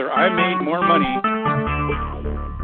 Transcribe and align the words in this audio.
I 0.00 0.28
made 0.28 0.64
more 0.64 0.80
money. 0.86 1.18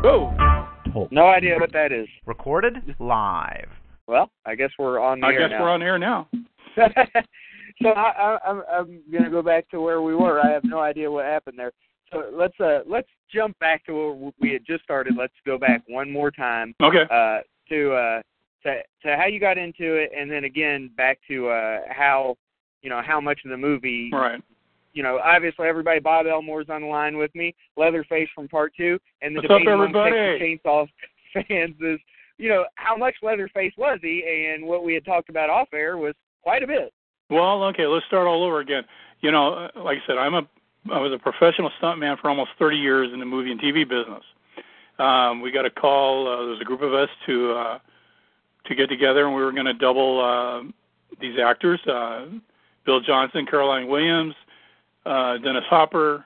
Whoa. 0.02 1.08
No 1.10 1.27
idea 1.27 1.56
what 1.58 1.72
that 1.72 1.90
is. 1.90 2.06
Recorded 2.26 2.74
live. 3.00 3.68
Well, 4.06 4.30
I 4.46 4.54
guess 4.54 4.71
we're 4.79 5.00
on 5.00 5.21
the 5.21 5.26
I 5.26 5.32
air 5.32 5.40
guess 5.40 5.50
now. 5.50 5.62
we're 5.62 5.70
on 5.70 5.82
air 5.82 5.98
now. 5.98 6.28
so 6.76 7.88
I, 7.88 8.00
I, 8.10 8.38
I'm 8.46 8.62
I'm 8.72 9.00
gonna 9.12 9.30
go 9.30 9.42
back 9.42 9.68
to 9.70 9.80
where 9.80 10.02
we 10.02 10.14
were. 10.14 10.40
I 10.40 10.50
have 10.50 10.62
no 10.64 10.78
idea 10.80 11.10
what 11.10 11.24
happened 11.24 11.58
there. 11.58 11.72
So 12.12 12.24
let's 12.32 12.58
uh 12.60 12.80
let's 12.86 13.08
jump 13.32 13.59
back 13.59 13.85
to 13.87 13.95
where 13.95 14.32
we 14.41 14.53
had 14.53 14.62
just 14.66 14.85
started. 14.85 15.14
Let's 15.19 15.32
go 15.46 15.59
back 15.59 15.82
one 15.89 16.11
more 16.11 16.30
time 16.30 16.75
Okay. 16.82 17.05
uh 17.11 17.39
to 17.71 17.93
uh 17.95 18.23
to 18.64 18.80
to 19.03 19.16
how 19.16 19.27
you 19.27 19.41
got 19.41 19.59
into 19.59 19.95
it, 19.95 20.11
and 20.16 20.30
then 20.30 20.45
again 20.45 20.91
back 20.96 21.19
to 21.29 21.48
uh 21.48 21.79
how 21.89 22.37
you 22.82 22.91
know 22.91 23.01
how 23.05 23.21
much 23.21 23.41
of 23.45 23.51
the 23.51 23.57
movie 23.57 24.11
Right. 24.12 24.41
You 24.95 25.02
know, 25.02 25.20
obviously 25.22 25.66
everybody, 25.66 26.00
Bob 26.00 26.27
Elmore's 26.27 26.70
on 26.70 26.82
the 26.82 26.86
line 26.86 27.18
with 27.18 27.34
me, 27.34 27.54
Leatherface 27.77 28.29
from 28.34 28.48
part 28.48 28.72
two, 28.77 28.98
and 29.20 29.36
the 29.36 29.41
What's 29.41 29.50
up, 29.50 29.59
debate 29.59 29.74
among? 29.74 29.92
Texas 29.92 30.41
Chainsaw 30.41 30.88
fans 31.34 31.74
is, 31.80 31.98
you 32.38 32.48
know, 32.48 32.64
how 32.77 32.96
much 32.96 33.14
Leatherface 33.22 33.72
was 33.77 33.98
he? 34.00 34.50
And 34.55 34.64
what 34.64 34.84
we 34.84 34.95
had 34.95 35.05
talked 35.05 35.28
about 35.28 35.50
off 35.50 35.69
air 35.74 35.98
was 35.98 36.14
quite 36.42 36.62
a 36.62 36.66
bit. 36.66 36.92
Well, 37.28 37.64
okay, 37.64 37.86
let's 37.86 38.06
start 38.06 38.27
all 38.27 38.45
over 38.45 38.60
again. 38.60 38.84
You 39.20 39.33
know, 39.33 39.55
uh, 39.55 39.83
like 39.83 39.98
I 39.98 40.06
said, 40.06 40.16
I'm 40.16 40.34
a 40.34 40.42
I 40.92 40.98
was 40.98 41.12
a 41.12 41.19
professional 41.19 41.70
stuntman 41.80 42.20
for 42.20 42.28
almost 42.28 42.50
30 42.58 42.77
years 42.77 43.11
in 43.12 43.19
the 43.19 43.24
movie 43.24 43.50
and 43.50 43.58
TV 43.58 43.88
business. 43.88 44.22
Um, 44.98 45.41
we 45.41 45.50
got 45.50 45.64
a 45.64 45.70
call. 45.70 46.28
Uh, 46.28 46.36
there 46.41 46.50
was 46.50 46.61
a 46.61 46.64
group 46.64 46.83
of 46.83 46.92
us 46.92 47.08
to 47.27 47.52
uh, 47.52 47.78
to 48.66 48.74
get 48.74 48.88
together, 48.88 49.27
and 49.27 49.34
we 49.34 49.42
were 49.42 49.52
going 49.52 49.66
to 49.66 49.74
double 49.74 50.20
uh, 50.20 50.62
these 51.20 51.38
actors: 51.42 51.80
uh, 51.86 52.27
Bill 52.84 53.00
Johnson, 53.00 53.47
Caroline 53.47 53.88
Williams, 53.88 54.34
uh, 55.06 55.38
Dennis 55.38 55.64
Hopper, 55.68 56.24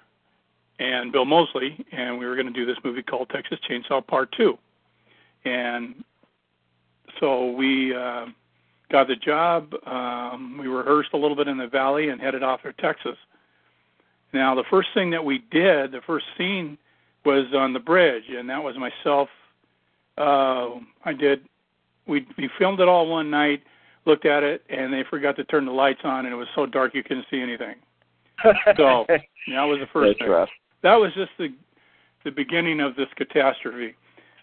and 0.78 1.10
Bill 1.10 1.24
Moseley, 1.24 1.84
and 1.92 2.18
we 2.18 2.26
were 2.26 2.34
going 2.36 2.46
to 2.46 2.52
do 2.52 2.64
this 2.64 2.76
movie 2.84 3.02
called 3.02 3.28
Texas 3.30 3.58
Chainsaw 3.68 4.06
Part 4.06 4.32
Two. 4.36 4.58
And 5.44 6.04
so 7.20 7.50
we 7.50 7.94
uh, 7.94 8.26
got 8.90 9.08
the 9.08 9.16
job. 9.16 9.74
Um, 9.86 10.58
we 10.60 10.68
rehearsed 10.68 11.10
a 11.14 11.16
little 11.16 11.36
bit 11.36 11.48
in 11.48 11.58
the 11.58 11.66
valley 11.66 12.10
and 12.10 12.20
headed 12.20 12.42
off 12.42 12.62
to 12.62 12.72
Texas. 12.74 13.16
Now, 14.32 14.54
the 14.54 14.64
first 14.70 14.90
thing 14.94 15.10
that 15.10 15.24
we 15.24 15.38
did, 15.50 15.92
the 15.92 16.02
first 16.06 16.26
scene, 16.36 16.78
was 17.24 17.46
on 17.54 17.72
the 17.72 17.80
bridge, 17.80 18.24
and 18.28 18.48
that 18.48 18.62
was 18.62 18.76
myself. 18.76 19.28
Uh, 20.16 20.80
I 21.04 21.12
did. 21.12 21.40
We 22.06 22.26
we 22.36 22.48
filmed 22.58 22.80
it 22.80 22.88
all 22.88 23.08
one 23.08 23.30
night, 23.30 23.62
looked 24.06 24.26
at 24.26 24.42
it, 24.42 24.62
and 24.68 24.92
they 24.92 25.02
forgot 25.10 25.36
to 25.36 25.44
turn 25.44 25.66
the 25.66 25.72
lights 25.72 26.00
on, 26.04 26.24
and 26.26 26.32
it 26.32 26.36
was 26.36 26.48
so 26.54 26.66
dark 26.66 26.94
you 26.94 27.02
couldn't 27.02 27.26
see 27.30 27.40
anything. 27.40 27.76
So 28.76 29.04
that 29.08 29.62
was 29.64 29.78
the 29.80 29.86
first 29.92 30.10
That's 30.10 30.18
thing 30.20 30.28
rough. 30.30 30.48
that 30.82 30.94
was 30.94 31.12
just 31.14 31.30
the 31.38 31.48
the 32.24 32.30
beginning 32.30 32.80
of 32.80 32.96
this 32.96 33.08
catastrophe. 33.16 33.94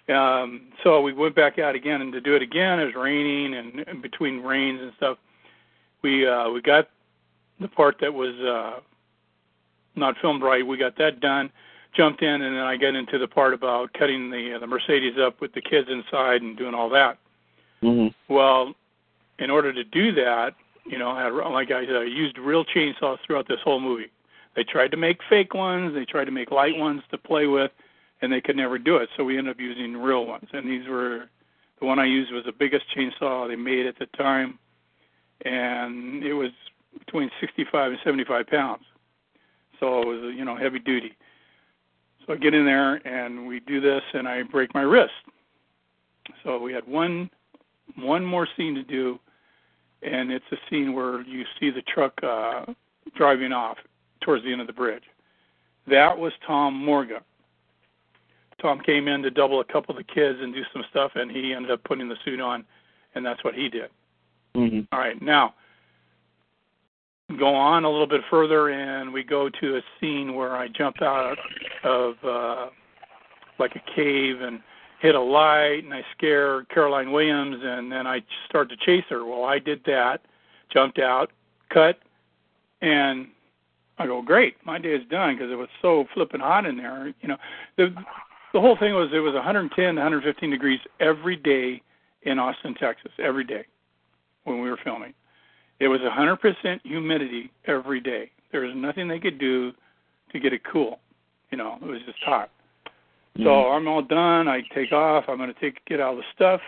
Um, 0.07 0.67
so 0.83 1.01
we 1.01 1.13
went 1.13 1.35
back 1.35 1.57
out 1.59 1.75
again, 1.75 2.01
and 2.01 2.13
to 2.13 2.21
do 2.21 2.35
it 2.35 2.41
again, 2.41 2.79
it 2.79 2.85
was 2.85 2.93
raining, 2.95 3.55
and, 3.55 3.79
and 3.87 4.01
between 4.01 4.41
rains 4.41 4.79
and 4.81 4.91
stuff, 4.97 5.17
we 6.03 6.27
uh, 6.27 6.49
we 6.49 6.61
got 6.61 6.89
the 7.59 7.67
part 7.67 7.97
that 8.01 8.13
was 8.13 8.35
uh, 8.35 8.79
not 9.95 10.15
filmed 10.21 10.43
right. 10.43 10.65
We 10.65 10.77
got 10.77 10.97
that 10.97 11.19
done, 11.21 11.49
jumped 11.95 12.21
in, 12.21 12.29
and 12.41 12.55
then 12.55 12.63
I 12.63 12.77
got 12.77 12.95
into 12.95 13.17
the 13.17 13.27
part 13.27 13.53
about 13.53 13.93
cutting 13.93 14.29
the 14.29 14.53
uh, 14.55 14.59
the 14.59 14.67
Mercedes 14.67 15.15
up 15.19 15.41
with 15.41 15.53
the 15.53 15.61
kids 15.61 15.87
inside 15.89 16.41
and 16.41 16.57
doing 16.57 16.75
all 16.75 16.89
that. 16.89 17.17
hmm 17.81 18.07
Well, 18.29 18.73
in 19.39 19.49
order 19.49 19.73
to 19.73 19.83
do 19.83 20.11
that, 20.13 20.51
you 20.85 20.97
know, 20.97 21.15
had, 21.15 21.33
like 21.51 21.71
I 21.71 21.85
said, 21.85 21.95
I 21.95 22.03
used 22.03 22.37
real 22.37 22.65
chainsaws 22.65 23.17
throughout 23.25 23.47
this 23.47 23.59
whole 23.63 23.79
movie. 23.79 24.11
They 24.55 24.63
tried 24.63 24.91
to 24.91 24.97
make 24.97 25.19
fake 25.29 25.53
ones, 25.53 25.93
they 25.93 26.05
tried 26.05 26.25
to 26.25 26.31
make 26.31 26.51
light 26.51 26.77
ones 26.77 27.01
to 27.11 27.17
play 27.17 27.47
with, 27.47 27.71
and 28.21 28.31
they 28.31 28.41
could 28.41 28.55
never 28.55 28.77
do 28.77 28.97
it. 28.97 29.09
So 29.17 29.23
we 29.23 29.37
ended 29.37 29.55
up 29.55 29.59
using 29.59 29.97
real 29.97 30.25
ones. 30.25 30.47
And 30.53 30.69
these 30.69 30.87
were 30.87 31.25
the 31.79 31.85
one 31.85 31.99
I 31.99 32.05
used 32.05 32.31
was 32.31 32.45
the 32.45 32.53
biggest 32.53 32.85
chainsaw 32.95 33.47
they 33.47 33.55
made 33.55 33.85
at 33.85 33.99
the 33.99 34.05
time, 34.17 34.57
and 35.43 36.23
it 36.23 36.33
was 36.33 36.51
between 36.97 37.29
65 37.41 37.91
and 37.91 37.99
75 38.03 38.47
pounds. 38.47 38.83
So 39.79 40.01
it 40.01 40.07
was, 40.07 40.33
you 40.35 40.45
know, 40.45 40.55
heavy 40.55 40.79
duty. 40.79 41.17
So 42.25 42.33
I 42.33 42.37
get 42.37 42.53
in 42.53 42.65
there 42.65 42.95
and 43.05 43.45
we 43.45 43.59
do 43.59 43.81
this, 43.81 44.01
and 44.13 44.27
I 44.27 44.43
break 44.43 44.73
my 44.73 44.81
wrist. 44.81 45.11
So 46.43 46.57
we 46.57 46.73
had 46.73 46.87
one 46.87 47.29
one 47.97 48.25
more 48.25 48.47
scene 48.57 48.73
to 48.75 48.83
do, 48.83 49.19
and 50.05 50.31
it's 50.31 50.45
a 50.51 50.57
scene 50.69 50.93
where 50.93 51.21
you 51.21 51.43
see 51.59 51.69
the 51.69 51.81
truck 51.81 52.13
uh, 52.23 52.65
driving 53.15 53.51
off 53.51 53.77
towards 54.21 54.43
the 54.43 54.51
end 54.51 54.61
of 54.61 54.67
the 54.67 54.73
bridge. 54.73 55.03
That 55.87 56.17
was 56.17 56.33
Tom 56.45 56.73
Morga. 56.73 57.21
Tom 58.61 58.79
came 58.79 59.07
in 59.07 59.21
to 59.21 59.29
double 59.29 59.59
a 59.59 59.65
couple 59.65 59.95
of 59.95 60.05
the 60.05 60.13
kids 60.13 60.39
and 60.41 60.53
do 60.53 60.63
some 60.73 60.83
stuff, 60.89 61.11
and 61.15 61.29
he 61.29 61.53
ended 61.53 61.71
up 61.71 61.83
putting 61.83 62.07
the 62.07 62.15
suit 62.23 62.39
on, 62.39 62.63
and 63.13 63.25
that's 63.25 63.43
what 63.43 63.53
he 63.53 63.69
did. 63.69 63.89
hmm 64.55 64.81
All 64.91 64.99
right, 64.99 65.21
now 65.21 65.53
go 67.39 67.53
on 67.53 67.85
a 67.85 67.89
little 67.89 68.07
bit 68.07 68.21
further, 68.29 68.69
and 68.69 69.11
we 69.11 69.23
go 69.23 69.49
to 69.49 69.77
a 69.77 69.81
scene 69.99 70.35
where 70.35 70.55
I 70.55 70.67
jump 70.67 71.01
out 71.01 71.37
of 71.83 72.13
uh, 72.23 72.67
like 73.59 73.75
a 73.75 73.95
cave 73.95 74.41
and 74.41 74.59
hit 74.99 75.15
a 75.15 75.21
light, 75.21 75.83
and 75.83 75.93
I 75.93 76.01
scare 76.17 76.63
Caroline 76.65 77.11
Williams, 77.11 77.57
and 77.61 77.91
then 77.91 78.07
I 78.07 78.21
start 78.47 78.69
to 78.69 78.77
chase 78.77 79.03
her. 79.09 79.25
Well, 79.25 79.43
I 79.43 79.59
did 79.59 79.81
that, 79.85 80.21
jumped 80.71 80.99
out, 80.99 81.31
cut, 81.73 81.99
and 82.81 83.27
I 83.97 84.07
go, 84.07 84.21
great, 84.21 84.55
my 84.65 84.77
day 84.77 84.93
is 84.93 85.07
done 85.09 85.35
because 85.35 85.51
it 85.51 85.55
was 85.55 85.69
so 85.81 86.05
flipping 86.13 86.41
hot 86.41 86.65
in 86.65 86.77
there. 86.77 87.13
You 87.21 87.29
know, 87.29 87.37
the 87.77 87.95
the 88.53 88.61
whole 88.61 88.77
thing 88.77 88.93
was 88.93 89.09
it 89.13 89.19
was 89.19 89.33
110 89.33 89.95
to 89.95 90.01
115 90.01 90.49
degrees 90.49 90.79
every 91.01 91.35
day 91.35 91.81
in 92.23 92.39
Austin, 92.39 92.73
Texas, 92.73 93.11
every 93.19 93.43
day 93.43 93.65
when 94.45 94.61
we 94.61 94.69
were 94.69 94.79
filming. 94.81 95.13
It 95.79 95.89
was 95.89 95.99
100% 95.99 96.79
humidity 96.83 97.51
every 97.67 97.99
day. 97.99 98.31
There 98.53 98.61
was 98.61 98.71
nothing 98.73 99.09
they 99.09 99.19
could 99.19 99.39
do 99.39 99.73
to 100.31 100.39
get 100.39 100.53
it 100.53 100.61
cool. 100.63 100.99
You 101.51 101.57
know, 101.57 101.77
it 101.81 101.85
was 101.85 101.99
just 102.05 102.19
hot. 102.23 102.49
So 103.43 103.49
I'm 103.49 103.87
all 103.87 104.01
done. 104.01 104.47
I 104.47 104.61
take 104.73 104.91
off. 104.91 105.25
I'm 105.27 105.37
going 105.37 105.53
to 105.53 105.59
take 105.59 105.83
get 105.85 105.99
all 105.99 106.15
the 106.15 106.23
stuff. 106.33 106.61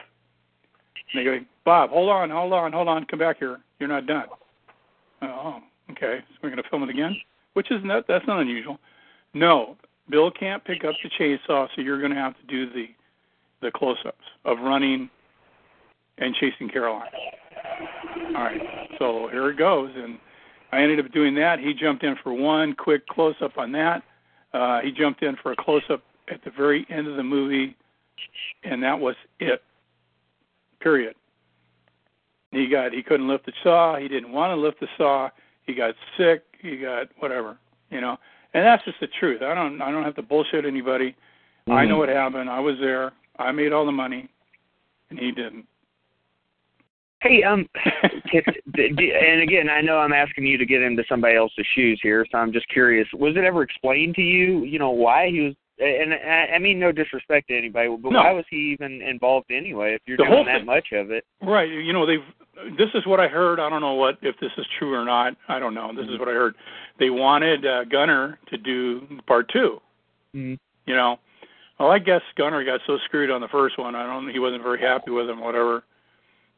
And 1.13 1.19
they 1.19 1.23
go, 1.23 1.39
Bob, 1.63 1.91
hold 1.91 2.09
on, 2.09 2.29
hold 2.29 2.51
on, 2.53 2.73
hold 2.73 2.87
on. 2.87 3.05
Come 3.05 3.19
back 3.19 3.37
here. 3.39 3.59
You're 3.79 3.89
not 3.89 4.05
done. 4.05 4.25
Oh, 5.21 5.59
okay. 5.91 6.19
So 6.27 6.35
we're 6.43 6.49
going 6.49 6.61
to 6.61 6.69
film 6.69 6.83
it 6.83 6.89
again, 6.89 7.15
which 7.53 7.71
is 7.71 7.79
not 7.83 8.05
that's 8.07 8.27
not 8.27 8.41
unusual. 8.41 8.79
No, 9.33 9.77
Bill 10.09 10.31
can't 10.31 10.63
pick 10.63 10.83
up 10.83 10.95
the 11.03 11.09
chainsaw, 11.19 11.67
so 11.75 11.81
you're 11.81 11.99
going 11.99 12.11
to 12.13 12.17
have 12.17 12.35
to 12.37 12.45
do 12.47 12.69
the 12.71 12.87
the 13.61 13.71
close-ups 13.71 14.17
of 14.45 14.59
running 14.59 15.09
and 16.19 16.35
chasing 16.35 16.69
Caroline. 16.69 17.09
All 18.35 18.43
right, 18.43 18.61
so 18.99 19.29
here 19.31 19.49
it 19.49 19.57
goes, 19.57 19.89
and 19.95 20.19
I 20.71 20.81
ended 20.81 20.99
up 20.99 21.11
doing 21.11 21.33
that. 21.35 21.59
He 21.59 21.73
jumped 21.73 22.03
in 22.03 22.15
for 22.23 22.33
one 22.33 22.73
quick 22.73 23.07
close-up 23.07 23.57
on 23.57 23.71
that. 23.71 24.03
Uh, 24.53 24.81
he 24.81 24.91
jumped 24.91 25.23
in 25.23 25.35
for 25.41 25.53
a 25.53 25.55
close-up 25.55 26.03
at 26.29 26.43
the 26.43 26.51
very 26.51 26.85
end 26.89 27.07
of 27.07 27.15
the 27.15 27.23
movie, 27.23 27.75
and 28.63 28.81
that 28.83 28.99
was 28.99 29.15
it. 29.39 29.61
Period. 30.79 31.15
He 32.51 32.67
got 32.67 32.93
he 32.93 33.03
couldn't 33.03 33.27
lift 33.27 33.45
the 33.45 33.53
saw. 33.63 33.97
He 33.97 34.07
didn't 34.07 34.31
want 34.31 34.51
to 34.51 34.55
lift 34.55 34.79
the 34.79 34.87
saw. 34.97 35.29
He 35.65 35.73
got 35.73 35.95
sick. 36.17 36.43
He 36.61 36.77
got 36.77 37.07
whatever, 37.19 37.57
you 37.89 38.01
know. 38.01 38.17
And 38.53 38.65
that's 38.65 38.83
just 38.85 38.99
the 38.99 39.07
truth. 39.19 39.41
I 39.41 39.53
don't 39.53 39.81
I 39.81 39.91
don't 39.91 40.03
have 40.03 40.15
to 40.15 40.21
bullshit 40.21 40.65
anybody. 40.65 41.15
I 41.69 41.85
know 41.85 41.97
what 41.97 42.09
happened. 42.09 42.49
I 42.49 42.59
was 42.59 42.75
there. 42.79 43.11
I 43.37 43.51
made 43.51 43.73
all 43.73 43.85
the 43.85 43.91
money, 43.91 44.29
and 45.09 45.19
he 45.19 45.31
didn't. 45.31 45.65
Hey, 47.21 47.43
um, 47.43 47.67
and 48.05 49.41
again, 49.41 49.69
I 49.69 49.81
know 49.81 49.97
I'm 49.97 50.13
asking 50.13 50.45
you 50.45 50.57
to 50.57 50.65
get 50.65 50.81
into 50.81 51.03
somebody 51.09 51.35
else's 51.35 51.65
shoes 51.75 51.99
here, 52.01 52.25
so 52.31 52.37
I'm 52.37 52.53
just 52.53 52.69
curious. 52.69 53.07
Was 53.13 53.35
it 53.35 53.43
ever 53.43 53.63
explained 53.63 54.15
to 54.15 54.21
you, 54.21 54.63
you 54.63 54.79
know, 54.79 54.91
why 54.91 55.29
he 55.29 55.41
was? 55.41 55.55
And 55.79 56.13
I, 56.13 56.55
I 56.55 56.59
mean, 56.59 56.79
no 56.79 56.91
disrespect 56.91 57.49
to 57.49 57.57
anybody, 57.57 57.87
but 58.01 58.11
No. 58.11 58.19
why 58.23 58.31
was 58.31 58.45
he 58.49 58.71
even 58.73 59.01
involved 59.01 59.51
anyway? 59.51 59.93
If 59.93 60.01
you're 60.07 60.17
The 60.17 60.23
doing 60.25 60.45
that 60.45 60.57
thing- 60.57 60.65
much 60.65 60.91
of 60.91 61.11
it, 61.11 61.23
Right. 61.41 61.69
You 61.69 61.93
know, 61.93 62.05
they've. 62.05 62.23
This 62.75 62.89
is 62.95 63.05
what 63.05 63.19
I 63.19 63.27
heard. 63.27 63.59
I 63.59 63.69
don't 63.69 63.81
know 63.81 63.93
what 63.93 64.17
if 64.23 64.35
this 64.39 64.51
is 64.57 64.65
true 64.79 64.91
or 64.95 65.05
not. 65.05 65.35
I 65.47 65.59
don't 65.59 65.75
know. 65.75 65.91
This 65.95 66.07
is 66.09 66.17
what 66.17 66.27
I 66.27 66.31
heard. 66.31 66.55
They 66.97 67.11
wanted 67.11 67.63
uh, 67.67 67.83
Gunnar 67.83 68.39
to 68.49 68.57
do 68.57 69.01
part 69.27 69.47
two. 69.49 69.79
mm-hmm. 70.35 70.55
You 70.87 70.95
know. 70.95 71.19
Well, 71.79 71.91
I 71.91 71.99
guess 71.99 72.21
Gunnar 72.35 72.63
got 72.63 72.79
so 72.87 72.97
screwed 73.05 73.29
on 73.29 73.41
the 73.41 73.47
first 73.49 73.77
one. 73.77 73.93
I 73.93 74.07
don't. 74.07 74.25
Know 74.25 74.33
he 74.33 74.39
wasn't 74.39 74.63
very 74.63 74.81
happy 74.81 75.11
with 75.11 75.29
him, 75.29 75.39
whatever. 75.41 75.83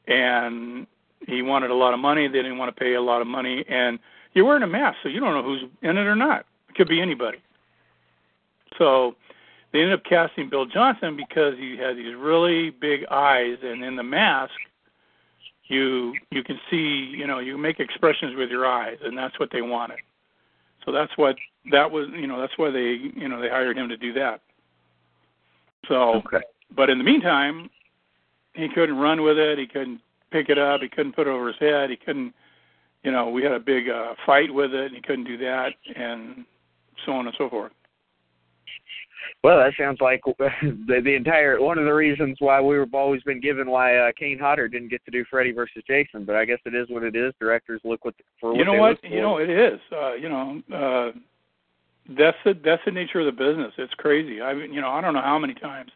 And 0.08 0.88
he 1.28 1.42
wanted 1.42 1.70
a 1.72 1.76
lot 1.76 1.94
of 1.94 2.00
money. 2.00 2.28
They 2.28 2.42
didn't 2.42 2.58
want 2.58 2.74
to 2.74 2.80
pay 2.80 2.94
a 2.94 3.02
lot 3.02 3.20
of 3.22 3.28
money. 3.28 3.66
And 3.68 4.00
you're 4.34 4.46
wearing 4.46 4.64
a 4.64 4.68
mask, 4.68 5.00
so 5.04 5.10
you 5.10 5.20
don't 5.20 5.34
know 5.34 5.44
who's 5.44 5.64
in 5.82 5.98
it 5.98 6.08
or 6.08 6.16
not. 6.16 6.46
It 6.70 6.76
could 6.76 6.88
be 6.88 7.02
anybody. 7.02 7.40
So 8.80 9.16
they 9.72 9.81
ended 9.81 10.00
up 10.00 10.06
casting 10.06 10.50
Bill 10.50 10.66
Johnson 10.66 11.16
because 11.16 11.54
he 11.60 11.78
had 11.78 11.96
these 11.96 12.16
really 12.16 12.72
big 12.72 13.06
eyes, 13.12 13.58
and 13.62 13.84
in 13.84 13.96
the 13.96 14.04
mask, 14.04 14.54
you 15.66 16.16
you 16.31 16.44
can 16.44 16.60
see, 16.72 17.14
you 17.16 17.28
know, 17.28 17.38
you 17.38 17.58
make 17.58 17.80
expressions 17.80 18.36
with 18.36 18.50
your 18.50 18.66
eyes, 18.66 18.98
and 19.04 19.16
that's 19.16 19.40
what 19.40 19.50
they 19.52 19.62
wanted. 19.62 20.00
So 20.84 20.92
that's 20.92 21.16
what 21.18 21.36
that 21.72 21.92
was 21.92 22.08
you 22.16 22.26
know 22.26 22.40
that's 22.42 22.58
why 22.58 22.72
they 22.72 22.98
you 23.16 23.30
know 23.30 23.40
they 23.40 23.50
hired 23.50 23.78
him 23.78 23.90
to 23.90 23.98
do 23.98 24.12
that. 24.14 24.42
So, 25.88 26.16
Okay. 26.26 26.42
but 26.76 26.90
in 26.90 26.98
the 26.98 27.04
meantime, 27.04 27.70
he 28.54 28.70
couldn't 28.70 28.98
run 28.98 29.22
with 29.22 29.38
it. 29.38 29.60
He 29.60 29.68
couldn't 29.68 30.02
pick 30.31 30.50
it 30.50 30.58
up. 30.58 30.81
He 30.81 30.90
couldn't 30.90 31.14
put 31.16 31.28
it 31.28 31.30
over 31.30 31.48
his 31.48 31.58
head. 31.60 31.90
He 31.90 31.96
couldn't, 31.96 32.34
you 33.04 33.12
know, 33.12 33.30
we 33.30 33.44
had 33.44 33.54
a 33.54 33.60
big 33.60 33.90
uh, 33.90 34.14
fight 34.26 34.54
with 34.54 34.74
it. 34.74 34.88
And 34.88 34.96
he 34.96 35.02
couldn't 35.02 35.26
do 35.26 35.38
that, 35.38 35.74
and 35.96 36.46
so 37.06 37.14
on 37.14 37.28
and 37.28 37.36
so 37.38 37.50
forth. 37.50 37.72
Well, 39.44 39.58
that 39.58 39.74
sounds 39.78 40.00
like 40.02 40.22
the 40.40 41.02
the 41.04 41.16
entire 41.16 41.62
one 41.62 41.78
of 41.78 41.86
the 41.86 41.94
reasons 41.94 42.38
why 42.40 42.62
we've 42.62 42.94
always 42.94 43.22
been 43.24 43.40
given 43.40 43.70
why 43.70 43.96
uh, 43.98 44.12
Kane 44.18 44.40
Hodder 44.40 44.68
didn't 44.68 44.90
get 44.90 45.04
to 45.06 45.12
do 45.12 45.26
Freddy 45.30 45.52
versus 45.52 45.84
Jason. 45.88 46.26
But 46.26 46.36
I 46.36 46.46
guess 46.46 46.60
it 46.66 46.76
is 46.76 46.90
what 46.90 47.04
it 47.04 47.16
is. 47.16 47.34
Directors 47.40 47.81
look 47.84 48.06
what 48.06 48.16
for 48.40 48.56
you 48.56 48.66
know 48.66 48.74
they 48.74 48.80
what? 48.80 48.90
look 48.92 49.02
for. 49.02 49.08
You 49.08 49.22
know 49.22 49.38
it 49.38 49.50
is. 49.50 49.80
Uh, 49.92 50.14
you 50.14 50.30
know, 50.30 50.62
uh, 50.74 51.12
that's 52.18 52.38
the 52.44 52.54
that's 52.64 52.81
the 52.86 52.92
nature 52.92 53.20
of 53.20 53.26
the 53.26 53.31
business. 53.31 53.74
It's 53.78 53.94
crazy. 53.96 54.42
I 54.42 54.54
mean, 54.54 54.74
you 54.74 54.81
know, 54.81 54.90
I 54.90 55.02
don't 55.02 55.14
know 55.14 55.22
how 55.22 55.40
many 55.40 55.54
times 55.54 55.92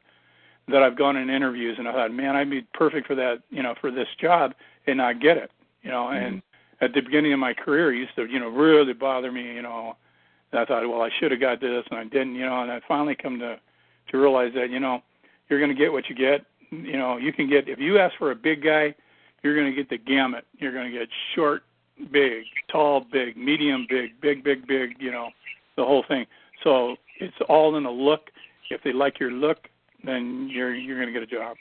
that 0.70 0.82
I've 0.82 0.98
gone 0.98 1.18
in 1.18 1.30
interviews 1.30 1.76
and 1.78 1.88
I 1.88 1.92
thought, 1.92 2.14
man, 2.14 2.36
I'd 2.36 2.50
be 2.50 2.66
perfect 2.74 3.08
for 3.08 3.16
that, 3.16 3.40
you 3.50 3.62
know, 3.62 3.76
for 3.82 3.92
this 3.92 4.08
job, 4.22 4.54
and 4.88 5.02
I 5.02 5.14
get 5.14 5.38
it. 5.38 5.52
You 5.82 5.92
know, 5.92 6.10
and 6.10 6.42
at 6.80 6.94
the 6.94 7.02
beginning 7.02 7.34
of 7.34 7.40
my 7.40 7.54
career, 7.54 7.94
it 7.94 7.98
used 7.98 8.16
to, 8.16 8.26
you 8.26 8.40
know, 8.40 8.48
really 8.48 8.94
bother 8.94 9.32
me. 9.32 9.44
You 9.54 9.62
know, 9.62 9.98
and 10.54 10.62
I 10.62 10.66
thought, 10.66 10.88
well, 10.88 11.02
I 11.02 11.10
should 11.20 11.32
have 11.32 11.42
got 11.42 11.60
this, 11.60 11.84
and 11.90 12.00
I 12.00 12.04
didn't. 12.04 12.36
You 12.36 12.46
know, 12.46 12.62
and 12.62 12.72
I 12.72 12.80
finally 12.88 13.16
come 13.16 13.40
to 13.40 13.60
to 14.10 14.18
realize 14.18 14.52
that, 14.56 14.70
you 14.70 14.80
know, 14.80 15.02
you're 15.50 15.60
going 15.60 15.72
to 15.72 15.78
get 15.78 15.92
what 15.92 16.10
you 16.10 16.16
get. 16.16 16.46
You 16.72 16.98
know, 16.98 17.18
you 17.18 17.34
can 17.34 17.50
get 17.50 17.68
if 17.68 17.80
you 17.80 18.00
ask 18.00 18.16
for 18.18 18.32
a 18.32 18.36
big 18.36 18.64
guy, 18.64 18.96
you're 19.42 19.56
going 19.56 19.70
to 19.70 19.76
get 19.76 19.90
the 19.90 19.98
gamut. 19.98 20.46
You're 20.58 20.72
going 20.72 20.92
to 20.92 20.98
get 20.98 21.10
short, 21.36 21.64
big, 22.12 22.44
tall, 22.72 23.06
big, 23.12 23.36
medium, 23.36 23.86
big, 23.90 24.20
big, 24.22 24.44
big, 24.44 24.68
big. 24.68 24.96
You 25.00 25.12
know, 25.12 25.30
the 25.76 25.84
whole 25.84 26.04
thing. 26.08 26.26
So 26.64 26.96
it's 27.20 27.36
all 27.50 27.76
in 27.76 27.84
the 27.84 27.92
look. 27.92 28.30
If 28.70 28.82
they 28.84 28.94
like 28.94 29.20
your 29.20 29.32
look, 29.32 29.68
then 30.04 30.50
you're 30.52 30.74
you're 30.74 31.00
going 31.00 31.12
to 31.12 31.20
get 31.20 31.24
a 31.24 31.36
job. 31.36 31.58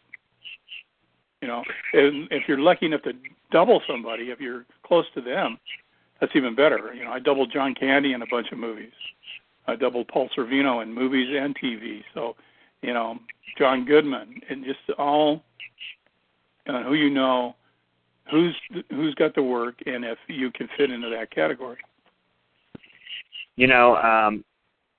You 1.40 1.48
know, 1.48 1.64
and 1.92 2.28
if 2.30 2.44
you're 2.46 2.60
lucky 2.60 2.86
enough 2.86 3.02
to 3.02 3.12
double 3.50 3.82
somebody, 3.88 4.24
if 4.30 4.40
you're 4.40 4.64
close 4.84 5.06
to 5.14 5.20
them, 5.20 5.58
that's 6.22 6.36
even 6.36 6.54
better. 6.54 6.94
You 6.94 7.04
know, 7.04 7.10
I 7.10 7.19
doubled 7.19 7.50
John 7.52 7.74
Candy 7.74 8.12
in 8.12 8.22
a 8.22 8.26
bunch 8.30 8.52
of 8.52 8.58
movies. 8.58 8.92
I 9.66 9.74
doubled 9.74 10.06
Paul 10.06 10.28
Sorvino 10.36 10.80
in 10.80 10.94
movies 10.94 11.26
and 11.36 11.56
TV. 11.58 12.04
So, 12.14 12.36
you 12.80 12.94
know, 12.94 13.19
John 13.58 13.84
Goodman, 13.84 14.40
and 14.48 14.64
just 14.64 14.78
all 15.00 15.42
uh, 16.69 16.84
who 16.84 16.94
you 16.94 17.10
know, 17.10 17.56
who's 18.30 18.54
who's 18.90 19.16
got 19.16 19.34
the 19.34 19.42
work, 19.42 19.74
and 19.84 20.04
if 20.04 20.16
you 20.28 20.52
can 20.52 20.69
fit 20.76 20.92
into 20.92 21.10
that 21.10 21.32
category. 21.32 21.78
You 23.56 23.66
know, 23.66 23.96
um, 23.96 24.44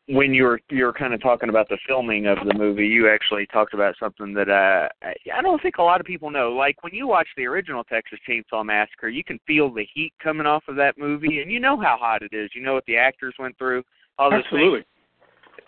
when 0.08 0.34
you 0.34 0.44
were 0.44 0.60
you 0.70 0.84
were 0.86 0.94
kind 0.94 1.14
of 1.14 1.22
talking 1.22 1.50
about 1.50 1.70
the 1.70 1.78
filming 1.88 2.26
of 2.28 2.38
the 2.46 2.54
movie, 2.54 2.86
you 2.86 3.10
actually 3.10 3.46
talked 3.48 3.74
about 3.74 3.96
something 4.00 4.34
that 4.34 4.50
uh, 4.50 4.90
I 5.02 5.14
I 5.38 5.42
don't 5.42 5.62
think 5.62 5.78
a 5.78 5.84
lot 5.84 6.02
of 6.02 6.06
people 6.06 6.30
know. 6.30 6.52
Like 6.52 6.84
when 6.84 6.94
you 6.94 7.08
watch 7.08 7.28
the 7.38 7.46
original 7.46 7.84
Texas 7.86 8.20
Chainsaw 8.28 8.66
Massacre, 8.66 9.08
you 9.08 9.24
can 9.24 9.40
feel 9.48 9.74
the 9.74 9.88
heat 9.94 10.12
coming 10.22 10.46
off 10.46 10.64
of 10.68 10.76
that 10.76 10.98
movie, 10.98 11.42
and 11.42 11.50
you 11.52 11.60
know 11.60 11.80
how 11.80 11.98
hot 12.00 12.22
it 12.22 12.34
is. 12.34 12.50
You 12.54 12.62
know 12.62 12.74
what 12.74 12.86
the 12.86 12.98
actors 12.98 13.34
went 13.40 13.58
through. 13.58 13.84
All 14.20 14.30
those 14.30 14.44
Absolutely. 14.44 14.84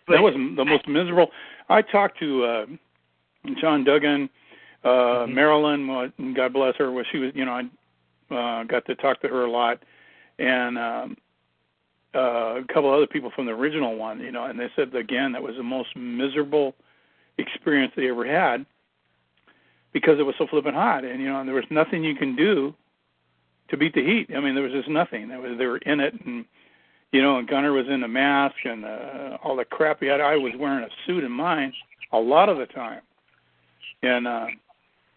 But- 0.07 0.13
that 0.13 0.21
was 0.21 0.33
the 0.33 0.65
most 0.65 0.87
miserable. 0.87 1.31
I 1.69 1.81
talked 1.81 2.19
to 2.19 2.43
uh, 2.43 2.65
John 3.59 3.83
Dugan, 3.83 4.29
uh, 4.83 5.25
Mhm. 5.25 5.33
Marilyn, 5.33 6.33
God 6.35 6.53
bless 6.53 6.75
her. 6.75 6.91
Was 6.91 7.07
she 7.11 7.17
was, 7.17 7.31
you 7.33 7.45
know, 7.45 7.53
I 8.31 8.35
uh, 8.35 8.63
got 8.65 8.85
to 8.85 8.95
talk 8.95 9.19
to 9.21 9.27
her 9.27 9.45
a 9.45 9.49
lot, 9.49 9.81
and 10.37 10.77
um, 10.77 11.17
uh, 12.15 12.61
a 12.61 12.63
couple 12.73 12.93
other 12.93 13.07
people 13.07 13.31
from 13.35 13.45
the 13.45 13.51
original 13.51 13.95
one, 13.97 14.19
you 14.19 14.31
know, 14.31 14.45
and 14.45 14.59
they 14.59 14.69
said 14.75 14.95
again 14.95 15.31
that 15.33 15.43
was 15.43 15.55
the 15.55 15.63
most 15.63 15.95
miserable 15.95 16.73
experience 17.37 17.93
they 17.95 18.09
ever 18.09 18.25
had 18.25 18.65
because 19.93 20.19
it 20.19 20.23
was 20.23 20.35
so 20.37 20.47
flippin' 20.47 20.73
hot, 20.73 21.05
and 21.05 21.21
you 21.21 21.27
know, 21.27 21.39
and 21.39 21.47
there 21.47 21.55
was 21.55 21.65
nothing 21.69 22.03
you 22.03 22.15
can 22.15 22.35
do 22.35 22.73
to 23.69 23.77
beat 23.77 23.93
the 23.93 24.03
heat. 24.03 24.29
I 24.35 24.39
mean, 24.39 24.55
there 24.55 24.63
was 24.63 24.73
just 24.73 24.89
nothing. 24.89 25.29
There 25.29 25.39
was 25.39 25.57
they 25.57 25.65
were 25.65 25.77
in 25.79 25.99
it, 25.99 26.13
and 26.25 26.45
you 27.11 27.21
know, 27.21 27.37
and 27.37 27.47
Gunnar 27.47 27.71
was 27.71 27.87
in 27.87 28.03
a 28.03 28.07
mask 28.07 28.55
and 28.65 28.85
uh, 28.85 29.37
all 29.43 29.55
the 29.55 29.65
crap 29.65 29.99
he 30.01 30.07
had. 30.07 30.21
I 30.21 30.35
was 30.35 30.53
wearing 30.57 30.83
a 30.83 30.89
suit 31.05 31.23
in 31.23 31.31
mine 31.31 31.73
a 32.11 32.19
lot 32.19 32.49
of 32.49 32.57
the 32.57 32.65
time, 32.65 33.01
and 34.03 34.27
uh, 34.27 34.47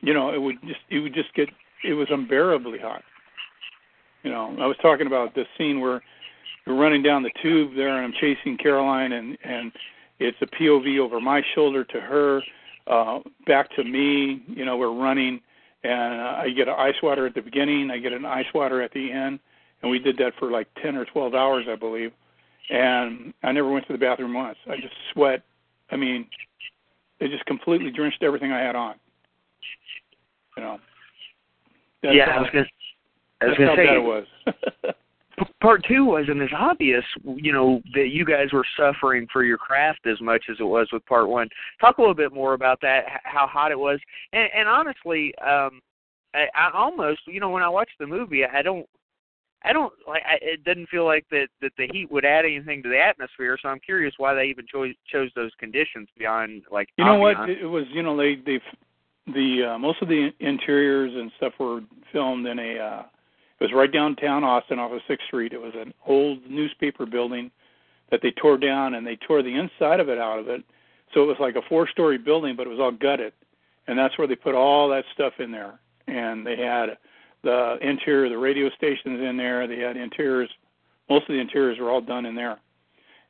you 0.00 0.15
know, 0.15 0.33
it 0.33 0.41
would 0.41 0.61
just 0.62 0.81
it 0.91 1.00
would 1.00 1.15
just 1.15 1.35
get 1.35 1.49
it 1.85 1.95
was 1.95 2.09
unbearably 2.11 2.79
hot. 2.79 3.03
You 4.23 4.31
know, 4.31 4.56
I 4.61 4.67
was 4.67 4.77
talking 4.83 5.06
about 5.06 5.35
this 5.35 5.47
scene 5.56 5.81
where 5.81 6.03
we're 6.69 6.76
running 6.76 7.03
down 7.03 7.23
the 7.23 7.31
tube 7.43 7.75
there, 7.75 7.97
and 7.97 8.05
I'm 8.05 8.12
chasing 8.20 8.59
Caroline, 8.59 9.12
and 9.12 9.38
and 9.43 9.73
it's 10.19 10.37
a 10.43 10.47
POV 10.47 10.99
over 10.99 11.20
my 11.20 11.43
shoulder 11.55 11.85
to 11.85 12.00
her, 12.00 12.43
uh, 12.87 13.20
back 13.47 13.75
to 13.76 13.85
me. 13.85 14.43
You 14.47 14.65
know, 14.65 14.76
we're 14.76 14.94
running, 14.94 15.41
and 15.82 16.20
uh, 16.20 16.43
I 16.43 16.50
get 16.55 16.69
an 16.69 16.75
ice 16.76 16.97
water 17.03 17.26
at 17.26 17.35
the 17.35 17.41
beginning, 17.41 17.91
I 17.91 17.99
get 17.99 18.12
an 18.12 18.25
ice 18.25 18.47
water 18.55 18.82
at 18.82 18.93
the 18.93 19.11
end, 19.11 19.41
and 19.82 19.91
we 19.91 19.99
did 19.99 20.19
that 20.19 20.32
for 20.38 20.50
like 20.50 20.69
10 20.82 20.97
or 20.97 21.05
12 21.06 21.35
hours, 21.35 21.67
I 21.70 21.76
believe. 21.76 22.12
And 22.71 23.32
I 23.43 23.53
never 23.53 23.71
went 23.71 23.87
to 23.87 23.94
the 23.94 23.99
bathroom 23.99 24.35
once. 24.35 24.59
I 24.69 24.76
just 24.76 24.94
sweat. 25.12 25.43
I 25.91 25.97
mean, 25.97 26.26
it 27.19 27.31
just 27.31 27.47
completely 27.47 27.91
drenched 27.91 28.23
everything 28.23 28.53
I 28.53 28.61
had 28.61 28.76
on. 28.76 28.97
You 30.56 30.62
know. 30.64 30.79
That's 32.03 32.14
yeah, 32.14 32.26
how, 32.26 32.38
I 32.38 32.41
was 32.43 32.50
gonna. 32.53 32.67
I 33.41 33.47
was 33.47 33.56
that's 33.56 33.71
how 33.71 33.76
gonna 33.76 33.76
say 33.76 33.87
bad 33.87 33.97
it 33.97 34.85
was. 34.85 34.94
p- 35.38 35.52
part 35.61 35.85
two 35.87 36.05
wasn't 36.05 36.43
as 36.43 36.49
obvious, 36.56 37.05
you 37.25 37.52
know, 37.52 37.81
that 37.94 38.08
you 38.08 38.25
guys 38.25 38.52
were 38.52 38.67
suffering 38.76 39.26
for 39.32 39.44
your 39.44 39.58
craft 39.58 40.06
as 40.06 40.20
much 40.20 40.44
as 40.50 40.56
it 40.61 40.64
was 40.64 40.88
with 40.93 41.05
part 41.06 41.29
one. 41.29 41.49
Talk 41.81 41.99
a 41.99 42.00
little 42.00 42.14
bit 42.14 42.32
more 42.32 42.55
about 42.55 42.81
that, 42.82 43.05
how 43.25 43.46
hot 43.46 43.73
it 43.73 43.79
was, 43.79 44.00
and, 44.32 44.49
and 44.55 44.69
honestly, 44.69 45.35
um, 45.38 45.81
I, 46.35 46.46
I 46.55 46.70
almost, 46.75 47.20
you 47.26 47.40
know, 47.40 47.50
when 47.50 47.62
I 47.62 47.69
watch 47.69 47.90
the 47.99 48.06
movie, 48.06 48.44
I 48.44 48.62
don't. 48.62 48.87
I 49.64 49.73
don't 49.73 49.93
like. 50.06 50.23
I, 50.25 50.38
it 50.40 50.62
doesn't 50.62 50.88
feel 50.88 51.05
like 51.05 51.26
that 51.32 51.49
that 51.61 51.73
the 51.76 51.88
heat 51.93 52.12
would 52.12 52.25
add 52.25 52.44
anything 52.44 52.81
to 52.85 52.88
the 52.88 53.00
atmosphere. 53.00 53.58
So 53.61 53.69
I'm 53.69 53.81
curious 53.81 54.14
why 54.17 54.32
they 54.32 54.44
even 54.44 54.67
chose 54.73 54.94
chose 55.11 55.32
those 55.35 55.50
conditions 55.58 56.06
beyond 56.17 56.62
like. 56.70 56.88
You 56.96 57.05
know 57.05 57.17
what? 57.17 57.50
It 57.50 57.67
was 57.67 57.82
you 57.90 58.05
know 58.05 58.17
they 58.17 58.37
they 58.37 58.61
the 59.26 59.73
uh, 59.73 59.79
most 59.79 60.00
of 60.00 60.06
the 60.06 60.31
interiors 60.38 61.12
and 61.12 61.32
stuff 61.38 61.55
were 61.58 61.81
filmed 62.12 62.46
in 62.46 62.61
a. 62.61 62.79
uh 62.79 63.02
It 63.60 63.64
was 63.64 63.72
right 63.72 63.90
downtown 63.90 64.44
Austin, 64.44 64.78
off 64.78 64.93
of 64.93 65.00
Sixth 65.08 65.26
Street. 65.26 65.52
It 65.52 65.60
was 65.60 65.75
an 65.75 65.93
old 66.06 66.49
newspaper 66.49 67.06
building 67.06 67.50
that 68.10 68.20
they 68.22 68.31
tore 68.31 68.56
down, 68.56 68.94
and 68.94 69.06
they 69.06 69.16
tore 69.16 69.43
the 69.43 69.55
inside 69.55 70.00
of 70.00 70.08
it 70.08 70.19
out 70.19 70.38
of 70.38 70.49
it. 70.49 70.62
So 71.12 71.22
it 71.22 71.26
was 71.26 71.37
like 71.40 71.56
a 71.56 71.62
four-story 71.69 72.18
building, 72.18 72.54
but 72.56 72.66
it 72.66 72.71
was 72.71 72.80
all 72.80 72.92
gutted, 72.92 73.33
and 73.87 73.99
that's 73.99 74.16
where 74.18 74.28
they 74.28 74.37
put 74.37 74.54
all 74.54 74.88
that 74.90 75.04
stuff 75.12 75.35
in 75.38 75.50
there. 75.50 75.78
And 76.06 76.47
they 76.47 76.56
had 76.56 76.97
the 77.42 77.78
interior, 77.83 78.26
of 78.26 78.30
the 78.30 78.38
radio 78.38 78.71
stations 78.71 79.21
in 79.21 79.37
there. 79.37 79.66
They 79.66 79.78
had 79.78 79.97
interiors. 79.97 80.50
Most 81.09 81.23
of 81.23 81.35
the 81.35 81.40
interiors 81.40 81.78
were 81.78 81.90
all 81.90 82.00
done 82.00 82.26
in 82.26 82.35
there. 82.35 82.59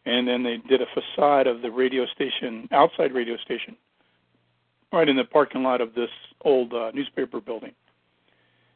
And 0.07 0.27
then 0.27 0.43
they 0.43 0.59
did 0.69 0.81
a 0.81 0.87
facade 0.95 1.47
of 1.47 1.61
the 1.63 1.71
radio 1.71 2.07
station, 2.07 2.69
outside 2.73 3.13
radio 3.13 3.37
station, 3.39 3.77
right 4.93 5.09
in 5.09 5.17
the 5.17 5.25
parking 5.25 5.63
lot 5.63 5.81
of 5.81 5.95
this 5.95 6.11
old 6.43 6.73
uh, 6.73 6.91
newspaper 6.95 7.41
building. 7.41 7.73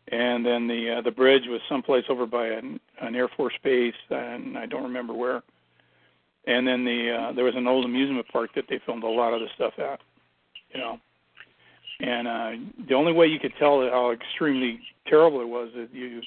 And 0.09 0.45
then 0.45 0.67
the 0.67 0.97
uh, 0.99 1.01
the 1.03 1.11
bridge 1.11 1.45
was 1.47 1.61
someplace 1.69 2.05
over 2.09 2.27
by 2.27 2.49
an, 2.49 2.81
an 3.01 3.15
Air 3.15 3.29
Force 3.29 3.55
base, 3.63 3.95
and 4.11 4.59
I 4.59 4.67
don't 4.67 4.83
remember 4.83 5.13
where. 5.13 5.43
And 6.47 6.67
then 6.67 6.85
the 6.85 7.11
uh, 7.11 7.33
there 7.33 7.45
was 7.45 7.55
an 7.57 7.69
old 7.69 7.85
amusement 7.85 8.27
park 8.29 8.51
that 8.57 8.65
they 8.69 8.81
filmed 8.85 9.05
a 9.05 9.09
lot 9.09 9.33
of 9.33 9.41
the 9.41 9.47
stuff 9.55 9.75
at, 9.79 10.01
you 10.75 10.81
know. 10.81 10.99
And 12.01 12.27
uh, 12.27 12.51
the 12.89 12.95
only 12.95 13.13
way 13.13 13.27
you 13.29 13.39
could 13.39 13.53
tell 13.59 13.81
how 13.89 14.11
extremely 14.11 14.81
terrible 15.07 15.41
it 15.41 15.49
was 15.49 15.69
is 15.77 15.89
you. 15.93 16.21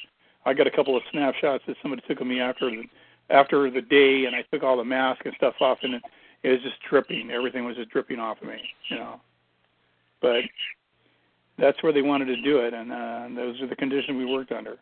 I 0.46 0.54
got 0.54 0.68
a 0.68 0.72
couple 0.72 0.96
of 0.96 1.04
snapshots 1.12 1.64
that 1.68 1.76
somebody 1.82 2.02
took 2.08 2.22
of 2.22 2.28
me 2.28 2.40
after 2.40 2.70
the 2.70 2.84
after 3.30 3.70
the 3.70 3.82
day, 3.82 4.26
and 4.26 4.36
I 4.36 4.44
took 4.54 4.64
all 4.64 4.78
the 4.78 4.86
mask 4.86 5.26
and 5.26 5.34
stuff 5.36 5.56
off, 5.60 5.80
and 5.82 5.96
it, 5.96 6.04
it 6.44 6.50
was 6.50 6.62
just 6.62 6.78
dripping. 6.90 7.30
Everything 7.30 7.66
was 7.66 7.76
just 7.76 7.90
dripping 7.90 8.20
off 8.20 8.42
of 8.42 8.48
me, 8.48 8.62
you 8.90 8.98
know. 8.98 9.20
But 10.22 10.44
that's 11.58 11.82
where 11.84 11.94
they 11.94 12.02
wanted 12.02 12.26
to 12.26 12.42
do 12.42 12.60
it, 12.60 12.74
and 12.74 12.92
uh, 12.92 13.28
those 13.36 13.62
are 13.62 13.68
the 13.68 13.76
conditions 13.76 14.18
we 14.18 14.26
worked 14.26 14.52
under. 14.52 14.78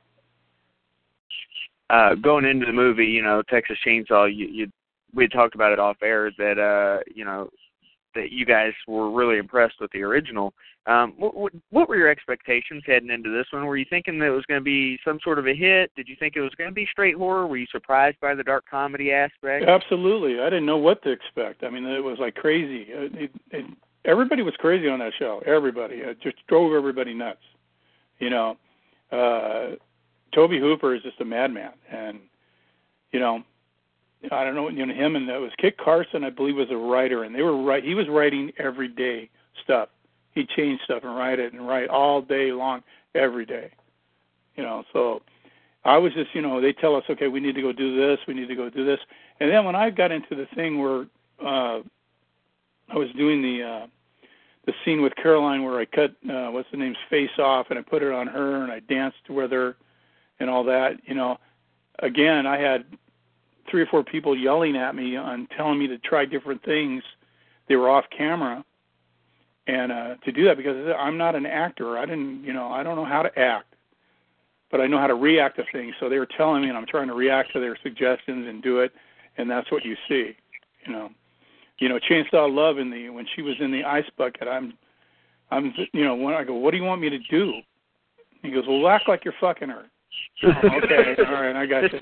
uh 1.90 2.16
going 2.16 2.46
into 2.46 2.66
the 2.66 2.72
movie, 2.74 3.06
you 3.06 3.22
know, 3.22 3.42
Texas 3.50 3.78
Chainsaw, 3.86 4.34
you, 4.34 4.48
you 4.48 4.68
we 5.14 5.26
had 5.26 5.32
talked 5.32 5.56
about 5.56 5.72
it 5.72 5.80
off 5.80 5.98
air 6.02 6.32
that 6.38 6.58
uh, 6.58 7.04
you 7.14 7.26
know, 7.26 7.50
that 8.16 8.32
you 8.32 8.46
guys 8.46 8.74
were 8.88 9.12
really 9.12 9.38
impressed 9.38 9.76
with 9.82 9.92
the 9.92 10.02
original. 10.02 10.54
Um 10.86 11.14
what 11.18 11.36
what, 11.36 11.54
what 11.70 11.90
were 11.90 11.98
your 11.98 12.10
expectations 12.10 12.84
heading 12.86 13.10
into 13.12 13.30
this 13.30 13.46
one? 13.52 13.66
Were 13.66 13.78
you 13.78 13.86
thinking 13.90 14.18
that 14.20 14.28
it 14.28 14.32
was 14.32 14.46
going 14.48 14.60
to 14.60 14.64
be 14.64 14.98
some 15.06 15.20
sort 15.24 15.40
of 15.40 15.48
a 15.48 15.54
hit? 15.56 15.92
Did 15.96 16.08
you 16.08 16.16
think 16.20 16.36
it 16.36 16.42
was 16.42 16.56
going 16.58 16.70
to 16.70 16.74
be 16.74 16.88
straight 16.92 17.16
horror? 17.16 17.48
Were 17.48 17.58
you 17.58 17.68
surprised 17.72 18.18
by 18.22 18.34
the 18.36 18.44
dark 18.44 18.66
comedy 18.70 19.12
aspect? 19.12 19.66
Absolutely, 19.68 20.40
I 20.42 20.46
didn't 20.46 20.66
know 20.66 20.78
what 20.78 21.02
to 21.04 21.12
expect. 21.12 21.64
I 21.64 21.70
mean, 21.70 21.86
it 21.86 22.04
was 22.04 22.18
like 22.20 22.36
crazy. 22.36 22.86
It, 22.90 23.14
it, 23.16 23.32
it, 23.52 23.66
everybody 24.06 24.42
was 24.42 24.54
crazy 24.58 24.88
on 24.88 25.00
that 25.00 25.14
show. 25.18 25.42
Everybody, 25.46 25.96
it 25.96 26.22
just 26.22 26.38
drove 26.48 26.74
everybody 26.74 27.14
nuts. 27.14 27.42
You 28.20 28.30
know, 28.30 28.58
uh, 29.12 29.76
Tobe 30.34 30.52
Hooper 30.52 30.96
is 30.96 31.04
just 31.04 31.22
a 31.22 31.26
madman, 31.26 31.74
and 31.92 32.20
you 33.12 33.20
know, 33.20 33.44
I 34.32 34.44
don't 34.44 34.56
know, 34.56 34.70
you 34.70 34.86
know 34.86 34.94
him 34.94 35.16
and 35.16 35.30
it 35.30 35.40
was 35.40 35.52
Kit 35.58 35.78
Carson, 35.78 36.24
I 36.24 36.30
believe, 36.30 36.56
was 36.56 36.72
a 36.72 36.78
writer, 36.78 37.24
and 37.24 37.36
they 37.36 37.42
were 37.42 37.62
right. 37.62 37.84
He 37.84 37.94
was 37.94 38.08
writing 38.08 38.52
every 38.58 38.88
day 38.88 39.30
stuff. 39.64 39.90
He'd 40.34 40.50
change 40.50 40.82
stuff 40.82 41.04
and 41.04 41.16
write 41.16 41.40
it 41.40 41.54
and 41.54 41.68
write 41.68 41.90
all 41.90 42.22
day 42.22 42.52
long, 42.52 42.84
every 43.14 43.46
day. 43.46 43.72
You 44.56 44.64
know, 44.64 44.84
so 44.94 45.22
I 45.84 45.98
was 45.98 46.14
just, 46.14 46.34
you 46.34 46.42
know, 46.42 46.62
they 46.62 46.74
tell 46.74 46.96
us, 46.96 47.04
okay, 47.10 47.28
we 47.28 47.40
need 47.40 47.56
to 47.56 47.62
go 47.62 47.72
do 47.72 47.96
this, 47.96 48.20
we 48.28 48.34
need 48.34 48.48
to 48.48 48.56
go 48.56 48.70
do 48.70 48.86
this, 48.86 49.00
and 49.40 49.52
then 49.52 49.66
when 49.66 49.76
I 49.76 49.90
got 49.90 50.12
into 50.12 50.36
the 50.36 50.48
thing 50.56 50.80
where 50.80 51.06
uh, 51.46 51.82
I 52.94 52.98
was 52.98 53.10
doing 53.18 53.42
the 53.42 53.64
uh, 53.64 53.88
the 54.66 54.74
scene 54.86 55.02
with 55.02 55.16
Caroline 55.16 55.64
where 55.64 55.80
I 55.80 55.86
cut 55.86 56.12
uh, 56.30 56.52
what's 56.52 56.70
the 56.72 56.78
name's 56.78 56.98
face 57.10 57.38
off 57.40 57.68
and 57.70 57.80
I 57.80 57.82
put 57.82 58.04
it 58.04 58.12
on 58.12 58.28
her 58.28 58.64
and 58.64 58.72
I 58.72 58.80
danced 58.80 59.30
with 59.30 59.52
her 59.52 59.76
and 60.40 60.50
all 60.50 60.64
that, 60.66 60.98
you 61.06 61.16
know, 61.16 61.38
again 62.00 62.46
I 62.46 62.58
had 62.58 62.86
three 63.70 63.82
or 63.82 63.88
four 63.88 64.04
people 64.04 64.38
yelling 64.38 64.76
at 64.76 64.96
me 64.96 65.16
on 65.16 65.48
telling 65.58 65.80
me 65.80 65.88
to 65.88 65.98
try 65.98 66.26
different 66.26 66.64
things. 66.64 67.04
They 67.68 67.76
were 67.76 67.90
off 67.90 68.06
camera, 68.16 68.64
and 69.68 69.92
uh, 69.92 70.16
to 70.26 70.32
do 70.32 70.46
that 70.46 70.58
because 70.58 70.94
I'm 71.00 71.18
not 71.18 71.36
an 71.36 71.46
actor. 71.46 71.98
I 71.98 72.06
didn't, 72.06 72.44
you 72.44 72.54
know, 72.54 72.68
I 72.68 72.84
don't 72.84 72.96
know 72.96 73.06
how 73.06 73.22
to 73.24 73.40
act, 73.40 73.74
but 74.70 74.82
I 74.82 74.88
know 74.88 75.00
how 75.00 75.08
to 75.08 75.16
react 75.16 75.56
to 75.58 75.64
things. 75.72 75.96
So 76.00 76.10
they 76.10 76.20
were 76.20 76.28
telling 76.38 76.62
me, 76.62 76.70
and 76.70 76.78
I'm 76.78 76.86
trying 76.86 77.08
to 77.08 77.14
react 77.14 77.54
to 77.54 77.60
their 77.60 77.78
suggestions 77.82 78.48
and 78.48 78.62
do 78.62 78.80
it, 78.80 78.92
and 79.38 79.50
that's 79.50 79.72
what 79.72 79.86
you 79.86 79.96
see, 80.08 80.36
you 80.86 80.92
know. 80.92 81.10
You 81.84 81.90
know, 81.90 82.00
Chainsaw 82.00 82.50
Love 82.50 82.78
in 82.78 82.90
the 82.90 83.10
when 83.10 83.26
she 83.36 83.42
was 83.42 83.56
in 83.60 83.70
the 83.70 83.84
ice 83.84 84.10
bucket, 84.18 84.48
I'm, 84.48 84.72
I'm, 85.52 85.74
you 85.92 86.06
know, 86.06 86.16
when 86.16 86.34
I 86.34 86.46
go, 86.46 86.54
what 86.54 86.72
do 86.72 86.78
you 86.78 86.84
want 86.84 87.02
me 87.02 87.10
to 87.10 87.20
do? 87.30 87.56
He 88.42 88.52
goes, 88.52 88.64
well, 88.66 88.88
act 88.88 89.10
like 89.10 89.26
you're 89.26 89.34
fucking 89.42 89.68
her. 89.68 89.84
okay, 90.46 91.16
all 91.28 91.34
right, 91.34 91.58
I 91.58 91.66
got 91.66 91.92
you. 91.92 92.00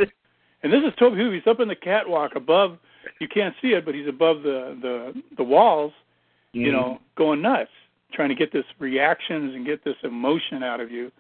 And 0.62 0.72
this 0.72 0.84
is 0.86 0.94
Tobe 1.00 1.16
Hooper. 1.16 1.34
He's 1.34 1.48
up 1.48 1.60
in 1.62 1.68
the 1.68 1.76
catwalk 1.76 2.36
above. 2.36 2.78
You 3.20 3.28
can't 3.28 3.56
see 3.60 3.70
it, 3.70 3.84
but 3.84 3.96
he's 3.96 4.08
above 4.08 4.44
the 4.44 4.78
the 4.80 5.24
the 5.38 5.44
walls. 5.44 5.94
Mm-hmm. 6.54 6.60
You 6.60 6.72
know, 6.74 7.00
going 7.18 7.42
nuts, 7.42 7.72
trying 8.14 8.30
to 8.30 8.36
get 8.36 8.54
this 8.54 8.66
reactions 8.78 9.56
and 9.56 9.66
get 9.66 9.84
this 9.84 9.96
emotion 10.04 10.62
out 10.62 10.80
of 10.80 10.92
you. 10.92 11.12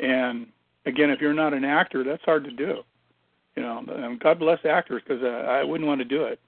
And 0.00 0.46
again, 0.86 1.10
if 1.10 1.20
you're 1.20 1.34
not 1.34 1.52
an 1.52 1.66
actor, 1.66 2.04
that's 2.04 2.24
hard 2.24 2.44
to 2.44 2.52
do. 2.52 2.78
You 3.54 3.64
know, 3.64 3.84
and 3.86 4.18
God 4.18 4.38
bless 4.38 4.60
actors 4.64 5.02
because 5.06 5.22
uh, 5.22 5.50
I 5.50 5.62
wouldn't 5.62 5.86
want 5.86 6.00
to 6.00 6.06
do 6.06 6.24
it. 6.24 6.40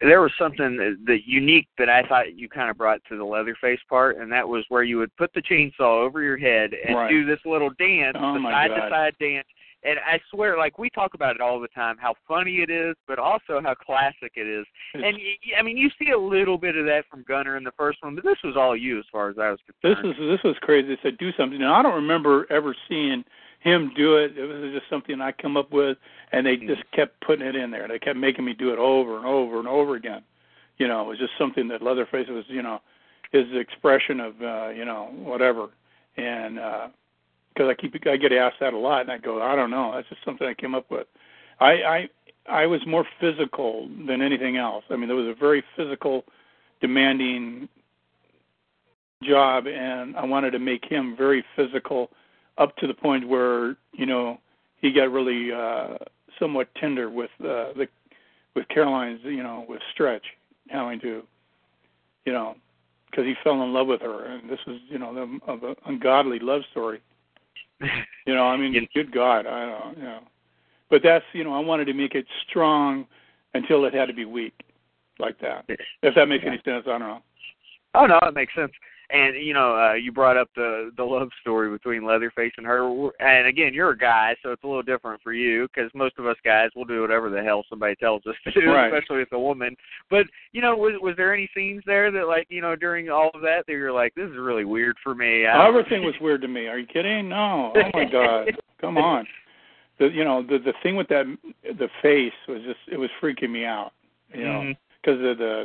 There 0.00 0.20
was 0.20 0.32
something 0.38 0.76
that, 0.76 1.20
unique 1.26 1.68
that 1.78 1.88
I 1.88 2.02
thought 2.08 2.36
you 2.36 2.48
kind 2.48 2.70
of 2.70 2.78
brought 2.78 3.00
to 3.08 3.16
the 3.16 3.24
Leatherface 3.24 3.80
part, 3.88 4.18
and 4.18 4.30
that 4.32 4.48
was 4.48 4.64
where 4.68 4.82
you 4.82 4.98
would 4.98 5.14
put 5.16 5.32
the 5.34 5.42
chainsaw 5.42 6.04
over 6.04 6.22
your 6.22 6.36
head 6.36 6.70
and 6.86 6.96
right. 6.96 7.10
do 7.10 7.26
this 7.26 7.40
little 7.44 7.70
dance, 7.78 8.16
oh 8.18 8.34
the 8.34 8.42
side 8.42 8.68
to 8.68 8.88
side 8.90 9.14
dance 9.20 9.46
and 9.82 9.98
I 9.98 10.20
swear, 10.30 10.58
like 10.58 10.78
we 10.78 10.90
talk 10.90 11.14
about 11.14 11.34
it 11.34 11.40
all 11.40 11.60
the 11.60 11.68
time, 11.68 11.96
how 11.98 12.14
funny 12.28 12.56
it 12.56 12.70
is, 12.70 12.94
but 13.08 13.18
also 13.18 13.60
how 13.62 13.74
classic 13.74 14.32
it 14.34 14.46
is. 14.46 14.66
And 14.94 15.16
I 15.58 15.62
mean, 15.62 15.76
you 15.76 15.88
see 15.98 16.10
a 16.10 16.18
little 16.18 16.58
bit 16.58 16.76
of 16.76 16.84
that 16.86 17.04
from 17.10 17.24
Gunnar 17.26 17.56
in 17.56 17.64
the 17.64 17.72
first 17.76 17.98
one, 18.02 18.14
but 18.14 18.24
this 18.24 18.36
was 18.44 18.56
all 18.56 18.76
you 18.76 18.98
as 18.98 19.04
far 19.10 19.30
as 19.30 19.36
I 19.38 19.50
was 19.50 19.58
concerned. 19.64 20.10
This 20.10 20.18
is 20.18 20.30
this 20.30 20.44
was 20.44 20.56
crazy. 20.60 20.88
They 20.88 20.98
said 21.02 21.18
do 21.18 21.30
something. 21.36 21.58
Now 21.58 21.74
I 21.74 21.82
don't 21.82 21.94
remember 21.94 22.46
ever 22.50 22.74
seeing 22.88 23.24
him 23.60 23.92
do 23.96 24.16
it. 24.16 24.36
It 24.36 24.46
was 24.46 24.72
just 24.72 24.90
something 24.90 25.20
I 25.20 25.32
come 25.32 25.56
up 25.56 25.72
with, 25.72 25.98
and 26.32 26.46
they 26.46 26.56
just 26.56 26.82
kept 26.92 27.20
putting 27.20 27.46
it 27.46 27.54
in 27.54 27.70
there. 27.70 27.86
They 27.88 27.98
kept 27.98 28.18
making 28.18 28.44
me 28.44 28.54
do 28.54 28.72
it 28.72 28.78
over 28.78 29.16
and 29.16 29.26
over 29.26 29.58
and 29.58 29.68
over 29.68 29.94
again. 29.94 30.22
You 30.78 30.88
know, 30.88 31.02
it 31.02 31.08
was 31.08 31.18
just 31.18 31.32
something 31.38 31.68
that 31.68 31.82
Leatherface 31.82 32.28
was, 32.28 32.44
you 32.48 32.62
know, 32.62 32.80
his 33.32 33.44
expression 33.52 34.18
of, 34.18 34.40
uh, 34.42 34.68
you 34.70 34.84
know, 34.84 35.10
whatever. 35.14 35.68
And 36.16 36.58
uh, 36.58 36.88
because 37.52 37.68
I 37.68 37.74
keep 37.80 37.94
I 38.06 38.16
get 38.16 38.32
asked 38.32 38.56
that 38.60 38.72
a 38.72 38.78
lot, 38.78 39.02
and 39.02 39.10
I 39.10 39.18
go, 39.18 39.42
I 39.42 39.54
don't 39.54 39.70
know. 39.70 39.92
That's 39.94 40.08
just 40.08 40.24
something 40.24 40.46
I 40.46 40.54
came 40.54 40.74
up 40.74 40.90
with. 40.90 41.06
I 41.60 41.72
I 41.72 42.08
I 42.48 42.66
was 42.66 42.80
more 42.86 43.04
physical 43.20 43.88
than 44.06 44.22
anything 44.22 44.56
else. 44.56 44.84
I 44.90 44.96
mean, 44.96 45.08
there 45.08 45.16
was 45.16 45.28
a 45.28 45.38
very 45.38 45.62
physical, 45.76 46.24
demanding 46.80 47.68
job, 49.22 49.66
and 49.66 50.16
I 50.16 50.24
wanted 50.24 50.52
to 50.52 50.58
make 50.58 50.84
him 50.84 51.14
very 51.16 51.44
physical, 51.54 52.10
up 52.60 52.76
to 52.76 52.86
the 52.86 52.94
point 52.94 53.26
where 53.26 53.76
you 53.92 54.06
know 54.06 54.38
he 54.80 54.92
got 54.92 55.10
really 55.10 55.50
uh, 55.52 55.96
somewhat 56.38 56.68
tender 56.76 57.10
with 57.10 57.30
uh, 57.40 57.74
the 57.74 57.88
with 58.54 58.68
Caroline's, 58.68 59.20
you 59.24 59.42
know, 59.42 59.64
with 59.68 59.80
Stretch 59.92 60.24
having 60.68 61.00
to, 61.00 61.22
you 62.24 62.32
know, 62.32 62.56
because 63.10 63.24
he 63.24 63.34
fell 63.42 63.62
in 63.62 63.72
love 63.72 63.86
with 63.86 64.00
her, 64.00 64.24
and 64.24 64.48
this 64.50 64.58
was, 64.66 64.78
you 64.88 64.98
know, 64.98 65.14
the, 65.14 65.38
of 65.50 65.62
an 65.62 65.74
ungodly 65.86 66.38
love 66.40 66.62
story 66.70 67.00
you 68.26 68.34
know, 68.34 68.44
I 68.44 68.56
mean, 68.56 68.74
you, 68.74 68.86
good 68.94 69.12
God, 69.12 69.46
I 69.46 69.66
don't, 69.66 69.96
you 69.96 70.04
know. 70.04 70.20
But 70.90 71.02
that's, 71.02 71.24
you 71.32 71.44
know, 71.44 71.54
I 71.54 71.60
wanted 71.60 71.86
to 71.86 71.94
make 71.94 72.14
it 72.14 72.26
strong 72.48 73.06
until 73.54 73.84
it 73.84 73.94
had 73.94 74.06
to 74.06 74.14
be 74.14 74.24
weak, 74.24 74.54
like 75.18 75.38
that. 75.40 75.64
If 76.02 76.14
that 76.14 76.26
makes 76.26 76.44
yeah. 76.44 76.50
any 76.50 76.62
sense, 76.64 76.84
I 76.86 76.90
don't 76.90 77.00
know. 77.00 77.22
Oh 77.94 78.06
no, 78.06 78.18
it 78.22 78.34
makes 78.34 78.54
sense. 78.54 78.72
And 79.12 79.34
you 79.36 79.54
know, 79.54 79.76
uh, 79.76 79.94
you 79.94 80.12
brought 80.12 80.36
up 80.36 80.48
the 80.54 80.92
the 80.96 81.02
love 81.02 81.28
story 81.40 81.70
between 81.70 82.04
Leatherface 82.04 82.52
and 82.56 82.66
her. 82.66 83.10
And 83.18 83.46
again, 83.46 83.74
you're 83.74 83.90
a 83.90 83.98
guy, 83.98 84.36
so 84.42 84.52
it's 84.52 84.62
a 84.62 84.66
little 84.66 84.82
different 84.82 85.20
for 85.22 85.32
you 85.32 85.66
because 85.68 85.90
most 85.94 86.18
of 86.18 86.26
us 86.26 86.36
guys 86.44 86.70
will 86.76 86.84
do 86.84 87.00
whatever 87.00 87.28
the 87.28 87.42
hell 87.42 87.64
somebody 87.68 87.96
tells 87.96 88.22
us 88.26 88.34
to 88.44 88.52
do, 88.52 88.70
right. 88.70 88.92
especially 88.92 89.18
with 89.18 89.32
a 89.32 89.38
woman. 89.38 89.76
But 90.10 90.26
you 90.52 90.62
know, 90.62 90.76
was 90.76 90.94
was 91.00 91.16
there 91.16 91.34
any 91.34 91.50
scenes 91.54 91.82
there 91.86 92.10
that, 92.10 92.26
like, 92.26 92.46
you 92.50 92.60
know, 92.60 92.76
during 92.76 93.10
all 93.10 93.30
of 93.34 93.40
that, 93.42 93.64
that 93.66 93.72
you're 93.72 93.92
like, 93.92 94.14
this 94.14 94.30
is 94.30 94.36
really 94.36 94.64
weird 94.64 94.96
for 95.02 95.14
me? 95.14 95.44
Everything 95.44 96.04
was 96.04 96.14
weird 96.20 96.42
to 96.42 96.48
me. 96.48 96.66
Are 96.66 96.78
you 96.78 96.86
kidding? 96.86 97.28
No. 97.28 97.72
Oh 97.74 97.90
my 97.94 98.04
God. 98.04 98.48
Come 98.80 98.96
on. 98.96 99.26
The 99.98 100.06
you 100.06 100.24
know 100.24 100.42
the 100.42 100.58
the 100.58 100.74
thing 100.82 100.96
with 100.96 101.08
that 101.08 101.24
the 101.64 101.88
face 102.00 102.32
was 102.48 102.62
just 102.62 102.80
it 102.90 102.96
was 102.96 103.10
freaking 103.22 103.50
me 103.50 103.64
out. 103.64 103.92
You 104.32 104.44
know 104.44 104.72
because 105.02 105.18
mm-hmm. 105.18 105.40
the 105.40 105.64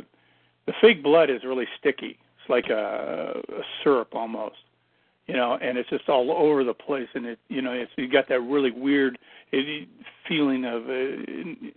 the 0.66 0.72
fake 0.80 1.02
blood 1.02 1.30
is 1.30 1.44
really 1.44 1.66
sticky 1.78 2.18
like 2.48 2.68
a, 2.68 3.42
a 3.48 3.62
syrup 3.82 4.14
almost, 4.14 4.56
you 5.26 5.34
know, 5.34 5.58
and 5.60 5.76
it's 5.78 5.90
just 5.90 6.08
all 6.08 6.30
over 6.30 6.64
the 6.64 6.74
place, 6.74 7.08
and 7.14 7.26
it, 7.26 7.38
you 7.48 7.62
know, 7.62 7.72
it's 7.72 7.90
you 7.96 8.08
got 8.08 8.28
that 8.28 8.40
really 8.40 8.70
weird 8.70 9.18
it, 9.52 9.88
feeling 10.28 10.64
of. 10.64 10.88
Uh, 10.88 11.70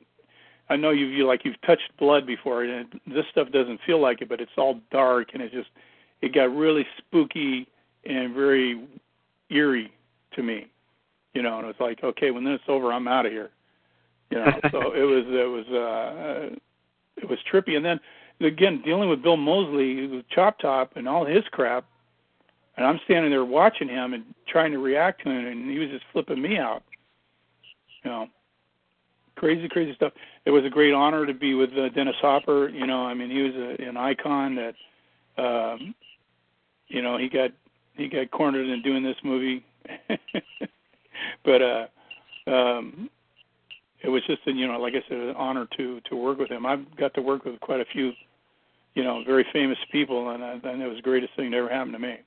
I 0.72 0.76
know 0.76 0.92
you've 0.92 1.12
you 1.12 1.26
like 1.26 1.46
you've 1.46 1.60
touched 1.62 1.92
blood 1.98 2.28
before, 2.28 2.64
and 2.64 2.88
this 3.08 3.26
stuff 3.32 3.52
doesn't 3.52 3.80
feel 3.86 4.00
like 4.00 4.22
it, 4.22 4.30
but 4.30 4.40
it's 4.40 4.52
all 4.58 4.80
dark, 4.92 5.30
and 5.34 5.42
it 5.42 5.52
just 5.52 5.70
it 6.22 6.34
got 6.34 6.56
really 6.56 6.86
spooky 6.98 7.68
and 8.06 8.34
very 8.34 8.88
eerie 9.50 9.92
to 10.36 10.44
me, 10.44 10.68
you 11.34 11.42
know, 11.42 11.58
and 11.58 11.66
it 11.66 11.68
was 11.68 11.76
like, 11.80 12.04
okay, 12.04 12.32
when 12.32 12.44
this 12.44 12.56
is 12.56 12.62
over, 12.68 12.94
I'm 12.94 13.08
out 13.08 13.26
of 13.26 13.32
here, 13.32 13.50
you 14.30 14.38
know. 14.38 14.52
so 14.72 14.80
it 14.94 15.04
was 15.04 15.26
it 15.28 15.50
was 15.50 15.66
uh, 15.70 16.56
it 17.18 17.28
was 17.28 17.40
trippy, 17.52 17.76
and 17.76 17.84
then 17.84 18.00
again 18.42 18.82
dealing 18.84 19.10
with 19.10 19.22
Bill 19.22 19.38
Moseley 19.38 20.08
with 20.08 20.28
Chop 20.30 20.60
Top 20.60 20.94
and 20.96 21.08
all 21.08 21.26
his 21.26 21.44
crap, 21.52 21.86
and 22.78 22.86
I'm 22.86 23.00
standing 23.06 23.32
there 23.32 23.46
watching 23.46 23.90
him 23.90 24.14
and 24.14 24.24
trying 24.48 24.72
to 24.72 24.80
react 24.80 25.24
to 25.24 25.30
him, 25.30 25.46
and 25.46 25.70
he 25.70 25.80
was 25.80 25.90
just 25.90 26.06
flipping 26.14 26.42
me 26.42 26.58
out. 26.58 26.84
You 28.04 28.12
know, 28.12 28.28
crazy, 29.36 29.68
crazy 29.68 29.94
stuff. 29.96 30.14
It 30.46 30.52
was 30.52 30.64
a 30.66 30.70
great 30.70 30.94
honor 30.94 31.26
to 31.26 31.34
be 31.34 31.54
with 31.54 31.72
uh, 31.72 31.90
Dennis 31.90 32.16
Hopper. 32.22 32.70
You 32.70 32.88
know, 32.88 33.06
I 33.06 33.14
mean, 33.14 33.30
he 33.30 33.42
was 33.42 33.54
a, 33.56 33.84
an 33.84 33.98
icon 33.98 34.56
that, 34.56 34.76
um, 35.42 35.94
you 36.88 37.02
know, 37.02 37.18
he 37.18 37.28
got 37.30 37.52
he 37.96 38.08
got 38.08 38.32
cornered 38.32 38.70
in 38.70 38.82
doing 38.82 39.04
this 39.04 39.18
movie, 39.24 39.64
but 41.44 41.62
uh, 41.62 41.88
um, 42.48 43.10
it 44.02 44.10
was 44.10 44.24
just, 44.26 44.42
you 44.46 44.68
know, 44.68 44.80
like 44.80 44.94
I 44.94 45.04
said, 45.10 45.18
an 45.18 45.36
honor 45.36 45.68
to 45.78 46.00
to 46.10 46.16
work 46.16 46.38
with 46.38 46.50
him. 46.50 46.66
I've 46.66 46.96
got 46.96 47.14
to 47.16 47.22
work 47.22 47.44
with 47.44 47.60
quite 47.60 47.82
a 47.82 47.86
few 47.86 48.14
you 48.96 49.04
know, 49.04 49.24
very 49.26 49.46
famous 49.54 49.78
people, 49.92 50.32
and, 50.32 50.44
uh, 50.44 50.70
and 50.70 50.82
it 50.82 50.88
was 50.88 50.98
the 50.98 51.04
greatest 51.04 51.36
thing 51.36 51.52
that 51.52 51.58
ever 51.58 51.70
happened 51.70 51.94
to 51.94 52.00
me. 52.00 52.18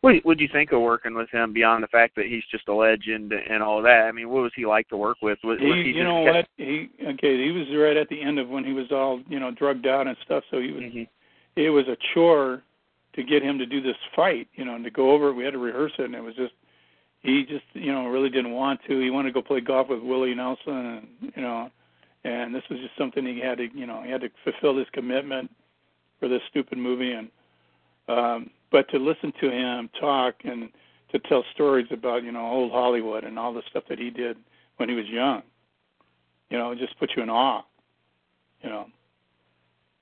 What 0.00 0.16
would 0.26 0.38
you 0.38 0.48
think 0.52 0.72
of 0.72 0.82
working 0.82 1.14
with 1.14 1.30
him 1.30 1.54
beyond 1.54 1.82
the 1.82 1.88
fact 1.88 2.14
that 2.16 2.26
he's 2.26 2.42
just 2.50 2.68
a 2.68 2.74
legend 2.74 3.32
and 3.32 3.62
all 3.62 3.80
that? 3.82 4.02
I 4.06 4.12
mean, 4.12 4.28
what 4.28 4.42
was 4.42 4.52
he 4.54 4.66
like 4.66 4.86
to 4.88 4.98
work 4.98 5.16
with? 5.22 5.38
Was, 5.42 5.58
he, 5.58 5.66
was 5.66 5.76
he 5.76 5.92
you 5.92 6.04
know 6.04 6.20
what? 6.20 6.46
He 6.58 6.90
okay. 7.00 7.42
He 7.42 7.50
was 7.50 7.66
right 7.74 7.96
at 7.96 8.10
the 8.10 8.20
end 8.20 8.38
of 8.38 8.50
when 8.50 8.64
he 8.64 8.74
was 8.74 8.92
all 8.92 9.22
you 9.28 9.40
know 9.40 9.50
drugged 9.50 9.86
out 9.86 10.06
and 10.06 10.16
stuff. 10.22 10.44
So 10.50 10.60
he 10.60 10.72
was. 10.72 10.82
Mm-hmm. 10.82 11.02
It 11.56 11.70
was 11.70 11.86
a 11.86 11.96
chore 12.12 12.62
to 13.14 13.22
get 13.22 13.42
him 13.42 13.58
to 13.58 13.64
do 13.64 13.80
this 13.80 13.96
fight, 14.14 14.48
you 14.54 14.64
know, 14.64 14.74
and 14.74 14.84
to 14.84 14.90
go 14.90 15.12
over 15.12 15.28
it. 15.28 15.34
We 15.34 15.44
had 15.44 15.52
to 15.52 15.58
rehearse 15.58 15.92
it, 15.98 16.04
and 16.04 16.14
it 16.14 16.22
was 16.22 16.34
just 16.34 16.52
he 17.22 17.44
just 17.48 17.64
you 17.72 17.92
know 17.92 18.06
really 18.08 18.28
didn't 18.28 18.52
want 18.52 18.80
to. 18.88 19.00
He 19.00 19.10
wanted 19.10 19.30
to 19.30 19.34
go 19.34 19.42
play 19.42 19.60
golf 19.60 19.88
with 19.88 20.02
Willie 20.02 20.34
Nelson, 20.34 20.58
and 20.68 21.32
you 21.34 21.42
know, 21.42 21.70
and 22.24 22.54
this 22.54 22.62
was 22.70 22.80
just 22.80 22.96
something 22.96 23.24
he 23.26 23.40
had 23.40 23.58
to 23.58 23.68
you 23.74 23.86
know 23.86 24.02
he 24.02 24.10
had 24.10 24.22
to 24.22 24.30
fulfill 24.42 24.76
his 24.76 24.88
commitment 24.92 25.50
for 26.18 26.28
this 26.28 26.42
stupid 26.50 26.78
movie. 26.78 27.12
And 27.12 27.28
um 28.08 28.50
but 28.70 28.88
to 28.90 28.98
listen 28.98 29.32
to 29.40 29.50
him 29.50 29.90
talk 30.00 30.34
and 30.44 30.70
to 31.12 31.18
tell 31.20 31.44
stories 31.54 31.86
about 31.90 32.24
you 32.24 32.32
know 32.32 32.46
old 32.46 32.72
Hollywood 32.72 33.24
and 33.24 33.38
all 33.38 33.52
the 33.52 33.62
stuff 33.70 33.84
that 33.88 33.98
he 33.98 34.10
did 34.10 34.36
when 34.76 34.88
he 34.88 34.94
was 34.94 35.06
young 35.06 35.42
you 36.50 36.58
know 36.58 36.72
it 36.72 36.78
just 36.78 36.98
puts 36.98 37.12
you 37.16 37.22
in 37.22 37.30
awe 37.30 37.62
you 38.62 38.70
know. 38.70 38.86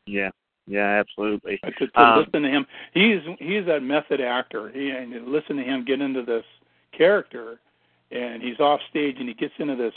Yeah. 0.07 0.31
Yeah 0.67 1.00
absolutely. 1.00 1.59
But 1.62 1.75
to, 1.79 1.88
to 1.88 2.00
um, 2.00 2.19
listen 2.21 2.43
to 2.43 2.49
him 2.49 2.67
he's 2.95 3.21
he's 3.38 3.67
that 3.67 3.83
method 3.83 4.21
actor. 4.21 4.71
He 4.71 4.91
and 4.91 5.29
listen 5.29 5.57
to 5.57 5.62
him 5.62 5.85
get 5.85 6.00
into 6.00 6.23
this 6.23 6.45
character 6.97 7.59
and 8.11 8.43
he's 8.43 8.61
off 8.61 8.81
stage 8.91 9.17
and 9.19 9.29
he 9.29 9.35
gets 9.35 9.55
into 9.59 9.76
this 9.76 9.95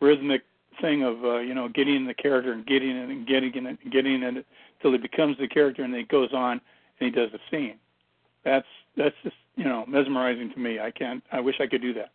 rhythmic 0.00 0.42
thing 0.80 1.02
of 1.02 1.24
uh, 1.24 1.38
you 1.38 1.54
know 1.54 1.68
getting 1.68 1.96
in 1.96 2.06
the 2.06 2.14
character 2.14 2.52
and 2.52 2.66
getting 2.66 2.90
it 2.90 3.08
and 3.08 3.26
getting 3.26 3.52
it 3.54 3.78
and 3.82 3.92
getting 3.92 4.22
it 4.22 4.46
until 4.78 4.92
he 4.92 4.98
becomes 4.98 5.36
the 5.38 5.48
character 5.48 5.82
and 5.82 5.92
then 5.92 6.00
he 6.00 6.06
goes 6.06 6.32
on 6.32 6.60
and 7.00 7.06
he 7.06 7.10
does 7.10 7.30
the 7.32 7.38
scene. 7.50 7.78
That's 8.44 8.66
that's 8.96 9.14
just 9.22 9.36
you 9.56 9.64
know 9.64 9.84
mesmerizing 9.86 10.50
to 10.52 10.58
me. 10.58 10.80
I 10.80 10.90
can't. 10.90 11.22
I 11.32 11.40
wish 11.40 11.56
I 11.60 11.66
could 11.66 11.82
do 11.82 11.94
that. 11.94 12.12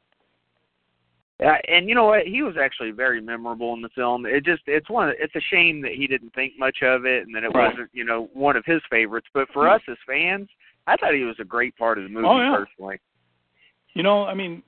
Yeah, 1.39 1.58
and 1.67 1.89
you 1.89 1.96
know 1.96 2.05
what? 2.05 2.25
He 2.25 2.41
was 2.43 2.55
actually 2.62 2.91
very 2.91 3.20
memorable 3.20 3.74
in 3.74 3.82
the 3.82 3.89
film. 3.89 4.25
It 4.25 4.46
just 4.46 4.63
it's 4.67 4.89
one 4.89 5.13
it's 5.17 5.36
a 5.36 5.41
shame 5.41 5.82
that 5.82 5.93
he 5.93 6.08
didn't 6.08 6.34
think 6.34 6.53
much 6.58 6.77
of 6.84 7.05
it 7.05 7.25
and 7.25 7.36
that 7.36 7.43
it 7.43 7.53
Right. 7.53 7.72
wasn't, 7.72 7.89
you 7.93 8.05
know, 8.05 8.29
one 8.34 8.55
of 8.55 8.63
his 8.65 8.82
favorites. 8.89 9.27
But 9.34 9.50
for 9.51 9.63
Mhm. 9.63 9.75
us 9.75 9.82
as 9.89 9.98
fans, 10.05 10.50
I 10.88 10.96
thought 10.96 11.13
he 11.13 11.24
was 11.24 11.39
a 11.39 11.46
great 11.46 11.75
part 11.75 11.98
of 11.98 12.03
the 12.03 12.10
movie 12.10 12.27
Oh, 12.27 12.38
yeah. 12.38 12.55
personally. 12.55 13.00
You 13.93 14.03
know, 14.03 14.25
I 14.25 14.34
mean, 14.34 14.63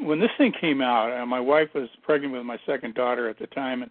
when 0.00 0.20
this 0.20 0.30
thing 0.38 0.52
came 0.60 0.80
out, 0.80 1.12
uh, 1.12 1.26
my 1.26 1.40
wife 1.40 1.68
was 1.74 1.88
pregnant 2.02 2.32
with 2.34 2.44
my 2.44 2.58
second 2.66 2.94
daughter 2.94 3.28
at 3.28 3.38
the 3.38 3.46
time, 3.48 3.82
and 3.82 3.90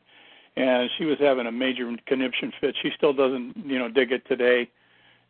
and 0.58 0.89
she 0.98 1.05
was 1.05 1.17
having 1.20 1.48
a 1.48 1.51
major 1.51 1.89
conniption 2.05 2.51
fit. 2.60 2.75
She 2.81 2.91
still 2.98 3.13
doesn't, 3.13 3.55
you 3.65 3.79
know, 3.79 3.88
dig 3.88 4.12
it 4.12 4.27
today. 4.27 4.70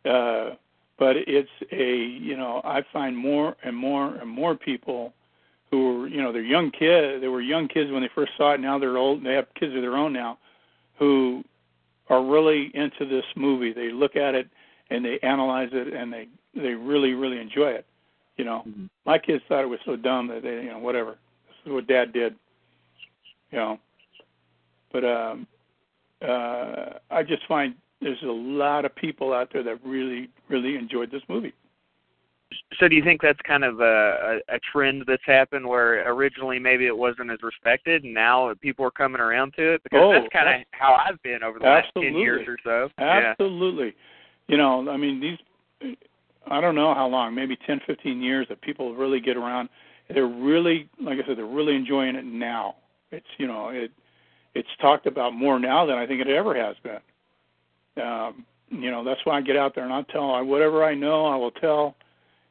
Uh, 0.04 0.56
but 0.98 1.16
it's 1.16 1.48
a, 1.70 1.94
you 1.96 2.36
know, 2.36 2.60
I 2.64 2.82
find 2.92 3.16
more 3.16 3.56
and 3.62 3.76
more 3.76 4.16
and 4.16 4.28
more 4.28 4.56
people 4.56 5.12
who 5.70 6.00
were, 6.00 6.08
you 6.08 6.20
know, 6.20 6.32
they're 6.32 6.42
young 6.42 6.70
kids. 6.70 7.20
They 7.20 7.28
were 7.28 7.40
young 7.40 7.68
kids 7.68 7.90
when 7.90 8.02
they 8.02 8.10
first 8.14 8.32
saw 8.36 8.52
it. 8.52 8.60
Now 8.60 8.78
they're 8.78 8.98
old. 8.98 9.24
They 9.24 9.34
have 9.34 9.46
kids 9.54 9.74
of 9.74 9.82
their 9.82 9.96
own 9.96 10.12
now, 10.12 10.38
who 10.98 11.44
are 12.08 12.24
really 12.24 12.70
into 12.74 13.06
this 13.06 13.24
movie. 13.36 13.72
They 13.72 13.90
look 13.90 14.16
at 14.16 14.34
it 14.34 14.48
and 14.90 15.04
they 15.04 15.18
analyze 15.20 15.70
it, 15.72 15.92
and 15.94 16.12
they 16.12 16.28
they 16.54 16.74
really 16.74 17.14
really 17.14 17.40
enjoy 17.40 17.70
it. 17.70 17.86
You 18.36 18.44
know, 18.44 18.62
Mhm. 18.66 18.88
my 19.04 19.18
kids 19.18 19.44
thought 19.48 19.62
it 19.62 19.68
was 19.68 19.80
so 19.84 19.96
dumb 19.96 20.28
that 20.28 20.42
they, 20.42 20.64
you 20.64 20.70
know, 20.70 20.78
whatever. 20.78 21.18
This 21.48 21.66
is 21.66 21.72
what 21.72 21.86
Dad 21.86 22.12
did. 22.12 22.34
You 23.50 23.58
know, 23.58 23.80
but 24.92 25.04
um, 25.04 25.46
uh, 26.22 26.98
I 27.10 27.22
just 27.22 27.44
find 27.46 27.74
there's 28.00 28.22
a 28.22 28.26
lot 28.26 28.84
of 28.84 28.94
people 28.94 29.32
out 29.32 29.52
there 29.52 29.62
that 29.62 29.84
really, 29.84 30.28
really 30.48 30.76
enjoyed 30.76 31.10
this 31.10 31.22
movie. 31.28 31.52
So 32.78 32.88
do 32.88 32.94
you 32.94 33.02
think 33.02 33.22
that's 33.22 33.40
kind 33.46 33.64
of 33.64 33.80
a, 33.80 34.40
a, 34.50 34.56
a 34.56 34.58
trend 34.72 35.04
that's 35.06 35.22
happened 35.24 35.66
where 35.66 36.06
originally 36.10 36.58
maybe 36.58 36.86
it 36.86 36.96
wasn't 36.96 37.30
as 37.30 37.42
respected 37.42 38.04
and 38.04 38.12
now 38.12 38.52
people 38.60 38.84
are 38.84 38.90
coming 38.90 39.20
around 39.20 39.54
to 39.54 39.74
it? 39.74 39.82
Because 39.82 40.00
Oh, 40.02 40.12
that's 40.12 40.28
kind 40.32 40.48
of 40.48 40.66
how 40.72 40.94
I've 40.94 41.22
been 41.22 41.42
over 41.42 41.58
the 41.58 41.64
last 41.64 41.88
ten 41.94 42.14
years 42.14 42.46
or 42.46 42.58
so. 42.62 42.90
Yeah. 42.98 43.34
Absolutely. 43.38 43.94
You 44.48 44.58
know, 44.58 44.90
I 44.90 44.96
mean, 44.96 45.20
these, 45.20 45.96
I 46.50 46.60
don't 46.60 46.74
know 46.74 46.94
how 46.94 47.06
long, 47.06 47.34
maybe 47.34 47.56
10, 47.66 47.80
15 47.86 48.20
years 48.20 48.46
that 48.48 48.60
people 48.60 48.94
really 48.94 49.20
get 49.20 49.36
around. 49.36 49.68
They're 50.12 50.26
really, 50.26 50.88
like 51.00 51.18
I 51.22 51.26
said, 51.26 51.38
they're 51.38 51.46
really 51.46 51.76
enjoying 51.76 52.16
it 52.16 52.24
now. 52.24 52.76
It's, 53.10 53.26
you 53.38 53.46
know, 53.46 53.68
it, 53.68 53.90
it's 54.54 54.68
talked 54.80 55.06
about 55.06 55.34
more 55.34 55.58
now 55.58 55.86
than 55.86 55.96
I 55.96 56.06
think 56.06 56.20
it 56.20 56.28
ever 56.28 56.54
has 56.54 56.76
been. 56.82 58.02
Um, 58.04 58.44
you 58.70 58.90
know, 58.90 59.04
that's 59.04 59.20
why 59.24 59.38
I 59.38 59.40
get 59.42 59.56
out 59.56 59.74
there 59.74 59.84
and 59.84 59.92
I'll 59.92 60.04
tell 60.04 60.32
I, 60.32 60.40
whatever 60.40 60.84
I 60.84 60.94
know, 60.94 61.26
I 61.26 61.36
will 61.36 61.50
tell 61.50 61.94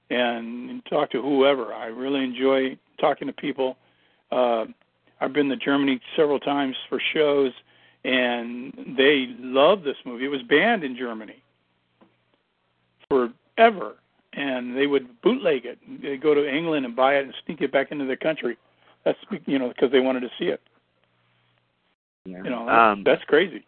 and 0.09 0.85
talk 0.85 1.11
to 1.11 1.21
whoever. 1.21 1.73
I 1.73 1.85
really 1.87 2.23
enjoy 2.23 2.77
talking 2.99 3.27
to 3.27 3.33
people. 3.33 3.77
Uh, 4.31 4.65
I've 5.19 5.33
been 5.33 5.49
to 5.49 5.57
Germany 5.57 5.99
several 6.15 6.39
times 6.39 6.75
for 6.89 7.01
shows, 7.13 7.51
and 8.03 8.73
they 8.97 9.35
love 9.39 9.83
this 9.83 9.97
movie. 10.05 10.25
It 10.25 10.29
was 10.29 10.41
banned 10.43 10.83
in 10.83 10.97
Germany 10.97 11.41
forever, 13.61 13.95
and 14.33 14.75
they 14.75 14.87
would 14.87 15.21
bootleg 15.21 15.65
it. 15.65 15.77
They'd 16.01 16.21
go 16.21 16.33
to 16.33 16.47
England 16.47 16.85
and 16.85 16.95
buy 16.95 17.15
it 17.15 17.25
and 17.25 17.33
sneak 17.45 17.61
it 17.61 17.71
back 17.71 17.91
into 17.91 18.05
the 18.05 18.15
country. 18.15 18.57
That's 19.05 19.17
you 19.45 19.59
know 19.59 19.69
because 19.69 19.91
they 19.91 19.99
wanted 19.99 20.21
to 20.21 20.29
see 20.39 20.45
it. 20.45 20.61
Yeah. 22.25 22.43
You 22.43 22.49
know, 22.49 22.65
that's, 22.65 22.97
um, 22.97 23.03
that's 23.03 23.23
crazy. 23.25 23.65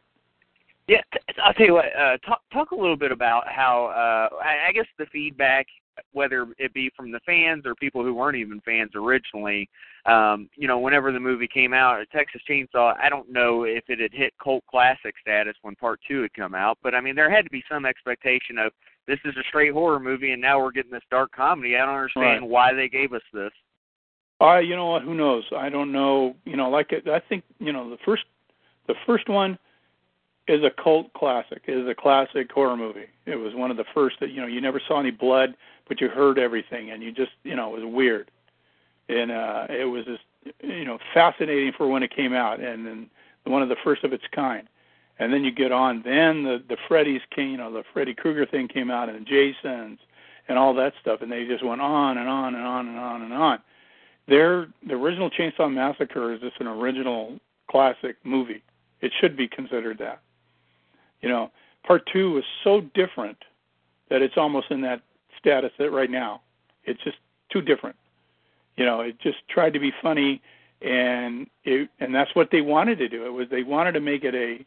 Yeah, 0.88 1.01
t- 1.13 1.19
I'll 1.43 1.53
tell 1.53 1.65
you 1.65 1.73
what. 1.73 1.85
Uh, 1.97 2.17
talk 2.25 2.41
talk 2.51 2.71
a 2.71 2.75
little 2.75 2.97
bit 2.97 3.12
about 3.12 3.47
how 3.47 3.88
uh, 3.88 4.36
I, 4.43 4.69
I 4.69 4.71
guess 4.73 4.86
the 4.99 5.06
feedback, 5.12 5.65
whether 6.12 6.47
it 6.60 6.73
be 6.73 6.91
from 6.95 7.12
the 7.12 7.19
fans 7.25 7.65
or 7.65 7.73
people 7.75 8.03
who 8.03 8.13
weren't 8.13 8.38
even 8.38 8.62
fans 8.62 8.91
originally. 8.95 9.69
Um, 10.06 10.49
you 10.56 10.67
know, 10.67 10.79
whenever 10.79 11.12
the 11.12 11.19
movie 11.19 11.47
came 11.47 11.73
out, 11.73 12.06
Texas 12.12 12.41
Chainsaw. 12.47 12.95
I 13.01 13.10
don't 13.10 13.32
know 13.32 13.63
if 13.63 13.86
it 13.88 13.99
had 13.99 14.13
hit 14.13 14.34
cult 14.43 14.63
classic 14.69 15.15
status 15.19 15.56
when 15.62 15.75
Part 15.75 15.99
Two 16.08 16.21
had 16.21 16.34
come 16.34 16.53
out, 16.53 16.77
but 16.84 16.93
I 16.93 17.01
mean, 17.01 17.15
there 17.15 17.34
had 17.34 17.45
to 17.45 17.51
be 17.51 17.63
some 17.71 17.86
expectation 17.86 18.60
of 18.60 18.71
this 19.07 19.19
is 19.25 19.35
a 19.37 19.43
straight 19.47 19.73
horror 19.73 19.99
movie, 19.99 20.31
and 20.31 20.41
now 20.41 20.59
we're 20.61 20.71
getting 20.71 20.91
this 20.91 21.03
dark 21.11 21.31
comedy. 21.31 21.75
I 21.75 21.85
don't 21.85 21.95
understand 21.95 22.41
Right. 22.41 22.49
why 22.49 22.73
they 22.73 22.87
gave 22.87 23.13
us 23.13 23.21
this. 23.33 23.51
I, 24.39 24.59
you 24.59 24.75
know 24.75 24.87
what? 24.87 25.03
Who 25.03 25.13
knows? 25.13 25.45
I 25.55 25.69
don't 25.69 25.91
know. 25.91 26.35
You 26.45 26.57
know, 26.57 26.69
like 26.69 26.93
I 26.93 27.19
think 27.19 27.43
you 27.59 27.71
know 27.71 27.89
the 27.89 27.97
first, 27.97 28.25
the 28.87 28.95
first 29.05 29.29
one 29.29 29.57
is 30.47 30.63
a 30.63 30.69
cult 30.69 31.13
classic. 31.13 31.63
Is 31.67 31.87
a 31.87 31.95
classic 31.95 32.51
horror 32.51 32.75
movie. 32.75 33.07
It 33.25 33.35
was 33.35 33.53
one 33.53 33.71
of 33.71 33.77
the 33.77 33.85
first 33.93 34.19
that 34.19 34.31
you 34.31 34.41
know 34.41 34.47
you 34.47 34.59
never 34.59 34.81
saw 34.85 34.99
any 34.99 35.11
blood, 35.11 35.55
but 35.87 36.01
you 36.01 36.09
heard 36.09 36.37
everything, 36.39 36.91
and 36.91 37.01
you 37.01 37.11
just 37.11 37.31
you 37.43 37.55
know 37.55 37.75
it 37.75 37.81
was 37.83 37.93
weird, 37.93 38.31
and 39.07 39.31
uh, 39.31 39.67
it 39.69 39.85
was 39.85 40.05
just 40.05 40.23
you 40.61 40.85
know 40.85 40.97
fascinating 41.13 41.71
for 41.77 41.87
when 41.87 42.03
it 42.03 42.13
came 42.13 42.33
out, 42.33 42.59
and 42.59 42.85
then 42.85 43.09
one 43.45 43.61
of 43.61 43.69
the 43.69 43.77
first 43.83 44.03
of 44.03 44.13
its 44.13 44.23
kind. 44.33 44.67
And 45.19 45.32
then 45.32 45.43
you 45.43 45.52
get 45.52 45.71
on. 45.71 46.02
Then 46.04 46.43
the 46.43 46.63
the 46.67 46.78
Freddy's 46.88 47.21
came, 47.36 47.52
you 47.52 47.58
know, 47.58 47.71
the 47.71 47.84
Freddy 47.93 48.13
Krueger 48.13 48.45
thing 48.45 48.67
came 48.67 48.89
out, 48.89 49.10
and 49.10 49.26
Jason's, 49.28 49.99
and 50.47 50.58
all 50.58 50.73
that 50.73 50.93
stuff, 51.02 51.21
and 51.21 51.32
they 51.32 51.45
just 51.45 51.63
went 51.63 51.82
on 51.82 52.17
and 52.17 52.28
on 52.28 52.56
and 52.56 52.65
on 52.65 52.88
and 52.88 52.97
on 52.97 53.21
and 53.21 53.34
on 53.34 53.60
their 54.28 54.67
the 54.88 54.93
original 54.93 55.30
Chainsaw 55.30 55.71
Massacre 55.71 56.34
is 56.34 56.41
just 56.41 56.60
an 56.60 56.67
original 56.67 57.39
classic 57.69 58.15
movie. 58.23 58.63
It 59.02 59.12
should 59.19 59.36
be 59.36 59.47
considered 59.47 59.97
that. 59.99 60.21
You 61.21 61.30
know, 61.30 61.52
part 61.86 62.08
two 62.12 62.38
is 62.38 62.43
so 62.63 62.82
different 62.93 63.38
that 64.10 64.21
it's 64.21 64.38
almost 64.38 64.71
in 64.71 64.82
that 64.82 65.02
status 65.39 65.71
that 65.78 65.91
right 65.91 66.12
now. 66.12 66.41
It's 66.86 67.02
just 67.04 67.17
too 67.52 67.62
different. 67.62 67.95
You 68.78 68.86
know, 68.86 69.02
it 69.02 69.19
just 69.19 69.38
tried 69.49 69.73
to 69.73 69.80
be 69.80 69.91
funny 70.02 70.41
and 70.82 71.47
it 71.63 71.89
and 71.99 72.13
that's 72.13 72.34
what 72.36 72.49
they 72.52 72.62
wanted 72.62 72.97
to 72.99 73.10
do. 73.10 73.26
It 73.26 73.30
was 73.30 73.47
they 73.49 73.63
wanted 73.63 73.93
to 73.93 74.02
make 74.02 74.23
it 74.23 74.36
a 74.36 74.65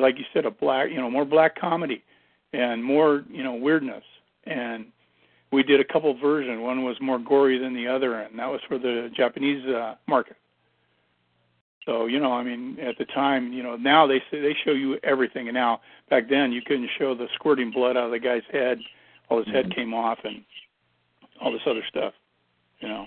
like 0.00 0.18
you 0.18 0.24
said, 0.32 0.46
a 0.46 0.50
black 0.50 0.90
you 0.90 0.96
know, 0.96 1.10
more 1.10 1.24
black 1.24 1.58
comedy 1.58 2.02
and 2.52 2.82
more, 2.82 3.24
you 3.30 3.42
know, 3.42 3.54
weirdness. 3.54 4.04
And 4.44 4.86
we 5.52 5.62
did 5.62 5.80
a 5.80 5.84
couple 5.84 6.16
versions. 6.18 6.60
One 6.60 6.84
was 6.84 6.96
more 7.00 7.18
gory 7.18 7.58
than 7.58 7.74
the 7.74 7.86
other, 7.86 8.20
and 8.20 8.38
that 8.38 8.46
was 8.46 8.60
for 8.68 8.78
the 8.78 9.10
Japanese 9.16 9.64
uh, 9.66 9.94
market. 10.06 10.36
So 11.84 12.06
you 12.06 12.18
know, 12.18 12.32
I 12.32 12.42
mean, 12.42 12.78
at 12.80 12.98
the 12.98 13.04
time, 13.06 13.52
you 13.52 13.62
know, 13.62 13.76
now 13.76 14.06
they 14.06 14.18
say 14.30 14.40
they 14.40 14.56
show 14.64 14.72
you 14.72 14.98
everything, 15.04 15.48
and 15.48 15.54
now 15.54 15.80
back 16.10 16.28
then 16.28 16.50
you 16.52 16.60
couldn't 16.62 16.90
show 16.98 17.14
the 17.14 17.28
squirting 17.34 17.70
blood 17.70 17.96
out 17.96 18.06
of 18.06 18.10
the 18.10 18.18
guy's 18.18 18.42
head, 18.50 18.78
while 19.28 19.42
his 19.42 19.54
head 19.54 19.72
came 19.74 19.94
off, 19.94 20.18
and 20.24 20.42
all 21.40 21.52
this 21.52 21.62
other 21.66 21.84
stuff. 21.88 22.12
You 22.80 22.88
know. 22.88 23.06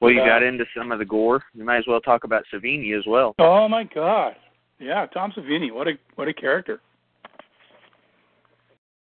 Well, 0.00 0.10
you 0.10 0.20
Uh, 0.22 0.26
got 0.26 0.42
into 0.42 0.64
some 0.76 0.92
of 0.92 0.98
the 0.98 1.04
gore. 1.04 1.42
You 1.54 1.64
might 1.64 1.78
as 1.78 1.86
well 1.86 2.00
talk 2.00 2.24
about 2.24 2.44
Savini 2.52 2.98
as 2.98 3.06
well. 3.06 3.34
Oh 3.38 3.68
my 3.68 3.84
God! 3.84 4.36
Yeah, 4.78 5.06
Tom 5.06 5.32
Savini, 5.32 5.72
what 5.72 5.88
a 5.88 5.98
what 6.16 6.28
a 6.28 6.34
character. 6.34 6.80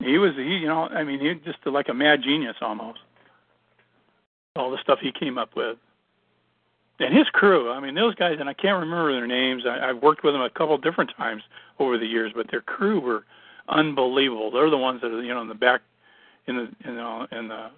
He 0.00 0.16
was 0.18 0.34
he, 0.36 0.56
you 0.56 0.66
know, 0.68 0.84
I 0.84 1.04
mean, 1.04 1.20
he 1.20 1.34
just 1.44 1.58
like 1.66 1.88
a 1.88 1.94
mad 1.94 2.22
genius 2.22 2.56
almost. 2.60 3.00
All 4.56 4.70
the 4.70 4.78
stuff 4.82 4.98
he 5.00 5.12
came 5.12 5.38
up 5.38 5.54
with, 5.54 5.76
and 6.98 7.16
his 7.16 7.28
crew. 7.28 7.70
I 7.70 7.80
mean, 7.80 7.94
those 7.94 8.14
guys, 8.14 8.36
and 8.40 8.48
I 8.48 8.54
can't 8.54 8.80
remember 8.80 9.12
their 9.12 9.26
names. 9.26 9.64
I, 9.66 9.90
I've 9.90 10.02
worked 10.02 10.24
with 10.24 10.34
them 10.34 10.42
a 10.42 10.50
couple 10.50 10.76
different 10.78 11.10
times 11.16 11.42
over 11.78 11.98
the 11.98 12.06
years, 12.06 12.32
but 12.34 12.50
their 12.50 12.60
crew 12.60 13.00
were 13.00 13.24
unbelievable. 13.68 14.50
They're 14.50 14.70
the 14.70 14.78
ones 14.78 15.00
that 15.02 15.12
are, 15.12 15.22
you 15.22 15.34
know, 15.34 15.42
in 15.42 15.48
the 15.48 15.54
back, 15.54 15.82
in 16.46 16.56
the, 16.56 16.68
you 16.84 16.94
know, 16.94 17.26
in 17.30 17.48
the 17.48 17.70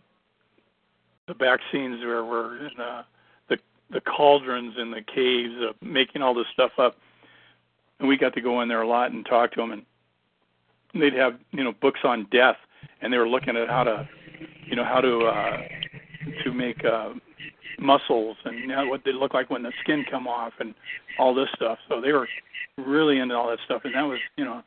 the 1.27 1.35
back 1.35 1.61
scenes 1.71 2.01
where 2.01 2.25
we're 2.25 2.67
in 2.67 2.71
the 2.77 3.05
the 3.49 3.59
the 3.91 4.01
cauldrons 4.01 4.75
and 4.77 4.93
the 4.93 5.03
caves, 5.03 5.55
uh, 5.63 5.73
making 5.81 6.23
all 6.23 6.35
this 6.35 6.47
stuff 6.53 6.73
up. 6.79 6.97
And 8.01 8.09
we 8.09 8.17
got 8.17 8.35
to 8.35 8.41
go 8.41 8.63
in 8.63 8.69
there 8.69 8.83
a 8.83 8.89
lot 8.89 9.13
and 9.13 9.25
talk 9.25 9.53
to 9.53 9.61
them, 9.61 9.73
and 9.73 9.83
they'd 11.01 11.15
have 11.15 11.39
you 11.53 11.63
know 11.63 11.73
books 11.81 12.01
on 12.03 12.27
death, 12.33 12.57
and 13.03 13.13
they 13.13 13.19
were 13.19 13.29
looking 13.29 13.57
at 13.57 13.69
how 13.69 13.85
to, 13.85 14.09
you 14.67 14.75
know, 14.75 14.85
how 14.85 15.01
to 15.01 15.27
uh, 15.27 15.59
to 16.45 16.53
make 16.53 16.83
uh, 16.85 17.11
muscles 17.79 18.37
and 18.45 18.59
you 18.59 18.67
know, 18.67 18.87
what 18.87 19.03
they 19.05 19.13
look 19.13 19.35
like 19.35 19.51
when 19.51 19.63
the 19.63 19.73
skin 19.83 20.05
come 20.11 20.27
off 20.27 20.53
and 20.61 20.75
all 21.19 21.35
this 21.35 21.49
stuff. 21.55 21.79
So 21.89 22.01
they 22.01 22.13
were 22.13 22.29
really 22.79 23.19
into 23.19 23.35
all 23.35 23.51
that 23.51 23.59
stuff, 23.65 23.83
and 23.85 23.95
that 23.95 24.03
was 24.03 24.19
you 24.37 24.45
know 24.45 24.63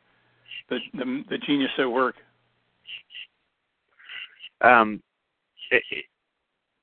the 0.70 0.78
the, 0.94 1.24
the 1.30 1.38
genius 1.38 1.70
at 1.78 1.90
work. 1.90 2.16
um 4.60 5.02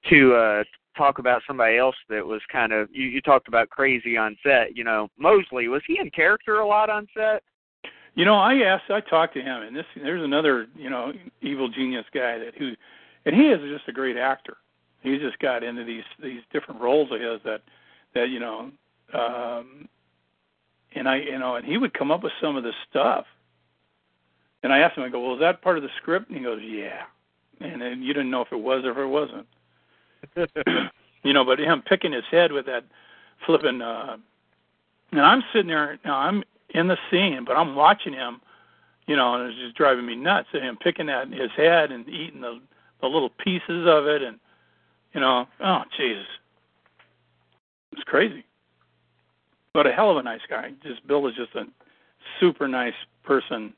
to 0.09 0.33
uh 0.33 0.63
talk 1.01 1.19
about 1.19 1.41
somebody 1.47 1.77
else 1.77 1.95
that 2.09 2.25
was 2.25 2.41
kind 2.51 2.71
of 2.71 2.87
you, 2.91 3.05
you 3.15 3.21
talked 3.21 3.47
about 3.47 3.69
crazy 3.69 4.15
on 4.17 4.37
set 4.43 4.65
you 4.77 4.83
know 4.83 5.07
Moseley 5.17 5.67
was 5.67 5.81
he 5.87 5.99
in 5.99 6.09
character 6.11 6.59
a 6.59 6.67
lot 6.67 6.89
on 6.89 7.07
set 7.17 7.41
You 8.13 8.25
know, 8.25 8.35
I 8.35 8.55
asked, 8.71 8.91
I 8.91 8.99
talked 8.99 9.33
to 9.35 9.41
him, 9.41 9.61
and 9.63 9.73
this 9.75 9.85
there's 9.95 10.23
another, 10.23 10.67
you 10.75 10.89
know, 10.89 11.13
evil 11.41 11.69
genius 11.69 12.05
guy 12.13 12.37
that 12.39 12.53
who, 12.59 12.73
and 13.25 13.33
he 13.33 13.45
is 13.55 13.59
just 13.73 13.87
a 13.87 13.93
great 13.93 14.17
actor. 14.17 14.57
He's 15.01 15.21
just 15.21 15.39
got 15.39 15.63
into 15.63 15.83
these 15.85 16.03
these 16.21 16.43
different 16.51 16.81
roles 16.81 17.09
of 17.11 17.21
his 17.21 17.39
that 17.45 17.61
that 18.13 18.27
you 18.29 18.39
know 18.39 18.71
um, 19.13 19.87
and 20.93 21.07
I, 21.07 21.17
you 21.17 21.39
know, 21.39 21.55
and 21.55 21.65
he 21.65 21.77
would 21.77 21.93
come 21.93 22.11
up 22.11 22.23
with 22.23 22.33
some 22.41 22.55
of 22.57 22.63
this 22.63 22.75
stuff. 22.89 23.25
And 24.63 24.71
I 24.71 24.79
asked 24.79 24.97
him, 24.97 25.03
I 25.03 25.09
go, 25.09 25.21
well, 25.21 25.35
is 25.35 25.39
that 25.39 25.61
part 25.61 25.77
of 25.77 25.83
the 25.83 25.89
script? 26.01 26.29
And 26.29 26.37
he 26.37 26.43
goes, 26.43 26.61
yeah. 26.63 27.03
And 27.59 27.81
then 27.81 28.01
you 28.01 28.13
didn't 28.13 28.29
know 28.29 28.41
if 28.41 28.51
it 28.51 28.59
was 28.59 28.83
or 28.85 28.91
if 28.91 28.97
it 28.97 29.05
wasn't. 29.05 29.47
you 31.23 31.33
know, 31.33 31.43
but 31.43 31.59
him 31.59 31.81
picking 31.81 32.11
his 32.11 32.23
head 32.29 32.51
with 32.51 32.65
that 32.65 32.83
flipping, 33.45 33.81
uh, 33.81 34.17
and 35.11 35.21
I'm 35.21 35.43
sitting 35.51 35.67
there, 35.67 35.99
now 36.05 36.17
I'm 36.17 36.43
in 36.69 36.87
the 36.87 36.97
scene, 37.09 37.43
but 37.45 37.57
I'm 37.57 37.75
watching 37.75 38.13
him, 38.13 38.41
you 39.07 39.15
know, 39.15 39.35
and 39.35 39.49
it's 39.49 39.59
just 39.59 39.75
driving 39.75 40.05
me 40.05 40.15
nuts. 40.15 40.49
And 40.53 40.63
him 40.63 40.77
picking 40.77 41.09
at 41.09 41.31
his 41.31 41.51
head 41.55 41.91
and 41.91 42.07
eating 42.07 42.41
the 42.41 42.59
the 43.01 43.07
little 43.07 43.29
pieces 43.29 43.87
of 43.87 44.05
it, 44.05 44.21
and 44.21 44.39
you 45.13 45.19
know, 45.19 45.47
oh 45.59 45.81
Jesus, 45.97 46.25
it's 47.91 48.03
crazy. 48.03 48.45
But 49.73 49.87
a 49.87 49.91
hell 49.91 50.11
of 50.11 50.17
a 50.17 50.23
nice 50.23 50.41
guy. 50.49 50.71
Just 50.83 51.05
Bill 51.07 51.27
is 51.27 51.35
just 51.35 51.55
a 51.55 51.65
super 52.39 52.67
nice 52.67 52.93
person, 53.23 53.73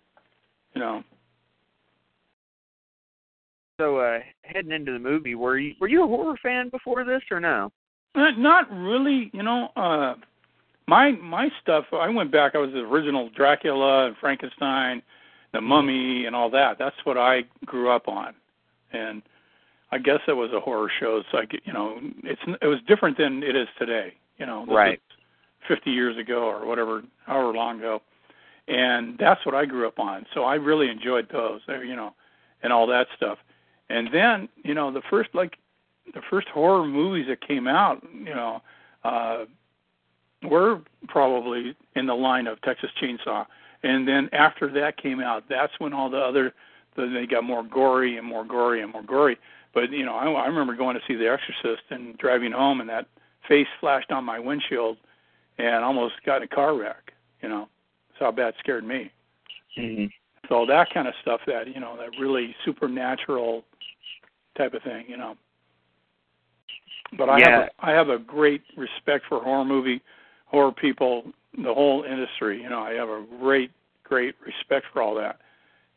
you 0.73 0.81
know. 0.81 1.03
So, 3.79 3.97
uh, 3.97 4.19
heading 4.43 4.71
into 4.71 4.91
the 4.91 4.99
movie, 4.99 5.35
were 5.35 5.57
you 5.57 5.73
were 5.79 5.87
you 5.87 6.03
a 6.03 6.07
horror 6.07 6.37
fan 6.43 6.69
before 6.69 7.03
this 7.03 7.21
or 7.31 7.39
no? 7.39 7.71
Not, 8.15 8.37
not 8.37 8.71
really. 8.71 9.31
You 9.33 9.43
know, 9.43 9.69
uh, 9.75 10.15
my 10.87 11.11
my 11.11 11.49
stuff. 11.61 11.85
I 11.91 12.09
went 12.09 12.31
back. 12.31 12.53
I 12.55 12.59
was 12.59 12.71
the 12.71 12.79
original 12.79 13.29
Dracula 13.35 14.07
and 14.07 14.15
Frankenstein, 14.17 15.01
the 15.53 15.61
Mummy, 15.61 16.25
and 16.25 16.35
all 16.35 16.49
that. 16.51 16.77
That's 16.77 16.95
what 17.03 17.17
I 17.17 17.41
grew 17.65 17.89
up 17.89 18.07
on, 18.07 18.33
and 18.91 19.23
I 19.91 19.97
guess 19.97 20.19
it 20.27 20.33
was 20.33 20.51
a 20.53 20.59
horror 20.59 20.91
show. 20.99 21.17
It's 21.17 21.33
like 21.33 21.59
you 21.65 21.73
know, 21.73 21.99
it's 22.23 22.41
it 22.61 22.67
was 22.67 22.79
different 22.87 23.17
than 23.17 23.41
it 23.41 23.55
is 23.55 23.67
today. 23.79 24.13
You 24.37 24.45
know, 24.45 24.65
right. 24.67 24.99
50 25.67 25.91
years 25.91 26.17
ago 26.17 26.43
or 26.43 26.65
whatever, 26.65 27.03
however 27.25 27.53
long 27.53 27.79
ago, 27.79 28.01
and 28.67 29.17
that's 29.17 29.45
what 29.45 29.55
I 29.55 29.65
grew 29.65 29.87
up 29.87 29.97
on. 29.97 30.25
So 30.33 30.43
I 30.43 30.55
really 30.55 30.89
enjoyed 30.89 31.29
those, 31.31 31.61
uh, 31.69 31.79
you 31.79 31.95
know, 31.95 32.13
and 32.63 32.73
all 32.73 32.85
that 32.87 33.07
stuff. 33.15 33.37
And 33.89 34.09
then, 34.11 34.49
you 34.63 34.73
know, 34.73 34.91
the 34.91 35.01
first 35.09 35.29
like 35.33 35.57
the 36.13 36.21
first 36.29 36.47
horror 36.49 36.85
movies 36.85 37.27
that 37.27 37.45
came 37.45 37.67
out, 37.67 38.03
you 38.13 38.33
know, 38.33 38.61
uh, 39.03 39.45
were 40.43 40.81
probably 41.07 41.75
in 41.95 42.05
the 42.05 42.15
line 42.15 42.47
of 42.47 42.61
Texas 42.61 42.89
Chainsaw. 43.01 43.45
And 43.83 44.07
then 44.07 44.29
after 44.33 44.69
that 44.71 44.97
came 44.97 45.19
out, 45.19 45.43
that's 45.49 45.73
when 45.79 45.93
all 45.93 46.09
the 46.09 46.17
other 46.17 46.53
the, 46.95 47.07
they 47.07 47.25
got 47.25 47.43
more 47.43 47.63
gory 47.63 48.17
and 48.17 48.25
more 48.25 48.45
gory 48.45 48.81
and 48.81 48.91
more 48.91 49.03
gory. 49.03 49.37
But 49.73 49.91
you 49.91 50.05
know, 50.05 50.15
I, 50.15 50.29
I 50.29 50.47
remember 50.47 50.75
going 50.75 50.95
to 50.95 51.01
see 51.07 51.15
The 51.15 51.29
Exorcist 51.29 51.83
and 51.89 52.17
driving 52.17 52.51
home, 52.51 52.81
and 52.81 52.89
that 52.89 53.07
face 53.47 53.67
flashed 53.79 54.11
on 54.11 54.23
my 54.23 54.39
windshield, 54.39 54.97
and 55.57 55.83
almost 55.83 56.15
got 56.25 56.37
in 56.37 56.43
a 56.43 56.47
car 56.47 56.77
wreck. 56.77 57.13
You 57.41 57.49
know, 57.49 57.67
that's 58.09 58.19
how 58.19 58.31
bad 58.31 58.49
it 58.49 58.55
scared 58.59 58.85
me. 58.85 59.11
Mm-hmm. 59.77 60.05
So 60.49 60.65
that 60.65 60.93
kind 60.93 61.07
of 61.07 61.13
stuff, 61.21 61.41
that 61.47 61.73
you 61.73 61.79
know, 61.79 61.97
that 61.97 62.19
really 62.19 62.55
supernatural 62.63 63.63
type 64.57 64.73
of 64.73 64.83
thing, 64.83 65.05
you 65.07 65.17
know. 65.17 65.35
But 67.17 67.29
I 67.29 67.39
Yeah. 67.39 67.49
have 67.49 67.61
a, 67.61 67.69
I 67.79 67.91
have 67.91 68.09
a 68.09 68.17
great 68.17 68.63
respect 68.75 69.25
for 69.27 69.39
horror 69.41 69.65
movie, 69.65 70.01
horror 70.45 70.71
people, 70.71 71.31
the 71.57 71.73
whole 71.73 72.03
industry. 72.03 72.61
You 72.61 72.69
know, 72.69 72.79
I 72.79 72.93
have 72.93 73.09
a 73.09 73.25
great 73.39 73.71
great 74.03 74.35
respect 74.45 74.85
for 74.91 75.01
all 75.01 75.15
that 75.15 75.39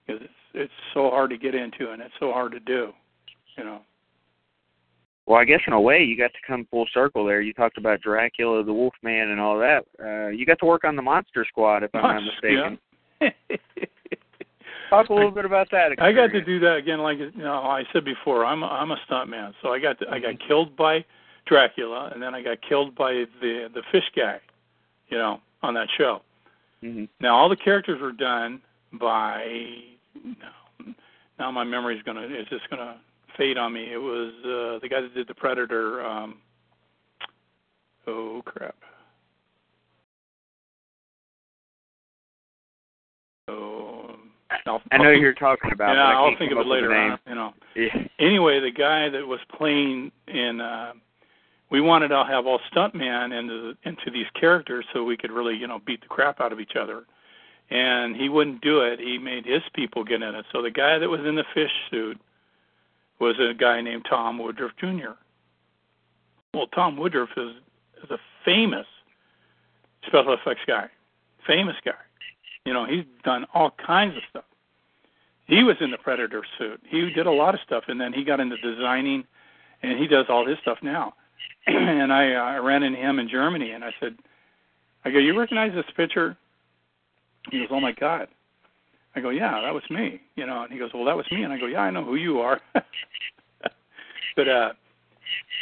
because 0.06 0.22
it's 0.22 0.32
it's 0.54 0.72
so 0.94 1.10
hard 1.10 1.30
to 1.30 1.36
get 1.38 1.54
into 1.54 1.90
and 1.90 2.00
it's 2.00 2.14
so 2.18 2.32
hard 2.32 2.52
to 2.52 2.60
do. 2.60 2.92
You 3.56 3.64
know. 3.64 3.80
Well, 5.26 5.40
I 5.40 5.44
guess 5.44 5.60
in 5.66 5.72
a 5.72 5.80
way 5.80 6.04
you 6.04 6.16
got 6.16 6.32
to 6.32 6.38
come 6.46 6.66
full 6.70 6.86
circle 6.94 7.26
there. 7.26 7.40
You 7.40 7.52
talked 7.52 7.78
about 7.78 8.00
Dracula, 8.00 8.62
the 8.62 8.72
Wolfman, 8.72 9.30
and 9.30 9.40
all 9.40 9.58
that. 9.58 9.84
Uh, 10.00 10.28
you 10.28 10.46
got 10.46 10.60
to 10.60 10.66
work 10.66 10.84
on 10.84 10.94
the 10.94 11.02
Monster 11.02 11.44
Squad, 11.48 11.82
if 11.82 11.92
I'm 11.94 12.02
not 12.02 12.22
mistaken. 12.22 12.78
Yeah. 13.20 13.30
Talk 14.90 15.08
a 15.08 15.14
little 15.14 15.30
bit 15.30 15.44
about 15.44 15.70
that. 15.70 15.92
I 15.98 16.12
got 16.12 16.28
to 16.32 16.44
do 16.44 16.60
that 16.60 16.76
again. 16.76 17.00
Like 17.00 17.18
you 17.18 17.32
know, 17.36 17.54
I 17.54 17.84
said 17.92 18.04
before, 18.04 18.44
I'm 18.44 18.62
a, 18.62 18.66
I'm 18.66 18.90
a 18.90 18.96
stunt 19.06 19.28
man, 19.30 19.54
so 19.62 19.70
I 19.70 19.78
got 19.78 19.98
to, 20.00 20.08
I 20.08 20.18
got 20.18 20.34
killed 20.46 20.76
by 20.76 21.04
Dracula, 21.46 22.10
and 22.12 22.22
then 22.22 22.34
I 22.34 22.42
got 22.42 22.58
killed 22.66 22.94
by 22.94 23.24
the 23.40 23.68
the 23.74 23.82
fish 23.90 24.04
guy, 24.14 24.40
you 25.08 25.18
know, 25.18 25.40
on 25.62 25.74
that 25.74 25.88
show. 25.96 26.22
Mhm. 26.82 27.08
Now 27.20 27.36
all 27.36 27.48
the 27.48 27.56
characters 27.56 28.00
were 28.00 28.12
done 28.12 28.60
by. 28.92 29.78
Now, 30.24 30.94
now 31.38 31.50
my 31.50 31.64
memory's 31.64 32.02
gonna 32.02 32.22
is 32.22 32.46
just 32.48 32.68
gonna 32.70 32.96
fade 33.36 33.58
on 33.58 33.72
me. 33.72 33.92
It 33.92 33.98
was 33.98 34.32
uh, 34.44 34.78
the 34.80 34.88
guy 34.88 35.00
that 35.00 35.14
did 35.14 35.28
the 35.28 35.34
Predator. 35.34 36.04
Um, 36.04 36.38
oh 38.06 38.42
crap. 38.44 38.76
Oh, 43.48 44.16
I'll- 44.66 44.82
I 44.92 44.98
know 44.98 45.10
you're 45.10 45.34
talking 45.34 45.72
about. 45.72 45.94
yeah, 45.96 46.16
I'll 46.16 46.36
think 46.36 46.52
of 46.52 46.58
it 46.58 46.60
up 46.60 46.66
with 46.66 46.80
the 46.82 46.88
later 46.88 46.94
on. 46.94 47.18
You 47.26 47.34
know. 47.34 47.54
Yeah. 47.74 48.06
Anyway, 48.18 48.60
the 48.60 48.70
guy 48.70 49.08
that 49.08 49.26
was 49.26 49.40
playing 49.56 50.12
in, 50.28 50.60
uh, 50.60 50.92
we 51.70 51.80
wanted 51.80 52.08
to 52.08 52.24
have 52.24 52.46
all 52.46 52.60
stuntmen 52.72 53.32
into 53.36 53.76
into 53.84 54.10
these 54.10 54.26
characters 54.38 54.84
so 54.92 55.02
we 55.04 55.16
could 55.16 55.32
really, 55.32 55.56
you 55.56 55.66
know, 55.66 55.80
beat 55.80 56.00
the 56.00 56.06
crap 56.08 56.40
out 56.40 56.52
of 56.52 56.60
each 56.60 56.76
other. 56.76 57.04
And 57.70 58.14
he 58.14 58.28
wouldn't 58.28 58.60
do 58.60 58.80
it. 58.82 59.00
He 59.00 59.18
made 59.18 59.44
his 59.44 59.62
people 59.74 60.04
get 60.04 60.22
in 60.22 60.34
it. 60.36 60.44
So 60.52 60.62
the 60.62 60.70
guy 60.70 60.98
that 60.98 61.08
was 61.08 61.20
in 61.26 61.34
the 61.34 61.44
fish 61.52 61.72
suit 61.90 62.20
was 63.18 63.34
a 63.40 63.52
guy 63.54 63.80
named 63.80 64.06
Tom 64.08 64.38
Woodruff 64.38 64.72
Jr. 64.78 65.12
Well, 66.54 66.68
Tom 66.68 66.96
Woodruff 66.96 67.30
is 67.36 67.56
is 68.04 68.10
a 68.10 68.18
famous 68.44 68.86
special 70.06 70.34
effects 70.34 70.60
guy, 70.66 70.88
famous 71.46 71.74
guy. 71.84 71.94
You 72.66 72.72
know, 72.72 72.84
he's 72.84 73.04
done 73.24 73.46
all 73.54 73.70
kinds 73.70 74.16
of 74.16 74.22
stuff. 74.28 74.44
He 75.46 75.62
was 75.62 75.76
in 75.80 75.92
the 75.92 75.98
Predator 75.98 76.42
suit. 76.58 76.80
He 76.88 77.10
did 77.10 77.26
a 77.26 77.30
lot 77.30 77.54
of 77.54 77.60
stuff, 77.64 77.84
and 77.86 78.00
then 78.00 78.12
he 78.12 78.24
got 78.24 78.40
into 78.40 78.56
designing, 78.56 79.24
and 79.84 79.96
he 79.96 80.08
does 80.08 80.26
all 80.28 80.44
his 80.44 80.58
stuff 80.62 80.78
now. 80.82 81.14
and 81.68 82.12
I, 82.12 82.34
uh, 82.34 82.42
I 82.42 82.56
ran 82.56 82.82
into 82.82 82.98
him 82.98 83.20
in 83.20 83.28
Germany, 83.28 83.70
and 83.70 83.84
I 83.84 83.94
said, 84.00 84.16
I 85.04 85.12
go, 85.12 85.20
you 85.20 85.38
recognize 85.38 85.72
this 85.72 85.84
picture? 85.96 86.36
He 87.52 87.60
goes, 87.60 87.68
oh 87.70 87.78
my 87.78 87.92
God. 87.92 88.26
I 89.14 89.20
go, 89.20 89.30
yeah, 89.30 89.60
that 89.60 89.72
was 89.72 89.84
me. 89.88 90.20
You 90.34 90.46
know, 90.46 90.64
and 90.64 90.72
he 90.72 90.78
goes, 90.80 90.90
well, 90.92 91.04
that 91.04 91.16
was 91.16 91.26
me. 91.30 91.44
And 91.44 91.52
I 91.52 91.60
go, 91.60 91.66
yeah, 91.66 91.82
I 91.82 91.90
know 91.90 92.04
who 92.04 92.16
you 92.16 92.40
are. 92.40 92.60
but 94.36 94.48
uh, 94.48 94.72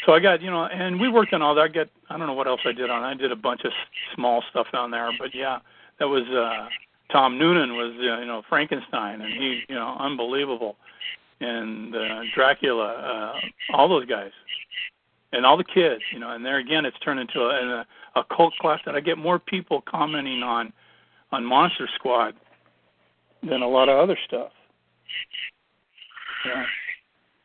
so 0.06 0.12
I 0.14 0.20
got, 0.20 0.40
you 0.40 0.50
know, 0.50 0.64
and 0.64 0.98
we 0.98 1.10
worked 1.10 1.34
on 1.34 1.42
all 1.42 1.54
that. 1.56 1.60
I 1.60 1.68
got, 1.68 1.88
I 2.08 2.16
don't 2.16 2.26
know 2.26 2.32
what 2.32 2.46
else 2.46 2.62
I 2.64 2.72
did 2.72 2.88
on. 2.88 3.02
I 3.02 3.12
did 3.12 3.30
a 3.30 3.36
bunch 3.36 3.60
of 3.64 3.72
small 4.14 4.42
stuff 4.50 4.68
down 4.72 4.90
there, 4.90 5.10
but 5.18 5.34
yeah, 5.34 5.58
that 5.98 6.06
was 6.06 6.24
uh 6.28 6.68
Tom 7.10 7.38
Noonan 7.38 7.74
was 7.74 7.94
you 7.98 8.26
know 8.26 8.42
Frankenstein, 8.48 9.20
and 9.20 9.32
he 9.32 9.62
you 9.68 9.74
know 9.74 9.96
unbelievable, 9.98 10.76
and 11.40 11.94
uh, 11.94 12.20
Dracula, 12.34 13.34
uh, 13.72 13.76
all 13.76 13.88
those 13.88 14.06
guys, 14.06 14.30
and 15.32 15.44
all 15.44 15.56
the 15.56 15.64
kids, 15.64 16.02
you 16.12 16.18
know, 16.18 16.30
and 16.30 16.44
there 16.44 16.58
again 16.58 16.84
it's 16.84 16.98
turned 17.00 17.20
into 17.20 17.40
a, 17.40 17.84
a, 18.16 18.20
a 18.20 18.24
cult 18.34 18.54
class 18.60 18.80
that 18.86 18.94
I 18.94 19.00
get 19.00 19.18
more 19.18 19.38
people 19.38 19.82
commenting 19.86 20.42
on 20.42 20.72
on 21.32 21.44
Monster 21.44 21.88
Squad 21.94 22.34
than 23.42 23.62
a 23.62 23.68
lot 23.68 23.88
of 23.88 23.98
other 23.98 24.18
stuff. 24.26 24.50
Yeah. 26.46 26.64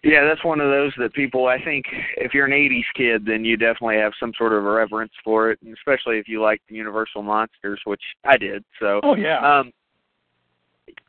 Yeah, 0.04 0.24
that's 0.24 0.44
one 0.46 0.62
of 0.62 0.70
those 0.70 0.94
that 0.98 1.14
people. 1.14 1.48
I 1.48 1.62
think 1.64 1.86
if 2.18 2.34
you're 2.34 2.46
an 2.46 2.52
'80s 2.54 2.84
kid, 2.96 3.26
then 3.26 3.44
you 3.44 3.58
definitely 3.58 3.98
have 3.98 4.14
some 4.20 4.32
sort 4.38 4.54
of 4.54 4.66
a 4.66 4.72
reverence 4.72 5.12
for 5.24 5.52
it, 5.52 5.60
and 5.62 5.74
especially 5.74 6.18
if 6.20 6.28
you 6.28 6.42
like 6.42 6.62
the 6.70 6.76
Universal 6.76 7.22
monsters, 7.24 7.82
which 7.84 8.02
I 8.24 8.38
did. 8.38 8.64
So, 8.80 9.02
Oh 9.04 9.16
yeah. 9.16 9.40
um, 9.60 9.72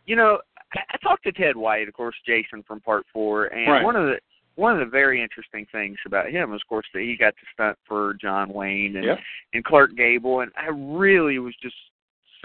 you 0.07 0.17
know, 0.17 0.41
I, 0.75 0.81
I 0.91 0.97
talked 1.03 1.23
to 1.25 1.33
Ted 1.33 1.57
White, 1.57 1.87
of 1.87 1.95
course, 1.95 2.17
Jason 2.27 2.65
from 2.67 2.81
Part 2.81 3.07
Four, 3.13 3.47
and 3.47 3.71
Right. 3.71 3.85
one 3.85 3.95
of 3.95 4.07
the 4.07 4.19
one 4.57 4.73
of 4.73 4.81
the 4.81 4.91
very 4.91 5.23
interesting 5.23 5.67
things 5.71 5.97
about 6.05 6.29
him, 6.29 6.53
of 6.53 6.61
course, 6.69 6.87
that 6.93 7.03
he 7.03 7.17
got 7.17 7.35
to 7.37 7.47
stunt 7.55 7.79
for 7.87 8.15
John 8.21 8.53
Wayne 8.53 8.97
and 8.97 9.05
Yep. 9.05 9.19
and 9.55 9.65
Clark 9.65 9.95
Gable, 9.97 10.41
and 10.41 10.51
I 10.57 10.67
really 10.73 11.39
was 11.39 11.55
just 11.63 11.77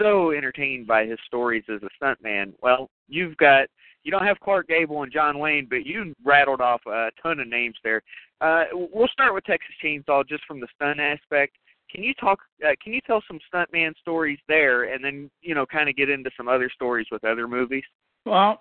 so 0.00 0.32
entertained 0.32 0.86
by 0.86 1.06
his 1.06 1.18
stories 1.26 1.64
as 1.68 1.80
a 1.82 2.04
stuntman. 2.04 2.52
Well, 2.62 2.90
you've 3.08 3.36
got 3.36 3.68
you 4.02 4.12
don't 4.12 4.24
have 4.24 4.38
Clark 4.38 4.68
Gable 4.68 5.02
and 5.02 5.12
John 5.12 5.38
Wayne, 5.38 5.66
but 5.68 5.84
you 5.84 6.14
rattled 6.24 6.60
off 6.60 6.80
a 6.86 7.10
ton 7.20 7.40
of 7.40 7.48
names 7.48 7.74
there. 7.82 8.02
Uh, 8.40 8.64
we'll 8.72 9.08
start 9.08 9.34
with 9.34 9.44
Texas 9.44 9.74
Chainsaw 9.82 10.26
just 10.26 10.44
from 10.44 10.60
the 10.60 10.68
stunt 10.76 11.00
aspect. 11.00 11.56
Can 11.90 12.04
you 12.04 12.14
talk? 12.14 12.38
Uh, 12.64 12.72
can 12.82 12.92
you 12.92 13.00
tell 13.00 13.22
some 13.26 13.40
stuntman 13.52 13.96
stories 14.00 14.38
there, 14.48 14.92
and 14.92 15.04
then 15.04 15.30
you 15.42 15.54
know, 15.54 15.66
kind 15.66 15.88
of 15.88 15.96
get 15.96 16.10
into 16.10 16.30
some 16.36 16.48
other 16.48 16.70
stories 16.72 17.06
with 17.10 17.24
other 17.24 17.48
movies? 17.48 17.84
Well, 18.24 18.60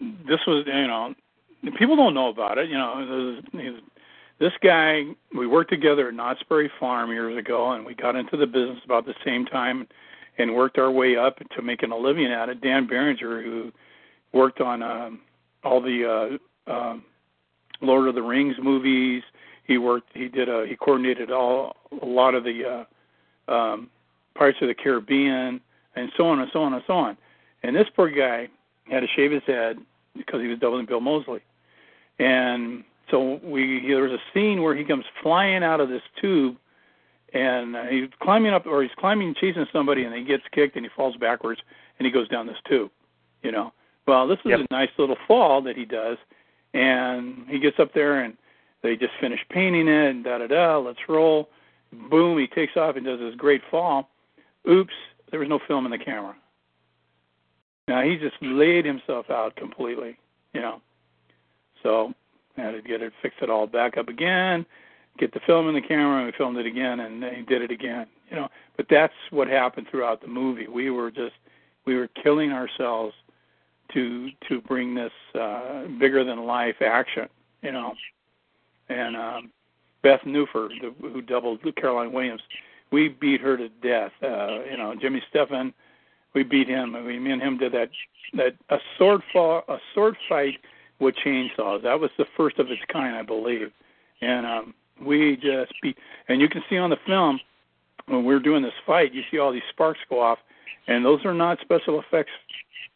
this 0.00 0.40
was 0.46 0.64
you 0.66 0.86
know, 0.86 1.14
people 1.78 1.96
don't 1.96 2.14
know 2.14 2.28
about 2.28 2.58
it. 2.58 2.68
You 2.68 2.78
know, 2.78 3.40
this, 3.52 3.74
this 4.40 4.52
guy 4.62 5.04
we 5.36 5.46
worked 5.46 5.70
together 5.70 6.08
at 6.08 6.14
Knott's 6.14 6.42
Berry 6.48 6.70
Farm 6.80 7.10
years 7.10 7.38
ago, 7.38 7.72
and 7.72 7.86
we 7.86 7.94
got 7.94 8.16
into 8.16 8.36
the 8.36 8.46
business 8.46 8.78
about 8.84 9.06
the 9.06 9.14
same 9.24 9.44
time, 9.46 9.86
and 10.38 10.54
worked 10.54 10.78
our 10.78 10.90
way 10.90 11.16
up 11.16 11.38
to 11.56 11.62
making 11.62 11.92
a 11.92 11.96
living 11.96 12.26
at 12.26 12.48
it. 12.48 12.60
Dan 12.60 12.86
Behringer, 12.86 13.42
who 13.42 13.72
worked 14.32 14.60
on 14.60 14.82
um, 14.82 15.20
all 15.64 15.80
the 15.80 16.38
uh, 16.68 16.72
um, 16.72 17.04
Lord 17.80 18.08
of 18.08 18.14
the 18.14 18.22
Rings 18.22 18.56
movies. 18.62 19.22
He 19.64 19.78
worked. 19.78 20.08
He 20.14 20.28
did. 20.28 20.48
A, 20.48 20.66
he 20.68 20.76
coordinated 20.76 21.30
all 21.30 21.76
a 22.00 22.06
lot 22.06 22.34
of 22.34 22.44
the 22.44 22.86
uh, 23.48 23.52
um, 23.52 23.90
Pirates 24.34 24.58
of 24.62 24.68
the 24.68 24.74
Caribbean, 24.74 25.60
and 25.96 26.10
so 26.16 26.26
on 26.26 26.40
and 26.40 26.50
so 26.52 26.62
on 26.62 26.74
and 26.74 26.82
so 26.86 26.94
on. 26.94 27.16
And 27.62 27.76
this 27.76 27.86
poor 27.94 28.10
guy 28.10 28.48
had 28.90 29.00
to 29.00 29.06
shave 29.14 29.30
his 29.30 29.42
head 29.46 29.78
because 30.16 30.40
he 30.40 30.48
was 30.48 30.58
doubling 30.58 30.86
Bill 30.86 31.00
Moseley. 31.00 31.40
And 32.18 32.84
so 33.10 33.40
we 33.44 33.84
there 33.86 34.02
was 34.02 34.12
a 34.12 34.22
scene 34.34 34.62
where 34.62 34.74
he 34.74 34.84
comes 34.84 35.04
flying 35.22 35.62
out 35.62 35.80
of 35.80 35.88
this 35.88 36.02
tube 36.20 36.56
and 37.34 37.76
uh, 37.76 37.84
he's 37.84 38.08
climbing 38.20 38.52
up 38.52 38.66
or 38.66 38.82
he's 38.82 38.92
climbing 38.98 39.34
chasing 39.34 39.66
somebody 39.72 40.04
and 40.04 40.14
he 40.14 40.24
gets 40.24 40.42
kicked 40.52 40.76
and 40.76 40.84
he 40.84 40.90
falls 40.94 41.16
backwards 41.16 41.60
and 41.98 42.06
he 42.06 42.12
goes 42.12 42.28
down 42.28 42.46
this 42.46 42.56
tube 42.68 42.90
you 43.42 43.50
know? 43.50 43.72
Well 44.06 44.26
this 44.26 44.38
is 44.44 44.50
Yep. 44.50 44.60
a 44.70 44.72
nice 44.72 44.90
little 44.98 45.16
fall 45.26 45.62
that 45.62 45.76
he 45.76 45.84
does 45.84 46.18
and 46.74 47.46
he 47.48 47.58
gets 47.58 47.78
up 47.78 47.92
there 47.94 48.20
and 48.20 48.36
they 48.82 48.96
just 48.96 49.12
finish 49.20 49.40
painting 49.50 49.88
it 49.88 50.10
and 50.10 50.24
da 50.24 50.38
da 50.38 50.46
da 50.46 50.78
let's 50.78 51.08
roll. 51.08 51.48
Boom 52.10 52.38
he 52.38 52.46
takes 52.46 52.76
off 52.76 52.96
and 52.96 53.04
does 53.04 53.20
this 53.20 53.34
great 53.36 53.62
fall. 53.70 54.08
Oops 54.68 54.94
there 55.30 55.40
was 55.40 55.48
no 55.48 55.58
film 55.66 55.86
in 55.86 55.90
the 55.92 55.98
camera. 55.98 56.36
Now 57.88 58.02
he 58.02 58.16
just 58.16 58.36
laid 58.42 58.84
himself 58.84 59.30
out 59.30 59.56
completely 59.56 60.18
you 60.52 60.60
know? 60.60 60.80
So 61.82 62.12
I 62.58 62.60
had 62.60 62.72
to 62.72 62.82
get 62.82 63.00
it 63.02 63.12
fix 63.22 63.34
it 63.40 63.48
all 63.50 63.66
back 63.66 63.96
up 63.96 64.08
again 64.08 64.66
get 65.18 65.32
the 65.32 65.40
film 65.46 65.68
in 65.68 65.74
the 65.74 65.80
camera 65.80 66.18
and 66.18 66.26
we 66.26 66.32
filmed 66.36 66.56
it 66.56 66.66
again 66.66 67.00
and 67.00 67.22
then 67.22 67.34
he 67.34 67.42
did 67.42 67.62
it 67.62 67.70
again 67.70 68.06
you 68.30 68.36
know. 68.36 68.48
But 68.76 68.86
that's 68.88 69.14
what 69.30 69.48
happened 69.48 69.86
throughout 69.90 70.20
the 70.20 70.28
movie. 70.28 70.66
We 70.66 70.90
were 70.90 71.10
just 71.10 71.34
we 71.84 71.96
were 71.96 72.08
killing 72.22 72.52
ourselves 72.52 73.14
to 73.92 74.30
to 74.48 74.60
bring 74.62 74.94
this 74.94 75.12
uh 75.38 75.84
bigger 76.00 76.24
than 76.24 76.46
life 76.46 76.76
action 76.80 77.28
you 77.62 77.72
know. 77.72 77.94
And 78.88 79.16
um 79.16 79.50
Beth 80.02 80.20
Newford 80.26 80.70
the, 80.80 80.94
who 81.00 81.20
doubled 81.20 81.60
Caroline 81.76 82.12
Williams 82.12 82.42
we 82.90 83.08
beat 83.08 83.40
her 83.40 83.56
to 83.56 83.68
death. 83.68 84.12
Uh 84.22 84.64
you 84.70 84.76
know 84.76 84.94
Jimmy 85.00 85.22
Stephan 85.28 85.74
we 86.34 86.42
beat 86.42 86.68
him. 86.68 86.96
I 86.96 87.02
mean 87.02 87.22
me 87.22 87.32
and 87.32 87.42
him 87.42 87.58
did 87.58 87.72
that 87.72 87.90
that 88.34 88.54
a 88.70 88.78
sword 88.98 89.20
fall 89.32 89.62
a 89.68 89.76
sword 89.94 90.16
fight 90.28 90.58
with 91.00 91.14
chainsaws. 91.24 91.82
That 91.82 92.00
was 92.00 92.10
the 92.16 92.26
first 92.36 92.58
of 92.58 92.70
its 92.70 92.80
kind 92.90 93.14
I 93.14 93.22
believe. 93.22 93.70
And 94.22 94.46
um 94.46 94.74
we 95.04 95.36
just 95.36 95.72
beat 95.82 95.96
and 96.28 96.40
you 96.40 96.48
can 96.48 96.62
see 96.68 96.76
on 96.76 96.90
the 96.90 96.96
film 97.06 97.40
when 98.06 98.24
we're 98.24 98.40
doing 98.40 98.62
this 98.62 98.72
fight 98.86 99.12
you 99.12 99.22
see 99.30 99.38
all 99.38 99.52
these 99.52 99.62
sparks 99.70 100.00
go 100.08 100.20
off 100.20 100.38
and 100.88 101.04
those 101.04 101.24
are 101.24 101.34
not 101.34 101.58
special 101.60 102.00
effects. 102.00 102.32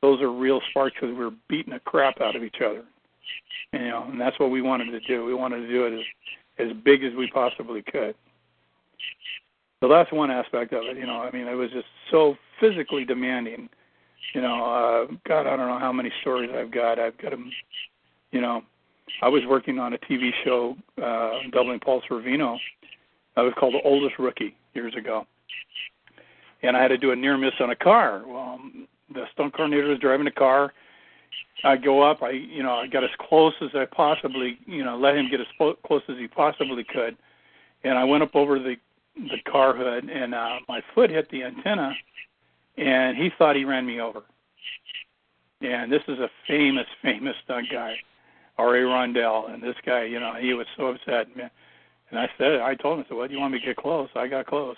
Those 0.03 0.21
are 0.21 0.31
real 0.31 0.61
sparks 0.71 0.97
because 1.01 1.17
we're 1.17 1.33
beating 1.49 1.73
the 1.73 1.81
crap 1.81 2.21
out 2.21 2.37
of 2.37 2.43
each 2.43 2.57
other. 2.65 2.85
You 3.73 3.89
know 3.89 4.07
and 4.11 4.21
that's 4.21 4.39
what 4.39 4.51
we 4.51 4.63
wanted 4.63 4.91
to 4.93 5.01
do. 5.01 5.25
We 5.25 5.35
wanted 5.35 5.61
to 5.61 5.69
do 5.69 5.87
it 5.87 5.99
as 5.99 6.69
as 6.71 6.77
big 6.85 7.05
as 7.05 7.13
we 7.15 7.31
possibly 7.31 7.83
could. 7.83 8.15
So 9.81 9.89
that's 9.89 10.11
one 10.11 10.31
aspect 10.31 10.73
of 10.73 10.85
it 10.85 10.97
you 10.97 11.07
know 11.07 11.21
i 11.21 11.31
mean 11.31 11.47
it 11.47 11.55
was 11.55 11.71
just 11.71 11.87
so 12.11 12.37
physically 12.61 13.05
demanding. 13.05 13.69
You 14.35 14.43
know 14.43 14.65
uh 14.65 15.13
god 15.27 15.47
i 15.47 15.57
don't 15.57 15.69
know 15.69 15.79
how 15.79 15.93
many 15.93 16.11
stories 16.21 16.51
i've 16.55 16.73
got. 16.73 16.99
I've 16.99 17.19
got 17.19 17.31
them 17.31 17.51
you 18.33 18.41
know 18.41 18.63
I 19.23 19.29
was 19.29 19.43
working 19.49 19.79
on 19.79 19.93
a 19.93 19.99
TV 19.99 20.31
show, 20.45 20.77
uh, 21.03 21.39
doubling 21.53 21.81
Paul 21.81 22.03
Sorvino. 22.09 22.59
I 23.37 23.43
was 23.43 23.53
called 23.59 23.75
The 23.75 23.83
Oldest 23.83 24.19
Rookie 24.19 24.57
years 24.75 24.95
ago. 24.97 25.27
And 26.63 26.77
I 26.77 26.83
had 26.83 26.89
to 26.89 26.99
do 26.99 27.13
a 27.13 27.17
near 27.17 27.37
miss 27.37 27.53
on 27.61 27.71
a 27.71 27.77
car. 27.77 28.23
Well, 28.27 28.55
um, 28.55 28.89
the 29.13 29.25
stunt 29.33 29.55
coordinator 29.55 29.89
was 29.89 29.99
driving 29.99 30.25
the 30.25 30.31
car. 30.31 30.73
I 31.65 31.77
go 31.77 32.03
up. 32.03 32.23
I, 32.23 32.31
you 32.31 32.63
know, 32.63 32.75
I 32.75 32.87
got 32.87 33.05
as 33.05 33.11
close 33.19 33.55
as 33.63 33.71
I 33.75 33.85
possibly, 33.85 34.59
you 34.67 34.85
know, 34.85 34.97
let 34.97 35.17
him 35.17 35.31
get 35.31 35.41
as 35.41 35.47
close 35.59 36.03
as 36.09 36.17
he 36.19 36.29
possibly 36.29 36.85
could. 36.85 37.17
And 37.85 37.99
I 37.99 38.05
went 38.05 38.23
up 38.23 38.35
over 38.35 38.59
the 38.59 38.77
the 39.17 39.39
car 39.51 39.75
hood, 39.75 40.11
and 40.11 40.35
uh, 40.35 40.57
my 40.69 40.83
foot 40.95 41.09
hit 41.09 41.31
the 41.31 41.43
antenna, 41.43 41.93
and 42.77 43.17
he 43.17 43.31
thought 43.39 43.57
he 43.57 43.65
ran 43.65 43.87
me 43.87 43.99
over. 43.99 44.23
And 45.63 45.91
this 45.91 46.03
is 46.07 46.19
a 46.19 46.29
famous, 46.47 46.87
famous 47.03 47.35
stunt 47.45 47.69
guy. 47.73 47.97
R.A. 48.59 48.81
Rondell, 48.81 49.53
and 49.53 49.63
this 49.63 49.77
guy, 49.85 50.05
you 50.05 50.19
know, 50.19 50.35
he 50.41 50.55
was 50.55 50.67
so 50.77 50.87
upset. 50.87 51.27
And 52.11 52.19
I 52.19 52.29
said, 52.39 52.61
I 52.61 52.75
told 52.75 52.99
him, 52.99 53.05
I 53.05 53.09
said, 53.09 53.17
well, 53.17 53.29
do 53.29 53.35
you 53.35 53.41
want 53.41 53.53
me 53.53 53.61
to 53.61 53.67
get 53.67 53.77
close? 53.77 54.09
I 54.15 54.27
got 54.27 54.47
close, 54.47 54.77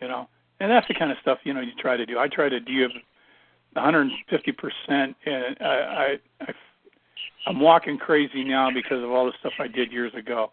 you 0.00 0.08
know. 0.08 0.28
And 0.60 0.70
that's 0.70 0.88
the 0.88 0.94
kind 0.94 1.10
of 1.10 1.18
stuff, 1.20 1.38
you 1.44 1.52
know, 1.52 1.60
you 1.60 1.72
try 1.78 1.96
to 1.96 2.06
do. 2.06 2.18
I 2.18 2.28
try 2.28 2.48
to 2.48 2.60
do 2.60 2.88
150%, 3.76 4.08
and 4.88 5.14
I, 5.60 5.64
I, 5.64 6.16
I, 6.40 6.52
I'm 7.46 7.60
walking 7.60 7.98
crazy 7.98 8.42
now 8.42 8.70
because 8.72 9.02
of 9.02 9.10
all 9.10 9.26
the 9.26 9.32
stuff 9.40 9.52
I 9.58 9.68
did 9.68 9.92
years 9.92 10.12
ago. 10.14 10.50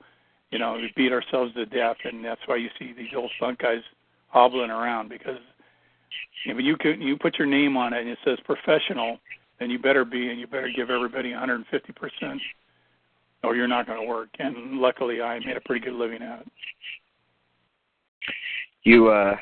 You 0.51 0.59
know, 0.59 0.73
we 0.73 0.91
beat 0.95 1.11
ourselves 1.11 1.53
to 1.55 1.65
death, 1.65 1.97
and 2.03 2.23
that's 2.23 2.41
why 2.45 2.57
you 2.57 2.69
see 2.77 2.93
these 2.95 3.07
old 3.15 3.31
stunt 3.37 3.59
guys 3.59 3.81
hobbling 4.27 4.69
around 4.69 5.09
because 5.09 5.39
you 6.45 6.75
can, 6.77 7.01
you 7.01 7.17
put 7.17 7.37
your 7.37 7.47
name 7.47 7.77
on 7.77 7.93
it 7.93 8.01
and 8.01 8.09
it 8.09 8.17
says 8.25 8.37
professional, 8.45 9.19
then 9.59 9.69
you 9.69 9.79
better 9.79 10.05
be 10.05 10.29
and 10.29 10.39
you 10.39 10.47
better 10.47 10.71
give 10.75 10.89
everybody 10.89 11.31
150% 11.31 11.63
or 13.43 13.55
you're 13.55 13.67
not 13.67 13.85
going 13.85 13.99
to 13.99 14.07
work. 14.07 14.29
And 14.39 14.79
luckily 14.79 15.21
I 15.21 15.39
made 15.39 15.57
a 15.57 15.61
pretty 15.61 15.85
good 15.85 15.93
living 15.93 16.21
at 16.21 16.41
it. 16.41 16.47
You 18.83 19.09
uh 19.09 19.35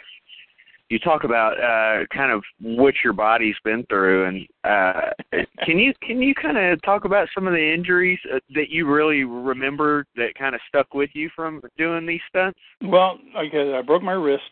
you 0.90 1.00
talk 1.00 1.24
about 1.24 1.54
uh 1.54 2.06
kind 2.16 2.32
of 2.32 2.44
what 2.60 2.94
your 3.04 3.14
body's 3.14 3.56
been 3.64 3.84
through 3.90 4.26
and 4.26 4.48
uh 4.64 5.10
can 5.66 5.80
you 5.80 5.94
can 6.02 6.22
you 6.22 6.36
kind 6.36 6.58
of 6.58 6.82
talk 6.84 7.06
about 7.06 7.28
some 7.34 7.48
of 7.48 7.54
the 7.54 7.74
injuries 7.74 8.20
uh, 8.32 8.40
that 8.54 8.70
you 8.70 8.88
really 8.88 9.24
remember 9.24 10.06
that 10.16 10.36
kind 10.38 10.54
of 10.54 10.62
stuck 10.68 10.94
with 10.94 11.10
you 11.14 11.30
from 11.36 11.62
doing 11.78 12.06
these 12.06 12.22
stunts? 12.30 12.60
Well, 12.84 13.20
I 13.36 13.78
I 13.78 13.82
broke 13.82 14.04
my 14.04 14.14
wrist 14.14 14.44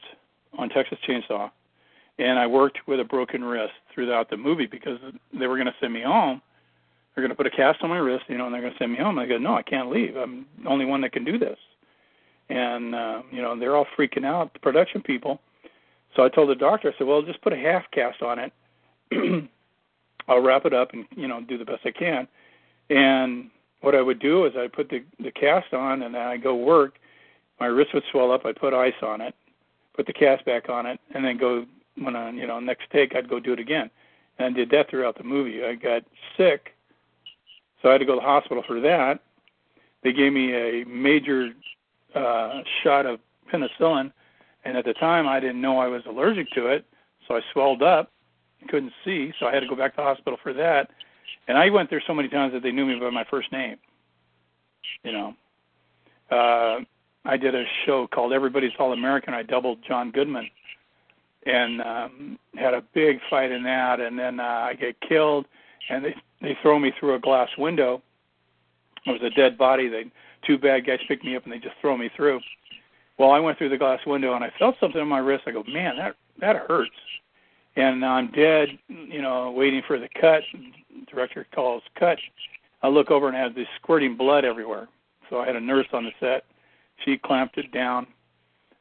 on 0.58 0.70
Texas 0.70 0.98
Chainsaw 1.08 1.52
and 2.20 2.38
I 2.38 2.46
worked 2.46 2.80
with 2.86 3.00
a 3.00 3.04
broken 3.04 3.44
wrist 3.44 3.74
throughout 3.94 4.30
the 4.30 4.38
movie 4.38 4.66
because 4.66 5.00
they 5.38 5.48
were 5.48 5.56
going 5.56 5.68
to 5.68 5.76
send 5.80 5.94
me 5.94 6.04
home. 6.04 6.42
They're 7.16 7.24
going 7.24 7.36
to 7.36 7.36
put 7.36 7.48
a 7.48 7.56
cast 7.56 7.82
on 7.82 7.90
my 7.90 7.98
wrist, 7.98 8.26
you 8.28 8.38
know, 8.38 8.46
and 8.46 8.54
they're 8.54 8.62
going 8.62 8.74
to 8.74 8.78
send 8.78 8.92
me 8.92 8.98
home. 9.00 9.18
I 9.18 9.26
go, 9.26 9.38
no, 9.38 9.56
I 9.56 9.64
can't 9.64 9.90
leave. 9.90 10.16
I'm 10.16 10.46
the 10.62 10.70
only 10.70 10.86
one 10.86 11.02
that 11.02 11.14
can 11.14 11.24
do 11.24 11.40
this. 11.40 11.58
And 12.50 12.94
uh, 12.94 13.22
you 13.32 13.42
know, 13.42 13.58
they're 13.58 13.76
all 13.76 13.88
freaking 13.98 14.26
out, 14.26 14.54
the 14.54 14.60
production 14.60 15.02
people. 15.02 15.40
So 16.16 16.24
I 16.24 16.30
told 16.30 16.50
the 16.50 16.56
doctor, 16.56 16.90
I 16.90 16.98
said, 16.98 17.08
well, 17.08 17.22
just 17.22 17.42
put 17.42 17.54
a 17.54 17.58
half 17.58 17.84
cast 17.92 18.22
on 18.22 18.40
it. 18.40 18.54
I'll 20.28 20.42
wrap 20.42 20.66
it 20.66 20.74
up 20.74 20.94
and 20.94 21.06
you 21.16 21.28
know 21.28 21.42
do 21.42 21.58
the 21.58 21.66
best 21.66 21.82
I 21.86 21.92
can. 21.92 22.28
And 22.90 23.50
what 23.82 23.96
I 23.96 24.02
would 24.02 24.20
do 24.20 24.46
is 24.46 24.54
I 24.58 24.68
put 24.68 24.90
the 24.90 25.04
the 25.24 25.32
cast 25.32 25.74
on 25.74 26.02
and 26.04 26.16
then 26.16 26.22
I 26.22 26.38
go 26.38 26.56
work. 26.56 26.96
My 27.60 27.68
wrist 27.68 27.94
would 27.94 28.04
swell 28.12 28.32
up. 28.32 28.46
I 28.46 28.52
put 28.52 28.74
ice 28.74 28.94
on 29.02 29.22
it, 29.22 29.36
put 29.96 30.06
the 30.08 30.14
cast 30.14 30.46
back 30.46 30.70
on 30.70 30.86
it, 30.86 31.00
and 31.14 31.24
then 31.24 31.38
go 31.38 31.66
when 32.00 32.16
on. 32.16 32.38
you 32.38 32.48
know 32.48 32.60
next 32.60 32.90
take 32.92 33.16
I'd 33.16 33.30
go 33.30 33.40
do 33.40 33.54
it 33.54 33.60
again. 33.60 33.90
And 34.38 34.56
I 34.56 34.58
did 34.58 34.70
that 34.72 34.90
throughout 34.90 35.18
the 35.18 35.24
movie. 35.24 35.64
I 35.64 35.76
got 35.76 36.04
sick, 36.38 36.76
so 37.82 37.90
I 37.90 37.94
had 37.94 37.98
to 38.00 38.06
go 38.06 38.14
to 38.14 38.22
the 38.22 38.26
hospital 38.26 38.64
for 38.66 38.80
that. 38.82 39.20
They 40.04 40.14
gave 40.14 40.32
me 40.32 40.54
a 40.54 40.86
major 40.86 41.50
uh, 42.16 42.62
shot 42.84 43.06
of 43.06 43.20
penicillin, 43.52 44.12
and 44.64 44.78
at 44.78 44.86
the 44.86 44.94
time 44.94 45.28
I 45.28 45.40
didn't 45.40 45.62
know 45.62 45.80
I 45.80 45.88
was 45.88 46.04
allergic 46.08 46.50
to 46.52 46.68
it, 46.68 46.86
so 47.28 47.36
I 47.36 47.42
swelled 47.52 47.84
up, 47.84 48.12
couldn't 48.70 48.94
see, 49.04 49.34
so 49.40 49.46
I 49.46 49.54
had 49.54 49.62
to 49.62 49.68
go 49.68 49.76
back 49.76 49.94
to 49.94 49.98
the 49.98 50.04
hospital 50.04 50.38
for 50.42 50.54
that. 50.54 50.90
And 51.48 51.58
I 51.58 51.70
went 51.70 51.90
there 51.90 52.02
so 52.06 52.14
many 52.14 52.30
times 52.30 52.54
that 52.54 52.64
they 52.64 52.72
knew 52.72 52.86
me 52.86 53.00
by 53.00 53.10
my 53.10 53.26
first 53.30 53.52
name. 53.52 53.78
You 55.04 55.12
know, 55.12 55.34
uh, 56.32 56.80
I 57.26 57.38
did 57.38 57.56
a 57.56 57.64
show 57.86 58.08
called 58.08 58.34
Everybody's 58.34 58.72
All 58.80 58.94
American. 58.94 59.34
I 59.34 59.44
doubled 59.44 59.80
John 59.88 60.12
Goodman, 60.12 60.50
and 61.46 61.82
um, 61.82 62.40
had 62.56 62.74
a 62.74 62.84
big 62.94 63.20
fight 63.30 63.52
in 63.52 63.64
that. 63.64 64.00
And 64.00 64.18
then 64.18 64.40
uh, 64.40 64.44
I 64.44 64.74
get 64.74 64.96
killed, 65.02 65.46
and 65.90 66.04
they 66.04 66.16
they 66.42 66.58
throw 66.62 66.80
me 66.80 66.92
through 67.00 67.16
a 67.16 67.20
glass 67.20 67.50
window. 67.58 68.02
It 69.06 69.12
was 69.12 69.22
a 69.24 69.36
dead 69.36 69.58
body. 69.58 69.88
They 69.88 70.06
two 70.46 70.58
bad 70.58 70.86
guys 70.86 71.00
picked 71.08 71.26
me 71.26 71.36
up 71.36 71.44
and 71.44 71.52
they 71.52 71.60
just 71.60 71.76
throw 71.82 71.98
me 71.98 72.10
through. 72.16 72.40
Well, 73.18 73.32
I 73.32 73.40
went 73.40 73.58
through 73.58 73.70
the 73.70 73.78
glass 73.78 74.00
window 74.06 74.34
and 74.36 74.44
I 74.44 74.52
felt 74.58 74.76
something 74.80 75.02
on 75.02 75.08
my 75.08 75.20
wrist. 75.20 75.44
I 75.48 75.52
go, 75.52 75.64
man, 75.68 75.98
that 75.98 76.16
that 76.40 76.56
hurts. 76.56 76.92
And 77.76 78.04
I'm 78.04 78.32
dead, 78.32 78.70
you 78.88 79.22
know, 79.22 79.52
waiting 79.52 79.82
for 79.88 80.00
the 80.00 80.10
cut. 80.20 80.42
director 81.12 81.46
calls 81.54 81.84
cut. 81.98 82.18
I 82.82 82.88
look 82.88 83.12
over 83.12 83.28
and 83.28 83.36
have 83.36 83.56
this 83.56 83.68
squirting 83.82 84.18
blood 84.18 84.46
everywhere. 84.46 84.88
So 85.30 85.40
I 85.40 85.46
had 85.46 85.56
a 85.56 85.62
nurse 85.62 85.88
on 85.94 86.06
the 86.06 86.12
set. 86.20 86.44
She 87.06 87.18
clamped 87.18 87.58
it 87.58 87.72
down. 87.72 88.08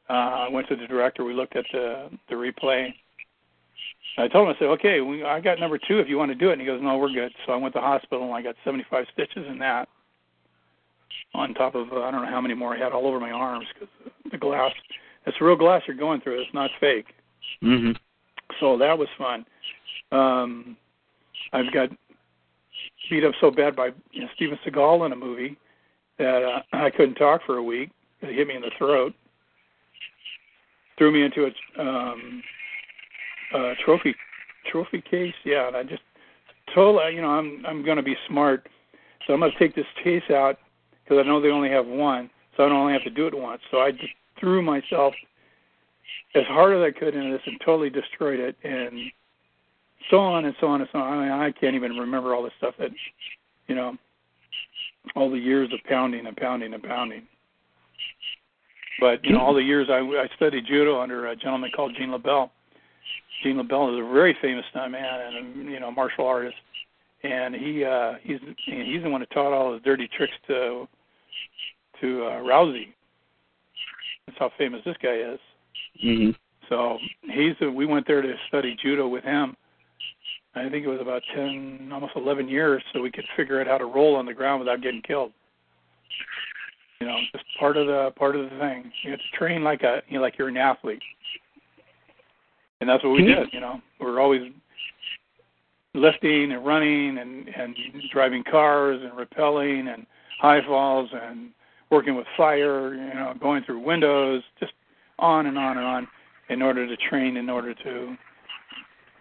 Uh, 0.09 0.13
I 0.13 0.49
went 0.49 0.67
to 0.69 0.75
the 0.75 0.87
director. 0.87 1.23
We 1.23 1.33
looked 1.33 1.55
at 1.55 1.65
the 1.71 2.09
the 2.29 2.35
replay. 2.35 2.93
I 4.17 4.27
told 4.27 4.49
him, 4.49 4.55
I 4.55 4.59
said, 4.59 4.65
okay, 4.69 5.01
we, 5.01 5.23
I 5.23 5.39
got 5.39 5.59
number 5.59 5.77
two 5.77 5.99
if 5.99 6.09
you 6.09 6.17
want 6.17 6.29
to 6.31 6.35
do 6.35 6.49
it. 6.49 6.53
And 6.53 6.61
he 6.61 6.67
goes, 6.67 6.81
no, 6.81 6.97
we're 6.97 7.11
good. 7.11 7.31
So 7.45 7.53
I 7.53 7.55
went 7.55 7.73
to 7.75 7.79
the 7.79 7.85
hospital 7.85 8.25
and 8.25 8.33
I 8.33 8.41
got 8.41 8.55
75 8.65 9.05
stitches 9.13 9.45
in 9.47 9.59
that 9.59 9.87
on 11.33 11.53
top 11.53 11.75
of 11.75 11.91
uh, 11.91 12.01
I 12.01 12.11
don't 12.11 12.23
know 12.23 12.29
how 12.29 12.41
many 12.41 12.53
more 12.53 12.75
I 12.75 12.79
had 12.79 12.91
all 12.91 13.05
over 13.07 13.19
my 13.19 13.31
arms 13.31 13.67
because 13.73 13.89
the 14.31 14.37
glass. 14.37 14.71
It's 15.25 15.39
real 15.41 15.55
glass 15.55 15.83
you're 15.87 15.97
going 15.97 16.21
through. 16.21 16.41
It's 16.41 16.53
not 16.53 16.71
fake. 16.79 17.07
Mhm. 17.61 17.95
So 18.59 18.77
that 18.77 18.97
was 18.97 19.07
fun. 19.17 19.45
Um, 20.11 20.75
I've 21.53 21.71
got 21.71 21.89
beat 23.09 23.23
up 23.23 23.33
so 23.39 23.51
bad 23.51 23.75
by 23.75 23.89
you 24.11 24.21
know, 24.21 24.27
Steven 24.35 24.57
Seagal 24.65 25.05
in 25.05 25.11
a 25.11 25.15
movie 25.15 25.57
that 26.17 26.43
uh, 26.43 26.61
I 26.73 26.89
couldn't 26.89 27.15
talk 27.15 27.41
for 27.45 27.57
a 27.57 27.63
week. 27.63 27.89
He 28.21 28.33
hit 28.33 28.47
me 28.47 28.55
in 28.55 28.61
the 28.61 28.71
throat. 28.77 29.13
Threw 30.99 31.11
me 31.11 31.23
into 31.23 31.45
a 31.45 31.81
um, 31.81 32.43
uh, 33.55 33.73
trophy 33.83 34.13
trophy 34.71 35.01
case. 35.01 35.33
Yeah, 35.43 35.67
and 35.67 35.75
I 35.75 35.81
just 35.81 36.03
told 36.75 37.01
you 37.11 37.21
know 37.21 37.29
I'm 37.29 37.65
I'm 37.65 37.83
going 37.83 37.97
to 37.97 38.03
be 38.03 38.15
smart, 38.27 38.69
so 39.25 39.33
I'm 39.33 39.39
going 39.39 39.51
to 39.51 39.57
take 39.57 39.73
this 39.75 39.87
case 40.03 40.29
out 40.29 40.59
because 41.03 41.17
I 41.17 41.27
know 41.27 41.41
they 41.41 41.49
only 41.49 41.69
have 41.69 41.87
one, 41.87 42.29
so 42.55 42.63
I 42.63 42.69
don't 42.69 42.77
only 42.77 42.93
have 42.93 43.03
to 43.05 43.09
do 43.09 43.25
it 43.25 43.35
once. 43.35 43.61
So 43.71 43.79
I 43.79 43.89
just 43.89 44.13
threw 44.39 44.61
myself 44.61 45.15
as 46.35 46.43
hard 46.45 46.75
as 46.75 46.83
I 46.83 46.97
could 46.97 47.15
into 47.15 47.31
this 47.31 47.41
and 47.47 47.59
totally 47.65 47.89
destroyed 47.89 48.39
it, 48.39 48.55
and 48.63 48.99
so 50.11 50.19
on 50.19 50.45
and 50.45 50.55
so 50.59 50.67
on 50.67 50.81
and 50.81 50.89
so 50.91 50.99
on. 50.99 51.17
I 51.17 51.23
mean, 51.23 51.31
I 51.31 51.51
can't 51.51 51.75
even 51.75 51.93
remember 51.93 52.35
all 52.35 52.43
the 52.43 52.51
stuff 52.59 52.75
that 52.77 52.91
you 53.67 53.75
know, 53.75 53.95
all 55.15 55.31
the 55.31 55.37
years 55.37 55.71
of 55.73 55.79
pounding 55.87 56.27
and 56.27 56.35
pounding 56.35 56.73
and 56.73 56.83
pounding. 56.83 57.23
But 58.99 59.23
you 59.23 59.33
know, 59.33 59.39
all 59.39 59.53
the 59.53 59.63
years 59.63 59.87
I, 59.89 59.99
I 59.99 60.27
studied 60.35 60.65
judo 60.65 60.99
under 60.99 61.27
a 61.27 61.35
gentleman 61.35 61.71
called 61.75 61.95
Gene 61.97 62.09
LeBell 62.09 62.49
Gene 63.43 63.57
LeBell 63.57 63.93
is 63.93 64.05
a 64.05 64.13
very 64.13 64.35
famous 64.41 64.65
stuntman 64.73 65.27
and 65.27 65.69
you 65.69 65.79
know 65.79 65.91
martial 65.91 66.25
artist, 66.25 66.57
and 67.23 67.55
he 67.55 67.83
uh, 67.83 68.13
he's 68.21 68.39
he's 68.65 69.03
the 69.03 69.09
one 69.09 69.21
that 69.21 69.31
taught 69.31 69.53
all 69.53 69.73
the 69.73 69.79
dirty 69.79 70.09
tricks 70.15 70.33
to 70.47 70.87
to 72.01 72.25
uh, 72.25 72.39
Rousey. 72.41 72.93
That's 74.25 74.39
how 74.39 74.51
famous 74.57 74.81
this 74.85 74.97
guy 75.01 75.15
is. 75.15 75.39
Mm-hmm. 76.03 76.31
So 76.67 76.97
he's 77.23 77.55
a, 77.61 77.71
we 77.71 77.85
went 77.85 78.05
there 78.05 78.21
to 78.21 78.33
study 78.47 78.75
judo 78.81 79.07
with 79.07 79.23
him. 79.23 79.55
I 80.55 80.69
think 80.69 80.85
it 80.85 80.89
was 80.89 81.01
about 81.01 81.21
ten, 81.33 81.89
almost 81.93 82.13
eleven 82.15 82.49
years, 82.49 82.83
so 82.91 83.01
we 83.01 83.11
could 83.11 83.25
figure 83.37 83.61
out 83.61 83.67
how 83.67 83.77
to 83.77 83.85
roll 83.85 84.15
on 84.15 84.25
the 84.25 84.33
ground 84.33 84.59
without 84.59 84.81
getting 84.81 85.01
killed. 85.01 85.31
You 86.99 87.07
know, 87.07 87.17
just 87.31 87.45
part 87.59 87.77
of 87.77 87.87
the 87.87 88.11
part 88.17 88.35
of 88.35 88.49
the 88.49 88.57
thing. 88.57 88.91
You 89.03 89.11
have 89.11 89.19
to 89.19 89.37
train 89.37 89.63
like 89.63 89.83
a 89.83 90.01
you 90.07 90.15
know, 90.15 90.21
like 90.21 90.37
you're 90.37 90.49
an 90.49 90.57
athlete 90.57 91.01
and 92.81 92.89
that's 92.89 93.03
what 93.03 93.11
we 93.11 93.25
did. 93.25 93.49
You 93.51 93.59
know, 93.59 93.81
we 93.99 94.05
were 94.05 94.19
always 94.19 94.41
lifting 95.93 96.51
and 96.51 96.65
running 96.65 97.17
and 97.17 97.47
and 97.49 97.75
driving 98.11 98.43
cars 98.49 99.01
and 99.01 99.11
rappelling 99.13 99.93
and 99.93 100.05
high 100.39 100.61
falls 100.65 101.09
and 101.13 101.49
working 101.91 102.15
with 102.15 102.27
fire. 102.37 102.93
You 102.93 103.13
know, 103.13 103.33
going 103.39 103.63
through 103.63 103.79
windows, 103.79 104.43
just 104.59 104.73
on 105.19 105.47
and 105.47 105.57
on 105.57 105.77
and 105.77 105.85
on, 105.85 106.07
in 106.49 106.61
order 106.61 106.87
to 106.87 106.95
train, 107.09 107.37
in 107.37 107.49
order 107.49 107.73
to 107.73 108.15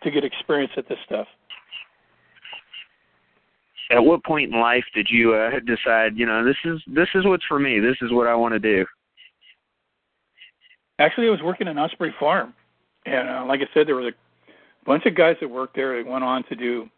to 0.05 0.11
get 0.11 0.25
experience 0.25 0.73
at 0.77 0.89
this 0.89 0.99
stuff. 1.05 1.27
At 3.91 4.05
what 4.05 4.25
point 4.25 4.53
in 4.53 4.61
life 4.61 4.85
did 4.95 5.09
you 5.11 5.35
uh, 5.35 5.61
decide, 5.61 6.17
you 6.17 6.27
know, 6.27 6.45
this 6.45 6.57
is 6.65 6.81
this 6.87 7.09
is 7.15 7.25
what's 7.25 7.45
for 7.47 7.59
me. 7.59 7.81
This 7.81 7.97
is 8.03 8.13
what 8.13 8.27
I 8.27 8.35
want 8.35 8.53
to 8.53 8.59
do. 8.59 8.85
Actually, 10.99 11.29
I 11.29 11.31
was 11.31 11.43
working 11.43 11.69
in 11.69 11.77
Knott's 11.77 11.95
Berry 11.95 12.15
Farm 12.19 12.55
and 13.13 13.29
uh, 13.29 13.45
like 13.47 13.61
I 13.61 13.69
said, 13.75 13.87
there 13.87 13.97
was 13.97 14.13
a 14.13 14.87
bunch 14.87 15.07
of 15.07 15.15
guys 15.15 15.37
that 15.41 15.49
worked 15.49 15.77
there 15.77 16.03
that 16.03 16.11
went 16.11 16.25
on 16.25 16.45
to 16.45 16.55
do 16.55 16.89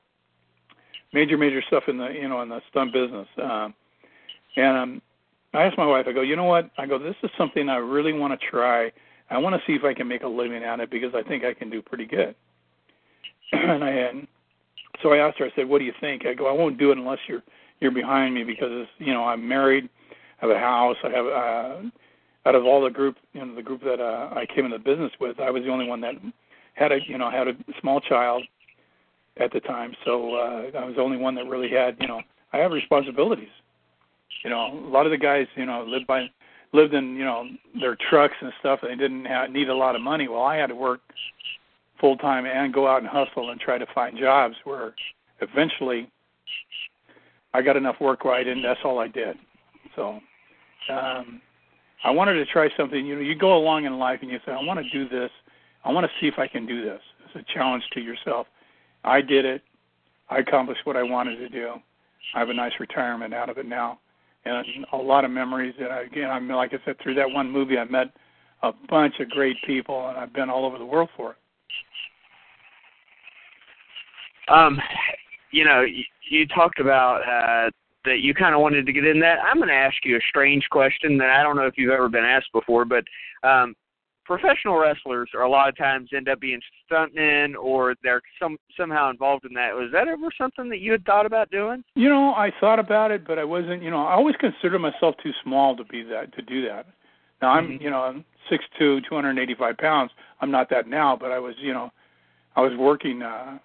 major, 1.12 1.36
major 1.36 1.62
stuff 1.66 1.84
in 1.88 1.98
the 1.98 2.08
you 2.08 2.28
know 2.28 2.42
in 2.42 2.48
the 2.48 2.60
stunt 2.70 2.92
business. 2.92 3.28
Um, 3.42 3.74
and 4.56 4.76
um, 4.76 5.02
I 5.54 5.62
asked 5.64 5.78
my 5.78 5.86
wife, 5.86 6.06
I 6.08 6.12
go, 6.12 6.22
you 6.22 6.36
know 6.36 6.44
what? 6.44 6.70
I 6.78 6.86
go, 6.86 6.98
this 6.98 7.14
is 7.22 7.30
something 7.38 7.68
I 7.68 7.76
really 7.76 8.12
want 8.12 8.38
to 8.38 8.46
try. 8.46 8.90
I 9.30 9.38
want 9.38 9.54
to 9.54 9.62
see 9.66 9.74
if 9.74 9.84
I 9.84 9.94
can 9.94 10.08
make 10.08 10.22
a 10.24 10.28
living 10.28 10.64
at 10.64 10.80
it 10.80 10.90
because 10.90 11.14
I 11.14 11.22
think 11.22 11.44
I 11.44 11.54
can 11.54 11.70
do 11.70 11.80
pretty 11.80 12.06
good. 12.06 12.34
and 13.52 13.84
I 13.84 13.90
and 13.90 14.26
so 15.02 15.12
I 15.12 15.18
asked 15.18 15.38
her. 15.38 15.46
I 15.46 15.52
said, 15.56 15.68
"What 15.68 15.78
do 15.78 15.84
you 15.84 15.94
think?" 16.00 16.26
I 16.26 16.34
go, 16.34 16.46
"I 16.46 16.52
won't 16.52 16.78
do 16.78 16.90
it 16.90 16.98
unless 16.98 17.18
you're 17.28 17.42
you're 17.80 17.90
behind 17.90 18.34
me 18.34 18.44
because 18.44 18.86
you 18.98 19.12
know 19.12 19.24
I'm 19.24 19.46
married, 19.46 19.88
I 20.40 20.46
have 20.46 20.50
a 20.50 20.58
house, 20.58 20.96
I 21.04 21.10
have 21.10 21.26
uh, 21.26 21.88
out 22.46 22.54
of 22.54 22.64
all 22.64 22.82
the 22.82 22.90
group, 22.90 23.16
you 23.32 23.44
know, 23.44 23.54
the 23.54 23.62
group 23.62 23.82
that 23.82 24.00
uh, 24.00 24.30
I 24.34 24.46
came 24.54 24.64
into 24.64 24.78
business 24.78 25.12
with, 25.20 25.38
I 25.40 25.50
was 25.50 25.62
the 25.64 25.70
only 25.70 25.86
one 25.86 26.00
that 26.00 26.14
had 26.74 26.92
a, 26.92 26.98
you 27.06 27.18
know, 27.18 27.30
had 27.30 27.48
a 27.48 27.52
small 27.80 28.00
child 28.00 28.42
at 29.38 29.52
the 29.52 29.60
time. 29.60 29.94
So 30.04 30.34
uh, 30.34 30.78
I 30.78 30.84
was 30.84 30.94
the 30.96 31.02
only 31.02 31.16
one 31.16 31.34
that 31.34 31.46
really 31.46 31.70
had, 31.70 31.96
you 32.00 32.08
know, 32.08 32.22
I 32.52 32.58
have 32.58 32.72
responsibilities. 32.72 33.48
You 34.44 34.50
know, 34.50 34.72
a 34.86 34.90
lot 34.90 35.06
of 35.06 35.12
the 35.12 35.18
guys, 35.18 35.46
you 35.54 35.66
know, 35.66 35.84
lived 35.86 36.06
by, 36.06 36.26
lived 36.72 36.94
in, 36.94 37.14
you 37.14 37.24
know, 37.24 37.46
their 37.78 37.96
trucks 38.08 38.34
and 38.40 38.52
stuff. 38.60 38.80
And 38.82 38.90
they 38.90 38.96
didn't 38.96 39.26
have, 39.26 39.50
need 39.50 39.68
a 39.68 39.74
lot 39.74 39.94
of 39.94 40.00
money. 40.00 40.28
Well, 40.28 40.42
I 40.42 40.56
had 40.56 40.68
to 40.68 40.74
work 40.74 41.00
full 42.00 42.16
time 42.16 42.46
and 42.46 42.72
go 42.72 42.86
out 42.86 43.02
and 43.02 43.08
hustle 43.08 43.50
and 43.50 43.60
try 43.60 43.78
to 43.78 43.86
find 43.94 44.18
jobs. 44.18 44.54
Where 44.64 44.94
eventually, 45.40 46.10
I 47.54 47.62
got 47.62 47.76
enough 47.76 47.96
work 48.00 48.24
where 48.24 48.34
I. 48.34 48.44
That's 48.44 48.80
all 48.84 48.98
I 48.98 49.08
did. 49.08 49.36
So. 49.96 50.20
um 50.90 51.40
I 52.02 52.10
wanted 52.10 52.34
to 52.34 52.46
try 52.46 52.68
something. 52.76 53.04
You 53.04 53.16
know, 53.16 53.20
you 53.20 53.34
go 53.34 53.56
along 53.56 53.84
in 53.84 53.98
life 53.98 54.20
and 54.22 54.30
you 54.30 54.38
say, 54.46 54.52
I 54.52 54.62
want 54.62 54.80
to 54.80 54.90
do 54.90 55.08
this. 55.08 55.30
I 55.84 55.92
want 55.92 56.06
to 56.06 56.12
see 56.20 56.28
if 56.28 56.38
I 56.38 56.46
can 56.48 56.66
do 56.66 56.82
this. 56.82 57.00
It's 57.26 57.46
a 57.48 57.52
challenge 57.52 57.84
to 57.92 58.00
yourself. 58.00 58.46
I 59.04 59.20
did 59.20 59.44
it. 59.44 59.62
I 60.28 60.38
accomplished 60.38 60.80
what 60.84 60.96
I 60.96 61.02
wanted 61.02 61.36
to 61.36 61.48
do. 61.48 61.74
I 62.34 62.38
have 62.38 62.48
a 62.48 62.54
nice 62.54 62.72
retirement 62.78 63.34
out 63.34 63.48
of 63.48 63.58
it 63.58 63.66
now, 63.66 63.98
and 64.44 64.64
a 64.92 64.96
lot 64.96 65.24
of 65.24 65.30
memories. 65.30 65.74
And 65.78 65.88
I, 65.88 66.02
again, 66.02 66.30
I'm 66.30 66.48
like 66.48 66.72
I 66.72 66.78
said, 66.84 66.96
through 67.02 67.14
that 67.14 67.30
one 67.30 67.50
movie, 67.50 67.78
I 67.78 67.84
met 67.84 68.08
a 68.62 68.72
bunch 68.88 69.14
of 69.20 69.28
great 69.30 69.56
people, 69.66 70.08
and 70.08 70.18
I've 70.18 70.32
been 70.32 70.50
all 70.50 70.64
over 70.64 70.78
the 70.78 70.84
world 70.84 71.08
for 71.16 71.32
it. 71.32 71.36
Um, 74.50 74.80
you 75.52 75.64
know, 75.64 75.82
you, 75.82 76.04
you 76.28 76.46
talked 76.46 76.80
about 76.80 77.22
uh, 77.22 77.70
that 78.04 78.20
you 78.20 78.34
kind 78.34 78.54
of 78.54 78.60
wanted 78.60 78.86
to 78.86 78.92
get 78.92 79.06
in 79.06 79.20
that. 79.20 79.38
I'm 79.40 79.56
going 79.56 79.68
to 79.68 79.74
ask 79.74 79.96
you 80.04 80.16
a 80.16 80.20
strange 80.28 80.66
question 80.70 81.18
that 81.18 81.30
I 81.30 81.42
don't 81.42 81.56
know 81.56 81.66
if 81.66 81.74
you've 81.76 81.92
ever 81.92 82.08
been 82.08 82.24
asked 82.24 82.52
before, 82.52 82.84
but 82.84 83.04
um, 83.42 83.74
professional 84.24 84.78
wrestlers 84.78 85.28
are 85.34 85.42
a 85.42 85.50
lot 85.50 85.68
of 85.68 85.76
times 85.76 86.10
end 86.14 86.28
up 86.28 86.40
being 86.40 86.60
stuntmen 86.90 87.54
or 87.60 87.94
they're 88.02 88.22
some 88.40 88.56
somehow 88.76 89.10
involved 89.10 89.44
in 89.44 89.52
that. 89.54 89.74
Was 89.74 89.90
that 89.92 90.08
ever 90.08 90.28
something 90.38 90.68
that 90.70 90.78
you 90.78 90.92
had 90.92 91.04
thought 91.04 91.26
about 91.26 91.50
doing? 91.50 91.82
You 91.94 92.08
know, 92.08 92.32
I 92.34 92.52
thought 92.60 92.78
about 92.78 93.10
it, 93.10 93.26
but 93.26 93.38
I 93.38 93.44
wasn't. 93.44 93.82
You 93.82 93.90
know, 93.90 94.06
I 94.06 94.14
always 94.14 94.36
considered 94.36 94.78
myself 94.78 95.16
too 95.22 95.32
small 95.42 95.76
to 95.76 95.84
be 95.84 96.02
that 96.04 96.32
to 96.36 96.42
do 96.42 96.66
that. 96.68 96.86
Now 97.42 97.50
I'm, 97.50 97.68
mm-hmm. 97.68 97.82
you 97.82 97.90
know, 97.90 98.02
I'm 98.02 98.24
six 98.48 98.64
two, 98.78 99.00
two 99.08 99.14
hundred 99.14 99.30
and 99.30 99.38
eighty 99.40 99.54
five 99.54 99.76
pounds. 99.78 100.12
I'm 100.40 100.50
not 100.50 100.70
that 100.70 100.86
now, 100.86 101.16
but 101.20 101.32
I 101.32 101.38
was, 101.38 101.54
you 101.58 101.74
know, 101.74 101.90
I 102.56 102.60
was 102.60 102.72
working 102.78 103.22
uh 103.22 103.58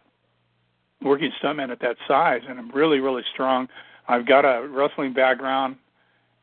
working 1.02 1.32
stuntman 1.42 1.72
at 1.72 1.80
that 1.82 1.98
size, 2.08 2.42
and 2.48 2.60
I'm 2.60 2.72
really, 2.72 3.00
really 3.00 3.24
strong. 3.34 3.68
I've 4.08 4.28
got 4.28 4.46
a 4.46 4.68
wrestling 4.68 5.14
background, 5.14 5.78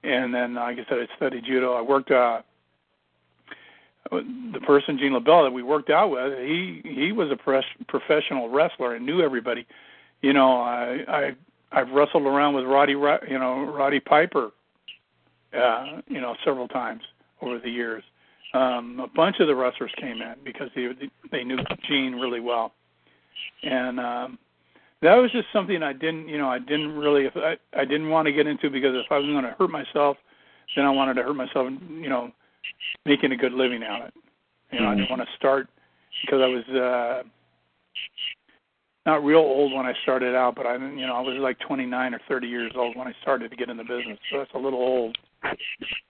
and 0.03 0.35
then, 0.35 0.55
like 0.55 0.79
I 0.79 0.85
said, 0.89 0.99
I 0.99 1.17
studied 1.17 1.45
judo. 1.45 1.75
I 1.75 1.83
worked. 1.83 2.11
uh 2.11 2.43
the 4.11 4.61
person 4.67 4.99
Gene 4.99 5.13
LeBell 5.13 5.45
that 5.47 5.53
we 5.53 5.63
worked 5.63 5.91
out 5.91 6.11
with, 6.11 6.39
he 6.39 6.83
he 6.85 7.13
was 7.13 7.31
a 7.31 7.37
pres- 7.37 7.65
professional 7.89 8.49
wrestler 8.49 8.95
and 8.95 9.07
knew 9.07 9.23
everybody. 9.23 9.67
You 10.21 10.33
know, 10.33 10.61
I 10.61 11.05
I 11.09 11.33
I've 11.73 11.91
wrestled 11.91 12.25
around 12.25 12.55
with 12.55 12.65
Roddy, 12.65 12.93
you 12.93 13.39
know, 13.39 13.65
Roddy 13.65 14.01
Piper, 14.01 14.51
uh, 15.55 16.01
you 16.09 16.21
know, 16.21 16.37
several 16.45 16.69
times 16.69 17.03
over 17.41 17.59
the 17.59 17.71
years. 17.71 18.03
Um, 18.55 19.01
a 19.01 19.07
bunch 19.07 19.41
of 19.41 19.47
the 19.47 19.55
wrestlers 19.55 19.93
came 19.99 20.21
in 20.21 20.35
because 20.45 20.69
they 20.75 20.89
they 21.31 21.45
knew 21.45 21.59
Gene 21.89 22.17
really 22.17 22.41
well, 22.41 22.73
and 23.63 24.01
um, 24.01 24.39
that 25.03 25.17
was 25.17 25.31
just 25.33 25.47
something 25.53 25.83
I 25.83 25.93
didn't, 25.93 26.29
you 26.29 26.39
know, 26.39 26.49
I 26.49 26.59
didn't 26.59 26.97
really, 26.97 27.27
if 27.27 27.37
I, 27.37 27.57
I 27.79 27.85
didn't 27.85 28.09
want 28.09 28.27
to 28.27 28.33
get 28.33 28.47
into 28.47 28.71
because 28.71 28.95
if 28.95 29.11
I 29.11 29.19
was 29.19 29.27
going 29.27 29.45
to 29.45 29.57
hurt 29.59 29.71
myself, 29.71 30.17
then 30.77 30.85
I 30.85 30.91
wanted 30.91 31.15
to 31.15 31.23
hurt 31.23 31.35
myself, 31.35 31.69
you 31.91 32.09
know, 32.09 32.31
making 33.05 33.33
a 33.33 33.37
good 33.37 33.53
living 33.53 33.83
out 33.83 34.03
of 34.03 34.09
it. 34.09 34.15
You 34.71 34.81
know, 34.81 34.87
mm-hmm. 34.87 34.93
I 34.93 34.97
didn't 34.97 35.11
want 35.11 35.23
to 35.23 35.37
start 35.37 35.69
because 36.25 36.41
I 36.41 36.47
was 36.47 36.65
uh 36.69 37.29
not 39.05 39.25
real 39.25 39.39
old 39.39 39.73
when 39.73 39.85
I 39.85 39.95
started 40.03 40.35
out, 40.37 40.55
but 40.55 40.65
I, 40.65 40.77
you 40.77 41.07
know, 41.07 41.15
I 41.15 41.21
was 41.21 41.37
like 41.41 41.59
29 41.59 42.15
or 42.15 42.21
30 42.29 42.47
years 42.47 42.73
old 42.77 42.97
when 42.97 43.09
I 43.09 43.13
started 43.21 43.51
to 43.51 43.57
get 43.57 43.69
in 43.69 43.77
the 43.77 43.83
business. 43.83 44.19
So 44.31 44.39
that's 44.39 44.55
a 44.55 44.59
little 44.59 44.79
old. 44.79 45.19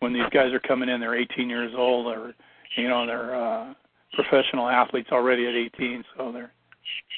When 0.01 0.13
these 0.13 0.29
guys 0.31 0.53
are 0.53 0.61
coming 0.61 0.91
in, 0.91 1.01
they're 1.01 1.19
18 1.19 1.49
years 1.49 1.73
old, 1.75 2.07
or 2.07 2.35
you 2.77 2.89
know, 2.89 3.07
they're 3.07 3.35
uh, 3.35 3.73
professional 4.13 4.69
athletes 4.69 5.09
already 5.11 5.47
at 5.47 5.55
18, 5.55 6.05
so 6.17 6.33
they're 6.33 6.53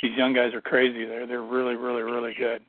these 0.02 0.16
young 0.16 0.32
guys 0.32 0.54
are 0.54 0.60
crazy. 0.60 1.04
They're 1.04 1.26
they're 1.26 1.42
really 1.42 1.76
really 1.76 2.02
really 2.02 2.34
good. 2.34 2.62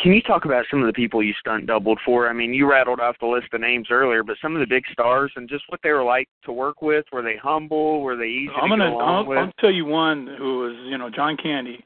Can 0.00 0.12
you 0.12 0.22
talk 0.22 0.46
about 0.46 0.64
some 0.70 0.80
of 0.80 0.86
the 0.86 0.92
people 0.94 1.22
you 1.22 1.34
stunt 1.38 1.66
doubled 1.66 2.00
for? 2.04 2.28
I 2.28 2.32
mean, 2.32 2.54
you 2.54 2.68
rattled 2.68 3.00
off 3.00 3.16
the 3.20 3.26
list 3.26 3.48
of 3.52 3.60
names 3.60 3.88
earlier, 3.90 4.22
but 4.22 4.36
some 4.40 4.56
of 4.56 4.60
the 4.60 4.66
big 4.66 4.82
stars 4.90 5.30
and 5.36 5.48
just 5.48 5.64
what 5.68 5.78
they 5.82 5.90
were 5.90 6.02
like 6.02 6.28
to 6.44 6.52
work 6.52 6.80
with. 6.80 7.04
Were 7.12 7.22
they 7.22 7.36
humble? 7.36 8.00
Were 8.00 8.16
they 8.16 8.24
easy 8.24 8.52
I'm 8.56 8.70
to 8.70 8.76
gonna, 8.76 8.90
go 8.90 8.96
along 8.96 9.08
I'll, 9.08 9.26
with? 9.26 9.38
I'll 9.38 9.52
tell 9.60 9.70
you 9.70 9.84
one 9.84 10.26
who 10.38 10.60
was, 10.60 10.74
you 10.86 10.96
know, 10.96 11.10
John 11.10 11.36
Candy, 11.36 11.84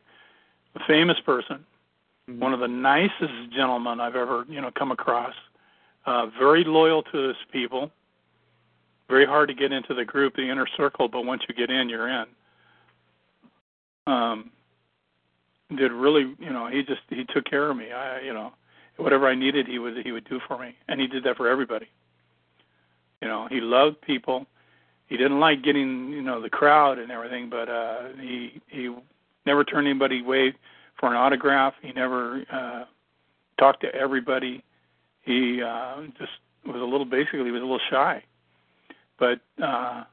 a 0.77 0.81
famous 0.87 1.17
person, 1.27 1.65
mm-hmm. 2.31 2.39
one 2.39 2.55
of 2.55 2.61
the 2.61 2.69
nicest 2.69 3.53
gentlemen 3.55 4.01
I've 4.01 4.17
ever, 4.17 4.45
you 4.49 4.61
know, 4.61 4.71
come 4.79 4.93
across. 4.93 5.35
Uh, 6.07 6.27
very 6.39 6.65
loyal 6.65 7.03
to 7.03 7.19
his 7.29 7.37
people 7.53 7.91
very 9.09 9.27
hard 9.27 9.49
to 9.49 9.55
get 9.55 9.73
into 9.73 9.95
the 9.95 10.05
group, 10.05 10.35
the 10.35 10.51
inner 10.51 10.67
circle, 10.77 11.09
but 11.09 11.25
once 11.25 11.43
you 11.49 11.55
get 11.55 11.71
in, 11.71 11.89
you're 11.89 12.09
in. 12.09 12.25
Um, 14.07 14.51
did 15.77 15.93
really, 15.93 16.35
you 16.39 16.51
know, 16.51 16.69
he 16.69 16.83
just 16.83 17.01
he 17.09 17.25
took 17.25 17.45
care 17.45 17.71
of 17.71 17.77
me. 17.77 17.91
I, 17.91 18.21
you 18.21 18.33
know, 18.33 18.53
whatever 18.97 19.27
I 19.29 19.35
needed, 19.35 19.67
he 19.67 19.79
would 19.79 19.99
he 20.05 20.13
would 20.13 20.29
do 20.29 20.41
for 20.47 20.59
me, 20.59 20.75
and 20.89 21.01
he 21.01 21.07
did 21.07 21.25
that 21.25 21.37
for 21.37 21.49
everybody. 21.49 21.87
You 23.23 23.29
know, 23.29 23.49
he 23.51 23.61
loved 23.61 24.01
people. 24.03 24.47
He 25.07 25.17
didn't 25.17 25.41
like 25.41 25.63
getting 25.63 26.11
you 26.11 26.23
know 26.23 26.41
the 26.41 26.51
crowd 26.51 26.99
and 26.99 27.11
everything, 27.11 27.51
but 27.51 27.69
uh, 27.69 28.09
he 28.21 28.61
he 28.69 28.95
never 29.47 29.65
turned 29.65 29.87
anybody 29.87 30.21
away 30.21 30.55
for 30.99 31.09
an 31.09 31.17
autograph. 31.17 31.75
He 31.83 31.93
never 31.93 32.45
uh, 32.53 32.85
talked 33.59 33.81
to 33.83 33.95
everybody. 33.95 34.63
He 35.23 35.63
uh, 35.63 36.03
just 36.19 36.33
was 36.67 36.81
a 36.81 36.85
little 36.85 37.07
basically 37.07 37.45
he 37.45 37.51
was 37.51 37.63
a 37.63 37.65
little 37.65 37.81
shy. 37.91 38.23
But 39.19 39.41
uh, 39.63 40.05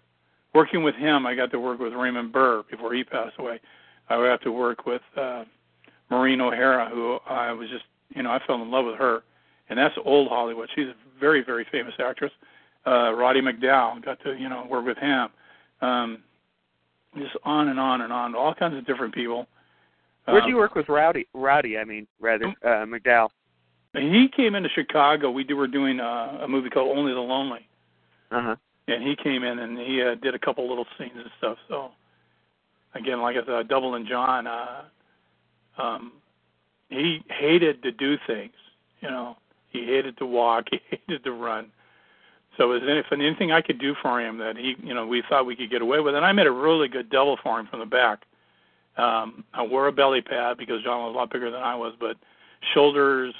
working 0.53 0.83
with 0.83 0.95
him, 0.95 1.25
I 1.25 1.35
got 1.35 1.51
to 1.51 1.59
work 1.59 1.79
with 1.79 1.93
Raymond 1.93 2.31
Burr 2.31 2.63
before 2.69 2.93
he 2.93 3.03
passed 3.03 3.35
away. 3.39 3.59
I 4.09 4.15
got 4.17 4.41
to 4.43 4.51
work 4.51 4.85
with 4.85 5.01
uh, 5.17 5.45
Maureen 6.09 6.41
O'Hara, 6.41 6.89
who 6.89 7.17
I 7.27 7.51
was 7.51 7.69
just 7.69 7.83
you 8.15 8.23
know 8.23 8.31
I 8.31 8.39
fell 8.45 8.61
in 8.61 8.69
love 8.69 8.85
with 8.85 8.95
her, 8.97 9.23
and 9.69 9.77
that's 9.79 9.95
old 10.03 10.27
Hollywood. 10.29 10.69
She's 10.75 10.87
a 10.87 10.95
very 11.19 11.43
very 11.43 11.65
famous 11.71 11.93
actress. 11.99 12.31
Uh, 12.85 13.13
Roddy 13.13 13.41
McDowall 13.41 14.03
got 14.03 14.19
to 14.23 14.35
you 14.37 14.49
know 14.49 14.65
work 14.69 14.85
with 14.85 14.97
him. 14.97 15.29
Um, 15.81 16.19
just 17.17 17.35
on 17.43 17.67
and 17.69 17.79
on 17.79 18.01
and 18.01 18.13
on, 18.13 18.35
all 18.35 18.53
kinds 18.53 18.75
of 18.77 18.85
different 18.85 19.13
people. 19.13 19.47
Where'd 20.25 20.43
Um, 20.43 20.49
you 20.49 20.55
work 20.57 20.75
with 20.75 20.87
Rowdy? 20.87 21.27
Rowdy, 21.33 21.77
I 21.77 21.83
mean, 21.83 22.07
rather 22.19 22.45
uh, 22.63 22.85
McDowall. 22.85 23.29
He 23.93 24.29
came 24.33 24.55
into 24.55 24.69
Chicago. 24.69 25.29
We 25.31 25.43
do, 25.43 25.57
were 25.57 25.67
doing 25.67 25.99
a, 25.99 26.39
a 26.43 26.47
movie 26.47 26.69
called 26.69 26.97
Only 26.97 27.13
the 27.13 27.19
Lonely, 27.19 27.67
Uh 28.31 28.41
huh. 28.41 28.55
And 28.87 29.03
he 29.03 29.15
came 29.15 29.43
in 29.43 29.59
and 29.59 29.77
he 29.77 30.01
uh, 30.01 30.15
did 30.15 30.35
a 30.35 30.39
couple 30.39 30.67
little 30.67 30.85
scenes 30.97 31.13
and 31.15 31.29
stuff. 31.37 31.57
So 31.67 31.91
again, 32.95 33.21
like 33.21 33.35
I 33.37 33.45
said, 33.45 33.67
Double 33.67 33.95
and 33.95 34.07
John, 34.07 34.47
uh, 34.47 34.83
um, 35.77 36.13
he 36.89 37.23
hated 37.29 37.81
to 37.83 37.91
do 37.91 38.17
things. 38.27 38.53
You 39.01 39.09
know, 39.09 39.37
he 39.69 39.85
hated 39.85 40.17
to 40.17 40.25
walk. 40.25 40.65
He 40.71 40.79
hated 40.89 41.23
to 41.23 41.31
run. 41.31 41.71
So 42.57 42.73
is 42.73 42.81
if 42.83 43.05
anything 43.11 43.51
I 43.51 43.61
could 43.61 43.79
do 43.79 43.95
for 44.01 44.19
him 44.19 44.37
that 44.39 44.57
he, 44.57 44.75
you 44.83 44.93
know, 44.93 45.07
we 45.07 45.23
thought 45.29 45.45
we 45.45 45.55
could 45.55 45.71
get 45.71 45.81
away 45.81 46.01
with, 46.01 46.15
and 46.15 46.25
I 46.25 46.31
made 46.33 46.47
a 46.47 46.51
really 46.51 46.89
good 46.89 47.09
double 47.09 47.37
for 47.41 47.59
him 47.59 47.67
from 47.67 47.79
the 47.79 47.85
back. 47.85 48.23
Um, 48.97 49.45
I 49.53 49.63
wore 49.63 49.87
a 49.87 49.91
belly 49.91 50.21
pad 50.21 50.57
because 50.57 50.83
John 50.83 51.05
was 51.05 51.15
a 51.15 51.17
lot 51.17 51.31
bigger 51.31 51.49
than 51.49 51.61
I 51.61 51.75
was, 51.75 51.93
but 51.97 52.17
shoulders, 52.73 53.33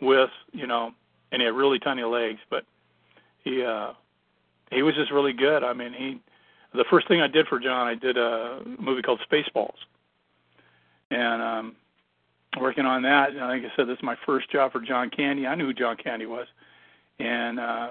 width, 0.00 0.32
you 0.52 0.66
know, 0.66 0.90
and 1.30 1.40
he 1.40 1.46
had 1.46 1.54
really 1.54 1.78
tiny 1.78 2.02
legs. 2.02 2.40
But 2.50 2.64
he 3.44 3.62
uh, 3.62 3.92
he 4.70 4.82
was 4.82 4.94
just 4.94 5.12
really 5.12 5.32
good. 5.32 5.62
I 5.62 5.72
mean, 5.72 5.92
he 5.92 6.20
the 6.74 6.84
first 6.90 7.08
thing 7.08 7.20
I 7.20 7.28
did 7.28 7.46
for 7.48 7.58
John, 7.58 7.86
I 7.86 7.94
did 7.94 8.16
a 8.16 8.60
movie 8.78 9.02
called 9.02 9.20
Spaceballs, 9.30 9.76
and 11.10 11.42
um, 11.42 11.76
working 12.60 12.84
on 12.84 13.02
that. 13.02 13.30
And 13.30 13.40
like 13.40 13.62
I 13.62 13.74
said, 13.76 13.88
this 13.88 13.96
is 13.96 14.02
my 14.02 14.16
first 14.26 14.50
job 14.50 14.72
for 14.72 14.80
John 14.80 15.10
Candy. 15.10 15.46
I 15.46 15.54
knew 15.54 15.66
who 15.66 15.74
John 15.74 15.96
Candy 15.96 16.26
was, 16.26 16.46
and 17.18 17.58
uh, 17.58 17.88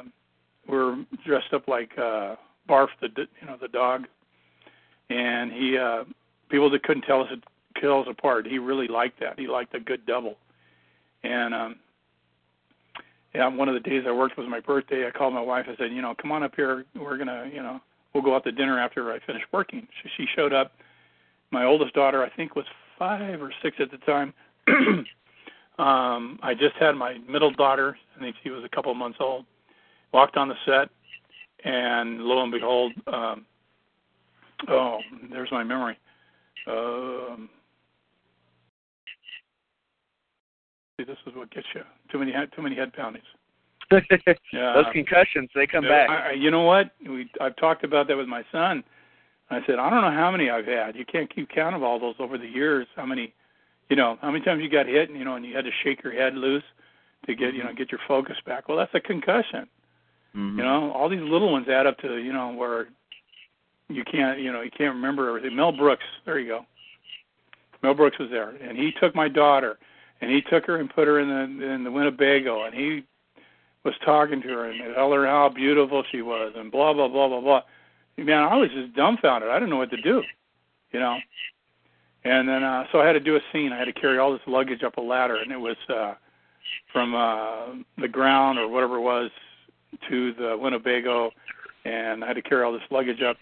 we're 0.67 0.97
dressed 1.25 1.53
up 1.53 1.67
like 1.67 1.91
uh, 1.97 2.35
Barf, 2.69 2.87
the 3.01 3.09
you 3.17 3.47
know 3.47 3.57
the 3.59 3.67
dog, 3.67 4.05
and 5.09 5.51
he 5.51 5.77
uh, 5.77 6.03
people 6.49 6.69
that 6.69 6.83
couldn't 6.83 7.03
tell 7.03 7.21
us 7.21 7.29
tell 7.81 8.01
us 8.01 8.07
apart. 8.09 8.47
He 8.47 8.59
really 8.59 8.87
liked 8.87 9.19
that. 9.19 9.39
He 9.39 9.47
liked 9.47 9.73
a 9.75 9.79
good 9.79 10.05
double, 10.05 10.35
and 11.23 11.53
um, 11.53 11.75
yeah, 13.35 13.47
one 13.47 13.67
of 13.67 13.73
the 13.73 13.81
days 13.81 14.03
I 14.07 14.11
worked 14.11 14.37
was 14.37 14.47
my 14.49 14.59
birthday. 14.59 15.05
I 15.07 15.11
called 15.11 15.33
my 15.33 15.41
wife. 15.41 15.65
I 15.67 15.75
said, 15.75 15.91
you 15.91 16.01
know, 16.01 16.15
come 16.19 16.31
on 16.31 16.43
up 16.43 16.55
here. 16.55 16.85
We're 16.95 17.17
gonna, 17.17 17.49
you 17.53 17.61
know, 17.61 17.81
we'll 18.13 18.23
go 18.23 18.35
out 18.35 18.43
to 18.45 18.51
dinner 18.51 18.79
after 18.79 19.11
I 19.11 19.19
finish 19.25 19.41
working. 19.51 19.87
She, 20.01 20.09
she 20.17 20.25
showed 20.35 20.53
up. 20.53 20.73
My 21.51 21.65
oldest 21.65 21.93
daughter, 21.93 22.23
I 22.23 22.29
think, 22.29 22.55
was 22.55 22.65
five 22.97 23.41
or 23.41 23.51
six 23.61 23.77
at 23.79 23.91
the 23.91 23.97
time. 23.97 24.33
um, 25.77 26.39
I 26.41 26.53
just 26.57 26.75
had 26.79 26.93
my 26.93 27.17
middle 27.29 27.51
daughter. 27.51 27.97
I 28.15 28.19
think 28.19 28.35
she 28.41 28.49
was 28.49 28.63
a 28.63 28.69
couple 28.69 28.91
of 28.91 28.97
months 28.97 29.17
old. 29.19 29.45
Walked 30.13 30.37
on 30.37 30.47
the 30.47 30.55
set, 30.65 30.89
and 31.65 32.21
lo 32.21 32.41
and 32.41 32.51
behold, 32.51 32.93
um, 33.07 33.45
oh, 34.69 34.99
there's 35.29 35.51
my 35.51 35.63
memory. 35.63 35.97
Um, 36.67 37.49
see, 40.97 41.03
this 41.03 41.17
is 41.25 41.33
what 41.35 41.51
gets 41.51 41.67
you 41.73 41.81
too 42.11 42.19
many 42.19 42.31
head, 42.31 42.49
too 42.55 42.61
many 42.61 42.75
head 42.75 42.93
poundings. 42.93 43.25
Yeah. 44.51 44.73
Those 44.73 44.85
concussions, 44.93 45.49
they 45.53 45.67
come 45.67 45.83
Yeah, 45.83 46.07
back. 46.07 46.09
I, 46.09 46.31
you 46.31 46.49
know 46.49 46.61
what? 46.61 46.91
We 47.07 47.29
I've 47.39 47.55
talked 47.57 47.83
about 47.83 48.07
that 48.07 48.17
with 48.17 48.27
my 48.27 48.43
son. 48.51 48.83
I 49.51 49.59
said 49.67 49.77
I 49.77 49.89
don't 49.89 50.01
know 50.01 50.11
how 50.11 50.31
many 50.31 50.49
I've 50.49 50.65
had. 50.65 50.95
You 50.95 51.05
can't 51.05 51.33
keep 51.33 51.49
count 51.49 51.75
of 51.75 51.83
all 51.83 51.99
those 51.99 52.15
over 52.19 52.37
the 52.37 52.47
years. 52.47 52.87
How 52.95 53.05
many, 53.05 53.33
you 53.89 53.95
know, 53.95 54.17
how 54.21 54.31
many 54.31 54.43
times 54.43 54.63
you 54.63 54.69
got 54.69 54.87
hit 54.87 55.09
and 55.09 55.19
you 55.19 55.25
know 55.25 55.35
and 55.35 55.45
you 55.45 55.55
had 55.55 55.65
to 55.65 55.71
shake 55.83 56.03
your 56.03 56.13
head 56.13 56.35
loose 56.35 56.63
to 57.27 57.35
get 57.35 57.53
you 57.53 57.63
know 57.63 57.73
get 57.73 57.91
your 57.91 57.99
focus 58.07 58.37
back. 58.45 58.67
Well, 58.67 58.77
that's 58.77 58.93
a 58.95 58.99
concussion. 58.99 59.67
Mhm. 60.35 60.57
You 60.57 60.63
know, 60.63 60.91
all 60.91 61.09
these 61.09 61.21
little 61.21 61.51
ones 61.51 61.67
add 61.67 61.85
up 61.85 61.97
to 61.99 62.17
you 62.17 62.33
know 62.33 62.53
where 62.53 62.87
you 63.89 64.03
can't 64.03 64.39
you 64.39 64.51
know 64.51 64.61
you 64.61 64.71
can't 64.71 64.95
remember 64.95 65.29
everything. 65.29 65.55
Mel 65.55 65.71
Brooks, 65.71 66.03
there 66.25 66.39
you 66.39 66.47
go. 66.47 66.65
Mel 67.83 67.93
Brooks 67.93 68.17
was 68.19 68.29
there, 68.31 68.49
and 68.49 68.77
he 68.77 68.91
took 68.99 69.13
my 69.13 69.27
daughter, 69.27 69.77
and 70.21 70.31
he 70.31 70.41
took 70.41 70.65
her 70.65 70.77
and 70.77 70.89
put 70.89 71.07
her 71.07 71.19
in 71.19 71.29
the 71.29 71.73
in 71.73 71.83
the 71.83 71.91
Winnebago, 71.91 72.63
and 72.65 72.73
he 72.73 73.03
was 73.83 73.93
talking 74.03 74.41
to 74.41 74.47
her 74.47 74.69
and 74.69 74.95
tell 74.95 75.11
her 75.11 75.25
how 75.25 75.49
beautiful 75.49 76.03
she 76.11 76.21
was, 76.21 76.53
and 76.55 76.71
blah 76.71 76.93
blah 76.93 77.07
blah 77.07 77.27
blah 77.27 77.41
blah. 77.41 77.61
Man, 78.17 78.43
I 78.43 78.55
was 78.55 78.69
just 78.71 78.95
dumbfounded. 78.95 79.49
I 79.49 79.55
didn't 79.55 79.69
know 79.69 79.77
what 79.77 79.91
to 79.91 80.01
do, 80.01 80.23
you 80.91 80.99
know. 80.99 81.17
And 82.23 82.47
then 82.47 82.63
uh 82.63 82.85
so 82.91 82.99
I 82.99 83.05
had 83.05 83.13
to 83.13 83.19
do 83.19 83.35
a 83.35 83.41
scene. 83.51 83.71
I 83.71 83.77
had 83.77 83.85
to 83.85 83.93
carry 83.93 84.17
all 84.17 84.31
this 84.31 84.41
luggage 84.47 84.83
up 84.83 84.97
a 84.97 85.01
ladder, 85.01 85.35
and 85.35 85.51
it 85.51 85.59
was 85.59 85.77
uh 85.89 86.15
from 86.91 87.13
uh 87.13 87.75
the 88.01 88.07
ground 88.07 88.57
or 88.57 88.67
whatever 88.67 88.97
it 88.97 89.01
was 89.01 89.29
to 90.09 90.33
the 90.33 90.57
Winnebago, 90.59 91.31
and 91.85 92.23
I 92.23 92.27
had 92.27 92.35
to 92.35 92.41
carry 92.41 92.63
all 92.63 92.73
this 92.73 92.81
luggage 92.89 93.21
up. 93.21 93.37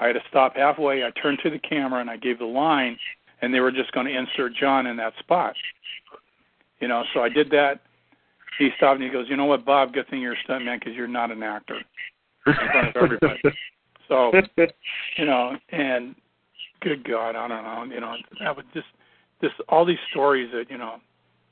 I 0.00 0.06
had 0.06 0.12
to 0.12 0.22
stop 0.28 0.56
halfway. 0.56 1.04
I 1.04 1.10
turned 1.20 1.40
to 1.42 1.50
the 1.50 1.58
camera 1.58 2.00
and 2.00 2.08
I 2.08 2.16
gave 2.16 2.38
the 2.38 2.44
line, 2.44 2.96
and 3.42 3.52
they 3.52 3.60
were 3.60 3.72
just 3.72 3.92
going 3.92 4.06
to 4.06 4.16
insert 4.16 4.54
John 4.54 4.86
in 4.86 4.96
that 4.98 5.12
spot. 5.18 5.54
You 6.80 6.88
know, 6.88 7.04
so 7.12 7.20
I 7.20 7.28
did 7.28 7.50
that. 7.50 7.80
He 8.58 8.70
stopped 8.76 9.00
and 9.00 9.04
he 9.04 9.10
goes, 9.10 9.26
"You 9.28 9.36
know 9.36 9.44
what, 9.44 9.64
Bob? 9.64 9.92
Good 9.92 10.08
thing 10.08 10.20
you're 10.20 10.34
a 10.34 10.48
stuntman 10.48 10.78
because 10.78 10.94
you're 10.94 11.08
not 11.08 11.30
an 11.30 11.42
actor." 11.42 11.80
In 12.46 12.54
front 12.54 12.88
of 12.88 12.96
everybody. 12.96 13.40
So 14.08 14.32
you 15.16 15.24
know, 15.26 15.56
and 15.70 16.14
good 16.80 17.04
God, 17.04 17.36
I 17.36 17.48
don't 17.48 17.62
know, 17.62 17.94
you 17.94 18.00
know, 18.00 18.14
that 18.40 18.56
would 18.56 18.66
just, 18.72 18.86
just 19.42 19.54
all 19.68 19.84
these 19.84 19.98
stories 20.10 20.50
that 20.52 20.70
you 20.70 20.78
know, 20.78 20.96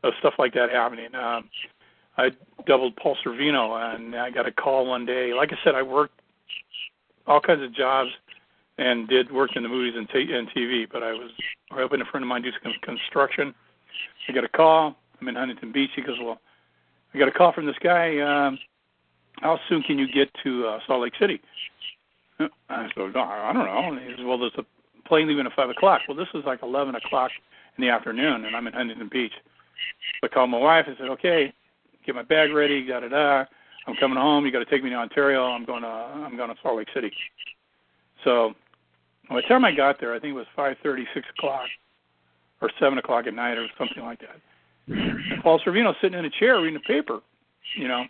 of 0.03 0.15
stuff 0.21 0.35
like 0.39 0.55
that 0.55 0.71
happening. 0.71 1.15
Um, 1.15 1.49
I 2.17 2.31
doubled 2.67 2.97
Paul 2.97 3.17
Sorvino, 3.25 3.95
and 3.95 4.15
I 4.15 4.31
got 4.31 4.47
a 4.47 4.53
call 4.53 4.87
one 4.87 5.05
day. 5.05 5.35
Like 5.35 5.53
I 5.53 5.57
said, 5.63 5.75
I 5.75 5.83
worked 5.83 6.21
all 7.27 7.41
kinds 7.41 7.63
of 7.63 7.75
jobs 7.75 8.11
and 8.79 9.09
did 9.09 9.31
work 9.31 9.51
in 9.57 9.63
the 9.63 9.69
movies 9.69 9.95
and, 9.97 10.09
t- 10.09 10.33
and 10.33 10.49
TV, 10.51 10.87
but 10.91 11.03
I 11.03 11.13
was 11.13 11.31
helping 11.71 12.01
a 12.01 12.05
friend 12.07 12.25
of 12.25 12.29
mine 12.29 12.43
do 12.43 12.51
some 12.63 12.73
construction. 12.83 13.55
I 14.29 14.33
got 14.33 14.45
a 14.45 14.49
call. 14.49 14.97
I'm 15.21 15.29
in 15.29 15.35
Huntington 15.35 15.73
Beach. 15.73 15.91
He 15.95 16.03
goes, 16.03 16.19
"Well, 16.21 16.41
I 17.15 17.19
got 17.19 17.29
a 17.29 17.33
call 17.33 17.53
from 17.53 17.67
this 17.67 17.77
guy. 17.83 18.19
Um, 18.19 18.59
how 19.41 19.59
soon 19.69 19.83
can 19.83 19.99
you 19.99 20.07
get 20.11 20.31
to 20.45 20.67
uh, 20.67 20.79
Salt 20.87 21.03
Lake 21.03 21.15
City?" 21.19 21.41
I 22.39 22.89
said, 22.95 23.15
no, 23.15 23.23
I 23.23 23.53
don't 23.53 23.65
know. 23.65 23.93
And 23.93 24.01
he 24.01 24.17
says, 24.17 24.25
well, 24.25 24.39
there's 24.39 24.53
a 24.59 25.09
plane 25.09 25.29
leaving 25.29 25.47
at 25.47 25.53
5 25.53 25.71
o'clock. 25.71 26.03
Well, 26.09 26.17
this 26.17 26.29
is 26.35 26.45
like 26.45 26.63
11 26.63 26.95
o'clock 26.95 27.31
in 27.77 27.83
the 27.83 27.91
afternoon, 27.91 28.45
and 28.45 28.55
I'm 28.55 28.67
in 28.67 28.73
Huntington 28.73 29.09
Beach. 29.11 29.33
So 30.21 30.27
I 30.27 30.29
called 30.29 30.51
my 30.51 30.59
wife 30.59 30.85
and 30.87 30.97
said, 30.99 31.09
okay, 31.09 31.53
get 32.05 32.15
my 32.15 32.23
bag 32.23 32.53
ready, 32.53 32.87
da 32.87 33.01
da 33.01 33.09
da. 33.09 33.45
I'm 33.87 33.97
coming 33.97 34.19
home. 34.19 34.45
You 34.45 34.53
got 34.53 34.59
to 34.59 34.65
take 34.65 34.83
me 34.83 34.91
to 34.91 34.97
Ontario. 34.97 35.45
I'm 35.45 35.65
going 35.65 35.83
to 35.83 35.89
I'm 35.89 36.37
going 36.37 36.51
to 36.51 36.57
Salt 36.63 36.77
Lake 36.77 36.89
City. 36.93 37.13
So 38.25 38.55
by 39.29 39.37
the 39.37 39.43
time 39.43 39.65
I 39.65 39.73
got 39.73 40.01
there, 40.01 40.13
I 40.13 40.19
think 40.19 40.33
it 40.33 40.37
was 40.37 40.47
5:30, 40.57 41.05
6 41.15 41.27
o'clock, 41.39 41.69
or 42.61 42.71
7 42.81 42.99
o'clock 42.99 43.27
at 43.27 43.35
night, 43.35 43.59
or 43.59 43.69
something 43.79 44.03
like 44.03 44.21
that. 44.21 44.41
And 44.89 45.43
Paul 45.43 45.61
Sorvino 45.61 45.95
sitting 46.01 46.19
in 46.19 46.25
a 46.25 46.31
chair 46.31 46.61
reading 46.61 46.75
the 46.75 46.95
paper, 46.95 47.21
you 47.77 47.89
know. 47.89 48.05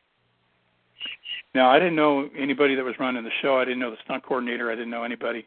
Now 1.55 1.70
I 1.70 1.79
didn't 1.79 1.97
know 1.97 2.29
anybody 2.37 2.74
that 2.74 2.85
was 2.85 2.95
running 2.99 3.24
the 3.24 3.31
show. 3.41 3.57
I 3.57 3.64
didn't 3.64 3.81
know 3.81 3.91
the 3.91 3.97
stunt 4.05 4.24
coordinator. 4.24 4.70
I 4.70 4.74
didn't 4.74 4.91
know 4.91 5.05
anybody. 5.05 5.47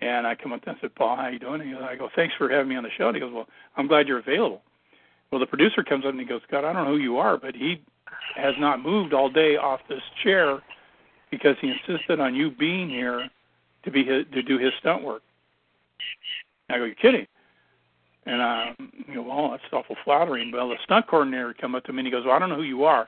And 0.00 0.26
I 0.26 0.34
come 0.34 0.52
up 0.52 0.62
and 0.66 0.76
I 0.76 0.80
said, 0.80 0.94
Paul, 0.94 1.16
how 1.16 1.28
you 1.28 1.38
doing? 1.38 1.60
And 1.60 1.70
he 1.70 1.74
goes, 1.74 1.84
I 1.88 1.96
go, 1.96 2.08
thanks 2.16 2.34
for 2.36 2.48
having 2.48 2.68
me 2.68 2.76
on 2.76 2.82
the 2.82 2.90
show. 2.98 3.08
And 3.08 3.16
he 3.16 3.20
goes, 3.20 3.32
well, 3.32 3.46
I'm 3.76 3.86
glad 3.86 4.08
you're 4.08 4.18
available. 4.18 4.62
Well, 5.30 5.40
the 5.40 5.46
producer 5.46 5.82
comes 5.82 6.04
up 6.04 6.10
and 6.10 6.20
he 6.20 6.26
goes, 6.26 6.42
God, 6.50 6.64
I 6.64 6.72
don't 6.72 6.84
know 6.84 6.96
who 6.96 7.02
you 7.02 7.18
are, 7.18 7.36
but 7.36 7.54
he 7.54 7.82
has 8.36 8.54
not 8.58 8.82
moved 8.82 9.14
all 9.14 9.30
day 9.30 9.56
off 9.56 9.80
this 9.88 10.02
chair 10.22 10.60
because 11.30 11.56
he 11.60 11.72
insisted 11.72 12.20
on 12.20 12.34
you 12.34 12.50
being 12.50 12.88
here 12.88 13.28
to 13.84 13.90
be 13.90 14.04
his, 14.04 14.24
to 14.32 14.42
do 14.42 14.58
his 14.58 14.72
stunt 14.80 15.02
work. 15.02 15.22
I 16.68 16.78
go, 16.78 16.84
you're 16.84 16.94
kidding. 16.94 17.26
And 18.26 18.40
um, 18.40 18.92
you 19.06 19.14
go, 19.16 19.22
well, 19.22 19.50
that's 19.50 19.62
awful 19.72 19.96
flattering. 20.04 20.50
Well, 20.50 20.70
the 20.70 20.76
stunt 20.84 21.06
coordinator 21.06 21.54
come 21.60 21.74
up 21.74 21.84
to 21.84 21.92
me 21.92 21.98
and 22.00 22.06
he 22.06 22.10
goes, 22.10 22.24
well, 22.24 22.34
I 22.34 22.38
don't 22.38 22.48
know 22.48 22.56
who 22.56 22.62
you 22.62 22.84
are. 22.84 23.06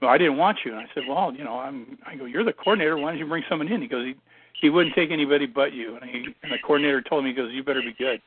Well, 0.00 0.10
I 0.10 0.16
didn't 0.16 0.38
want 0.38 0.58
you. 0.64 0.72
And 0.72 0.80
I 0.80 0.86
said, 0.94 1.02
well, 1.06 1.32
you 1.34 1.44
know, 1.44 1.58
I'm. 1.58 1.98
I 2.06 2.16
go, 2.16 2.24
you're 2.24 2.44
the 2.44 2.54
coordinator. 2.54 2.96
Why 2.96 3.10
don't 3.10 3.18
you 3.18 3.26
bring 3.26 3.44
someone 3.50 3.70
in? 3.70 3.82
He 3.82 3.88
goes, 3.88 4.06
he 4.06 4.14
he 4.62 4.70
wouldn't 4.70 4.94
take 4.94 5.10
anybody 5.10 5.46
but 5.46 5.74
you. 5.74 5.98
And 6.00 6.10
he 6.10 6.24
and 6.42 6.52
the 6.52 6.58
coordinator 6.66 7.02
told 7.02 7.24
me, 7.24 7.30
he 7.30 7.36
goes, 7.36 7.52
you 7.52 7.62
better 7.62 7.82
be 7.82 7.94
good. 7.98 8.22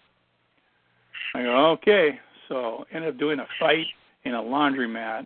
I 1.33 1.41
go, 1.41 1.71
okay. 1.71 2.19
So 2.47 2.85
ended 2.93 3.15
up 3.15 3.19
doing 3.19 3.39
a 3.39 3.47
fight 3.59 3.87
in 4.23 4.35
a 4.35 4.41
laundromat, 4.41 5.25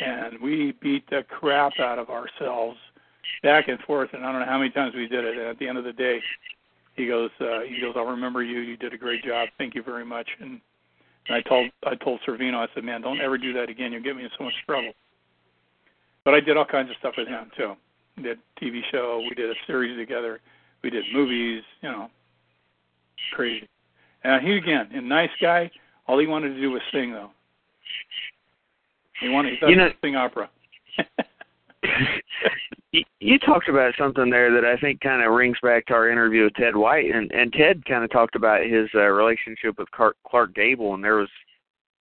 and 0.00 0.40
we 0.42 0.74
beat 0.82 1.08
the 1.08 1.22
crap 1.28 1.78
out 1.78 2.00
of 2.00 2.10
ourselves. 2.10 2.78
back 3.42 3.68
and 3.68 3.78
forth, 3.80 4.10
and 4.12 4.24
I 4.24 4.32
don't 4.32 4.40
know 4.40 4.46
how 4.46 4.58
many 4.58 4.70
times 4.70 4.94
we 4.94 5.06
did 5.08 5.24
it. 5.24 5.36
And 5.38 5.46
at 5.46 5.58
the 5.58 5.68
end 5.68 5.78
of 5.78 5.84
the 5.84 5.92
day, 5.92 6.20
he 6.96 7.06
goes, 7.06 7.30
uh, 7.40 7.60
he 7.60 7.80
goes, 7.80 7.94
I'll 7.96 8.04
remember 8.04 8.42
you. 8.42 8.60
You 8.60 8.76
did 8.76 8.92
a 8.92 8.98
great 8.98 9.24
job. 9.24 9.48
Thank 9.58 9.74
you 9.74 9.82
very 9.82 10.04
much. 10.04 10.28
And, 10.40 10.60
and 11.28 11.36
I 11.36 11.40
told, 11.48 11.70
I 11.86 11.94
told 11.96 12.20
Sorvino, 12.26 12.56
I 12.56 12.66
said, 12.74 12.84
man, 12.84 13.00
don't 13.02 13.20
ever 13.20 13.38
do 13.38 13.52
that 13.54 13.68
again. 13.68 13.92
You'll 13.92 14.02
get 14.02 14.16
me 14.16 14.24
in 14.24 14.30
so 14.36 14.44
much 14.44 14.54
trouble. 14.66 14.92
But 16.24 16.34
I 16.34 16.40
did 16.40 16.56
all 16.56 16.64
kinds 16.66 16.90
of 16.90 16.96
stuff 16.98 17.14
with 17.16 17.28
him 17.28 17.50
too. 17.56 17.74
We 18.16 18.22
did 18.24 18.38
a 18.38 18.64
TV 18.64 18.80
show. 18.90 19.24
We 19.28 19.34
did 19.34 19.50
a 19.50 19.54
series 19.66 19.96
together. 19.96 20.40
We 20.82 20.90
did 20.90 21.04
movies. 21.14 21.62
You 21.82 21.90
know, 21.90 22.10
crazy. 23.34 23.68
And 24.22 24.46
he 24.46 24.56
again, 24.56 24.88
a 24.92 25.00
nice 25.00 25.30
guy. 25.40 25.70
All 26.06 26.18
he 26.18 26.26
wanted 26.26 26.54
to 26.54 26.60
do 26.60 26.70
was 26.72 26.82
sing, 26.92 27.12
though. 27.12 27.30
He 29.20 29.28
wanted 29.28 29.54
he 29.54 29.60
thought 29.60 29.70
You 29.70 29.76
know- 29.76 29.88
he 29.88 29.94
sing 30.02 30.16
opera. 30.16 30.50
you, 32.92 33.04
you 33.20 33.38
talked 33.38 33.68
about 33.68 33.94
something 33.96 34.30
there 34.30 34.52
that 34.52 34.64
I 34.64 34.76
think 34.76 35.00
kind 35.00 35.24
of 35.24 35.32
rings 35.32 35.58
back 35.62 35.86
to 35.86 35.94
our 35.94 36.10
interview 36.10 36.44
with 36.44 36.54
Ted 36.54 36.76
White, 36.76 37.14
and 37.14 37.30
and 37.32 37.52
Ted 37.52 37.84
kind 37.86 38.04
of 38.04 38.10
talked 38.10 38.34
about 38.34 38.64
his 38.64 38.88
uh, 38.94 39.06
relationship 39.06 39.78
with 39.78 39.90
Clark, 39.92 40.16
Clark 40.26 40.54
Gable, 40.54 40.94
and 40.94 41.04
there 41.04 41.16
was 41.16 41.28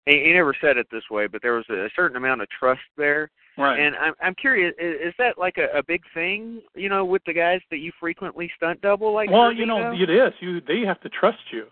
he, 0.06 0.24
he 0.26 0.34
never 0.34 0.56
said 0.60 0.78
it 0.78 0.88
this 0.92 1.04
way, 1.12 1.28
but 1.28 1.42
there 1.42 1.54
was 1.54 1.66
a 1.70 1.90
certain 1.96 2.18
amount 2.18 2.42
of 2.42 2.48
trust 2.50 2.82
there. 2.98 3.30
right. 3.58 3.80
And 3.80 3.96
I'm 3.96 4.14
I'm 4.22 4.36
curious, 4.36 4.74
is, 4.80 5.10
is 5.10 5.14
that 5.20 5.38
like 5.38 5.58
a, 5.58 5.78
a 5.78 5.84
big 5.84 6.02
thing, 6.14 6.62
you 6.76 6.90
know, 6.90 7.06
with 7.06 7.22
the 7.26 7.34
guys 7.34 7.62
that 7.70 7.78
you 7.78 7.92
frequently 8.00 8.52
stunt 8.58 8.82
double? 8.82 9.14
Like, 9.14 9.30
well, 9.30 9.52
you 9.52 9.66
know, 9.66 9.94
it 9.94 10.10
is. 10.10 10.34
You 10.40 10.62
they 10.62 10.82
have 10.82 11.02
to 11.02 11.10
trust 11.10 11.40
you. 11.52 11.66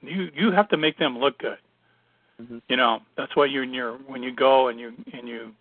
You 0.00 0.28
you 0.34 0.50
have 0.50 0.68
to 0.70 0.76
make 0.76 0.98
them 0.98 1.18
look 1.18 1.38
good. 1.38 1.58
Mhm. 2.42 2.60
You 2.68 2.76
know, 2.76 3.00
that's 3.16 3.34
why 3.36 3.46
you 3.46 3.60
when 3.60 3.72
you're 3.72 3.96
when 4.08 4.22
you 4.22 4.34
go 4.34 4.68
and 4.68 4.80
you 4.80 4.92
and 5.12 5.28
you 5.28 5.52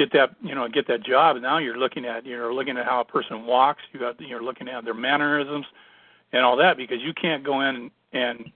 get 0.00 0.12
that 0.14 0.34
you 0.42 0.54
know 0.54 0.66
get 0.66 0.88
that 0.88 1.04
job. 1.04 1.36
Now 1.36 1.58
you're 1.58 1.76
looking 1.76 2.06
at 2.06 2.24
you're 2.24 2.54
looking 2.54 2.78
at 2.78 2.86
how 2.86 3.02
a 3.02 3.04
person 3.04 3.44
walks. 3.44 3.82
You 3.92 4.02
have 4.04 4.16
you're 4.18 4.42
looking 4.42 4.66
at 4.66 4.82
their 4.84 4.94
mannerisms 4.94 5.66
and 6.32 6.42
all 6.42 6.56
that 6.56 6.78
because 6.78 7.02
you 7.02 7.12
can't 7.12 7.44
go 7.44 7.60
in 7.60 7.90
and 8.14 8.50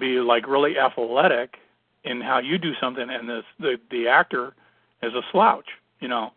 be 0.00 0.18
like 0.18 0.48
really 0.48 0.76
athletic 0.78 1.58
in 2.02 2.20
how 2.20 2.38
you 2.38 2.58
do 2.58 2.72
something 2.80 3.08
and 3.08 3.28
this 3.28 3.44
the 3.60 3.76
the 3.92 4.08
actor 4.08 4.54
is 5.02 5.14
a 5.14 5.22
slouch. 5.30 5.68
You 6.00 6.08
know, 6.08 6.32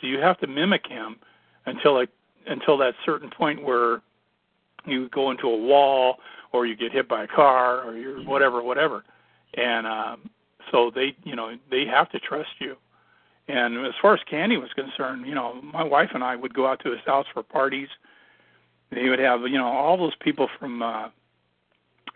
so 0.00 0.06
you 0.06 0.20
have 0.20 0.38
to 0.38 0.46
mimic 0.46 0.86
him 0.86 1.16
until 1.66 1.98
it 1.98 2.10
until 2.46 2.78
that 2.78 2.94
certain 3.04 3.30
point 3.30 3.64
where 3.64 4.00
you 4.84 5.08
go 5.08 5.32
into 5.32 5.48
a 5.48 5.56
wall 5.56 6.18
or 6.52 6.66
you 6.66 6.76
get 6.76 6.92
hit 6.92 7.08
by 7.08 7.24
a 7.24 7.26
car 7.26 7.82
or 7.82 7.96
you're 7.96 8.22
whatever 8.22 8.62
whatever 8.62 9.02
and 9.54 9.88
um 9.88 10.30
so 10.70 10.90
they 10.94 11.16
you 11.24 11.36
know 11.36 11.56
they 11.70 11.84
have 11.86 12.10
to 12.10 12.18
trust 12.18 12.50
you. 12.58 12.76
And 13.48 13.86
as 13.86 13.94
far 14.02 14.14
as 14.14 14.20
candy 14.28 14.56
was 14.56 14.72
concerned 14.74 15.26
you 15.26 15.34
know 15.34 15.60
my 15.62 15.84
wife 15.84 16.10
and 16.14 16.24
i 16.24 16.34
would 16.34 16.54
go 16.54 16.66
out 16.66 16.80
to 16.84 16.90
his 16.90 17.00
house 17.06 17.26
for 17.32 17.42
parties. 17.42 17.88
He 18.90 19.08
would 19.08 19.18
have 19.18 19.42
you 19.42 19.58
know 19.58 19.68
all 19.68 19.96
those 19.96 20.16
people 20.20 20.48
from 20.58 20.82
uh 20.82 21.08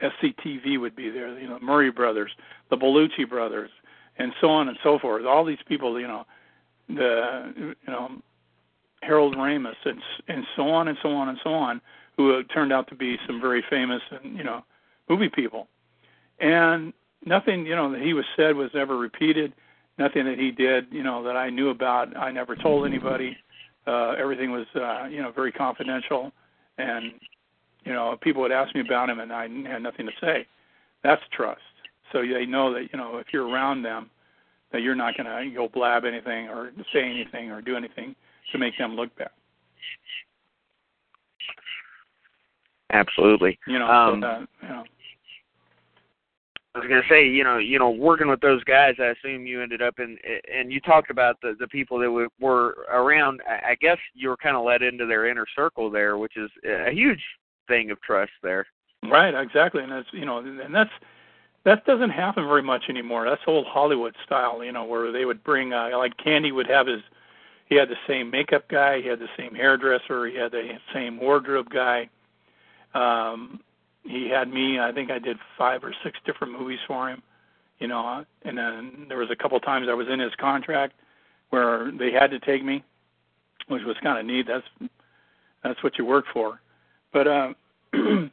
sctv 0.00 0.80
would 0.80 0.96
be 0.96 1.10
there 1.10 1.38
you 1.38 1.48
know 1.48 1.58
murray 1.60 1.90
brothers 1.90 2.30
the 2.70 2.76
Belushi 2.76 3.28
brothers 3.28 3.70
and 4.18 4.32
so 4.40 4.50
on 4.50 4.68
and 4.68 4.78
so 4.82 4.98
forth. 4.98 5.24
All 5.24 5.44
these 5.44 5.62
people 5.66 5.98
you 6.00 6.06
know 6.06 6.26
the 6.88 7.52
you 7.56 7.92
know 7.92 8.10
Harold 9.02 9.34
Ramis 9.36 9.76
and 9.84 10.00
and 10.28 10.44
so 10.56 10.68
on 10.68 10.88
and 10.88 10.98
so 11.02 11.10
on 11.10 11.28
and 11.28 11.38
so 11.42 11.50
on, 11.52 11.80
who 12.16 12.42
turned 12.44 12.72
out 12.72 12.88
to 12.88 12.94
be 12.94 13.16
some 13.26 13.40
very 13.40 13.64
famous 13.68 14.02
and 14.10 14.36
you 14.36 14.44
know 14.44 14.62
movie 15.08 15.28
people, 15.28 15.68
and 16.38 16.92
nothing 17.24 17.66
you 17.66 17.76
know 17.76 17.92
that 17.92 18.00
he 18.00 18.14
was 18.14 18.24
said 18.36 18.56
was 18.56 18.70
ever 18.74 18.96
repeated. 18.96 19.52
Nothing 19.98 20.24
that 20.24 20.38
he 20.38 20.50
did 20.50 20.86
you 20.90 21.02
know 21.02 21.22
that 21.22 21.36
I 21.36 21.50
knew 21.50 21.70
about. 21.70 22.16
I 22.16 22.30
never 22.30 22.56
told 22.56 22.86
anybody. 22.86 23.36
Uh, 23.86 24.10
everything 24.12 24.50
was 24.50 24.66
uh, 24.74 25.06
you 25.06 25.22
know 25.22 25.30
very 25.32 25.52
confidential, 25.52 26.32
and 26.78 27.12
you 27.84 27.92
know 27.92 28.16
people 28.20 28.42
would 28.42 28.52
ask 28.52 28.74
me 28.74 28.80
about 28.80 29.10
him, 29.10 29.20
and 29.20 29.32
I 29.32 29.42
had 29.68 29.82
nothing 29.82 30.06
to 30.06 30.12
say. 30.20 30.46
That's 31.02 31.22
trust. 31.32 31.60
So 32.12 32.22
they 32.22 32.46
know 32.46 32.72
that 32.74 32.88
you 32.92 32.98
know 32.98 33.18
if 33.18 33.28
you're 33.32 33.48
around 33.48 33.82
them, 33.82 34.10
that 34.72 34.82
you're 34.82 34.94
not 34.94 35.16
going 35.16 35.26
to 35.26 35.54
go 35.54 35.68
blab 35.68 36.04
anything 36.04 36.48
or 36.48 36.72
say 36.92 37.02
anything 37.02 37.50
or 37.50 37.60
do 37.60 37.76
anything 37.76 38.14
to 38.52 38.58
make 38.58 38.76
them 38.78 38.96
look 38.96 39.14
bad. 39.16 39.30
absolutely. 42.92 43.58
You 43.66 43.78
know, 43.78 43.86
Um, 43.88 44.20
so 44.20 44.26
that, 44.26 44.48
you 44.62 44.68
know. 44.68 44.84
I 46.74 46.78
was 46.78 46.88
gonna 46.88 47.02
say, 47.08 47.26
you 47.26 47.42
know, 47.42 47.58
you 47.58 47.80
know, 47.80 47.90
working 47.90 48.28
with 48.28 48.40
those 48.40 48.62
guys, 48.62 48.94
I 49.00 49.06
assume 49.06 49.44
you 49.44 49.60
ended 49.60 49.82
up 49.82 49.98
in, 49.98 50.16
and 50.52 50.72
you 50.72 50.80
talked 50.80 51.10
about 51.10 51.40
the 51.40 51.56
the 51.58 51.66
people 51.66 51.98
that 51.98 52.28
were, 52.40 52.86
around. 52.92 53.40
I 53.48 53.74
guess 53.80 53.98
you 54.14 54.28
were 54.28 54.36
kind 54.36 54.56
of 54.56 54.64
let 54.64 54.82
into 54.82 55.06
their 55.06 55.26
inner 55.26 55.46
circle 55.56 55.90
there, 55.90 56.16
which 56.16 56.36
is 56.36 56.50
a 56.64 56.92
huge 56.92 57.22
thing 57.66 57.90
of 57.90 58.00
trust 58.02 58.32
there. 58.42 58.66
Right, 59.02 59.34
exactly, 59.34 59.82
and 59.82 59.90
that's 59.90 60.06
you 60.12 60.24
know, 60.24 60.38
and 60.38 60.72
that's 60.72 60.90
that 61.64 61.84
doesn't 61.84 62.10
happen 62.10 62.46
very 62.46 62.62
much 62.62 62.84
anymore. 62.88 63.28
That's 63.28 63.42
old 63.46 63.66
Hollywood 63.66 64.14
style, 64.24 64.64
you 64.64 64.72
know, 64.72 64.84
where 64.84 65.12
they 65.12 65.24
would 65.24 65.42
bring 65.44 65.72
uh, 65.72 65.90
like 65.96 66.16
Candy 66.16 66.52
would 66.52 66.68
have 66.68 66.86
his, 66.86 67.02
he 67.66 67.74
had 67.74 67.88
the 67.88 67.96
same 68.06 68.30
makeup 68.30 68.68
guy, 68.68 69.00
he 69.00 69.08
had 69.08 69.18
the 69.18 69.28
same 69.36 69.54
hairdresser, 69.54 70.26
he 70.26 70.36
had 70.36 70.52
the 70.52 70.78
same 70.94 71.18
wardrobe 71.20 71.68
guy. 71.68 72.08
Um, 72.94 73.60
he 74.04 74.28
had 74.28 74.52
me. 74.52 74.78
I 74.78 74.92
think 74.92 75.10
I 75.10 75.18
did 75.18 75.38
five 75.58 75.84
or 75.84 75.94
six 76.02 76.18
different 76.24 76.58
movies 76.58 76.80
for 76.86 77.08
him, 77.08 77.22
you 77.78 77.88
know, 77.88 78.24
and 78.42 78.58
then 78.58 79.06
there 79.08 79.18
was 79.18 79.30
a 79.30 79.36
couple 79.36 79.58
times 79.60 79.88
I 79.88 79.94
was 79.94 80.08
in 80.08 80.20
his 80.20 80.34
contract 80.40 80.94
where 81.50 81.90
they 81.98 82.12
had 82.12 82.30
to 82.30 82.38
take 82.40 82.64
me, 82.64 82.84
which 83.68 83.82
was 83.84 83.96
kind 84.02 84.18
of 84.18 84.26
neat. 84.26 84.46
That's 84.46 84.90
that's 85.62 85.82
what 85.82 85.98
you 85.98 86.04
work 86.04 86.24
for, 86.32 86.60
but. 87.12 87.26
uh 87.26 87.52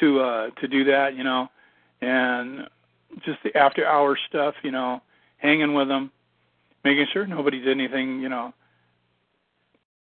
to 0.00 0.20
uh 0.20 0.50
to 0.60 0.68
do 0.68 0.84
that, 0.84 1.16
you 1.16 1.24
know, 1.24 1.48
and 2.00 2.68
just 3.24 3.38
the 3.44 3.56
after 3.56 3.86
hour 3.86 4.18
stuff, 4.28 4.54
you 4.62 4.70
know, 4.70 5.00
hanging 5.38 5.74
with 5.74 5.88
them, 5.88 6.10
making 6.84 7.06
sure 7.12 7.26
nobody 7.26 7.60
did 7.60 7.78
anything, 7.78 8.20
you 8.20 8.28
know, 8.28 8.52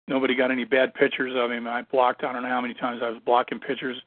nobody 0.08 0.36
got 0.36 0.52
any 0.52 0.66
bad 0.66 0.94
pictures 0.94 1.34
of 1.36 1.52
him. 1.52 1.68
I 1.68 1.84
blocked 1.84 2.24
I 2.24 2.34
don't 2.34 2.44
know 2.44 2.50
how 2.50 2.62
many 2.62 2.74
times 2.74 3.02
I 3.04 3.10
was 3.10 3.22
blocking 3.26 3.60
pictures, 3.60 3.98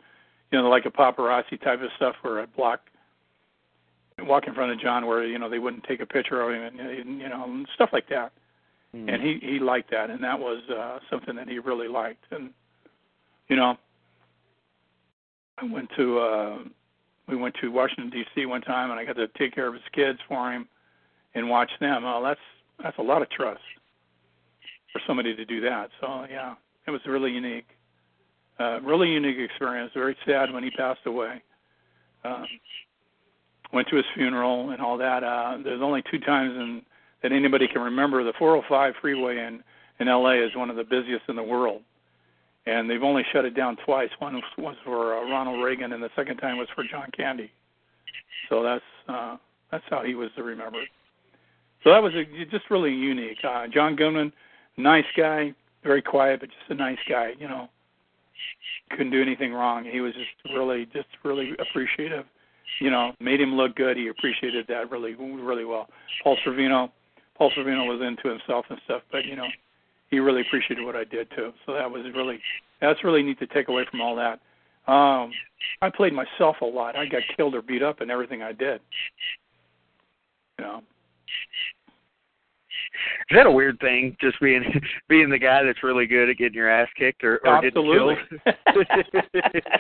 you 0.51 0.59
know, 0.61 0.69
like 0.69 0.87
a 0.87 0.91
paparazzi 0.91 1.61
type 1.63 1.83
of 1.83 1.91
stuff 1.97 2.17
where 2.23 2.41
I 2.41 2.47
block 2.47 2.81
walk 4.21 4.47
in 4.47 4.55
front 4.55 4.71
of 4.71 4.79
John 4.81 5.07
where, 5.07 5.25
you 5.25 5.39
know, 5.39 5.49
they 5.49 5.59
wouldn't 5.59 5.85
take 5.85 6.01
a 6.01 6.07
picture 6.07 6.43
of 6.43 6.55
him 6.55 6.79
and 6.79 7.21
you 7.21 7.29
know, 7.29 7.45
and 7.45 7.67
stuff 7.75 7.91
like 7.93 8.09
that. 8.09 8.33
And 8.93 9.23
he 9.23 9.39
he 9.41 9.59
liked 9.59 9.91
that 9.93 10.11
and 10.11 10.23
that 10.25 10.39
was 10.39 10.63
uh 10.69 10.99
something 11.11 11.37
that 11.37 11.49
he 11.49 11.59
really 11.59 11.89
liked 11.89 12.25
and 12.31 12.51
you 13.49 13.57
know, 13.57 13.77
I 15.59 15.65
went 15.65 15.91
to 15.97 16.19
uh 16.19 16.59
we 17.31 17.37
went 17.37 17.55
to 17.61 17.69
Washington 17.69 18.11
D.C. 18.11 18.45
one 18.47 18.61
time, 18.61 18.91
and 18.91 18.99
I 18.99 19.05
got 19.05 19.17
to 19.17 19.29
take 19.39 19.55
care 19.55 19.69
of 19.69 19.75
his 19.75 19.83
kids 19.93 20.19
for 20.29 20.53
him 20.53 20.69
and 21.35 21.49
watch 21.49 21.71
them. 21.81 22.03
Oh, 22.05 22.23
that's 22.23 22.41
that's 22.83 22.99
a 22.99 23.03
lot 23.03 23.23
of 23.23 23.31
trust 23.31 23.61
for 24.93 25.01
somebody 25.07 25.37
to 25.37 25.45
do 25.45 25.61
that. 25.61 25.91
So 26.01 26.27
yeah, 26.29 26.55
it 26.87 26.91
was 26.91 27.01
really 27.07 27.31
unique, 27.31 27.69
uh, 28.61 28.81
really 28.83 29.09
unique 29.09 29.39
experience. 29.39 29.91
Very 29.95 30.17
sad 30.27 30.53
when 30.53 30.63
he 30.63 30.71
passed 30.71 31.01
away. 31.07 31.43
Um, 32.25 32.47
went 33.73 33.89
to 33.89 33.97
his 33.97 34.05
funeral 34.15 34.71
and 34.71 34.81
all 34.83 34.99
that. 34.99 35.25
Uh, 35.25 35.59
there's 35.65 35.83
only 35.83 36.03
two 36.11 36.19
times 36.19 36.53
in, 36.55 36.83
that 37.23 37.33
anybody 37.33 37.67
can 37.67 37.83
remember. 37.83 38.23
The 38.25 38.35
405 38.39 38.95
freeway 39.01 39.39
in 39.39 39.63
in 40.01 40.09
L.A. 40.09 40.37
is 40.37 40.57
one 40.57 40.71
of 40.71 40.77
the 40.77 40.85
busiest 40.85 41.25
in 41.29 41.37
the 41.37 41.43
world 41.43 41.83
and 42.67 42.89
they've 42.89 43.03
only 43.03 43.23
shut 43.33 43.45
it 43.45 43.57
down 43.57 43.77
twice. 43.85 44.11
One 44.19 44.41
was, 44.59 44.77
for 44.85 45.17
uh, 45.17 45.31
Ronald 45.31 45.63
Reagan, 45.63 45.93
and 45.93 46.03
the 46.03 46.11
second 46.15 46.37
time 46.39 46.59
was 46.59 46.69
for 46.75 46.85
John 46.85 47.09
Candy. 47.17 47.51
So 48.49 48.63
that's 48.63 48.85
uh, 49.09 49.37
that's 49.71 49.85
how 49.89 50.03
he 50.03 50.15
was 50.15 50.31
remembered. 50.37 50.87
So 51.85 51.91
that 51.91 52.03
was 52.03 52.13
a, 52.15 52.25
just 52.51 52.71
really 52.71 52.93
unique. 52.93 53.39
Uh, 53.43 53.67
John 53.73 53.97
Goodman, 53.97 54.33
nice 54.77 55.05
guy, 55.17 55.55
very 55.83 56.03
quiet, 56.03 56.41
but 56.41 56.51
just 56.51 56.71
a 56.71 56.75
nice 56.75 56.99
guy. 57.09 57.33
You 57.39 57.49
know, 57.49 57.69
couldn't 58.91 59.11
do 59.11 59.23
anything 59.23 59.53
wrong. 59.53 59.85
He 59.85 60.01
was 60.01 60.13
just 60.15 60.55
really, 60.55 60.87
just 60.93 61.09
really 61.25 61.53
appreciative. 61.59 62.25
You 62.81 62.91
know, 62.91 63.13
made 63.21 63.41
him 63.41 63.55
look 63.55 63.75
good. 63.75 63.97
He 63.97 64.09
appreciated 64.09 64.67
that 64.69 64.91
really, 64.91 65.15
really 65.15 65.65
well. 65.65 65.89
Paul 66.23 66.37
Sorvino, 66.47 66.91
Paul 67.37 67.51
Sorvino 67.57 67.87
was 67.87 68.01
into 68.01 68.29
himself 68.29 68.67
and 68.71 68.79
stuff, 68.85 69.03
but 69.11 69.25
you 69.25 69.37
know, 69.37 69.49
he 70.11 70.19
really 70.19 70.43
appreciated 70.43 70.85
what 70.85 70.97
I 70.97 71.05
did 71.05 71.29
too. 71.37 71.53
So 71.67 71.75
that 71.75 71.91
was 71.91 72.05
really 72.15 72.41
that's 72.81 73.03
really 73.05 73.23
neat 73.23 73.39
to 73.41 73.47
take 73.47 73.69
away 73.69 73.85
from 73.91 74.01
all 74.01 74.17
that. 74.17 74.41
Um, 74.91 75.31
I 75.83 75.91
played 75.91 76.13
myself 76.13 76.57
a 76.63 76.65
lot. 76.65 76.97
I 76.97 77.07
got 77.07 77.23
killed 77.37 77.55
or 77.55 77.63
beat 77.63 77.83
up 77.83 78.01
in 78.01 78.11
everything 78.11 78.43
I 78.43 78.53
did. 78.53 78.81
You 80.59 80.65
know. 80.65 80.83
Is 83.31 83.37
that 83.37 83.47
a 83.47 83.51
weird 83.51 83.79
thing, 83.81 84.17
just 84.21 84.41
being 84.41 84.65
being 85.09 85.31
the 85.31 85.39
guy 85.39 85.63
that's 85.63 85.83
really 85.83 86.07
good 86.07 86.29
at 86.29 86.37
getting 86.37 86.55
your 86.55 86.71
ass 86.71 86.89
kicked 86.97 87.25
or, 87.25 87.41
or 87.45 87.65
Absolutely. 87.65 88.17
getting 88.17 88.41
killed? 88.75 89.63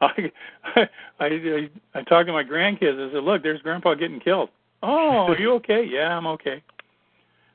I, 0.00 0.32
I 0.76 0.88
I 1.20 1.70
I 1.94 2.02
talk 2.02 2.26
to 2.26 2.32
my 2.32 2.44
grandkids. 2.44 3.08
I 3.08 3.12
said, 3.12 3.22
"Look, 3.22 3.42
there's 3.42 3.60
Grandpa 3.62 3.94
getting 3.94 4.20
killed." 4.20 4.50
Oh, 4.82 5.26
are 5.28 5.38
you 5.38 5.52
okay? 5.56 5.86
yeah, 5.88 6.16
I'm 6.16 6.26
okay. 6.26 6.62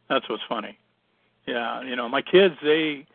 That's 0.09 0.27
what's 0.29 0.43
funny. 0.47 0.77
Yeah, 1.47 1.81
you 1.83 1.95
know, 1.95 2.07
my 2.07 2.21
kids 2.21 2.55
they 2.63 3.05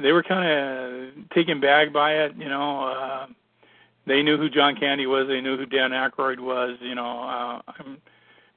they 0.00 0.12
were 0.12 0.22
kind 0.22 0.48
of 0.48 1.30
taken 1.30 1.60
back 1.60 1.92
by 1.92 2.14
it. 2.14 2.32
You 2.36 2.48
know, 2.48 2.84
uh, 2.84 3.26
they 4.06 4.22
knew 4.22 4.36
who 4.36 4.50
John 4.50 4.76
Candy 4.76 5.06
was. 5.06 5.26
They 5.28 5.40
knew 5.40 5.56
who 5.56 5.66
Dan 5.66 5.90
Aykroyd 5.90 6.40
was. 6.40 6.76
You 6.80 6.94
know, 6.94 7.62
uh, 7.68 7.72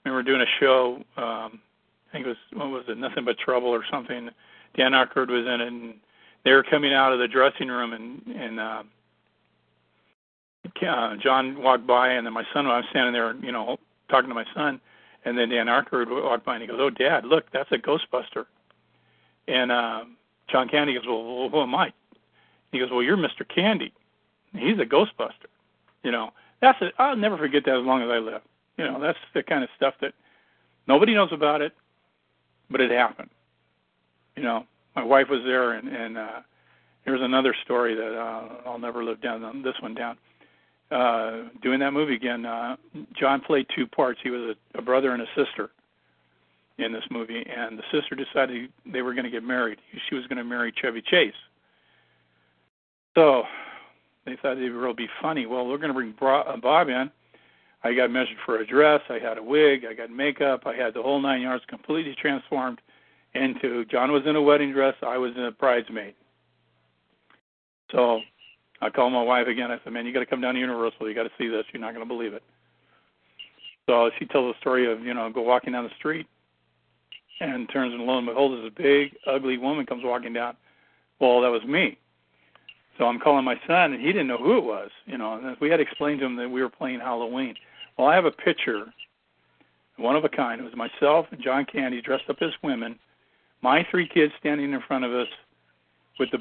I 0.07 0.09
remember 0.09 0.31
doing 0.31 0.41
a 0.41 0.59
show. 0.59 0.95
Um, 1.17 1.59
I 2.07 2.13
think 2.13 2.25
it 2.25 2.29
was 2.29 2.37
what 2.53 2.69
was 2.69 2.83
it, 2.87 2.97
Nothing 2.97 3.25
But 3.25 3.37
Trouble 3.37 3.67
or 3.67 3.83
something. 3.91 4.29
Dan 4.75 4.93
Aykroyd 4.93 5.29
was 5.29 5.45
in 5.45 5.61
it, 5.61 5.67
and 5.67 5.95
they 6.45 6.51
were 6.51 6.63
coming 6.63 6.93
out 6.93 7.11
of 7.11 7.19
the 7.19 7.27
dressing 7.27 7.67
room, 7.67 7.91
and 7.91 8.21
and 8.35 8.59
uh, 8.59 8.83
uh, 10.87 11.15
John 11.17 11.61
walked 11.61 11.85
by, 11.85 12.09
and 12.09 12.25
then 12.25 12.33
my 12.33 12.45
son. 12.53 12.67
I 12.67 12.77
was 12.77 12.85
standing 12.89 13.11
there, 13.11 13.35
you 13.35 13.51
know, 13.51 13.77
talking 14.09 14.29
to 14.29 14.35
my 14.35 14.45
son, 14.55 14.79
and 15.25 15.37
then 15.37 15.49
Dan 15.49 15.67
Aykroyd 15.67 16.09
walked 16.09 16.45
by, 16.45 16.53
and 16.55 16.61
he 16.61 16.67
goes, 16.67 16.79
"Oh, 16.79 16.89
Dad, 16.89 17.25
look, 17.25 17.51
that's 17.51 17.71
a 17.73 17.77
Ghostbuster." 17.77 18.45
And 19.49 19.71
uh, 19.71 20.05
John 20.49 20.69
Candy 20.69 20.93
goes, 20.93 21.03
"Well, 21.05 21.49
who 21.49 21.61
am 21.61 21.75
I?" 21.75 21.91
He 22.71 22.79
goes, 22.79 22.91
"Well, 22.91 23.03
you're 23.03 23.17
Mr. 23.17 23.47
Candy." 23.47 23.91
He's 24.53 24.79
a 24.79 24.85
Ghostbuster. 24.85 25.51
You 26.03 26.11
know, 26.11 26.31
that's 26.61 26.81
a, 26.81 26.91
I'll 26.97 27.17
never 27.17 27.37
forget 27.37 27.65
that 27.65 27.75
as 27.75 27.85
long 27.85 28.01
as 28.01 28.09
I 28.09 28.19
live. 28.19 28.41
You 28.77 28.85
know, 28.85 28.99
that's 28.99 29.17
the 29.33 29.43
kind 29.43 29.63
of 29.63 29.69
stuff 29.75 29.95
that 30.01 30.13
nobody 30.87 31.13
knows 31.13 31.31
about 31.31 31.61
it, 31.61 31.73
but 32.69 32.81
it 32.81 32.91
happened. 32.91 33.29
You 34.35 34.43
know, 34.43 34.65
my 34.95 35.03
wife 35.03 35.27
was 35.29 35.41
there, 35.43 35.73
and 35.73 35.87
and 35.87 36.17
uh, 36.17 36.39
here's 37.05 37.21
another 37.21 37.55
story 37.63 37.95
that 37.95 38.17
uh, 38.17 38.69
I'll 38.69 38.79
never 38.79 39.03
live 39.03 39.21
down 39.21 39.61
this 39.63 39.75
one 39.81 39.95
down. 39.95 40.17
Uh, 40.89 41.49
doing 41.61 41.79
that 41.79 41.91
movie 41.91 42.15
again, 42.15 42.45
uh, 42.45 42.77
John 43.19 43.41
played 43.41 43.65
two 43.75 43.87
parts. 43.87 44.19
He 44.23 44.29
was 44.29 44.55
a, 44.75 44.77
a 44.77 44.81
brother 44.81 45.11
and 45.11 45.21
a 45.21 45.27
sister 45.35 45.69
in 46.77 46.93
this 46.93 47.03
movie, 47.09 47.43
and 47.45 47.77
the 47.77 47.83
sister 47.91 48.15
decided 48.15 48.71
they 48.85 49.01
were 49.01 49.13
going 49.13 49.25
to 49.25 49.31
get 49.31 49.43
married. 49.43 49.79
She 50.07 50.15
was 50.15 50.25
going 50.27 50.37
to 50.37 50.43
marry 50.43 50.71
Chevy 50.79 51.01
Chase. 51.01 51.33
So 53.15 53.43
they 54.25 54.37
thought 54.41 54.57
it 54.57 54.69
would 54.69 54.95
be 54.95 55.09
funny. 55.21 55.45
Well, 55.45 55.65
we're 55.65 55.77
going 55.77 55.89
to 55.89 55.93
bring 55.93 56.13
uh, 56.21 56.57
Bob 56.57 56.89
in. 56.89 57.09
I 57.83 57.93
got 57.93 58.11
measured 58.11 58.37
for 58.45 58.57
a 58.57 58.65
dress. 58.65 59.01
I 59.09 59.19
had 59.19 59.37
a 59.37 59.43
wig. 59.43 59.85
I 59.89 59.93
got 59.93 60.09
makeup. 60.09 60.63
I 60.65 60.73
had 60.73 60.93
the 60.93 61.01
whole 61.01 61.21
nine 61.21 61.41
yards 61.41 61.63
completely 61.67 62.15
transformed 62.19 62.81
into. 63.33 63.85
John 63.85 64.11
was 64.11 64.23
in 64.25 64.35
a 64.35 64.41
wedding 64.41 64.73
dress. 64.73 64.95
I 65.01 65.17
was 65.17 65.33
in 65.35 65.43
a 65.43 65.51
bridesmaid. 65.51 66.15
So 67.91 68.21
I 68.81 68.89
called 68.89 69.13
my 69.13 69.21
wife 69.21 69.47
again. 69.47 69.71
I 69.71 69.79
said, 69.83 69.93
"Man, 69.93 70.05
you 70.05 70.13
got 70.13 70.19
to 70.19 70.25
come 70.25 70.41
down 70.41 70.55
to 70.55 70.59
Universal. 70.59 71.07
You 71.07 71.15
got 71.15 71.23
to 71.23 71.31
see 71.37 71.47
this. 71.47 71.65
You're 71.71 71.81
not 71.81 71.93
going 71.93 72.05
to 72.05 72.13
believe 72.13 72.33
it." 72.33 72.43
So 73.85 74.11
she 74.19 74.25
tells 74.25 74.53
the 74.53 74.59
story 74.59 74.91
of 74.91 75.01
you 75.03 75.13
know 75.13 75.29
go 75.29 75.41
walking 75.41 75.73
down 75.73 75.83
the 75.85 75.95
street, 75.97 76.27
and 77.39 77.69
turns 77.69 77.93
and 77.93 78.03
lo 78.03 78.17
and 78.17 78.27
behold, 78.27 78.65
a 78.65 78.69
big 78.71 79.15
ugly 79.25 79.57
woman 79.57 79.85
comes 79.85 80.03
walking 80.03 80.33
down. 80.33 80.57
Well, 81.19 81.41
that 81.41 81.49
was 81.49 81.63
me. 81.63 81.97
So 82.97 83.05
I'm 83.05 83.19
calling 83.19 83.45
my 83.45 83.59
son, 83.67 83.93
and 83.93 84.01
he 84.01 84.07
didn't 84.07 84.27
know 84.27 84.37
who 84.37 84.57
it 84.57 84.63
was. 84.63 84.89
You 85.05 85.17
know, 85.17 85.33
and 85.33 85.55
we 85.59 85.69
had 85.69 85.79
explained 85.79 86.19
to 86.19 86.25
him 86.25 86.35
that 86.37 86.49
we 86.49 86.61
were 86.61 86.69
playing 86.69 86.99
Halloween. 86.99 87.55
Well, 87.97 88.07
I 88.07 88.15
have 88.15 88.25
a 88.25 88.31
picture, 88.31 88.85
one 89.97 90.15
of 90.15 90.23
a 90.23 90.29
kind. 90.29 90.61
It 90.61 90.63
was 90.63 90.75
myself 90.75 91.25
and 91.31 91.41
John 91.41 91.65
Candy 91.65 92.01
dressed 92.01 92.29
up 92.29 92.37
as 92.41 92.51
women, 92.63 92.97
my 93.61 93.85
three 93.89 94.07
kids 94.07 94.33
standing 94.39 94.71
in 94.71 94.81
front 94.87 95.03
of 95.03 95.11
us 95.13 95.27
with 96.19 96.29
the 96.31 96.39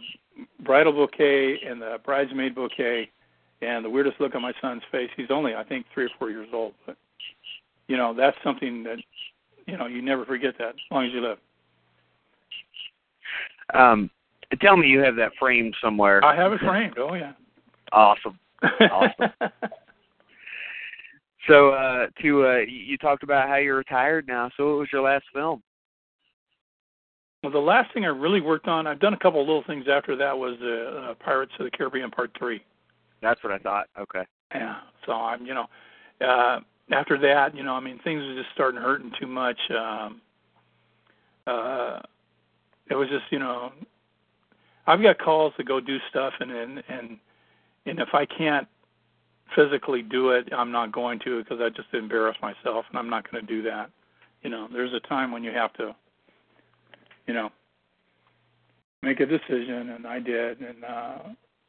bridal 0.65 0.93
bouquet 0.93 1.61
and 1.67 1.81
the 1.81 1.99
bridesmaid 2.05 2.55
bouquet, 2.55 3.11
and 3.63 3.85
the 3.85 3.91
weirdest 3.91 4.21
look 4.21 4.35
on 4.35 4.43
my 4.43 4.53
son's 4.61 4.83
face. 4.93 5.11
He's 5.17 5.31
only, 5.31 5.55
I 5.55 5.65
think, 5.65 5.87
three 5.95 6.05
or 6.05 6.11
four 6.19 6.31
years 6.31 6.49
old, 6.53 6.75
but 6.85 6.97
you 7.89 7.97
know, 7.97 8.13
that's 8.15 8.37
something 8.45 8.83
that 8.85 8.99
you 9.67 9.77
know 9.79 9.87
you 9.87 10.03
never 10.03 10.25
forget 10.25 10.55
that 10.59 10.71
as 10.71 10.75
long 10.91 11.07
as 11.07 11.13
you 11.13 11.21
live. 11.23 11.39
Um, 13.73 14.11
Tell 14.61 14.77
me 14.77 14.87
you 14.87 15.01
have 15.01 15.17
that 15.17 15.33
framed 15.39 15.75
somewhere. 15.83 16.25
I 16.25 16.37
have 16.37 16.53
it 16.53 16.61
framed. 16.61 16.95
Oh 16.99 17.15
yeah. 17.15 17.33
Awesome. 17.93 18.39
Awesome. 18.81 19.31
So 21.49 21.71
uh 21.71 22.07
to 22.23 22.47
uh 22.47 22.57
you 22.69 22.97
talked 22.99 23.23
about 23.23 23.49
how 23.49 23.57
you're 23.57 23.77
retired 23.77 24.27
now. 24.27 24.51
So 24.57 24.69
what 24.69 24.79
was 24.79 24.89
your 24.93 25.03
last 25.03 25.25
film? 25.33 25.63
Well, 27.43 27.53
the 27.53 27.59
last 27.59 27.93
thing 27.95 28.05
I 28.05 28.09
really 28.09 28.41
worked 28.41 28.67
on, 28.67 28.87
I've 28.87 28.99
done 28.99 29.15
a 29.15 29.19
couple 29.19 29.41
of 29.41 29.47
little 29.47 29.65
things 29.67 29.87
after 29.91 30.17
that 30.17 30.37
was 30.37 30.57
uh, 30.63 31.11
uh 31.11 31.15
Pirates 31.15 31.53
of 31.59 31.65
the 31.65 31.71
Caribbean 31.71 32.11
Part 32.11 32.31
3. 32.39 32.63
That's 33.23 33.43
what 33.43 33.53
I 33.53 33.59
thought. 33.59 33.87
Okay. 33.99 34.25
Yeah. 34.55 34.77
So 35.05 35.13
I'm, 35.13 35.47
you 35.47 35.55
know, 35.55 35.67
uh 36.21 36.61
after 36.93 37.19
that, 37.19 37.55
you 37.57 37.63
know, 37.63 37.75
I 37.75 37.81
mean 37.81 37.99
things 38.05 38.23
were 38.23 38.35
just 38.35 38.53
starting 38.55 38.81
hurting 38.81 39.13
too 39.21 39.27
much. 39.27 39.59
Um 39.71 40.21
uh 41.47 42.01
it 42.91 42.95
was 42.95 43.09
just, 43.09 43.25
you 43.31 43.39
know, 43.41 43.73
I've 44.87 45.03
got 45.03 45.19
calls 45.19 45.53
to 45.57 45.65
go 45.65 45.81
do 45.81 45.99
stuff, 46.11 46.33
and 46.41 46.51
and 46.51 46.83
and, 46.89 47.19
and 47.87 47.99
if 47.99 48.09
I 48.15 48.25
can't 48.27 48.69
physically 49.55 50.03
do 50.03 50.31
it, 50.31 50.49
I'm 50.53 50.73
not 50.73 50.93
going 50.93 51.19
to 51.21 51.43
because 51.43 51.59
I 51.61 51.69
just 51.71 51.93
embarrass 51.93 52.37
myself, 52.43 52.85
and 52.91 52.99
I'm 52.99 53.11
not 53.11 53.31
going 53.31 53.45
to 53.45 53.53
do 53.53 53.63
that. 53.63 53.91
You 54.43 54.51
know, 54.51 54.69
there's 54.73 54.93
a 54.93 55.01
time 55.09 55.33
when 55.33 55.43
you 55.45 55.53
have 55.53 55.73
to, 55.75 55.95
you 57.27 57.35
know, 57.35 57.51
make 59.03 59.21
a 59.21 59.27
decision, 59.27 59.91
and 59.91 60.07
I 60.07 60.19
did, 60.19 60.61
and 60.61 60.85
uh, 60.85 61.19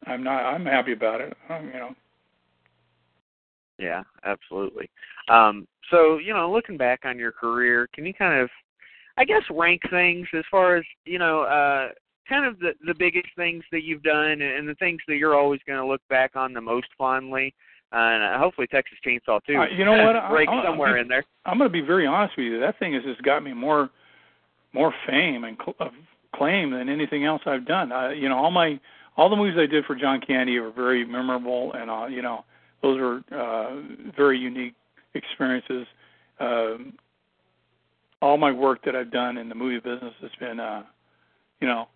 I'm 0.06 0.22
not. 0.22 0.42
I'm 0.42 0.64
happy 0.64 0.92
about 0.92 1.20
it. 1.20 1.36
Um, 1.48 1.66
you 1.66 1.78
know. 1.78 1.94
Yeah, 3.78 4.02
absolutely. 4.24 4.90
Um, 5.28 5.66
so, 5.90 6.18
you 6.18 6.34
know, 6.34 6.50
looking 6.50 6.76
back 6.76 7.00
on 7.04 7.18
your 7.18 7.32
career, 7.32 7.88
can 7.94 8.04
you 8.04 8.12
kind 8.12 8.40
of, 8.40 8.50
I 9.16 9.24
guess, 9.24 9.42
rank 9.50 9.82
things 9.88 10.26
as 10.36 10.44
far 10.50 10.76
as 10.76 10.84
you 11.04 11.18
know, 11.18 11.42
uh, 11.42 11.90
kind 12.28 12.44
of 12.44 12.58
the 12.58 12.72
the 12.86 12.94
biggest 12.94 13.28
things 13.36 13.64
that 13.72 13.82
you've 13.82 14.02
done 14.02 14.40
and 14.42 14.68
the 14.68 14.74
things 14.74 15.00
that 15.08 15.16
you're 15.16 15.38
always 15.38 15.60
going 15.66 15.78
to 15.78 15.86
look 15.86 16.02
back 16.08 16.36
on 16.36 16.52
the 16.52 16.60
most 16.60 16.88
fondly 16.96 17.54
uh, 17.92 17.96
and 17.96 18.40
hopefully 18.40 18.66
Texas 18.66 18.98
Chainsaw 19.06 19.40
too. 19.44 19.56
Uh, 19.56 19.66
you 19.66 19.84
know 19.84 19.92
what? 20.04 20.30
break 20.30 20.48
I, 20.48 20.64
somewhere 20.64 20.98
I, 20.98 21.00
in 21.00 21.08
there. 21.08 21.24
I'm 21.46 21.58
going 21.58 21.70
to 21.70 21.72
be 21.72 21.80
very 21.80 22.06
honest 22.06 22.36
with 22.36 22.46
you. 22.46 22.60
That 22.60 22.78
thing 22.78 22.92
has 22.94 23.02
just 23.02 23.22
got 23.22 23.42
me 23.42 23.52
more 23.52 23.90
more 24.74 24.92
fame 25.06 25.44
and 25.44 25.56
cl- 25.56 25.76
uh, 25.80 25.88
claim 26.34 26.70
than 26.70 26.88
anything 26.88 27.24
else 27.24 27.40
I've 27.46 27.66
done. 27.66 27.90
Uh, 27.90 28.10
you 28.10 28.28
know, 28.28 28.36
all 28.36 28.50
my 28.50 28.78
all 29.16 29.30
the 29.30 29.36
movies 29.36 29.58
I 29.58 29.66
did 29.66 29.84
for 29.86 29.94
John 29.94 30.20
Candy 30.20 30.58
were 30.58 30.70
very 30.70 31.04
memorable, 31.04 31.72
and 31.72 31.90
uh, 31.90 32.06
you 32.06 32.22
know, 32.22 32.44
those 32.82 33.00
were 33.00 33.20
uh, 33.34 34.12
very 34.16 34.38
unique 34.38 34.74
experiences. 35.14 35.86
Um, 36.38 36.92
all 38.20 38.36
my 38.36 38.52
work 38.52 38.84
that 38.84 38.94
I've 38.94 39.10
done 39.10 39.38
in 39.38 39.48
the 39.48 39.54
movie 39.54 39.78
business 39.78 40.12
has 40.20 40.30
been, 40.40 40.58
uh, 40.58 40.82
you 41.60 41.68
know, 41.68 41.86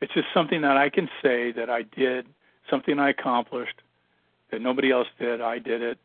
it's 0.00 0.12
just 0.14 0.26
something 0.32 0.60
that 0.62 0.76
I 0.76 0.88
can 0.88 1.08
say 1.22 1.52
that 1.52 1.68
I 1.68 1.82
did, 1.82 2.26
something 2.70 2.98
I 2.98 3.10
accomplished 3.10 3.80
that 4.50 4.60
nobody 4.60 4.90
else 4.90 5.08
did. 5.18 5.40
I 5.40 5.58
did 5.58 5.82
it, 5.82 5.98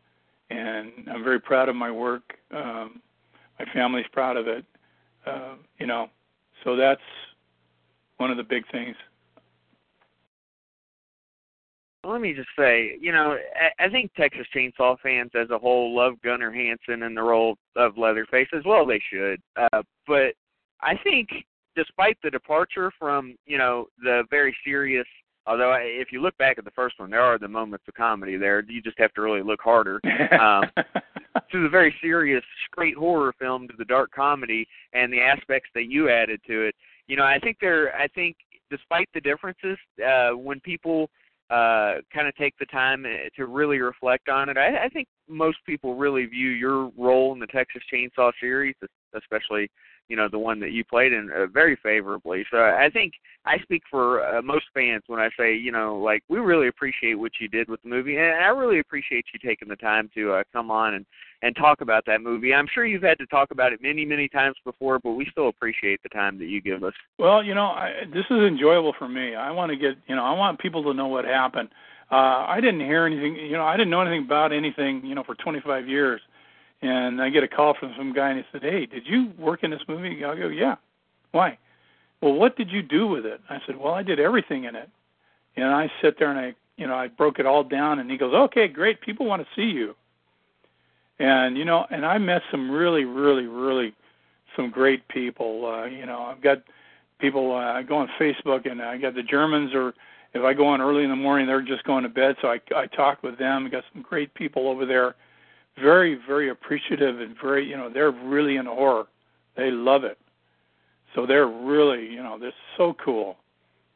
and 0.50 0.92
I'm 1.12 1.24
very 1.24 1.40
proud 1.40 1.70
of 1.70 1.76
my 1.76 1.92
work. 1.92 2.34
Um, 2.52 3.02
my 3.60 3.66
family's 3.74 4.06
proud 4.12 4.38
of 4.38 4.48
it. 4.48 4.66
Uh, 5.26 5.56
you 5.80 5.88
know, 5.88 6.08
so 6.64 6.76
that's 6.76 7.02
one 8.18 8.32
of 8.32 8.38
the 8.38 8.44
big 8.44 8.64
things. 8.72 8.96
Let 12.06 12.20
me 12.20 12.34
just 12.34 12.50
say, 12.60 12.98
you 13.00 13.14
know, 13.14 13.38
I, 13.80 13.88
think 13.88 14.14
Texas 14.16 14.46
Chainsaw 14.54 14.98
fans 15.00 15.32
as 15.40 15.50
a 15.52 15.58
whole 15.58 15.96
love 15.96 16.16
Gunnar 16.22 16.52
Hansen 16.52 17.04
in 17.04 17.16
the 17.16 17.22
role 17.22 17.58
of 17.78 17.98
Leatherface 17.98 18.50
as 18.54 18.64
well. 18.66 18.86
They 18.86 19.00
should, 19.10 19.42
uh, 19.56 19.84
but 20.06 20.34
I 20.82 20.98
think 21.02 21.30
despite 21.76 22.18
the 22.24 22.30
departure 22.30 22.92
from 22.98 23.36
you 23.46 23.58
know 23.58 23.88
the 24.02 24.24
very 24.30 24.56
serious 24.66 25.08
although 25.46 25.76
if 25.80 26.12
you 26.12 26.22
look 26.22 26.38
back 26.38 26.58
at 26.58 26.66
the 26.66 26.72
first 26.72 27.00
one 27.00 27.10
there 27.10 27.22
are 27.22 27.38
the 27.38 27.48
moments 27.48 27.86
of 27.88 27.94
comedy 27.94 28.38
there. 28.38 28.64
You 28.68 28.82
just 28.82 29.00
have 29.00 29.14
to 29.14 29.22
really 29.22 29.42
look 29.42 29.62
harder 29.62 30.00
um 30.40 30.66
to 31.52 31.64
the 31.64 31.70
very 31.70 31.94
serious 32.02 32.44
straight 32.68 32.96
horror 32.96 33.34
film 33.40 33.68
to 33.68 33.74
the 33.78 33.86
dark 33.86 34.12
comedy 34.12 34.68
and 34.94 35.12
the 35.12 35.22
aspects 35.22 35.70
that 35.76 35.86
you 35.86 36.10
added 36.10 36.42
to 36.48 36.62
it. 36.64 36.76
You 37.08 37.18
know 37.18 37.26
i 37.26 37.40
think 37.40 37.58
there 37.60 37.96
i 37.96 38.08
think 38.08 38.36
despite 38.70 39.10
the 39.14 39.22
differences 39.22 39.78
uh 40.06 40.32
when 40.32 40.60
people 40.62 41.10
uh 41.50 41.96
kind 42.14 42.28
of 42.28 42.36
take 42.36 42.58
the 42.58 42.66
time 42.68 43.06
uh, 43.06 43.30
to 43.36 43.46
really 43.46 43.80
reflect 43.80 44.30
on 44.30 44.48
it 44.48 44.58
i 44.58 44.86
i 44.86 44.90
think 44.90 45.08
most 45.28 45.58
people 45.66 45.96
really 45.96 46.26
view 46.26 46.50
your 46.50 46.90
role 46.98 47.34
in 47.34 47.40
the 47.40 47.48
texas 47.48 47.84
chainsaw 47.94 48.32
series 48.40 48.76
especially 49.16 49.70
you 50.10 50.16
know 50.16 50.28
the 50.30 50.40
one 50.40 50.60
that 50.60 50.72
you 50.72 50.84
played 50.84 51.14
in 51.14 51.30
uh, 51.32 51.48
very 51.48 51.78
favorably. 51.82 52.46
So 52.52 52.58
I 52.58 52.90
think 52.92 53.14
I 53.46 53.58
speak 53.60 53.84
for 53.90 54.24
uh, 54.24 54.42
most 54.42 54.66
fans 54.74 55.04
when 55.08 55.20
I 55.20 55.30
say 55.38 55.56
you 55.56 55.72
know 55.72 55.98
like 55.98 56.24
we 56.30 56.40
really 56.40 56.68
appreciate 56.68 57.16
what 57.16 57.32
you 57.40 57.48
did 57.48 57.70
with 57.70 57.82
the 57.84 57.90
movie, 57.90 58.18
and 58.18 58.26
I 58.26 58.48
really 58.50 58.80
appreciate 58.80 59.26
you 59.34 59.40
taking 59.40 59.68
the 59.68 59.76
time 59.76 60.10
to 60.16 60.34
uh, 60.34 60.44
come 60.52 60.72
on 60.72 60.96
and 60.96 61.06
and 61.42 61.56
talk 61.56 61.82
about 61.82 62.06
that 62.06 62.22
movie. 62.22 62.54
I'm 62.54 62.68
sure 62.74 62.86
you've 62.86 63.04
had 63.04 63.18
to 63.20 63.26
talk 63.28 63.52
about 63.52 63.74
it 63.74 63.82
many 63.82 64.06
many 64.06 64.28
times 64.28 64.56
before, 64.64 65.00
but 65.00 65.12
we 65.12 65.28
still 65.32 65.50
appreciate 65.50 66.02
the 66.04 66.10
time 66.10 66.38
that 66.40 66.46
you 66.46 66.62
give 66.62 66.84
us. 66.84 66.94
Well, 67.18 67.44
you 67.44 67.56
know 67.56 67.68
I, 67.68 68.04
this 68.14 68.26
is 68.30 68.40
enjoyable 68.40 68.94
for 68.98 69.08
me. 69.08 69.36
I 69.36 69.52
want 69.52 69.72
to 69.72 69.78
get 69.78 69.96
you 70.08 70.16
know 70.16 70.24
I 70.24 70.34
want 70.34 70.60
people 70.60 70.84
to 70.84 70.94
know 70.94 71.08
what 71.08 71.26
happened. 71.26 71.70
Uh, 72.12 72.46
I 72.48 72.60
didn't 72.62 72.82
hear 72.82 73.08
anything, 73.08 73.36
you 73.38 73.54
know, 73.54 73.64
I 73.64 73.76
didn't 73.76 73.90
know 73.90 74.02
anything 74.02 74.26
about 74.26 74.54
anything, 74.54 75.04
you 75.04 75.16
know, 75.16 75.24
for 75.24 75.34
25 75.34 75.88
years 75.88 76.22
and 76.84 77.22
I 77.22 77.30
get 77.30 77.44
a 77.44 77.48
call 77.48 77.74
from 77.80 77.94
some 77.98 78.14
guy 78.14 78.30
and 78.30 78.38
he 78.38 78.46
said, 78.52 78.62
"Hey, 78.62 78.86
did 78.86 79.08
you 79.08 79.32
work 79.40 79.64
in 79.64 79.72
this 79.72 79.82
movie?" 79.88 80.24
I 80.24 80.36
go, 80.36 80.50
"Yeah." 80.50 80.76
Why? 81.34 81.58
Well, 82.22 82.34
what 82.34 82.56
did 82.56 82.72
you 82.72 82.82
do 82.82 83.06
with 83.06 83.26
it? 83.26 83.42
I 83.50 83.60
said, 83.66 83.76
Well, 83.76 83.94
I 83.94 84.02
did 84.02 84.20
everything 84.20 84.64
in 84.64 84.76
it. 84.76 84.90
And 85.58 85.66
I 85.66 85.92
sit 86.02 86.18
there 86.18 86.32
and 86.32 86.40
I, 86.40 86.56
you 86.78 86.88
know, 86.88 86.96
I 86.96 87.10
broke 87.10 87.38
it 87.38 87.46
all 87.46 87.66
down. 87.66 88.00
And 88.00 88.10
he 88.10 88.18
goes, 88.18 88.34
Okay, 88.34 88.70
great. 88.70 89.02
People 89.02 89.26
want 89.26 89.42
to 89.42 89.48
see 89.56 89.70
you. 89.70 89.94
And 91.20 91.58
you 91.58 91.66
know, 91.66 91.86
and 91.92 92.06
I 92.06 92.18
met 92.18 92.42
some 92.50 92.72
really, 92.72 93.04
really, 93.04 93.46
really, 93.46 93.94
some 94.56 94.72
great 94.72 95.08
people. 95.10 95.66
Uh, 95.66 95.86
you 95.86 96.06
know, 96.06 96.22
I've 96.22 96.42
got 96.42 96.60
people. 97.20 97.52
Uh, 97.52 97.74
I 97.74 97.84
go 97.84 97.98
on 97.98 98.10
Facebook, 98.20 98.70
and 98.70 98.82
I 98.82 98.98
got 98.98 99.14
the 99.14 99.22
Germans 99.22 99.74
are 99.76 99.94
if 100.34 100.44
I 100.44 100.54
go 100.54 100.66
on 100.66 100.82
early 100.82 101.04
in 101.04 101.12
the 101.12 101.16
morning, 101.16 101.46
they're 101.46 101.62
just 101.62 101.84
going 101.84 102.02
to 102.04 102.10
bed. 102.10 102.36
So 102.42 102.48
I, 102.48 102.60
I 102.76 102.88
talk 102.88 103.22
with 103.22 103.38
them. 103.38 103.68
I 103.68 103.70
got 103.70 103.84
some 103.94 104.02
great 104.02 104.34
people 104.34 104.68
over 104.68 104.88
there, 104.88 105.14
very, 105.80 106.20
very 106.28 106.50
appreciative 106.50 107.20
and 107.20 107.36
very, 107.42 107.68
you 107.68 107.78
know, 107.78 107.90
they're 107.90 108.12
really 108.12 108.58
in 108.58 108.66
horror. 108.66 109.06
They 109.56 109.72
love 109.72 110.04
it. 110.04 110.18
So 111.16 111.26
they're 111.26 111.48
really, 111.48 112.08
you 112.08 112.24
know, 112.24 112.38
they're 112.40 112.54
so 112.78 112.96
cool. 113.04 113.38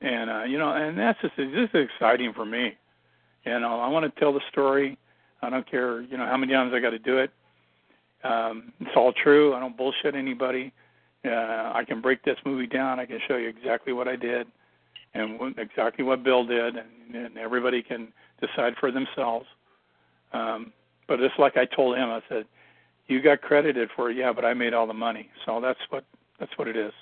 And, 0.02 0.30
uh, 0.30 0.44
you 0.44 0.58
know, 0.58 0.74
and 0.74 0.98
that's 0.98 1.20
just, 1.22 1.36
this 1.38 1.70
is 1.74 1.88
exciting 1.90 2.34
for 2.34 2.46
me. 2.46 2.76
You 3.46 3.60
know, 3.60 3.80
I 3.80 3.88
want 3.88 4.14
to 4.14 4.20
tell 4.20 4.34
the 4.34 4.42
story. 4.52 4.98
I 5.42 5.50
don't 5.50 5.70
care, 5.70 6.02
you 6.02 6.18
know, 6.18 6.26
how 6.26 6.38
many 6.38 6.54
times 6.54 6.74
I 6.74 6.80
got 6.80 6.92
to 6.92 7.00
do 7.00 7.18
it. 7.18 7.32
Um, 8.24 8.74
it's 8.80 8.92
all 8.96 9.14
true. 9.14 9.54
I 9.54 9.60
don't 9.60 9.78
bullshit 9.78 10.16
anybody. 10.16 10.74
Uh, 11.26 11.72
I 11.74 11.84
can 11.88 12.02
break 12.02 12.24
this 12.24 12.38
movie 12.46 12.68
down. 12.68 13.00
I 13.00 13.06
can 13.06 13.20
show 13.28 13.38
you 13.38 13.48
exactly 13.48 13.94
what 13.94 14.08
I 14.08 14.16
did 14.16 14.48
and 15.14 15.58
exactly 15.58 16.04
what 16.04 16.24
Bill 16.24 16.46
did, 16.46 16.76
and, 16.76 17.16
and 17.16 17.38
everybody 17.38 17.82
can 17.82 18.10
decide 18.42 18.76
for 18.80 18.92
themselves. 18.92 19.46
Um, 20.34 20.72
but 21.08 21.20
it's 21.20 21.34
like 21.38 21.58
I 21.58 21.66
told 21.66 21.98
him, 21.98 22.10
I 22.10 22.22
said, 22.30 22.46
"You 23.08 23.22
got 23.22 23.42
credited 23.42 23.90
for 23.96 24.10
it, 24.10 24.18
yeah, 24.18 24.34
but 24.34 24.46
I 24.46 24.54
made 24.54 24.74
all 24.74 24.88
the 24.88 24.94
money." 24.94 25.30
So 25.46 25.60
that's 25.62 25.80
what 25.90 26.06
that's 26.40 26.56
what 26.58 26.68
it 26.68 26.76
is. 26.76 26.94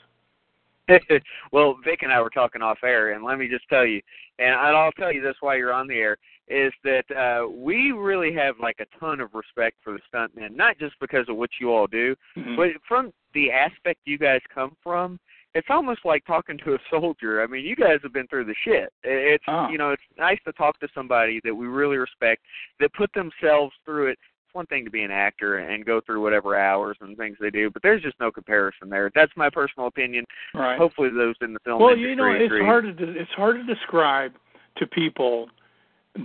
well, 1.51 1.77
Vic 1.83 2.03
and 2.03 2.11
I 2.11 2.21
were 2.21 2.29
talking 2.29 2.61
off 2.61 2.79
air, 2.83 3.13
and 3.13 3.23
let 3.23 3.39
me 3.39 3.47
just 3.47 3.67
tell 3.69 3.85
you, 3.85 4.01
and 4.39 4.53
I'll 4.53 4.91
tell 4.91 5.11
you 5.11 5.21
this 5.21 5.35
while 5.39 5.57
you're 5.57 5.73
on 5.73 5.87
the 5.87 5.95
air, 5.95 6.17
is 6.47 6.71
that 6.83 7.09
uh, 7.11 7.49
we 7.49 7.91
really 7.91 8.33
have 8.33 8.55
like 8.59 8.79
a 8.79 8.99
ton 8.99 9.19
of 9.19 9.33
respect 9.33 9.77
for 9.83 9.93
the 9.93 9.99
stuntmen, 10.13 10.55
not 10.55 10.77
just 10.77 10.93
because 10.99 11.27
of 11.27 11.37
what 11.37 11.49
you 11.59 11.73
all 11.73 11.87
do, 11.87 12.15
mm-hmm. 12.37 12.55
but 12.55 12.69
from 12.87 13.11
the 13.33 13.51
aspect 13.51 13.99
you 14.05 14.17
guys 14.17 14.41
come 14.53 14.75
from 14.83 15.19
it's 15.55 15.67
almost 15.69 16.01
like 16.03 16.23
talking 16.25 16.57
to 16.65 16.73
a 16.73 16.77
soldier. 16.91 17.41
I 17.41 17.47
mean, 17.47 17.65
you 17.65 17.75
guys 17.77 17.99
have 18.03 18.13
been 18.13 18.27
through 18.27 18.45
the 18.45 18.55
shit. 18.63 18.91
It's 19.03 19.43
oh. 19.47 19.69
you 19.69 19.77
know, 19.77 19.91
it's 19.91 20.03
nice 20.17 20.37
to 20.45 20.51
talk 20.53 20.79
to 20.81 20.87
somebody 20.93 21.39
that 21.45 21.55
we 21.55 21.65
really 21.65 21.97
respect 21.97 22.43
that 22.79 22.93
put 22.93 23.09
themselves 23.13 23.73
through 23.85 24.07
it. 24.07 24.11
It's 24.11 24.53
one 24.53 24.65
thing 24.67 24.83
to 24.83 24.91
be 24.91 25.03
an 25.03 25.11
actor 25.11 25.59
and 25.59 25.85
go 25.85 26.01
through 26.05 26.21
whatever 26.21 26.57
hours 26.57 26.97
and 26.99 27.17
things 27.17 27.37
they 27.39 27.49
do, 27.49 27.69
but 27.71 27.81
there's 27.81 28.03
just 28.03 28.19
no 28.19 28.31
comparison 28.31 28.89
there. 28.89 29.09
That's 29.15 29.31
my 29.37 29.49
personal 29.49 29.87
opinion. 29.87 30.25
Right. 30.53 30.77
Hopefully, 30.77 31.09
those 31.09 31.35
in 31.41 31.53
the 31.53 31.59
film 31.63 31.81
well, 31.81 31.93
industry 31.93 32.09
you 32.09 32.15
know, 32.17 32.31
it's 32.31 32.45
agree. 32.45 32.65
hard 32.65 32.97
to 32.97 33.19
it's 33.19 33.31
hard 33.31 33.55
to 33.55 33.73
describe 33.73 34.33
to 34.77 34.85
people 34.85 35.47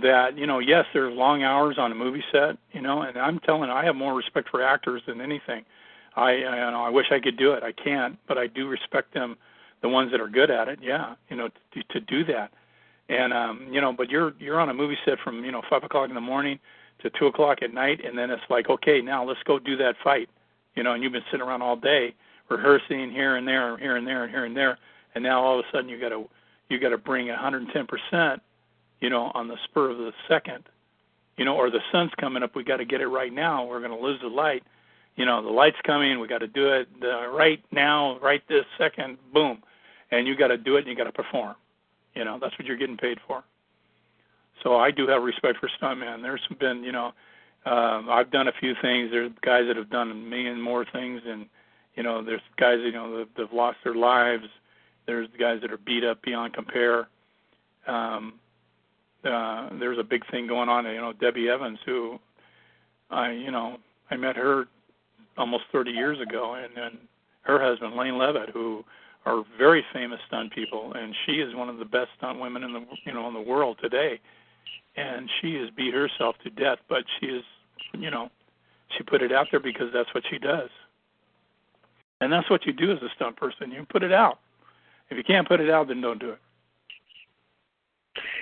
that 0.01 0.37
you 0.37 0.47
know 0.47 0.59
yes 0.59 0.85
there's 0.93 1.13
long 1.15 1.43
hours 1.43 1.75
on 1.77 1.91
a 1.91 1.95
movie 1.95 2.23
set 2.31 2.57
you 2.71 2.81
know 2.81 3.01
and 3.01 3.17
i'm 3.17 3.39
telling 3.39 3.69
i 3.69 3.83
have 3.83 3.93
more 3.93 4.15
respect 4.15 4.47
for 4.49 4.63
actors 4.63 5.01
than 5.05 5.19
anything 5.19 5.65
I, 6.15 6.21
I 6.21 6.33
you 6.33 6.71
know 6.71 6.83
I 6.83 6.89
wish 6.89 7.07
I 7.11 7.19
could 7.19 7.37
do 7.37 7.53
it. 7.53 7.63
I 7.63 7.71
can't, 7.71 8.17
but 8.27 8.37
I 8.37 8.47
do 8.47 8.67
respect 8.67 9.13
them, 9.13 9.37
the 9.81 9.89
ones 9.89 10.11
that 10.11 10.21
are 10.21 10.27
good 10.27 10.51
at 10.51 10.67
it. 10.67 10.79
Yeah, 10.81 11.15
you 11.29 11.35
know, 11.35 11.49
to, 11.73 11.83
to 11.91 11.99
do 11.99 12.23
that. 12.25 12.51
And 13.09 13.33
um, 13.33 13.67
you 13.71 13.81
know, 13.81 13.93
but 13.93 14.09
you're 14.09 14.33
you're 14.39 14.59
on 14.59 14.69
a 14.69 14.73
movie 14.73 14.97
set 15.05 15.19
from 15.19 15.43
you 15.43 15.51
know 15.51 15.61
five 15.69 15.83
o'clock 15.83 16.09
in 16.09 16.15
the 16.15 16.21
morning 16.21 16.59
to 17.01 17.09
two 17.11 17.27
o'clock 17.27 17.59
at 17.61 17.73
night, 17.73 18.03
and 18.05 18.17
then 18.17 18.29
it's 18.29 18.43
like, 18.49 18.69
okay, 18.69 19.01
now 19.01 19.23
let's 19.23 19.41
go 19.43 19.59
do 19.59 19.75
that 19.77 19.95
fight. 20.03 20.29
You 20.75 20.83
know, 20.83 20.93
and 20.93 21.03
you've 21.03 21.11
been 21.11 21.23
sitting 21.31 21.45
around 21.45 21.61
all 21.61 21.75
day 21.75 22.13
rehearsing 22.49 23.11
here 23.11 23.37
and 23.37 23.47
there, 23.47 23.77
here 23.77 23.95
and 23.95 24.05
there, 24.05 24.23
and 24.23 24.31
here 24.31 24.45
and 24.45 24.55
there, 24.55 24.77
and 25.15 25.23
now 25.23 25.41
all 25.41 25.59
of 25.59 25.65
a 25.65 25.71
sudden 25.71 25.89
you 25.89 25.99
got 25.99 26.09
to 26.09 26.29
you 26.69 26.79
got 26.79 26.89
to 26.89 26.97
bring 26.97 27.27
110 27.27 27.87
percent, 27.87 28.41
you 28.99 29.09
know, 29.09 29.31
on 29.33 29.47
the 29.47 29.57
spur 29.65 29.89
of 29.89 29.97
the 29.97 30.13
second, 30.27 30.63
you 31.37 31.45
know, 31.45 31.55
or 31.55 31.69
the 31.69 31.81
sun's 31.91 32.11
coming 32.19 32.43
up, 32.43 32.55
we 32.55 32.63
got 32.63 32.77
to 32.77 32.85
get 32.85 33.01
it 33.01 33.07
right 33.07 33.33
now. 33.33 33.65
We're 33.65 33.79
going 33.79 33.97
to 33.97 34.03
lose 34.03 34.21
the 34.21 34.27
light 34.27 34.63
you 35.15 35.25
know 35.25 35.41
the 35.41 35.49
light's 35.49 35.77
coming 35.83 36.19
we 36.19 36.27
got 36.27 36.39
to 36.39 36.47
do 36.47 36.69
it 36.69 36.87
right 37.31 37.63
now 37.71 38.17
right 38.19 38.41
this 38.47 38.65
second 38.77 39.17
boom. 39.33 39.61
And 40.13 40.27
you 40.27 40.35
got 40.35 40.47
to 40.49 40.57
do 40.57 40.75
it 40.75 40.79
and 40.79 40.87
you 40.87 40.95
got 40.95 41.05
to 41.05 41.11
perform. 41.11 41.55
You 42.15 42.25
know 42.25 42.37
that's 42.41 42.57
what 42.57 42.67
you're 42.67 42.77
getting 42.77 42.97
paid 42.97 43.19
for. 43.27 43.43
So 44.63 44.75
i 44.77 44.91
do 44.91 45.07
have 45.07 45.23
respect 45.23 45.59
for 45.59 45.69
stuntmen. 45.81 46.21
There's 46.21 46.41
been 46.59 46.83
you 46.83 46.91
know 46.91 47.13
um 47.65 48.09
i've 48.09 48.31
done 48.31 48.47
a 48.47 48.53
few 48.59 48.73
things. 48.81 49.11
There's 49.11 49.31
guys 49.41 49.65
that 49.67 49.77
have 49.77 49.89
done 49.89 50.11
a 50.11 50.15
million 50.15 50.61
more 50.61 50.85
things 50.85 51.21
and 51.25 51.45
you 51.95 52.03
know 52.03 52.23
there's 52.23 52.41
guys 52.57 52.79
you 52.83 52.91
know 52.91 53.17
that 53.17 53.27
have 53.37 53.53
lost 53.53 53.77
their 53.83 53.95
lives. 53.95 54.47
There's 55.07 55.27
guys 55.39 55.61
that 55.61 55.71
are 55.71 55.77
beat 55.77 56.03
up 56.03 56.21
beyond 56.21 56.53
compare. 56.53 57.07
Um 57.87 58.33
uh 59.23 59.69
there's 59.79 59.99
a 59.99 60.03
big 60.03 60.29
thing 60.31 60.47
going 60.47 60.69
on. 60.69 60.85
You 60.85 61.01
know 61.01 61.13
debbie 61.13 61.49
evans 61.49 61.79
who 61.85 62.19
i 63.09 63.31
you 63.31 63.51
know 63.51 63.77
i 64.09 64.17
met 64.17 64.35
her 64.35 64.67
almost 65.41 65.63
30 65.71 65.91
years 65.91 66.19
ago, 66.21 66.53
and 66.53 66.71
then 66.75 66.99
her 67.41 67.61
husband 67.61 67.95
Lane 67.95 68.17
Leavitt, 68.17 68.51
who 68.51 68.85
are 69.25 69.43
very 69.57 69.83
famous 69.93 70.19
stunt 70.27 70.53
people, 70.53 70.93
and 70.93 71.13
she 71.25 71.33
is 71.33 71.53
one 71.55 71.67
of 71.67 71.77
the 71.77 71.85
best 71.85 72.09
stunt 72.17 72.39
women 72.39 72.63
in 72.63 72.73
the 72.73 72.85
you 73.05 73.13
know 73.13 73.27
in 73.27 73.33
the 73.33 73.41
world 73.41 73.77
today, 73.81 74.19
and 74.95 75.29
she 75.41 75.55
has 75.55 75.69
beat 75.75 75.93
herself 75.93 76.35
to 76.43 76.49
death, 76.51 76.77
but 76.87 77.03
she 77.19 77.25
is 77.27 77.43
you 77.93 78.09
know 78.09 78.29
she 78.95 79.03
put 79.03 79.21
it 79.21 79.31
out 79.31 79.47
there 79.51 79.59
because 79.59 79.87
that's 79.93 80.13
what 80.13 80.23
she 80.29 80.37
does, 80.37 80.69
and 82.21 82.31
that's 82.31 82.49
what 82.49 82.65
you 82.65 82.73
do 82.73 82.91
as 82.91 83.01
a 83.01 83.09
stunt 83.15 83.35
person. 83.35 83.71
You 83.71 83.85
put 83.89 84.03
it 84.03 84.13
out. 84.13 84.39
If 85.09 85.17
you 85.17 85.23
can't 85.23 85.47
put 85.47 85.59
it 85.59 85.69
out, 85.69 85.89
then 85.89 86.01
don't 86.01 86.19
do 86.19 86.29
it. 86.29 86.39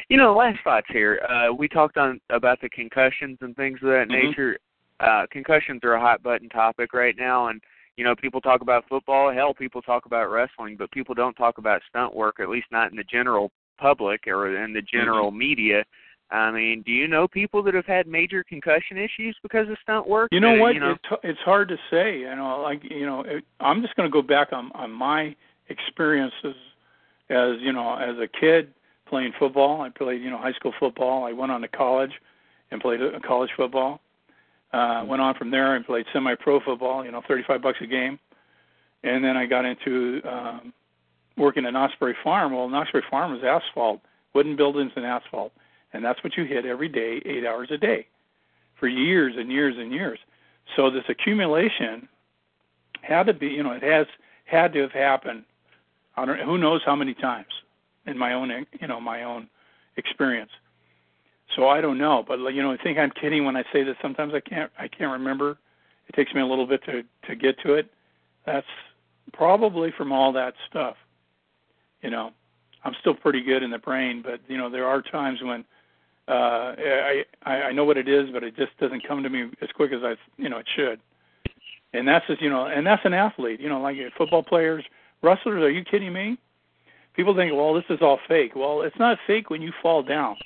You 0.10 0.18
know, 0.18 0.36
last 0.36 0.60
thoughts 0.64 0.88
here. 0.90 1.20
Uh, 1.28 1.54
we 1.54 1.68
talked 1.68 1.98
on 1.98 2.20
about 2.30 2.62
the 2.62 2.70
concussions 2.70 3.38
and 3.42 3.56
things 3.56 3.80
of 3.82 3.90
that 3.90 4.08
mm-hmm. 4.10 4.28
nature 4.28 4.60
uh, 5.00 5.26
concussions 5.32 5.82
are 5.84 5.94
a 5.94 6.00
hot 6.00 6.22
button 6.22 6.50
topic 6.50 6.94
right 6.94 7.16
now, 7.18 7.48
and 7.48 7.62
you 7.98 8.04
know 8.04 8.16
people 8.16 8.42
talk 8.42 8.62
about 8.62 8.86
football. 8.90 9.32
Hell, 9.34 9.54
people 9.54 9.82
talk 9.82 10.06
about 10.06 10.30
wrestling, 10.30 10.76
but 10.78 10.92
people 10.92 11.16
don't 11.16 11.36
talk 11.36 11.58
about 11.58 11.82
stunt 11.90 12.16
work, 12.16 12.40
at 12.40 12.50
least 12.50 12.68
not 12.72 12.92
in 12.92 12.98
the 12.98 13.04
general 13.04 13.52
public 13.78 14.28
or 14.28 14.64
in 14.64 14.74
the 14.74 14.82
general 14.82 15.30
mm-hmm. 15.30 15.40
media. 15.40 15.84
I 16.32 16.52
mean, 16.52 16.84
do 16.86 16.92
you 16.92 17.08
know 17.08 17.28
people 17.28 17.64
that 17.64 17.74
have 17.74 17.88
had 17.88 18.06
major 18.06 18.44
concussion 18.44 18.98
issues 18.98 19.36
because 19.42 19.68
of 19.68 19.78
stunt 19.82 20.08
work? 20.08 20.30
You 20.32 20.40
know 20.40 20.56
what? 20.56 20.76
You 20.76 20.80
know, 20.80 20.92
it's 20.92 21.22
it's 21.24 21.40
hard 21.40 21.70
to 21.70 21.78
say. 21.90 22.20
You 22.20 22.36
know, 22.36 22.62
like 22.62 22.84
you 22.84 23.06
know, 23.06 23.22
it, 23.22 23.44
I'm 23.60 23.82
just 23.82 23.96
going 23.96 24.08
to 24.08 24.14
go 24.14 24.22
back 24.22 24.54
on 24.54 24.72
on 24.74 24.92
my 24.92 25.36
experiences 25.70 26.56
as 27.30 27.56
you 27.60 27.74
know 27.74 27.96
as 27.96 28.16
a 28.18 28.28
kid 28.28 28.74
playing 29.08 29.34
football. 29.40 29.82
I 29.82 29.90
played 29.90 30.22
you 30.22 30.30
know 30.30 30.38
high 30.38 30.54
school 30.54 30.74
football. 30.80 31.24
I 31.24 31.32
went 31.32 31.52
on 31.52 31.62
to 31.62 31.68
college 31.68 32.12
and 32.70 32.80
played 32.80 33.00
college 33.26 33.50
football. 33.58 34.00
Uh, 34.72 35.04
went 35.08 35.22
on 35.22 35.34
from 35.34 35.50
there 35.50 35.76
and 35.76 35.86
played 35.86 36.06
semi-pro 36.14 36.60
football, 36.60 37.04
you 37.04 37.12
know, 37.12 37.24
35 37.28 37.62
bucks 37.62 37.80
a 37.82 37.88
game, 37.88 38.20
and 39.04 39.24
then 39.24 39.36
I 39.36 39.48
got 39.48 39.66
into 39.66 40.22
um, 40.28 40.74
working 41.38 41.66
at 41.66 41.74
Knott's 41.74 41.96
Berry 42.00 42.16
Farm. 42.24 42.54
Well, 42.54 42.70
Knott's 42.70 42.92
Berry 42.92 43.04
Farm 43.10 43.32
was 43.32 43.42
asphalt, 43.44 44.02
wooden 44.36 44.56
buildings 44.56 44.92
and 44.96 45.06
asphalt, 45.06 45.54
and 45.94 46.06
that's 46.06 46.24
what 46.24 46.38
you 46.38 46.46
hit 46.46 46.66
every 46.66 46.88
day, 46.88 47.20
eight 47.26 47.46
hours 47.46 47.70
a 47.72 47.78
day, 47.78 48.06
for 48.80 48.88
years 48.88 49.34
and 49.38 49.52
years 49.52 49.76
and 49.78 49.92
years. 49.92 50.20
So 50.76 50.92
this 50.92 51.06
accumulation 51.10 52.08
had 53.02 53.26
to 53.26 53.34
be, 53.34 53.48
you 53.48 53.64
know, 53.64 53.72
it 53.72 53.84
has 53.84 54.06
had 54.46 54.74
to 54.74 54.82
have 54.82 54.92
happened. 54.92 55.46
I 56.16 56.26
don't, 56.26 56.40
who 56.40 56.58
knows 56.58 56.82
how 56.86 56.96
many 56.96 57.14
times 57.14 57.48
in 58.06 58.18
my 58.18 58.34
own, 58.34 58.66
you 58.80 58.88
know, 58.88 59.00
my 59.00 59.24
own 59.24 59.48
experience. 59.98 60.52
So 61.56 61.68
I 61.68 61.82
don't 61.82 61.98
know, 61.98 62.24
but 62.28 62.40
you 62.54 62.62
know, 62.62 62.72
I 62.72 62.78
think 62.78 62.98
I'm 62.98 63.12
kidding 63.12 63.44
when 63.44 63.56
I 63.56 63.64
say 63.74 63.84
that 63.84 63.96
sometimes 64.02 64.34
I 64.34 64.40
can't 64.40 64.72
I 64.78 64.88
can't 64.88 65.12
remember. 65.12 65.58
It 66.08 66.16
takes 66.16 66.34
me 66.34 66.42
a 66.42 66.46
little 66.46 66.68
bit 66.68 66.84
to 66.86 67.04
to 67.28 67.36
get 67.36 67.60
to 67.62 67.74
it. 67.74 67.92
That's 68.46 68.68
probably 69.34 69.92
from 69.98 70.12
all 70.12 70.32
that 70.34 70.54
stuff. 70.70 70.96
You 72.02 72.12
know, 72.12 72.32
I'm 72.84 72.94
still 73.00 73.16
pretty 73.16 73.42
good 73.44 73.64
in 73.64 73.72
the 73.72 73.80
brain, 73.80 74.22
but 74.22 74.42
you 74.48 74.58
know, 74.58 74.70
there 74.70 74.88
are 74.88 75.02
times 75.02 75.40
when 75.42 75.66
uh 76.28 76.76
I 76.76 77.24
I, 77.44 77.72
know 77.72 77.84
what 77.84 77.98
it 77.98 78.08
is, 78.08 78.30
but 78.32 78.44
it 78.44 78.56
just 78.56 78.78
doesn't 78.80 79.08
come 79.08 79.24
to 79.24 79.30
me 79.30 79.50
as 79.62 79.70
quick 79.76 79.92
as 79.92 80.04
I 80.04 80.16
you 80.38 80.50
know 80.50 80.60
it 80.60 80.68
should. 80.76 81.00
And 81.94 82.08
that's 82.08 82.28
just 82.28 82.42
you 82.42 82.50
know, 82.50 82.68
and 82.68 82.86
that's 82.86 83.06
an 83.06 83.14
athlete. 83.14 83.60
You 83.60 83.70
know, 83.70 83.82
like 83.82 83.98
football 84.16 84.44
players, 84.44 84.84
wrestlers. 85.24 85.64
Are 85.64 85.72
you 85.72 85.84
kidding 85.84 86.14
me? 86.14 86.38
People 87.16 87.36
think, 87.36 87.54
well, 87.54 87.74
this 87.74 87.84
is 87.90 88.00
all 88.02 88.20
fake. 88.28 88.56
Well, 88.56 88.84
it's 88.84 88.98
not 88.98 89.18
fake 89.26 89.50
when 89.50 89.62
you 89.62 89.74
fall 89.82 90.04
down. 90.04 90.38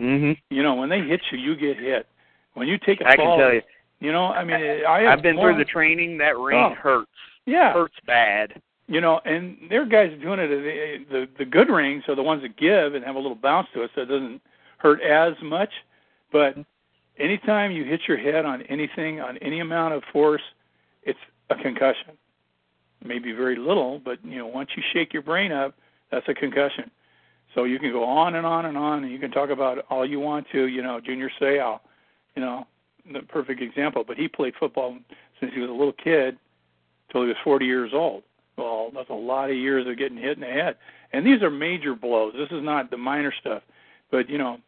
Mhm. 0.00 0.36
You 0.50 0.62
know, 0.62 0.74
when 0.74 0.88
they 0.88 1.00
hit 1.02 1.20
you, 1.30 1.38
you 1.38 1.54
get 1.56 1.76
hit. 1.78 2.06
When 2.54 2.68
you 2.68 2.78
take 2.78 3.00
a 3.00 3.08
I 3.08 3.16
fall, 3.16 3.36
can 3.36 3.38
tell 3.38 3.54
you. 3.54 3.62
you 4.00 4.12
know, 4.12 4.26
I 4.26 4.44
mean, 4.44 4.56
I 4.86 5.00
have 5.02 5.18
I've 5.18 5.22
been 5.22 5.36
through 5.38 5.56
the 5.56 5.64
training. 5.64 6.18
That 6.18 6.36
ring 6.38 6.58
Oh. 6.58 6.74
hurts. 6.74 7.10
yeah, 7.46 7.72
Hurts 7.72 7.98
bad. 8.06 8.60
you 8.88 9.00
know, 9.00 9.20
and 9.24 9.56
there 9.68 9.82
are 9.82 9.86
guys 9.86 10.12
doing 10.20 10.38
it. 10.40 10.48
The, 10.48 11.04
the 11.10 11.28
the 11.38 11.44
good 11.44 11.68
rings 11.70 12.04
are 12.08 12.14
the 12.14 12.22
ones 12.22 12.42
that 12.42 12.56
give 12.56 12.94
and 12.94 13.04
have 13.04 13.16
a 13.16 13.18
little 13.18 13.36
bounce 13.36 13.68
to 13.74 13.82
it, 13.82 13.90
so 13.94 14.02
it 14.02 14.06
doesn't 14.06 14.40
hurt 14.78 15.00
as 15.02 15.34
much. 15.42 15.72
But 16.30 16.56
anytime 17.18 17.70
you 17.72 17.84
hit 17.84 18.08
your 18.08 18.16
head 18.18 18.44
on 18.44 18.62
anything, 18.62 19.20
on 19.20 19.36
any 19.38 19.60
amount 19.60 19.94
of 19.94 20.02
force, 20.12 20.42
it's 21.04 21.18
a 21.50 21.54
concussion. 21.56 22.16
maybe 23.04 23.32
very 23.32 23.56
little, 23.56 23.98
but 23.98 24.24
you 24.24 24.38
know, 24.38 24.46
once 24.46 24.70
you 24.76 24.82
shake 24.92 25.12
your 25.12 25.22
brain 25.22 25.50
up, 25.50 25.74
that's 26.10 26.28
a 26.28 26.34
concussion. 26.34 26.88
So 27.54 27.64
you 27.64 27.78
can 27.78 27.92
go 27.92 28.04
on 28.04 28.34
and 28.34 28.46
on 28.46 28.66
and 28.66 28.76
on, 28.76 29.04
and 29.04 29.12
you 29.12 29.18
can 29.18 29.30
talk 29.30 29.50
about 29.50 29.84
all 29.90 30.06
you 30.06 30.20
want 30.20 30.46
to. 30.52 30.66
You 30.66 30.82
know, 30.82 31.00
Junior 31.00 31.30
Seau, 31.40 31.80
you 32.34 32.42
know, 32.42 32.66
the 33.12 33.20
perfect 33.20 33.60
example. 33.60 34.04
But 34.06 34.16
he 34.16 34.28
played 34.28 34.54
football 34.58 34.96
since 35.38 35.52
he 35.52 35.60
was 35.60 35.68
a 35.68 35.72
little 35.72 35.92
kid 35.92 36.38
till 37.10 37.22
he 37.22 37.28
was 37.28 37.36
40 37.44 37.66
years 37.66 37.90
old. 37.92 38.22
Well, 38.56 38.90
that's 38.94 39.10
a 39.10 39.14
lot 39.14 39.50
of 39.50 39.56
years 39.56 39.86
of 39.86 39.98
getting 39.98 40.16
hit 40.16 40.36
in 40.36 40.40
the 40.40 40.46
head. 40.46 40.76
And 41.12 41.26
these 41.26 41.42
are 41.42 41.50
major 41.50 41.94
blows. 41.94 42.32
This 42.34 42.50
is 42.50 42.64
not 42.64 42.90
the 42.90 42.96
minor 42.96 43.32
stuff. 43.40 43.62
But 44.10 44.28
you 44.28 44.38
know, 44.38 44.58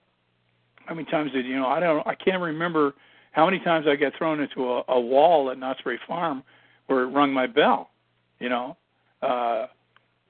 how 0.86 0.94
many 0.94 1.10
times 1.10 1.32
did 1.32 1.46
you 1.46 1.56
know? 1.56 1.66
I 1.66 1.80
don't. 1.80 2.06
I 2.06 2.14
can't 2.14 2.42
remember 2.42 2.94
how 3.32 3.44
many 3.44 3.58
times 3.60 3.86
I 3.88 3.96
got 3.96 4.12
thrown 4.16 4.40
into 4.40 4.70
a, 4.70 4.82
a 4.88 5.00
wall 5.00 5.50
at 5.50 5.58
Knott's 5.58 5.80
Berry 5.82 5.98
Farm 6.06 6.42
where 6.86 7.02
it 7.02 7.06
rung 7.06 7.32
my 7.32 7.46
bell. 7.46 7.90
You 8.40 8.48
know, 8.48 8.76
uh, 9.22 9.66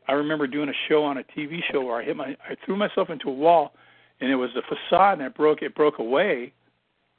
I 0.06 0.12
remember 0.12 0.46
doing 0.46 0.68
a 0.68 0.88
show 0.88 1.02
on 1.02 1.18
a 1.18 1.24
TV 1.24 1.60
show 1.70 1.82
where 1.82 2.00
I 2.00 2.04
hit 2.04 2.16
my, 2.16 2.36
I 2.48 2.56
threw 2.64 2.76
myself 2.76 3.10
into 3.10 3.28
a 3.28 3.32
wall, 3.32 3.74
and 4.20 4.30
it 4.30 4.36
was 4.36 4.50
the 4.54 4.62
facade, 4.62 5.18
and 5.18 5.26
it 5.26 5.34
broke, 5.34 5.62
it 5.62 5.74
broke 5.74 5.98
away, 5.98 6.52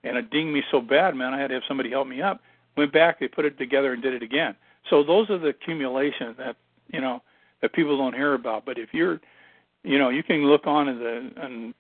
and 0.03 0.17
it 0.17 0.29
dinged 0.29 0.53
me 0.53 0.63
so 0.71 0.81
bad, 0.81 1.15
man, 1.15 1.33
I 1.33 1.39
had 1.39 1.47
to 1.47 1.55
have 1.55 1.63
somebody 1.67 1.89
help 1.89 2.07
me 2.07 2.21
up. 2.21 2.41
Went 2.77 2.93
back, 2.93 3.19
they 3.19 3.27
put 3.27 3.45
it 3.45 3.57
together 3.57 3.93
and 3.93 4.03
did 4.03 4.13
it 4.13 4.21
again. 4.21 4.55
So 4.89 5.03
those 5.03 5.29
are 5.29 5.39
the 5.39 5.47
accumulations 5.47 6.35
that 6.37 6.55
you 6.91 7.01
know 7.01 7.21
that 7.61 7.73
people 7.73 7.97
don't 7.97 8.13
hear 8.13 8.33
about. 8.33 8.65
But 8.65 8.77
if 8.77 8.89
you're, 8.93 9.19
you 9.83 9.97
know, 9.97 10.09
you 10.09 10.23
can 10.23 10.45
look 10.45 10.67
on 10.67 10.87
in 10.87 10.99
the 10.99 11.17
in, 11.43 11.73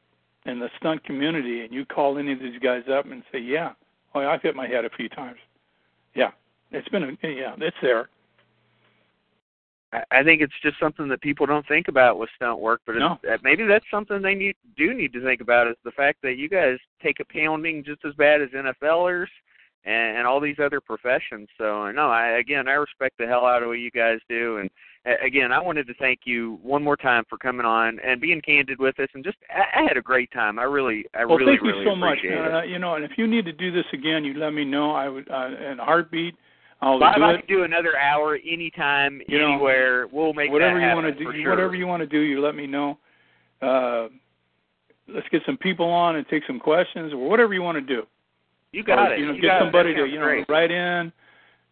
in 0.45 0.59
the 0.59 0.69
stunt 0.77 1.03
community 1.03 1.61
and 1.61 1.73
you 1.73 1.85
call 1.85 2.17
any 2.17 2.33
of 2.33 2.39
these 2.39 2.59
guys 2.59 2.83
up 2.91 3.05
and 3.05 3.23
say, 3.31 3.39
yeah, 3.39 3.73
oh, 4.13 4.21
I've 4.21 4.41
hit 4.41 4.55
my 4.55 4.67
head 4.67 4.85
a 4.85 4.89
few 4.89 5.09
times. 5.09 5.37
Yeah, 6.15 6.31
it's 6.71 6.87
been 6.89 7.03
a, 7.03 7.27
yeah, 7.27 7.55
it's 7.57 7.77
there. 7.81 8.09
I 10.11 10.23
think 10.23 10.41
it's 10.41 10.53
just 10.61 10.79
something 10.79 11.07
that 11.09 11.21
people 11.21 11.45
don't 11.45 11.67
think 11.67 11.87
about 11.87 12.17
with 12.17 12.29
stunt 12.35 12.59
work, 12.59 12.81
but 12.85 12.95
no. 12.95 13.17
Uh, 13.29 13.37
maybe 13.43 13.65
that's 13.65 13.85
something 13.89 14.21
they 14.21 14.35
need 14.35 14.55
do 14.75 14.93
need 14.93 15.13
to 15.13 15.23
think 15.23 15.41
about 15.41 15.67
is 15.67 15.75
the 15.83 15.91
fact 15.91 16.21
that 16.23 16.37
you 16.37 16.49
guys 16.49 16.77
take 17.01 17.19
a 17.19 17.25
pounding 17.25 17.83
just 17.83 18.03
as 18.05 18.13
bad 18.15 18.41
as 18.41 18.49
NFLers 18.49 19.27
and, 19.85 20.17
and 20.17 20.27
all 20.27 20.39
these 20.39 20.57
other 20.63 20.81
professions. 20.81 21.47
So 21.57 21.91
no, 21.91 22.09
I 22.09 22.39
again 22.39 22.67
I 22.67 22.73
respect 22.73 23.17
the 23.17 23.27
hell 23.27 23.45
out 23.45 23.61
of 23.63 23.69
what 23.69 23.79
you 23.79 23.91
guys 23.91 24.19
do, 24.27 24.57
and 24.57 24.69
again 25.23 25.51
I 25.51 25.61
wanted 25.61 25.87
to 25.87 25.93
thank 25.95 26.21
you 26.25 26.59
one 26.61 26.83
more 26.83 26.97
time 26.97 27.23
for 27.29 27.37
coming 27.37 27.65
on 27.65 27.99
and 27.99 28.19
being 28.19 28.41
candid 28.41 28.79
with 28.79 28.99
us, 28.99 29.09
and 29.13 29.23
just 29.23 29.37
I, 29.49 29.81
I 29.81 29.83
had 29.87 29.97
a 29.97 30.01
great 30.01 30.31
time. 30.31 30.59
I 30.59 30.63
really, 30.63 31.05
I 31.13 31.25
well, 31.25 31.37
really, 31.37 31.53
thank 31.53 31.61
you 31.61 31.71
really 31.71 31.85
so 31.85 31.95
much. 31.95 32.17
Uh, 32.25 32.63
you 32.63 32.79
know, 32.79 32.95
and 32.95 33.05
if 33.05 33.11
you 33.17 33.27
need 33.27 33.45
to 33.45 33.53
do 33.53 33.71
this 33.71 33.85
again, 33.93 34.25
you 34.25 34.33
let 34.33 34.51
me 34.51 34.65
know. 34.65 34.91
I 34.91 35.07
would 35.07 35.29
uh, 35.29 35.49
in 35.71 35.79
a 35.79 35.85
heartbeat. 35.85 36.35
I'll 36.85 36.99
Bob, 36.99 37.15
do 37.15 37.23
I 37.23 37.37
can 37.37 37.47
do 37.47 37.63
another 37.63 37.97
hour 37.97 38.37
anytime, 38.47 39.19
You 39.27 39.39
know, 39.39 39.53
anywhere. 39.53 40.07
We'll 40.11 40.33
make 40.33 40.51
whatever 40.51 40.79
you 40.79 40.95
want 40.95 41.07
to 41.07 41.11
do, 41.13 41.31
sure. 41.41 41.49
whatever 41.49 41.73
you 41.73 41.87
want 41.87 42.01
to 42.01 42.07
do, 42.07 42.19
you 42.19 42.41
let 42.41 42.53
me 42.53 42.67
know. 42.67 42.99
Uh, 43.59 44.07
let's 45.07 45.27
get 45.31 45.41
some 45.47 45.57
people 45.57 45.87
on 45.87 46.15
and 46.15 46.27
take 46.27 46.43
some 46.45 46.59
questions, 46.59 47.11
or 47.11 47.27
whatever 47.27 47.55
you 47.55 47.63
want 47.63 47.77
to 47.77 47.81
do. 47.81 48.03
You 48.71 48.83
got 48.83 48.99
or, 48.99 49.13
it. 49.15 49.19
You 49.19 49.25
know, 49.25 49.33
you 49.33 49.41
get 49.41 49.59
somebody 49.59 49.95
to 49.95 50.05
you 50.05 50.19
know 50.19 50.25
great. 50.25 50.45
write 50.47 50.69
in, 50.69 51.11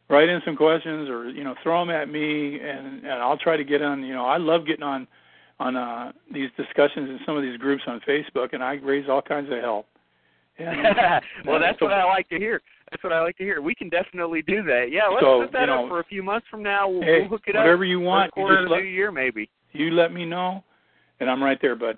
write 0.09 0.30
in 0.30 0.41
some 0.45 0.55
questions, 0.55 1.07
or 1.07 1.30
you 1.30 1.43
know 1.43 1.53
throw 1.61 1.86
them 1.86 1.91
at 1.91 2.09
me, 2.09 2.59
and 2.59 3.03
and 3.03 3.22
I'll 3.22 3.38
try 3.38 3.55
to 3.55 3.64
get 3.64 3.84
on. 3.84 4.01
You 4.01 4.16
know, 4.16 4.26
I 4.26 4.38
love 4.38 4.66
getting 4.66 4.84
on 4.84 5.07
on 5.59 5.76
uh, 5.76 6.11
these 6.34 6.49
discussions 6.57 7.07
in 7.09 7.20
some 7.24 7.38
of 7.38 7.43
these 7.43 7.57
groups 7.57 7.84
on 7.86 8.01
Facebook, 8.07 8.53
and 8.53 8.64
I 8.64 8.74
raise 8.76 9.07
all 9.07 9.22
kinds 9.22 9.51
of 9.51 9.59
hell. 9.59 9.86
And, 10.57 10.95
well, 11.45 11.59
that's 11.59 11.78
so- 11.78 11.86
what 11.86 11.93
I 11.93 12.03
like 12.05 12.28
to 12.30 12.38
hear. 12.38 12.61
That's 12.93 13.03
what 13.03 13.11
I 13.13 13.21
like 13.21 13.37
to 13.37 13.43
hear. 13.43 13.59
We 13.61 13.73
can 13.73 13.89
definitely 13.89 14.43
do 14.43 14.61
that. 14.63 14.87
Yeah, 14.91 15.07
let's 15.07 15.23
So, 15.25 15.41
set 15.43 15.51
that 15.53 15.61
you 15.61 15.65
know, 15.67 15.83
up 15.85 15.89
for 15.89 15.99
a 15.99 16.03
few 16.03 16.21
months 16.21 16.45
from 16.49 16.61
now. 16.61 16.87
We'll, 16.87 17.01
Hey, 17.01 17.21
we'll 17.21 17.29
hook 17.29 17.41
it 17.47 17.55
whatever 17.55 17.59
up. 17.59 17.65
Whatever 17.65 17.85
you 17.85 17.99
want, 17.99 18.31
you 18.37 18.47
just 18.47 18.69
let 18.69 18.81
new 18.81 18.87
year, 18.87 19.11
maybe. 19.11 19.49
you 19.71 19.91
let 19.91 20.13
me 20.13 20.25
know, 20.25 20.63
and 21.19 21.29
I'm 21.29 21.43
right 21.43 21.57
there, 21.59 21.75
bud. 21.75 21.97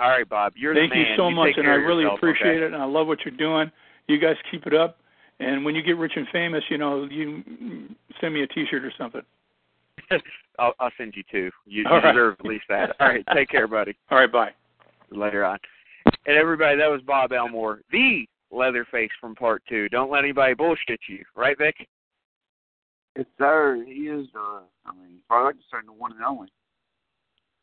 All 0.00 0.08
right, 0.08 0.28
Bob. 0.28 0.54
You're 0.56 0.74
Thank 0.74 0.90
the 0.92 0.98
man. 0.98 1.06
you 1.10 1.16
so 1.16 1.30
much, 1.30 1.52
and 1.56 1.68
I 1.68 1.74
really 1.74 2.02
yourself, 2.02 2.18
appreciate 2.18 2.56
okay? 2.56 2.64
it, 2.64 2.72
and 2.72 2.82
I 2.82 2.84
love 2.84 3.06
what 3.06 3.18
you're 3.24 3.36
doing. 3.36 3.70
You 4.08 4.18
guys 4.18 4.34
keep 4.50 4.66
it 4.66 4.74
up, 4.74 4.98
and 5.38 5.64
when 5.64 5.76
you 5.76 5.82
get 5.82 5.96
rich 5.96 6.12
and 6.16 6.26
famous, 6.32 6.64
you 6.68 6.78
know, 6.78 7.04
you 7.08 7.44
send 8.20 8.34
me 8.34 8.42
a 8.42 8.46
T-shirt 8.48 8.84
or 8.84 8.92
something. 8.98 9.22
I'll, 10.58 10.72
I'll 10.80 10.90
send 10.98 11.14
you 11.16 11.22
two. 11.30 11.50
You, 11.64 11.84
you 11.84 11.88
right. 11.88 12.12
deserve 12.12 12.36
at 12.40 12.44
least 12.46 12.64
that. 12.68 12.96
All 12.98 13.06
right, 13.08 13.24
take 13.34 13.48
care, 13.50 13.68
buddy. 13.68 13.96
All 14.10 14.18
right, 14.18 14.30
bye. 14.30 14.50
Later 15.10 15.44
on. 15.44 15.58
And 16.26 16.36
everybody, 16.36 16.76
that 16.76 16.90
was 16.90 17.00
Bob 17.06 17.32
Elmore, 17.32 17.80
the 17.92 18.26
Leatherface 18.54 19.10
from 19.20 19.34
Part 19.34 19.62
Two. 19.68 19.88
Don't 19.88 20.10
let 20.10 20.24
anybody 20.24 20.54
bullshit 20.54 21.00
you, 21.08 21.24
right, 21.34 21.56
Vic? 21.58 21.74
Yes, 23.16 23.26
sir. 23.38 23.84
He 23.86 24.08
is. 24.08 24.26
Uh, 24.34 24.60
I 24.86 24.92
mean, 24.92 25.18
I 25.30 25.44
like 25.44 25.56
to 25.56 25.60
say 25.70 25.78
the 25.84 25.92
one 25.92 26.12
and 26.12 26.24
only. 26.24 26.48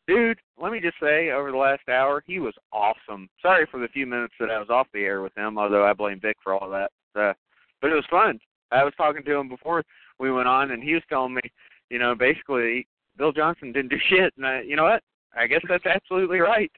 Dude, 0.07 0.39
let 0.61 0.71
me 0.71 0.79
just 0.79 0.97
say, 1.01 1.29
over 1.29 1.51
the 1.51 1.57
last 1.57 1.87
hour, 1.87 2.23
he 2.25 2.39
was 2.39 2.53
awesome. 2.73 3.29
Sorry 3.41 3.67
for 3.69 3.79
the 3.79 3.87
few 3.89 4.05
minutes 4.05 4.33
that 4.39 4.49
I 4.49 4.59
was 4.59 4.69
off 4.69 4.87
the 4.93 5.01
air 5.01 5.21
with 5.21 5.37
him, 5.37 5.57
although 5.57 5.85
I 5.85 5.93
blame 5.93 6.19
Vic 6.19 6.37
for 6.43 6.53
all 6.53 6.69
that. 6.71 6.91
Uh, 7.15 7.33
but 7.81 7.91
it 7.91 7.95
was 7.95 8.05
fun. 8.09 8.39
I 8.71 8.83
was 8.83 8.93
talking 8.97 9.23
to 9.23 9.35
him 9.35 9.47
before 9.47 9.83
we 10.19 10.31
went 10.31 10.47
on, 10.47 10.71
and 10.71 10.81
he 10.81 10.93
was 10.93 11.03
telling 11.07 11.33
me, 11.33 11.41
you 11.89 11.99
know, 11.99 12.15
basically, 12.15 12.87
Bill 13.17 13.31
Johnson 13.31 13.71
didn't 13.71 13.89
do 13.91 13.97
shit. 14.09 14.33
And 14.37 14.45
I, 14.45 14.61
you 14.61 14.75
know 14.75 14.83
what? 14.85 15.03
I 15.37 15.47
guess 15.47 15.61
that's 15.69 15.85
absolutely 15.85 16.39
right. 16.39 16.71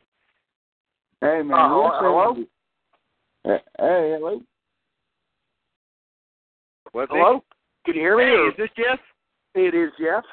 Hey 1.22 1.42
man, 1.42 1.54
Uh, 1.54 1.70
we'll 1.70 1.92
hello? 1.94 2.46
Hey, 3.46 3.60
hello. 3.78 4.42
What, 6.94 7.10
Vic? 7.10 7.18
Hello? 7.18 7.44
Can 7.86 7.96
you 7.96 8.02
hear 8.02 8.18
me? 8.18 8.24
Hey, 8.24 8.30
or- 8.30 8.50
is 8.50 8.58
this 8.58 8.70
Jeff? 8.78 9.00
It 9.56 9.76
is 9.76 9.92
Jeff. 10.00 10.24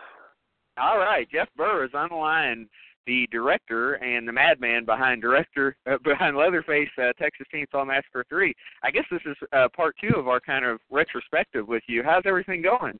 All 0.80 0.98
right, 0.98 1.28
Jeff 1.30 1.48
Burr 1.56 1.84
is 1.84 1.90
on 1.94 2.08
the 2.10 2.14
line, 2.14 2.68
the 3.06 3.26
director 3.32 3.94
and 3.94 4.26
the 4.26 4.32
madman 4.32 4.84
behind 4.84 5.20
director 5.20 5.76
uh, 5.90 5.98
behind 6.04 6.36
Leatherface 6.36 6.88
uh, 6.98 7.12
Texas 7.18 7.46
Chainsaw 7.52 7.86
Massacre 7.86 8.24
Three. 8.28 8.54
I 8.82 8.90
guess 8.90 9.04
this 9.10 9.20
is 9.26 9.36
uh, 9.52 9.68
part 9.74 9.96
two 10.00 10.16
of 10.16 10.28
our 10.28 10.40
kind 10.40 10.64
of 10.64 10.78
retrospective 10.90 11.66
with 11.66 11.82
you. 11.88 12.02
How's 12.04 12.22
everything 12.24 12.62
going? 12.62 12.98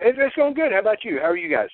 It's, 0.00 0.18
it's 0.20 0.34
going 0.34 0.54
good. 0.54 0.72
How 0.72 0.80
about 0.80 1.04
you? 1.04 1.18
How 1.20 1.28
are 1.28 1.36
you 1.36 1.54
guys? 1.54 1.68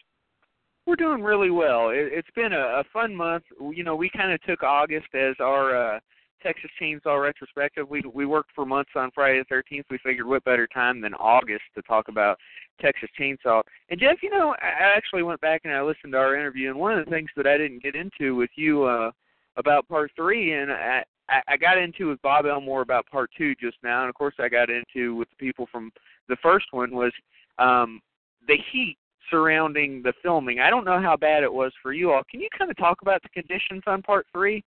We're 0.86 0.96
doing 0.96 1.22
really 1.22 1.50
well. 1.50 1.90
It, 1.90 2.08
it's 2.12 2.30
been 2.34 2.52
a, 2.52 2.80
a 2.80 2.84
fun 2.92 3.14
month. 3.14 3.44
You 3.60 3.84
know, 3.84 3.94
we 3.94 4.10
kind 4.10 4.32
of 4.32 4.42
took 4.42 4.62
August 4.62 5.14
as 5.14 5.36
our 5.38 5.94
uh, 5.96 6.00
Texas 6.42 6.70
Chainsaw 6.80 7.22
retrospective. 7.22 7.88
We 7.88 8.02
we 8.12 8.26
worked 8.26 8.50
for 8.54 8.64
months 8.64 8.90
on 8.96 9.10
Friday 9.14 9.42
the 9.48 9.54
13th. 9.54 9.84
We 9.90 9.98
figured 9.98 10.26
what 10.26 10.44
better 10.44 10.66
time 10.66 11.00
than 11.00 11.14
August 11.14 11.64
to 11.74 11.82
talk 11.82 12.08
about 12.08 12.38
Texas 12.80 13.10
Chainsaw. 13.18 13.62
And 13.90 14.00
Jeff, 14.00 14.22
you 14.22 14.30
know, 14.30 14.54
I 14.60 14.96
actually 14.96 15.22
went 15.22 15.40
back 15.40 15.62
and 15.64 15.72
I 15.72 15.82
listened 15.82 16.12
to 16.12 16.18
our 16.18 16.36
interview, 16.36 16.70
and 16.70 16.78
one 16.78 16.98
of 16.98 17.04
the 17.04 17.10
things 17.10 17.30
that 17.36 17.46
I 17.46 17.56
didn't 17.56 17.82
get 17.82 17.94
into 17.94 18.34
with 18.34 18.50
you 18.56 18.84
uh, 18.84 19.10
about 19.56 19.88
part 19.88 20.10
three, 20.16 20.54
and 20.54 20.72
I 20.72 21.04
I 21.48 21.56
got 21.56 21.78
into 21.78 22.08
with 22.08 22.20
Bob 22.22 22.46
Elmore 22.46 22.82
about 22.82 23.06
part 23.06 23.30
two 23.36 23.54
just 23.56 23.76
now, 23.82 24.00
and 24.00 24.08
of 24.08 24.14
course 24.14 24.34
I 24.38 24.48
got 24.48 24.68
into 24.68 25.14
with 25.14 25.28
the 25.30 25.36
people 25.36 25.68
from 25.70 25.92
the 26.28 26.36
first 26.42 26.66
one 26.72 26.90
was 26.92 27.12
um, 27.58 28.00
the 28.48 28.56
heat 28.72 28.96
surrounding 29.30 30.02
the 30.02 30.12
filming. 30.22 30.60
I 30.60 30.70
don't 30.70 30.84
know 30.84 31.00
how 31.00 31.16
bad 31.16 31.42
it 31.42 31.52
was 31.52 31.72
for 31.82 31.92
you 31.92 32.10
all. 32.12 32.22
Can 32.28 32.40
you 32.40 32.48
kind 32.56 32.70
of 32.70 32.76
talk 32.76 33.02
about 33.02 33.22
the 33.22 33.28
conditions 33.28 33.82
on 33.86 34.02
part 34.02 34.26
three? 34.32 34.64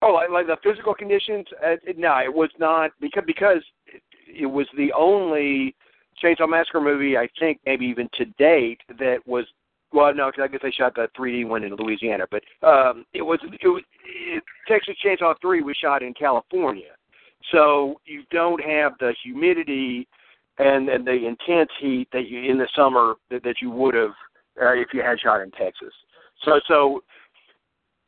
Oh, 0.00 0.12
like, 0.12 0.30
like 0.30 0.46
the 0.46 0.56
physical 0.62 0.94
conditions? 0.94 1.46
Uh, 1.64 1.74
no, 1.96 2.18
it 2.18 2.32
was 2.32 2.50
not 2.58 2.92
because 3.00 3.24
because 3.26 3.62
it, 3.86 4.02
it 4.26 4.46
was 4.46 4.66
the 4.76 4.92
only 4.92 5.74
Chainsaw 6.22 6.48
Massacre 6.48 6.80
movie 6.80 7.16
I 7.16 7.28
think 7.38 7.60
maybe 7.66 7.86
even 7.86 8.08
to 8.14 8.24
date 8.38 8.80
that 8.98 9.18
was 9.26 9.44
well, 9.92 10.14
no, 10.14 10.26
because 10.26 10.44
I 10.44 10.48
guess 10.48 10.60
they 10.62 10.70
shot 10.70 10.94
the 10.94 11.08
3D 11.18 11.48
one 11.48 11.64
in 11.64 11.74
Louisiana, 11.74 12.24
but 12.30 12.42
um, 12.62 13.06
it 13.14 13.22
was 13.22 13.40
it 13.42 13.68
was 13.68 13.82
it, 14.04 14.42
Texas 14.66 14.96
Chainsaw 15.04 15.34
Three 15.40 15.62
was 15.62 15.76
shot 15.76 16.02
in 16.02 16.12
California, 16.14 16.92
so 17.50 18.00
you 18.04 18.22
don't 18.30 18.62
have 18.62 18.92
the 19.00 19.14
humidity 19.22 20.06
and 20.58 20.88
and 20.88 21.06
the 21.06 21.26
intense 21.26 21.70
heat 21.80 22.08
that 22.12 22.28
you 22.28 22.50
in 22.50 22.58
the 22.58 22.68
summer 22.76 23.14
that, 23.30 23.42
that 23.44 23.56
you 23.62 23.70
would 23.70 23.94
have 23.94 24.12
uh, 24.60 24.72
if 24.72 24.88
you 24.92 25.02
had 25.02 25.18
shot 25.20 25.40
in 25.40 25.50
Texas. 25.52 25.92
So 26.44 26.60
so 26.68 27.02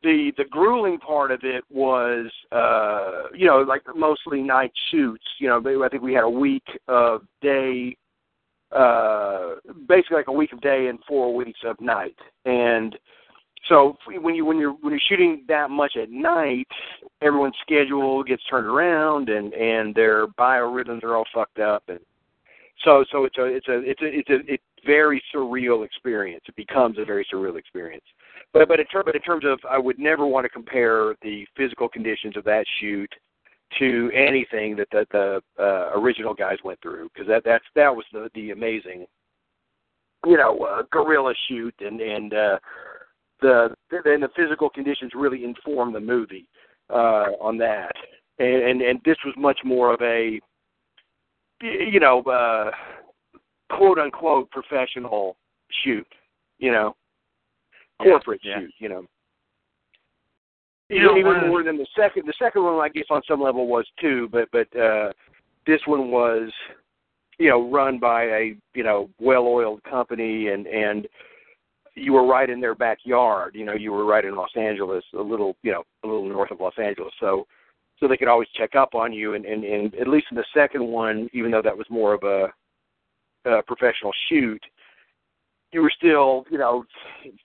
the 0.03 0.31
the 0.37 0.45
grueling 0.45 0.97
part 0.97 1.31
of 1.31 1.41
it 1.43 1.63
was 1.69 2.31
uh 2.51 3.23
you 3.33 3.45
know 3.45 3.59
like 3.59 3.81
mostly 3.95 4.41
night 4.41 4.71
shoots. 4.89 5.25
You 5.39 5.49
know 5.49 5.83
I 5.83 5.89
think 5.89 6.03
we 6.03 6.13
had 6.13 6.23
a 6.23 6.29
week 6.29 6.65
of 6.87 7.21
day 7.41 7.95
uh 8.71 9.55
basically 9.87 10.17
like 10.17 10.27
a 10.27 10.31
week 10.31 10.53
of 10.53 10.61
day 10.61 10.87
and 10.87 10.99
four 11.07 11.35
weeks 11.35 11.59
of 11.65 11.79
night. 11.79 12.17
And 12.45 12.97
so 13.69 13.97
when 14.07 14.33
you 14.33 14.45
when 14.45 14.57
you're 14.57 14.73
when 14.73 14.91
you're 14.91 15.01
shooting 15.07 15.43
that 15.47 15.69
much 15.69 15.95
at 15.95 16.09
night 16.09 16.67
everyone's 17.21 17.55
schedule 17.61 18.23
gets 18.23 18.43
turned 18.49 18.67
around 18.67 19.29
and 19.29 19.53
and 19.53 19.93
their 19.93 20.27
biorhythms 20.27 21.03
are 21.03 21.15
all 21.15 21.25
fucked 21.33 21.59
up 21.59 21.83
and 21.87 21.99
so 22.83 23.03
so 23.11 23.25
it's 23.25 23.37
a 23.37 23.45
it's 23.45 23.67
a 23.67 23.79
it's 23.79 24.01
a 24.01 24.05
it's 24.05 24.29
a 24.29 24.53
it's 24.53 24.63
very 24.85 25.21
surreal 25.33 25.85
experience 25.85 26.43
it 26.47 26.55
becomes 26.55 26.97
a 26.97 27.05
very 27.05 27.25
surreal 27.31 27.57
experience 27.57 28.03
but 28.53 28.67
but 28.67 28.79
in, 28.79 28.85
ter- 28.87 29.03
but 29.03 29.15
in 29.15 29.21
terms 29.21 29.45
of, 29.45 29.59
I 29.69 29.77
would 29.77 29.99
never 29.99 30.25
want 30.25 30.45
to 30.45 30.49
compare 30.49 31.15
the 31.21 31.45
physical 31.55 31.87
conditions 31.87 32.35
of 32.35 32.43
that 32.45 32.65
shoot 32.79 33.11
to 33.79 34.11
anything 34.13 34.75
that 34.75 34.87
the, 34.91 35.05
the 35.11 35.41
uh, 35.63 35.97
original 35.97 36.33
guys 36.33 36.57
went 36.63 36.81
through 36.81 37.09
because 37.13 37.27
that 37.27 37.43
that's 37.45 37.63
that 37.75 37.95
was 37.95 38.05
the 38.11 38.29
the 38.35 38.51
amazing 38.51 39.05
you 40.25 40.35
know 40.35 40.57
uh, 40.59 40.83
guerrilla 40.91 41.33
shoot 41.47 41.73
and 41.79 42.01
and 42.01 42.33
uh, 42.33 42.59
the 43.41 43.69
and 43.91 44.23
the 44.23 44.29
physical 44.35 44.69
conditions 44.69 45.11
really 45.15 45.45
inform 45.45 45.93
the 45.93 45.99
movie 45.99 46.49
uh, 46.89 47.31
on 47.39 47.57
that. 47.59 47.93
And, 48.39 48.63
and 48.63 48.81
and 48.81 48.99
this 49.05 49.17
was 49.25 49.33
much 49.37 49.59
more 49.63 49.93
of 49.93 50.01
a 50.01 50.39
you 51.61 51.99
know 51.99 52.21
uh, 52.23 52.71
quote 53.75 53.99
unquote 53.99 54.49
professional 54.51 55.37
shoot. 55.83 56.07
You 56.59 56.71
know, 56.71 56.95
corporate 58.01 58.41
yeah. 58.43 58.59
shoot. 58.59 58.73
You 58.79 58.89
know. 58.89 59.05
You 60.89 61.03
know, 61.03 61.17
even 61.17 61.39
the- 61.41 61.47
more 61.47 61.63
than 61.63 61.77
the 61.77 61.87
second. 61.97 62.27
The 62.27 62.33
second 62.37 62.63
one, 62.63 62.75
I 62.75 62.89
guess, 62.89 63.05
on 63.09 63.21
some 63.27 63.41
level 63.41 63.67
was 63.67 63.87
too, 63.99 64.27
but 64.31 64.49
but 64.51 64.67
uh, 64.77 65.13
this 65.65 65.79
one 65.85 66.11
was, 66.11 66.51
you 67.39 67.49
know, 67.49 67.71
run 67.71 67.97
by 67.97 68.23
a 68.23 68.55
you 68.73 68.83
know 68.83 69.09
well-oiled 69.19 69.83
company, 69.83 70.49
and 70.49 70.67
and 70.67 71.07
you 71.95 72.11
were 72.13 72.25
right 72.25 72.49
in 72.49 72.59
their 72.59 72.75
backyard. 72.75 73.55
You 73.55 73.63
know, 73.63 73.73
you 73.73 73.93
were 73.93 74.05
right 74.05 74.25
in 74.25 74.35
Los 74.35 74.51
Angeles, 74.57 75.03
a 75.17 75.21
little 75.21 75.55
you 75.63 75.71
know 75.71 75.83
a 76.03 76.07
little 76.07 76.27
north 76.27 76.51
of 76.51 76.59
Los 76.59 76.77
Angeles, 76.77 77.13
so 77.21 77.47
so 78.01 78.07
they 78.09 78.17
could 78.17 78.27
always 78.27 78.49
check 78.57 78.75
up 78.75 78.95
on 78.95 79.13
you. 79.13 79.35
And 79.35 79.45
and, 79.45 79.63
and 79.63 79.95
at 79.95 80.09
least 80.09 80.27
in 80.31 80.35
the 80.35 80.45
second 80.53 80.85
one, 80.85 81.29
even 81.31 81.51
though 81.51 81.61
that 81.61 81.77
was 81.77 81.87
more 81.89 82.13
of 82.13 82.23
a, 82.23 82.47
a 83.49 83.63
professional 83.63 84.11
shoot, 84.27 84.61
you 85.71 85.81
were 85.81 85.93
still 85.95 86.43
you 86.51 86.57
know 86.57 86.83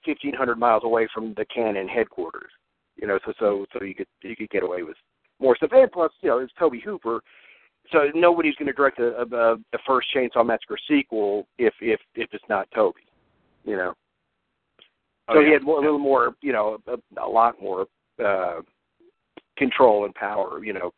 1,500 0.04 0.59
miles 0.59 0.82
away 0.84 1.07
from 1.14 1.34
the 1.36 1.44
Cannon 1.46 1.86
headquarters 1.86 2.50
you 2.96 3.07
know, 3.07 3.18
so 3.24 3.32
so 3.38 3.66
so 3.72 3.84
you 3.84 3.94
could 3.94 4.07
you 4.22 4.34
could 4.36 4.50
get 4.50 4.62
away 4.62 4.82
with 4.82 4.96
more 5.40 5.57
stuff. 5.57 5.70
And 5.72 5.90
plus, 5.92 6.11
you 6.22 6.30
know, 6.30 6.38
it's 6.38 6.52
Tobe 6.59 6.82
Hooper, 6.84 7.20
so 7.92 8.11
nobody's 8.14 8.54
going 8.57 8.66
to 8.66 8.72
direct 8.72 8.98
a, 8.98 9.20
a, 9.20 9.52
a 9.54 9.78
first 9.86 10.09
Chainsaw 10.14 10.44
Massacre 10.44 10.78
sequel 10.88 11.46
if 11.59 11.74
if 11.80 12.00
if 12.14 12.28
it's 12.32 12.44
not 12.48 12.68
Tobe, 12.74 12.94
you 13.64 13.76
know. 13.76 13.94
Oh, 15.28 15.34
So 15.34 15.40
yeah. 15.40 15.46
he 15.46 15.52
had 15.52 15.62
more, 15.62 15.78
a 15.78 15.82
little 15.82 15.98
more, 15.98 16.34
you 16.40 16.52
know, 16.52 16.78
a, 16.86 17.20
a 17.20 17.28
lot 17.28 17.61
more 17.61 17.86
uh 18.24 18.61
control 19.57 20.04
and 20.04 20.14
power. 20.14 20.64
You 20.64 20.72
know, 20.74 20.92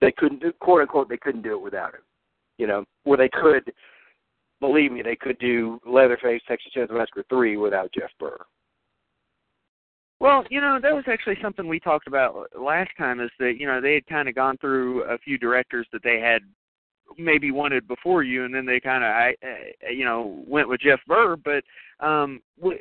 they 0.00 0.12
couldn't, 0.12 0.40
do 0.40 0.52
quote 0.60 0.82
unquote, 0.82 1.08
they 1.08 1.16
couldn't 1.16 1.42
do 1.42 1.52
it 1.52 1.62
without 1.62 1.94
him. 1.94 2.02
You 2.58 2.66
know, 2.66 2.84
where 3.04 3.18
they 3.18 3.28
could, 3.28 3.72
believe 4.60 4.92
me, 4.92 5.02
they 5.02 5.16
could 5.16 5.38
do 5.38 5.78
Leatherface, 5.86 6.40
Texas 6.48 6.72
Chainsaw 6.74 6.96
Massacre 6.96 7.24
three 7.28 7.56
without 7.56 7.92
Jeff 7.92 8.10
Burr. 8.18 8.38
Well, 10.18 10.44
you 10.50 10.62
know, 10.62 10.78
that 10.80 10.94
was 10.94 11.04
actually 11.08 11.36
something 11.42 11.68
we 11.68 11.78
talked 11.78 12.06
about 12.06 12.48
last 12.58 12.90
time 12.96 13.20
is 13.20 13.30
that, 13.38 13.54
you 13.58 13.66
know, 13.66 13.82
they 13.82 13.94
had 13.94 14.06
kind 14.06 14.28
of 14.28 14.34
gone 14.34 14.56
through 14.58 15.02
a 15.04 15.18
few 15.18 15.36
directors 15.36 15.86
that 15.92 16.02
they 16.02 16.20
had 16.20 16.40
maybe 17.18 17.50
wanted 17.50 17.86
before 17.86 18.22
you 18.22 18.44
and 18.44 18.54
then 18.54 18.64
they 18.66 18.80
kind 18.80 19.04
of 19.04 19.10
I 19.10 19.34
uh, 19.44 19.90
you 19.90 20.04
know, 20.04 20.42
went 20.46 20.68
with 20.68 20.80
Jeff 20.80 21.00
Burr, 21.06 21.36
but 21.36 21.62
um 22.04 22.40
w- 22.58 22.78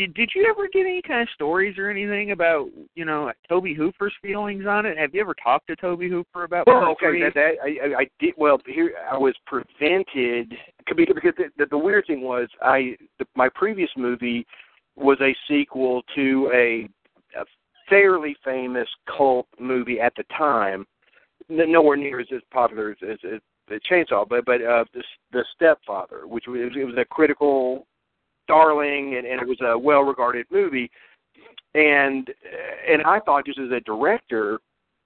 did 0.00 0.14
did 0.14 0.30
you 0.34 0.46
ever 0.48 0.66
get 0.72 0.86
any 0.86 1.02
kind 1.02 1.20
of 1.20 1.28
stories 1.34 1.76
or 1.76 1.90
anything 1.90 2.30
about, 2.30 2.68
you 2.94 3.04
know, 3.04 3.30
Tobe 3.48 3.76
Hooper's 3.76 4.14
feelings 4.22 4.64
on 4.66 4.86
it? 4.86 4.96
Have 4.96 5.14
you 5.14 5.20
ever 5.20 5.34
talked 5.34 5.66
to 5.66 5.76
Tobe 5.76 6.00
Hooper 6.00 6.44
about 6.44 6.66
Well, 6.66 6.88
okay, 6.92 7.20
that, 7.20 7.34
that 7.34 7.52
I, 7.62 8.00
I, 8.00 8.06
did. 8.18 8.32
Well, 8.38 8.58
here 8.66 8.92
I 9.10 9.18
was 9.18 9.34
prevented 9.46 10.54
because 10.78 11.14
because 11.14 11.34
the, 11.36 11.44
the, 11.58 11.66
the 11.66 11.78
weird 11.78 12.06
thing 12.06 12.22
was 12.22 12.48
I 12.62 12.96
the, 13.18 13.26
my 13.34 13.50
previous 13.54 13.90
movie 13.96 14.46
was 14.96 15.18
a 15.20 15.36
sequel 15.46 16.02
to 16.14 16.50
a, 16.54 16.88
a 17.38 17.44
fairly 17.88 18.34
famous 18.42 18.88
cult 19.06 19.46
movie 19.58 20.00
at 20.00 20.14
the 20.16 20.24
time, 20.36 20.86
n- 21.50 21.72
nowhere 21.72 21.96
near 21.96 22.20
as, 22.20 22.26
as 22.34 22.42
popular 22.50 22.90
as, 22.90 22.96
as, 23.02 23.18
as 23.34 23.40
the 23.68 23.80
Chainsaw, 23.90 24.26
but 24.26 24.46
but 24.46 24.62
uh, 24.62 24.84
the 24.94 25.02
the 25.32 25.44
Stepfather, 25.54 26.26
which 26.26 26.44
was 26.48 26.72
it 26.74 26.84
was 26.86 26.96
a 26.96 27.04
critical 27.04 27.86
darling 28.50 29.16
and, 29.16 29.26
and 29.26 29.40
it 29.40 29.48
was 29.48 29.60
a 29.62 29.78
well 29.78 30.02
regarded 30.02 30.46
movie, 30.50 30.90
and 31.74 32.28
and 32.88 33.02
I 33.02 33.20
thought 33.20 33.46
just 33.46 33.58
as 33.58 33.70
a 33.70 33.80
director 33.80 34.58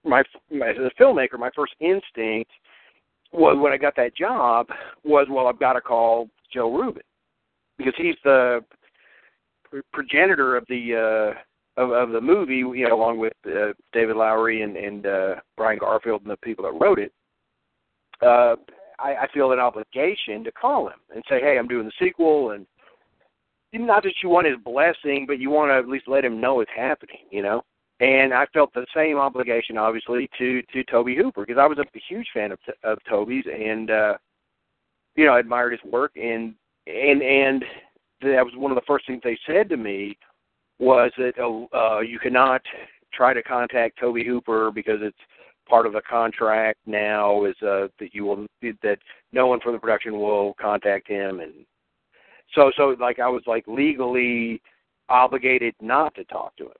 my, 0.05 0.22
my 0.51 0.70
as 0.70 0.76
a 0.76 1.03
filmmaker, 1.03 1.38
my 1.38 1.51
first 1.55 1.74
instinct 1.80 2.51
was 3.32 3.57
when 3.59 3.72
I 3.72 3.76
got 3.76 3.97
that 3.97 4.16
job 4.16 4.68
was, 5.03 5.26
well, 5.30 5.47
I've 5.47 5.59
got 5.59 5.72
to 5.72 5.80
call 5.80 6.28
Joe 6.53 6.72
Ruben 6.72 7.03
because 7.78 7.95
he's 7.97 8.16
the 8.22 8.61
progenitor 9.92 10.57
of 10.57 10.64
the 10.68 11.34
uh, 11.34 11.80
of, 11.80 11.90
of 11.90 12.11
the 12.11 12.20
movie, 12.20 12.57
you 12.57 12.86
know, 12.88 12.95
along 12.95 13.18
with 13.18 13.32
uh, 13.47 13.72
David 13.92 14.16
Lowery 14.16 14.62
and 14.62 14.76
and 14.76 15.07
uh, 15.07 15.34
Brian 15.57 15.78
Garfield 15.78 16.22
and 16.22 16.30
the 16.30 16.36
people 16.38 16.64
that 16.64 16.78
wrote 16.80 16.99
it. 16.99 17.12
Uh, 18.22 18.55
I, 19.01 19.16
I 19.22 19.26
feel 19.34 19.51
an 19.51 19.59
obligation 19.59 20.45
to 20.45 20.53
call 20.53 20.86
him 20.86 21.01
and 21.12 21.24
say, 21.28 21.40
hey, 21.40 21.59
I'm 21.59 21.66
doing 21.66 21.86
the 21.86 22.07
sequel, 22.07 22.53
and 22.53 22.64
not 23.81 24.03
that 24.05 24.14
you 24.22 24.29
want 24.29 24.47
his 24.47 24.57
blessing, 24.64 25.25
but 25.27 25.39
you 25.39 25.51
want 25.51 25.70
to 25.70 25.75
at 25.75 25.89
least 25.89 26.09
let 26.09 26.25
him 26.25 26.41
know 26.41 26.61
it's 26.61 26.70
happening, 26.75 27.18
you 27.31 27.43
know? 27.43 27.62
And 28.01 28.35
I 28.35 28.47
felt 28.47 28.72
the 28.75 28.87
same 28.95 29.18
obligation, 29.18 29.79
obviously, 29.79 30.29
to 30.39 30.62
to 30.72 30.85
Tobe 30.85 31.16
Hooper 31.16 31.47
because 31.47 31.61
I 31.61 31.66
was 31.66 31.79
a 31.79 31.87
huge 32.09 32.27
fan 32.35 32.53
of 32.53 32.59
of 32.83 32.99
Tobe's, 33.09 33.45
and 33.47 33.91
uh, 33.91 34.14
you 35.14 35.25
know, 35.25 35.37
admired 35.37 35.72
his 35.72 35.93
work, 35.93 36.12
and 36.16 36.55
and 36.87 37.22
and 37.22 37.64
that 38.20 38.45
was 38.45 38.53
one 38.57 38.72
of 38.72 38.77
the 38.77 38.87
first 38.87 39.07
things 39.07 39.20
they 39.22 39.39
said 39.47 39.68
to 39.68 39.77
me 39.77 40.18
was 40.81 41.12
that 41.18 41.35
oh, 41.39 41.68
uh, 41.72 42.01
you 42.01 42.18
cannot 42.18 42.62
try 43.12 43.33
to 43.33 43.43
contact 43.43 44.01
Tobe 44.01 44.27
Hooper 44.27 44.72
because 44.72 44.99
it's 45.01 45.16
part 45.68 45.87
of 45.87 45.93
the 45.93 46.03
contract 46.03 46.79
now 46.87 47.45
is 47.45 47.57
uh, 47.62 47.89
that 47.99 48.12
you 48.12 48.25
will 48.25 48.47
that 48.83 48.99
no 49.33 49.47
one 49.47 49.61
from 49.61 49.72
the 49.72 49.79
production 49.79 50.18
will 50.18 50.55
contact 50.61 51.09
him, 51.09 51.41
and 51.41 51.53
so 52.55 52.70
so 52.76 52.97
like 53.01 53.18
I 53.18 53.28
was 53.28 53.42
like 53.47 53.64
legally 53.66 54.61
obligated 55.09 55.74
not 55.80 56.14
to 56.14 56.24
talk 56.24 56.57
to 56.57 56.64
him 56.64 56.72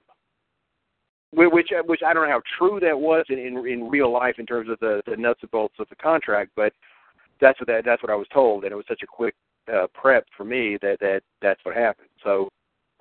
which 1.35 1.71
which 1.87 2.01
I 2.07 2.12
don't 2.12 2.25
know 2.25 2.33
how 2.33 2.43
true 2.59 2.81
that 2.81 2.99
was 2.99 3.25
in 3.29 3.39
in, 3.39 3.67
in 3.67 3.89
real 3.89 4.12
life 4.12 4.37
in 4.39 4.47
terms 4.47 4.69
of 4.71 4.79
the, 4.81 5.03
the 5.07 5.17
nuts 5.17 5.41
and 5.43 5.51
bolts 5.51 5.75
of 5.79 5.89
the 5.89 5.97
contract, 5.97 6.53
but 6.57 6.73
that's 7.41 7.59
what 7.61 7.67
that, 7.67 7.85
that's 7.85 8.03
what 8.03 8.12
I 8.12 8.17
was 8.17 8.29
told, 8.33 8.65
and 8.65 8.73
it 8.73 8.77
was 8.77 8.85
such 8.89 9.03
a 9.03 9.07
quick 9.07 9.35
uh, 9.73 9.87
prep 9.93 10.27
for 10.37 10.45
me 10.45 10.79
that 10.83 10.99
that 11.01 11.23
that's 11.43 11.61
what 11.65 11.77
happened. 11.77 12.09
So 12.23 12.49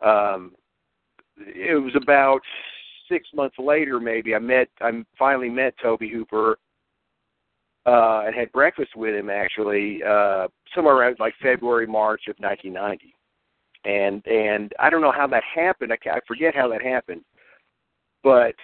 um, 0.03 0.53
it 1.37 1.81
was 1.81 1.95
about 1.95 2.41
six 3.09 3.27
months 3.33 3.55
later, 3.59 3.99
maybe 3.99 4.33
I 4.35 4.39
met 4.39 4.69
I 4.81 4.91
finally 5.17 5.49
met 5.49 5.75
Tobe 5.81 6.09
Hooper 6.11 6.57
uh, 7.85 8.23
and 8.25 8.35
had 8.35 8.51
breakfast 8.51 8.95
with 8.95 9.15
him 9.15 9.29
actually 9.29 10.01
uh, 10.03 10.47
somewhere 10.75 10.95
around 10.95 11.17
like 11.19 11.33
February 11.41 11.87
March 11.87 12.23
of 12.27 12.35
1990, 12.39 13.13
and 13.85 14.25
and 14.25 14.73
I 14.79 14.89
don't 14.89 15.01
know 15.01 15.11
how 15.11 15.27
that 15.27 15.43
happened. 15.43 15.91
I, 15.91 16.09
I 16.09 16.19
forget 16.27 16.55
how 16.55 16.67
that 16.69 16.81
happened 16.81 17.23
but 18.23 18.55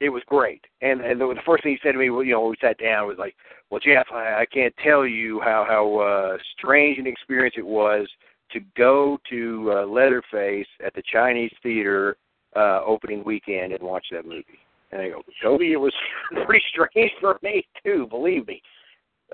it 0.00 0.08
was 0.08 0.22
great. 0.26 0.62
And 0.82 1.00
and 1.00 1.20
the, 1.20 1.26
the 1.28 1.40
first 1.46 1.62
thing 1.62 1.72
he 1.72 1.78
said 1.82 1.92
to 1.92 1.98
me, 1.98 2.06
you 2.06 2.32
know, 2.32 2.40
when 2.42 2.50
we 2.50 2.56
sat 2.60 2.78
down, 2.78 3.06
was 3.06 3.18
like, 3.18 3.34
"Well, 3.70 3.80
Jeff, 3.80 4.06
I, 4.12 4.40
I 4.40 4.46
can't 4.52 4.74
tell 4.82 5.06
you 5.06 5.40
how 5.40 5.64
how 5.66 5.98
uh, 5.98 6.38
strange 6.58 6.98
an 6.98 7.06
experience 7.06 7.54
it 7.56 7.66
was 7.66 8.08
to 8.50 8.60
go 8.76 9.18
to 9.30 9.72
uh, 9.72 9.86
Leatherface 9.86 10.66
at 10.84 10.94
the 10.94 11.02
Chinese 11.10 11.52
theater 11.62 12.16
uh, 12.56 12.80
opening 12.84 13.24
weekend 13.24 13.72
and 13.72 13.82
watch 13.82 14.06
that 14.10 14.26
movie." 14.26 14.58
And 14.94 15.02
I 15.02 15.08
go, 15.10 15.22
Tobe, 15.42 15.60
it 15.60 15.76
was 15.76 15.92
pretty 16.46 16.64
strange 16.70 17.12
for 17.20 17.38
me 17.42 17.66
too. 17.84 18.06
Believe 18.08 18.46
me, 18.46 18.62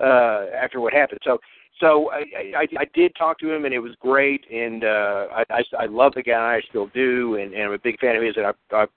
uh, 0.01 0.47
after 0.61 0.81
what 0.81 0.93
happened. 0.93 1.19
So. 1.23 1.37
So 1.79 2.11
I, 2.11 2.25
I 2.55 2.67
I 2.77 2.85
did 2.93 3.15
talk 3.17 3.39
to 3.39 3.51
him 3.51 3.63
and 3.65 3.73
it 3.73 3.79
was 3.79 3.93
great 3.99 4.45
and 4.51 4.83
uh 4.83 5.27
I 5.31 5.43
I, 5.49 5.63
I 5.79 5.85
love 5.85 6.11
the 6.13 6.21
guy 6.21 6.57
I 6.57 6.61
still 6.69 6.87
do 6.93 7.37
and, 7.37 7.53
and 7.53 7.63
I'm 7.63 7.71
a 7.71 7.79
big 7.79 7.97
fan 7.99 8.15
of 8.17 8.21
his 8.21 8.35
and 8.35 8.45
I 8.45 8.51
I've 8.75 8.89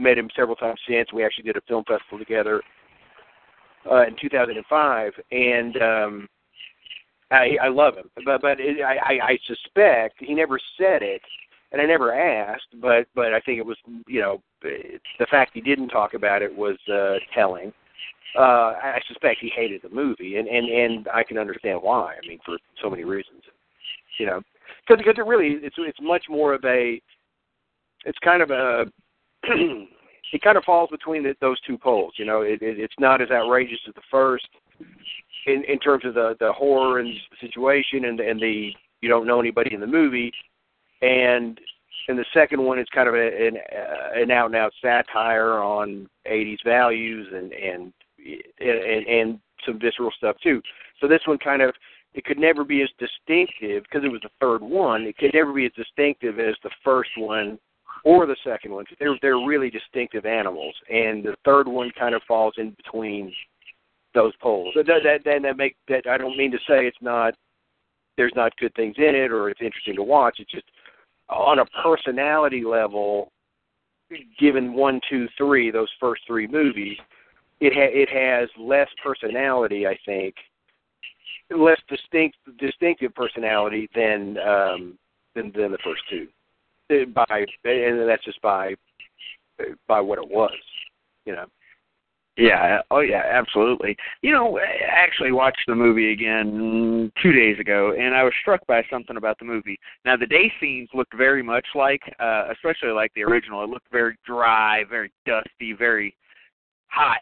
met 0.00 0.18
him 0.18 0.28
several 0.34 0.56
times 0.56 0.80
since. 0.88 1.12
We 1.12 1.24
actually 1.24 1.44
did 1.44 1.56
a 1.56 1.60
film 1.62 1.84
festival 1.84 2.18
together 2.18 2.62
uh, 3.90 4.06
in 4.06 4.16
2005, 4.20 5.12
and 5.30 5.76
um, 5.76 6.28
I, 7.30 7.56
I 7.62 7.68
love 7.68 7.96
him. 7.96 8.10
But 8.24 8.42
but 8.42 8.58
it, 8.58 8.82
I 8.82 9.32
I 9.32 9.38
suspect 9.46 10.16
he 10.18 10.34
never 10.34 10.58
said 10.76 11.02
it, 11.02 11.22
and 11.72 11.80
I 11.80 11.86
never 11.86 12.12
asked. 12.12 12.80
But 12.80 13.06
but 13.14 13.32
I 13.32 13.40
think 13.40 13.58
it 13.58 13.66
was 13.66 13.76
you 14.06 14.20
know 14.20 14.42
the 14.62 15.26
fact 15.30 15.52
he 15.54 15.60
didn't 15.60 15.88
talk 15.88 16.14
about 16.14 16.42
it 16.42 16.54
was 16.54 16.76
uh, 16.92 17.16
telling. 17.34 17.72
Uh, 18.38 18.74
I 18.78 19.00
suspect 19.08 19.40
he 19.40 19.50
hated 19.54 19.82
the 19.82 19.88
movie, 19.90 20.36
and 20.36 20.48
and 20.48 20.68
and 20.68 21.08
I 21.12 21.24
can 21.24 21.38
understand 21.38 21.80
why. 21.82 22.14
I 22.14 22.26
mean, 22.26 22.38
for 22.44 22.58
so 22.82 22.88
many 22.88 23.04
reasons, 23.04 23.42
you 24.18 24.26
know, 24.26 24.42
because 24.86 25.02
because 25.04 25.18
it 25.18 25.26
really 25.26 25.58
it's 25.62 25.76
it's 25.78 25.98
much 26.00 26.24
more 26.28 26.54
of 26.54 26.64
a 26.64 27.00
it's 28.04 28.18
kind 28.22 28.42
of 28.42 28.50
a 28.50 28.84
it 30.32 30.42
kind 30.42 30.56
of 30.56 30.64
falls 30.64 30.90
between 30.90 31.22
the, 31.22 31.34
those 31.40 31.60
two 31.62 31.76
poles. 31.76 32.14
You 32.16 32.24
know, 32.24 32.42
it, 32.42 32.62
it, 32.62 32.78
it's 32.78 32.94
not 32.98 33.20
as 33.20 33.30
outrageous 33.30 33.80
as 33.88 33.94
the 33.94 34.02
first 34.10 34.48
in 35.46 35.64
in 35.64 35.78
terms 35.78 36.04
of 36.04 36.14
the 36.14 36.36
the 36.40 36.52
horror 36.52 37.00
and 37.00 37.12
situation 37.40 38.04
and 38.04 38.20
and 38.20 38.40
the 38.40 38.70
you 39.00 39.08
don't 39.08 39.26
know 39.26 39.40
anybody 39.40 39.74
in 39.74 39.80
the 39.80 39.86
movie, 39.86 40.32
and 41.02 41.60
and 42.08 42.18
the 42.18 42.24
second 42.34 42.62
one 42.62 42.78
is 42.78 42.86
kind 42.94 43.08
of 43.08 43.14
a, 43.14 43.46
an 43.46 43.56
uh, 43.56 44.20
an 44.20 44.30
out 44.30 44.46
and 44.46 44.56
out 44.56 44.72
satire 44.82 45.62
on 45.62 46.08
'80s 46.30 46.58
values 46.64 47.28
and 47.32 47.52
and 47.52 47.92
and 48.60 49.06
and 49.06 49.40
some 49.66 49.78
visceral 49.78 50.10
stuff 50.16 50.36
too. 50.42 50.60
So 51.00 51.08
this 51.08 51.20
one 51.26 51.38
kind 51.38 51.62
of 51.62 51.74
it 52.14 52.24
could 52.24 52.38
never 52.38 52.64
be 52.64 52.82
as 52.82 52.88
distinctive 52.98 53.84
because 53.84 54.04
it 54.04 54.10
was 54.10 54.22
the 54.22 54.30
third 54.40 54.62
one. 54.62 55.02
It 55.02 55.16
could 55.16 55.32
never 55.32 55.52
be 55.52 55.66
as 55.66 55.72
distinctive 55.72 56.40
as 56.40 56.56
the 56.62 56.70
first 56.84 57.10
one 57.16 57.58
or 58.04 58.26
the 58.26 58.36
second 58.44 58.72
one. 58.72 58.84
They're 58.98 59.16
they're 59.22 59.38
really 59.38 59.70
distinctive 59.70 60.26
animals, 60.26 60.74
and 60.90 61.24
the 61.24 61.36
third 61.44 61.68
one 61.68 61.90
kind 61.98 62.14
of 62.14 62.22
falls 62.26 62.54
in 62.58 62.70
between 62.70 63.32
those 64.14 64.34
poles. 64.40 64.74
So 64.74 64.82
that 64.82 65.00
that 65.04 65.24
that, 65.24 65.42
that 65.42 65.56
make 65.56 65.76
that 65.88 66.06
I 66.06 66.18
don't 66.18 66.36
mean 66.36 66.50
to 66.52 66.58
say 66.58 66.86
it's 66.86 66.96
not 67.00 67.34
there's 68.16 68.32
not 68.34 68.56
good 68.56 68.74
things 68.74 68.96
in 68.98 69.14
it 69.14 69.30
or 69.30 69.48
it's 69.48 69.62
interesting 69.62 69.96
to 69.96 70.02
watch. 70.02 70.38
It's 70.40 70.50
just 70.50 70.66
on 71.30 71.60
a 71.60 71.64
personality 71.82 72.64
level, 72.64 73.30
given 74.38 74.72
one, 74.74 75.00
two, 75.08 75.28
three, 75.38 75.70
those 75.70 75.90
first 76.00 76.22
three 76.26 76.46
movies, 76.46 76.98
it 77.60 77.72
ha- 77.72 77.92
it 77.92 78.08
has 78.08 78.48
less 78.58 78.88
personality, 79.02 79.86
I 79.86 79.96
think, 80.04 80.34
less 81.50 81.80
distinct 81.88 82.36
distinctive 82.58 83.14
personality 83.14 83.88
than 83.94 84.38
um, 84.38 84.98
than 85.34 85.52
than 85.52 85.72
the 85.72 85.78
first 85.84 86.02
two. 86.08 86.28
Uh, 86.90 87.04
By 87.06 87.46
and 87.64 88.08
that's 88.08 88.24
just 88.24 88.40
by 88.42 88.74
by 89.86 90.00
what 90.00 90.18
it 90.18 90.28
was, 90.28 90.52
you 91.24 91.34
know. 91.34 91.46
Yeah. 92.36 92.80
Oh, 92.90 93.00
yeah. 93.00 93.22
Absolutely. 93.30 93.96
You 94.22 94.32
know, 94.32 94.58
I 94.58 94.64
actually 94.88 95.32
watched 95.32 95.64
the 95.66 95.74
movie 95.74 96.12
again 96.12 97.12
two 97.22 97.32
days 97.32 97.58
ago, 97.58 97.94
and 97.98 98.14
I 98.14 98.22
was 98.22 98.32
struck 98.40 98.66
by 98.66 98.82
something 98.90 99.16
about 99.16 99.38
the 99.38 99.44
movie. 99.44 99.78
Now, 100.04 100.16
the 100.16 100.26
day 100.26 100.50
scenes 100.60 100.88
looked 100.94 101.16
very 101.16 101.42
much 101.42 101.66
like, 101.74 102.02
uh, 102.18 102.48
especially 102.52 102.90
like 102.90 103.12
the 103.14 103.24
original. 103.24 103.62
It 103.64 103.70
looked 103.70 103.90
very 103.92 104.16
dry, 104.24 104.84
very 104.88 105.12
dusty, 105.26 105.72
very 105.72 106.16
hot, 106.88 107.20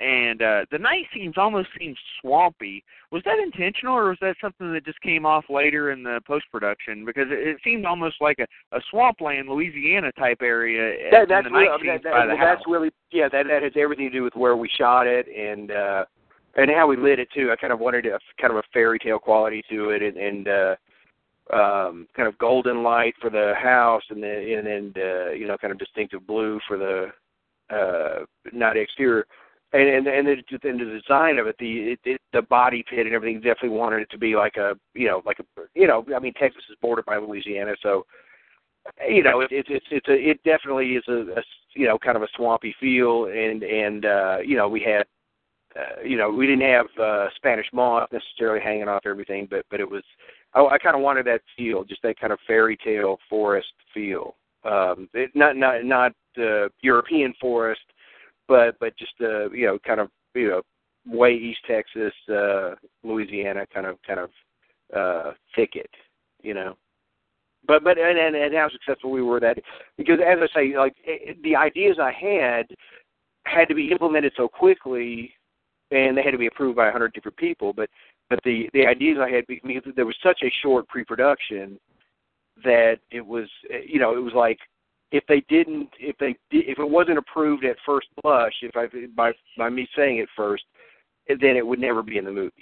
and 0.00 0.42
uh, 0.42 0.64
the 0.70 0.78
night 0.78 1.06
scenes 1.12 1.34
almost 1.36 1.68
seemed 1.78 1.96
swampy. 2.20 2.84
Was 3.10 3.22
that 3.24 3.38
intentional, 3.38 3.96
or 3.96 4.10
was 4.10 4.18
that 4.20 4.36
something 4.40 4.72
that 4.72 4.84
just 4.84 5.00
came 5.00 5.26
off 5.26 5.44
later 5.48 5.90
in 5.90 6.02
the 6.02 6.20
post 6.26 6.44
production? 6.52 7.04
Because 7.04 7.26
it, 7.30 7.48
it 7.48 7.56
seemed 7.64 7.84
almost 7.84 8.16
like 8.20 8.38
a, 8.38 8.76
a 8.76 8.80
swampland, 8.90 9.48
Louisiana 9.48 10.12
type 10.12 10.38
area. 10.42 11.10
That, 11.10 11.22
in 11.22 11.28
that's 11.28 11.44
the 11.44 11.50
night 11.50 11.68
really, 11.82 11.98
that, 11.98 12.04
by 12.04 12.26
that, 12.26 12.26
the 12.26 12.36
that's 12.38 12.58
house. 12.58 12.62
really 12.68 12.90
yeah. 13.10 13.28
That 13.28 13.46
that 13.48 13.62
has 13.62 13.72
everything 13.76 14.10
to 14.10 14.18
do 14.18 14.22
with 14.22 14.36
where 14.36 14.56
we 14.56 14.68
shot 14.78 15.06
it 15.06 15.26
and 15.26 15.70
uh 15.70 16.04
and 16.54 16.70
how 16.70 16.86
we 16.86 16.96
lit 16.96 17.18
it 17.18 17.28
too. 17.34 17.50
I 17.50 17.56
kind 17.56 17.72
of 17.72 17.80
wanted 17.80 18.06
a 18.06 18.18
kind 18.40 18.52
of 18.52 18.58
a 18.58 18.62
fairy 18.72 18.98
tale 18.98 19.18
quality 19.18 19.62
to 19.70 19.90
it, 19.90 20.02
and, 20.02 20.16
and 20.16 20.48
uh 20.48 20.76
um 21.50 22.06
kind 22.14 22.28
of 22.28 22.36
golden 22.38 22.82
light 22.82 23.14
for 23.20 23.30
the 23.30 23.54
house, 23.60 24.02
and 24.10 24.22
then 24.22 24.30
and 24.30 24.66
then 24.66 24.92
uh, 24.96 25.30
you 25.30 25.46
know 25.48 25.56
kind 25.56 25.72
of 25.72 25.78
distinctive 25.78 26.26
blue 26.26 26.60
for 26.68 26.76
the 26.76 27.06
uh 27.74 28.24
not 28.52 28.76
exterior. 28.76 29.26
And 29.72 29.88
and 29.88 30.06
and 30.06 30.26
the, 30.26 30.68
and 30.68 30.80
the 30.80 31.00
design 31.00 31.38
of 31.38 31.46
it, 31.46 31.56
the 31.58 31.92
it, 31.92 32.00
it, 32.04 32.20
the 32.32 32.42
body 32.42 32.82
pit 32.88 33.06
and 33.06 33.14
everything, 33.14 33.36
definitely 33.36 33.76
wanted 33.76 34.00
it 34.00 34.10
to 34.10 34.18
be 34.18 34.34
like 34.34 34.56
a 34.56 34.74
you 34.94 35.06
know 35.08 35.20
like 35.26 35.40
a 35.40 35.44
you 35.74 35.86
know 35.86 36.06
I 36.16 36.18
mean 36.18 36.32
Texas 36.34 36.62
is 36.70 36.76
bordered 36.80 37.04
by 37.04 37.18
Louisiana, 37.18 37.74
so 37.82 38.06
you 39.08 39.22
know, 39.22 39.40
it, 39.40 39.52
it, 39.52 39.66
it's 39.68 39.86
it's 39.90 40.08
a 40.08 40.12
it 40.12 40.42
definitely 40.44 40.92
is 40.92 41.04
a, 41.08 41.38
a 41.38 41.42
you 41.74 41.86
know 41.86 41.98
kind 41.98 42.16
of 42.16 42.22
a 42.22 42.28
swampy 42.36 42.74
feel, 42.80 43.26
and 43.26 43.62
and 43.62 44.04
uh, 44.04 44.38
you 44.44 44.56
know 44.56 44.68
we 44.68 44.80
had 44.80 45.04
uh, 45.76 46.02
you 46.04 46.16
know 46.16 46.30
we 46.30 46.46
didn't 46.46 46.68
have 46.68 46.86
uh, 47.00 47.26
Spanish 47.36 47.66
moss 47.72 48.08
necessarily 48.12 48.60
hanging 48.60 48.88
off 48.88 49.02
everything, 49.06 49.46
but 49.50 49.64
but 49.70 49.80
it 49.80 49.90
was 49.90 50.02
I, 50.54 50.60
I 50.60 50.78
kind 50.78 50.96
of 50.96 51.02
wanted 51.02 51.26
that 51.26 51.42
feel, 51.56 51.84
just 51.84 52.02
that 52.02 52.18
kind 52.18 52.32
of 52.32 52.38
fairy 52.46 52.76
tale 52.82 53.18
forest 53.28 53.72
feel. 53.92 54.36
Um, 54.64 55.08
it, 55.14 55.30
not 55.34 55.56
not 55.56 55.84
not 55.84 56.12
uh, 56.38 56.68
European 56.82 57.34
forest, 57.40 57.82
but 58.48 58.76
but 58.80 58.96
just 58.96 59.12
uh, 59.20 59.50
you 59.50 59.66
know 59.66 59.78
kind 59.86 60.00
of 60.00 60.10
you 60.34 60.48
know 60.48 60.62
way 61.06 61.34
East 61.34 61.60
Texas, 61.66 62.12
uh, 62.32 62.70
Louisiana 63.04 63.66
kind 63.72 63.86
of 63.86 63.98
kind 64.06 64.20
of 64.20 64.30
uh, 64.96 65.32
thicket, 65.54 65.90
you 66.42 66.54
know 66.54 66.76
but 67.66 67.84
but 67.84 67.98
and, 67.98 68.18
and 68.18 68.34
and 68.34 68.54
how 68.54 68.68
successful 68.70 69.10
we 69.10 69.22
were 69.22 69.40
that 69.40 69.58
because 69.96 70.18
as 70.26 70.38
I 70.40 70.54
say, 70.54 70.76
like 70.76 70.94
it, 71.04 71.40
the 71.42 71.54
ideas 71.54 71.98
I 72.00 72.12
had 72.12 72.66
had 73.44 73.68
to 73.68 73.74
be 73.74 73.90
implemented 73.90 74.32
so 74.36 74.48
quickly, 74.48 75.32
and 75.90 76.16
they 76.16 76.22
had 76.22 76.32
to 76.32 76.38
be 76.38 76.46
approved 76.46 76.76
by 76.76 76.88
a 76.88 76.92
hundred 76.92 77.12
different 77.12 77.36
people. 77.36 77.72
But 77.72 77.90
but 78.30 78.40
the 78.44 78.68
the 78.72 78.86
ideas 78.86 79.18
I 79.20 79.30
had 79.30 79.44
because 79.46 79.92
there 79.94 80.06
was 80.06 80.16
such 80.22 80.40
a 80.42 80.52
short 80.62 80.88
pre-production 80.88 81.78
that 82.64 82.96
it 83.10 83.24
was 83.24 83.48
you 83.86 84.00
know 84.00 84.16
it 84.16 84.20
was 84.20 84.34
like 84.34 84.58
if 85.10 85.24
they 85.26 85.42
didn't 85.48 85.88
if 85.98 86.16
they 86.18 86.36
if 86.50 86.78
it 86.78 86.90
wasn't 86.90 87.18
approved 87.18 87.64
at 87.64 87.76
first 87.84 88.08
blush 88.22 88.52
if 88.62 88.76
I 88.76 88.86
by 89.16 89.32
by 89.56 89.68
me 89.68 89.88
saying 89.96 90.18
it 90.18 90.28
first 90.36 90.64
then 91.28 91.56
it 91.56 91.66
would 91.66 91.78
never 91.78 92.02
be 92.02 92.18
in 92.18 92.24
the 92.24 92.32
movie 92.32 92.52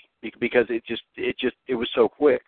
because 0.41 0.67
it 0.69 0.85
just 0.87 1.03
it 1.17 1.37
just 1.39 1.57
it 1.69 1.75
was 1.75 1.89
so 1.95 2.09
quick 2.09 2.43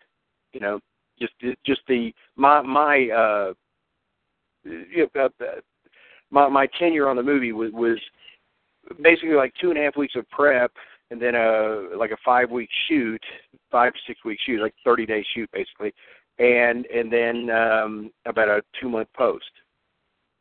you 0.52 0.60
know? 0.60 0.80
Just 1.18 1.32
just 1.66 1.80
the 1.88 2.12
my 2.36 2.62
my 2.62 3.08
uh, 3.08 3.52
you 4.64 5.08
know, 5.14 5.28
uh 5.40 5.44
my 6.30 6.48
my 6.48 6.68
tenure 6.78 7.08
on 7.08 7.16
the 7.16 7.22
movie 7.22 7.52
was 7.52 7.72
was 7.72 7.98
basically 9.02 9.34
like 9.34 9.52
two 9.60 9.70
and 9.70 9.78
a 9.78 9.82
half 9.82 9.96
weeks 9.96 10.14
of 10.14 10.28
prep 10.30 10.70
and 11.10 11.20
then 11.20 11.34
a 11.34 11.88
like 11.96 12.12
a 12.12 12.16
five 12.24 12.50
week 12.50 12.68
shoot 12.86 13.22
five 13.70 13.92
to 13.92 13.98
six 14.06 14.24
week 14.24 14.38
shoot 14.46 14.60
like 14.60 14.74
thirty 14.84 15.06
day 15.06 15.24
shoot 15.34 15.50
basically 15.52 15.92
and 16.38 16.86
and 16.86 17.12
then 17.12 17.50
um 17.50 18.10
about 18.26 18.48
a 18.48 18.62
two 18.80 18.88
month 18.88 19.08
post 19.16 19.50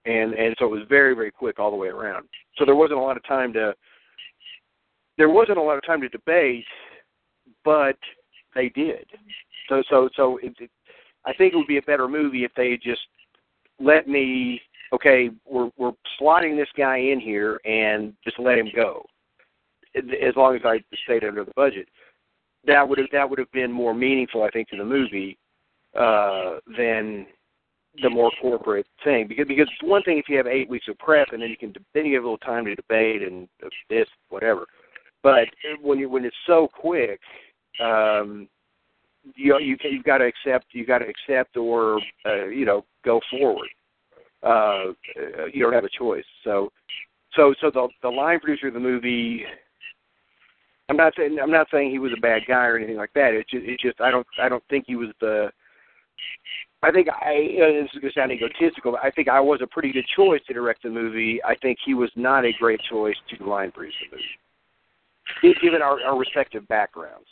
and 0.07 0.33
and 0.33 0.55
so 0.57 0.65
it 0.65 0.71
was 0.71 0.83
very 0.89 1.13
very 1.13 1.31
quick 1.31 1.59
all 1.59 1.71
the 1.71 1.77
way 1.77 1.89
around. 1.89 2.27
So 2.57 2.65
there 2.65 2.75
wasn't 2.75 2.99
a 2.99 3.03
lot 3.03 3.17
of 3.17 3.25
time 3.25 3.53
to 3.53 3.73
there 5.17 5.29
wasn't 5.29 5.57
a 5.57 5.61
lot 5.61 5.77
of 5.77 5.85
time 5.85 6.01
to 6.01 6.09
debate 6.09 6.65
but 7.63 7.97
they 8.55 8.69
did. 8.69 9.05
So 9.69 9.83
so 9.89 10.09
so 10.15 10.37
it, 10.41 10.53
it, 10.59 10.71
I 11.25 11.33
think 11.33 11.53
it 11.53 11.57
would 11.57 11.67
be 11.67 11.77
a 11.77 11.81
better 11.83 12.07
movie 12.07 12.43
if 12.43 12.51
they 12.55 12.77
just 12.81 13.01
let 13.79 14.07
me 14.07 14.61
okay 14.93 15.29
we're 15.45 15.69
we're 15.77 15.91
slotting 16.19 16.55
this 16.55 16.69
guy 16.77 16.97
in 16.97 17.19
here 17.19 17.59
and 17.65 18.13
just 18.23 18.39
let 18.39 18.57
him 18.57 18.69
go 18.75 19.05
as 19.95 20.35
long 20.35 20.55
as 20.55 20.61
I 20.63 20.79
stayed 21.03 21.23
under 21.23 21.43
the 21.43 21.53
budget. 21.55 21.87
That 22.65 22.87
would 22.87 22.97
have 22.99 23.07
that 23.11 23.29
would 23.29 23.39
have 23.39 23.51
been 23.51 23.71
more 23.71 23.93
meaningful 23.93 24.43
I 24.43 24.49
think 24.49 24.69
to 24.69 24.77
the 24.77 24.85
movie 24.85 25.37
uh 25.97 26.59
than 26.77 27.25
the 28.01 28.09
more 28.09 28.31
corporate 28.41 28.85
thing 29.03 29.27
because 29.27 29.47
because 29.47 29.67
it's 29.71 29.89
one 29.89 30.03
thing 30.03 30.17
if 30.17 30.29
you 30.29 30.37
have 30.37 30.47
eight 30.47 30.69
weeks 30.69 30.87
of 30.87 30.97
prep 30.99 31.29
and 31.31 31.41
then 31.41 31.49
you 31.49 31.57
can 31.57 31.73
then 31.93 32.05
you 32.05 32.15
have 32.15 32.23
a 32.23 32.27
little 32.27 32.37
time 32.39 32.65
to 32.65 32.75
debate 32.75 33.23
and 33.23 33.47
this 33.89 34.07
whatever 34.29 34.65
but 35.23 35.47
when 35.81 35.97
you 35.97 36.09
when 36.09 36.25
it's 36.25 36.35
so 36.45 36.67
quick 36.79 37.19
um 37.83 38.47
you 39.35 39.57
you 39.59 39.77
you've 39.83 40.03
got 40.03 40.19
to 40.19 40.25
accept 40.25 40.67
you 40.71 40.85
got 40.85 40.99
to 40.99 41.05
accept 41.07 41.57
or 41.57 41.99
uh, 42.25 42.45
you 42.45 42.65
know 42.65 42.85
go 43.03 43.19
forward. 43.31 43.67
Uh, 44.43 44.93
you 45.51 45.63
don't 45.63 45.73
have 45.73 45.83
a 45.83 45.89
choice. 45.89 46.23
So 46.43 46.71
so 47.35 47.53
so 47.61 47.71
the 47.71 47.87
the 48.01 48.09
line 48.09 48.39
producer 48.39 48.67
of 48.67 48.73
the 48.73 48.79
movie. 48.79 49.43
I'm 50.89 50.97
not 50.97 51.13
saying 51.17 51.37
I'm 51.41 51.51
not 51.51 51.67
saying 51.71 51.91
he 51.91 51.99
was 51.99 52.13
a 52.15 52.21
bad 52.21 52.43
guy 52.47 52.65
or 52.65 52.77
anything 52.77 52.97
like 52.97 53.13
that. 53.15 53.33
It's 53.33 53.49
just 53.49 53.65
it's 53.65 53.81
just 53.81 53.99
I 53.99 54.11
don't 54.11 54.27
I 54.41 54.49
don't 54.49 54.63
think 54.69 54.85
he 54.87 54.95
was 54.95 55.09
the. 55.19 55.51
I 56.83 56.91
think 56.91 57.07
I 57.09 57.33
you 57.33 57.59
know, 57.59 57.81
this 57.81 57.89
is 57.93 57.99
going 57.99 58.13
to 58.13 58.19
sound 58.19 58.31
egotistical, 58.31 58.91
but 58.91 59.03
I 59.03 59.09
think 59.11 59.27
I 59.27 59.39
was 59.39 59.61
a 59.63 59.67
pretty 59.67 59.91
good 59.91 60.05
choice 60.15 60.41
to 60.47 60.53
direct 60.53 60.83
the 60.83 60.89
movie. 60.89 61.39
I 61.43 61.55
think 61.55 61.79
he 61.83 61.93
was 61.93 62.11
not 62.15 62.45
a 62.45 62.51
great 62.59 62.79
choice 62.89 63.15
to 63.29 63.45
line 63.45 63.71
the 63.75 63.81
movie, 65.41 65.57
given 65.61 65.81
our, 65.81 65.99
our 66.01 66.17
respective 66.17 66.67
backgrounds. 66.67 67.27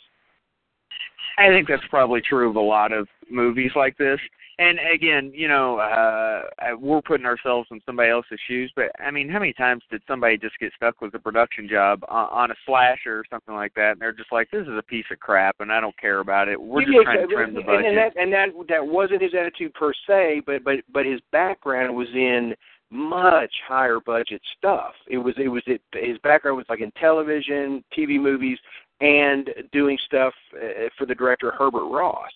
I 1.38 1.48
think 1.48 1.68
that's 1.68 1.82
probably 1.90 2.20
true 2.20 2.48
of 2.48 2.56
a 2.56 2.60
lot 2.60 2.92
of 2.92 3.08
movies 3.30 3.72
like 3.76 3.96
this. 3.98 4.18
And 4.58 4.78
again, 4.92 5.32
you 5.34 5.48
know, 5.48 5.78
uh 5.78 6.42
we're 6.78 7.02
putting 7.02 7.26
ourselves 7.26 7.68
in 7.70 7.80
somebody 7.84 8.10
else's 8.10 8.40
shoes, 8.48 8.72
but 8.74 8.86
I 8.98 9.10
mean, 9.10 9.28
how 9.28 9.38
many 9.38 9.52
times 9.52 9.82
did 9.90 10.02
somebody 10.08 10.38
just 10.38 10.58
get 10.58 10.72
stuck 10.74 11.00
with 11.02 11.14
a 11.14 11.18
production 11.18 11.68
job 11.68 12.02
on, 12.08 12.28
on 12.30 12.50
a 12.50 12.54
slasher 12.64 13.18
or 13.18 13.24
something 13.28 13.54
like 13.54 13.74
that, 13.74 13.92
and 13.92 14.00
they're 14.00 14.12
just 14.12 14.32
like, 14.32 14.50
"This 14.50 14.62
is 14.62 14.78
a 14.78 14.82
piece 14.82 15.04
of 15.10 15.20
crap, 15.20 15.56
and 15.60 15.70
I 15.70 15.80
don't 15.80 15.96
care 15.98 16.20
about 16.20 16.48
it. 16.48 16.60
We're 16.60 16.82
just 16.82 16.94
Yeah, 16.94 17.02
trying 17.02 17.28
to 17.28 17.34
trim 17.34 17.52
the 17.52 17.58
and, 17.58 17.66
budget." 17.66 17.86
And 17.86 17.98
that, 17.98 18.16
and 18.16 18.32
that 18.32 18.48
that 18.68 18.86
wasn't 18.86 19.20
his 19.20 19.34
attitude 19.34 19.74
per 19.74 19.92
se, 20.06 20.42
but 20.46 20.64
but 20.64 20.76
but 20.90 21.04
his 21.04 21.20
background 21.32 21.94
was 21.94 22.08
in 22.14 22.54
much 22.90 23.52
higher 23.66 24.00
budget 24.00 24.40
stuff. 24.56 24.94
It 25.08 25.18
was 25.18 25.34
it 25.36 25.48
was 25.48 25.62
it, 25.66 25.82
his 25.92 26.18
background 26.18 26.56
was 26.56 26.66
like 26.68 26.80
in 26.80 26.92
television, 26.92 27.84
TV 27.96 28.20
movies, 28.20 28.58
and 29.00 29.50
doing 29.72 29.98
stuff 30.06 30.32
uh, 30.54 30.88
for 30.96 31.06
the 31.06 31.14
director 31.14 31.50
Herbert 31.50 31.86
Ross. 31.86 32.30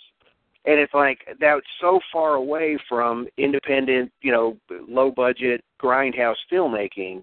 And 0.66 0.78
it's 0.78 0.93
like 0.93 1.20
that's 1.41 1.62
so 1.81 2.01
far 2.12 2.35
away 2.35 2.78
from 2.89 3.27
independent, 3.39 4.12
you 4.20 4.31
know, 4.31 4.57
low 4.89 5.11
budget 5.11 5.65
grindhouse 5.82 6.37
filmmaking. 6.53 7.23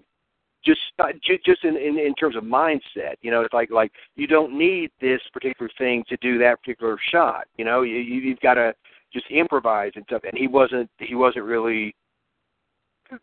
Just 0.64 0.80
ju- 1.24 1.38
just 1.46 1.62
in, 1.62 1.76
in 1.76 1.98
in 1.98 2.14
terms 2.14 2.34
of 2.34 2.42
mindset, 2.42 3.14
you 3.22 3.30
know, 3.30 3.42
it's 3.42 3.54
like 3.54 3.70
like 3.70 3.92
you 4.16 4.26
don't 4.26 4.58
need 4.58 4.90
this 5.00 5.20
particular 5.32 5.70
thing 5.78 6.02
to 6.08 6.16
do 6.16 6.36
that 6.38 6.60
particular 6.60 6.98
shot. 7.12 7.46
You 7.56 7.64
know, 7.64 7.82
you- 7.82 7.98
you've 7.98 8.40
got 8.40 8.54
to 8.54 8.74
just 9.12 9.26
improvise 9.30 9.92
and 9.94 10.04
stuff. 10.06 10.22
And 10.24 10.36
he 10.36 10.48
wasn't 10.48 10.90
he 10.98 11.14
wasn't 11.14 11.44
really 11.44 11.94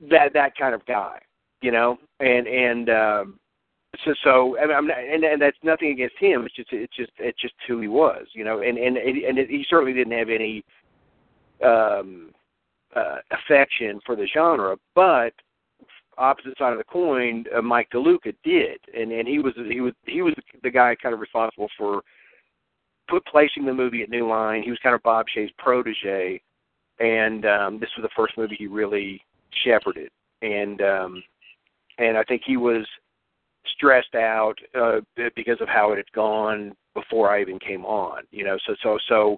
that 0.10 0.34
that 0.34 0.56
kind 0.58 0.74
of 0.74 0.86
guy, 0.86 1.20
you 1.62 1.72
know. 1.72 1.98
And 2.20 2.48
and 2.48 2.90
um, 2.90 3.40
so 4.04 4.14
so 4.24 4.58
mean, 4.66 4.76
I'm 4.76 4.88
not, 4.88 4.98
and 5.00 5.24
and 5.24 5.42
that's 5.42 5.58
nothing 5.64 5.92
against 5.92 6.18
him. 6.18 6.46
It's 6.46 6.56
just 6.56 6.70
it's 6.72 6.96
just 6.96 7.12
it's 7.20 7.40
just 7.40 7.54
who 7.68 7.80
he 7.80 7.88
was, 7.88 8.26
you 8.34 8.44
know. 8.44 8.62
And 8.62 8.78
and 8.78 8.98
and 8.98 9.38
it, 9.38 9.50
he 9.50 9.66
certainly 9.70 9.94
didn't 9.94 10.18
have 10.18 10.30
any 10.30 10.64
um 11.64 12.32
uh 12.96 13.18
affection 13.32 14.00
for 14.06 14.16
the 14.16 14.28
genre, 14.34 14.76
but 14.94 15.34
opposite 16.18 16.58
side 16.58 16.72
of 16.72 16.78
the 16.78 16.84
coin, 16.86 17.46
uh, 17.56 17.62
Mike 17.62 17.90
DeLuca 17.94 18.34
did, 18.44 18.80
and 18.98 19.12
and 19.12 19.28
he 19.28 19.40
was 19.40 19.54
he 19.70 19.82
was 19.82 19.94
he 20.06 20.22
was 20.22 20.34
the 20.64 20.72
guy 20.72 20.96
kind 20.96 21.14
of 21.14 21.20
responsible 21.20 21.70
for 21.78 22.02
put 23.08 23.26
placing 23.26 23.66
the 23.66 23.74
movie 23.74 24.02
at 24.02 24.10
New 24.10 24.28
Line. 24.28 24.64
He 24.64 24.70
was 24.70 24.80
kind 24.82 24.96
of 24.96 25.04
Bob 25.04 25.26
Shaye's 25.36 25.52
protege, 25.58 26.42
and 27.00 27.46
um, 27.46 27.80
this 27.80 27.90
was 27.98 28.04
the 28.04 28.16
first 28.16 28.38
movie 28.38 28.56
he 28.58 28.68
really 28.68 29.22
shepherded, 29.64 30.10
and 30.42 30.82
um, 30.82 31.24
and 31.98 32.18
I 32.18 32.24
think 32.24 32.42
he 32.46 32.58
was 32.58 32.86
stressed 33.76 34.16
out 34.16 34.56
uh, 34.80 35.00
because 35.36 35.60
of 35.62 35.68
how 35.68 35.92
it 35.92 35.98
had 35.98 36.12
gone 36.14 36.76
before 36.94 37.30
I 37.30 37.42
even 37.42 37.60
came 37.60 37.86
on. 37.86 38.24
You 38.32 38.44
know, 38.44 38.58
so 38.66 38.76
so 38.82 38.98
so 39.08 39.38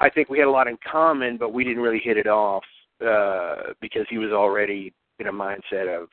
I 0.00 0.08
think 0.08 0.28
we 0.28 0.38
had 0.38 0.48
a 0.48 0.50
lot 0.50 0.68
in 0.68 0.78
common, 0.90 1.36
but 1.36 1.52
we 1.52 1.64
didn't 1.64 1.82
really 1.82 2.00
hit 2.02 2.16
it 2.16 2.26
off 2.26 2.64
uh, 3.04 3.72
because 3.80 4.06
he 4.08 4.18
was 4.18 4.32
already 4.32 4.92
in 5.18 5.26
a 5.26 5.32
mindset 5.32 5.88
of 5.88 6.08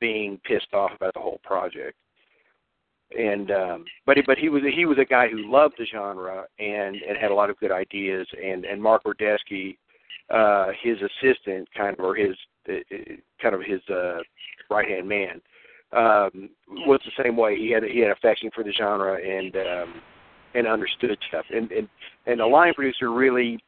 being 0.00 0.40
pissed 0.44 0.72
off 0.72 0.92
about 0.94 1.14
the 1.14 1.20
whole 1.20 1.40
project. 1.44 1.96
And 3.16 3.50
um 3.50 3.84
but 4.06 4.16
but 4.24 4.38
he 4.38 4.48
was 4.48 4.62
he 4.72 4.86
was 4.86 4.98
a 4.98 5.04
guy 5.04 5.28
who 5.28 5.50
loved 5.50 5.74
the 5.78 5.84
genre 5.84 6.44
and 6.60 6.94
and 6.96 7.18
had 7.20 7.32
a 7.32 7.34
lot 7.34 7.50
of 7.50 7.58
good 7.58 7.72
ideas 7.72 8.26
and 8.40 8.64
and 8.64 8.80
Mark 8.80 9.02
Ordesky 9.02 9.76
uh 10.32 10.68
his 10.80 10.96
assistant 10.98 11.68
kind 11.76 11.98
of 11.98 12.04
or 12.04 12.14
his 12.14 12.36
uh, 12.68 12.74
kind 13.42 13.56
of 13.56 13.62
his 13.62 13.80
uh 13.90 14.18
right 14.70 14.88
hand 14.88 15.08
man 15.08 15.40
um 15.92 16.50
was 16.86 17.00
the 17.04 17.22
same 17.24 17.36
way 17.36 17.56
he 17.56 17.70
had 17.70 17.82
he 17.82 17.98
had 18.00 18.10
affection 18.10 18.50
for 18.54 18.62
the 18.62 18.72
genre 18.72 19.16
and 19.16 19.56
um 19.56 20.00
and 20.54 20.66
understood 20.66 21.18
stuff 21.28 21.44
and 21.50 21.70
and 21.72 21.88
and 22.26 22.40
the 22.40 22.46
line 22.46 22.74
producer 22.74 23.10
really 23.10 23.58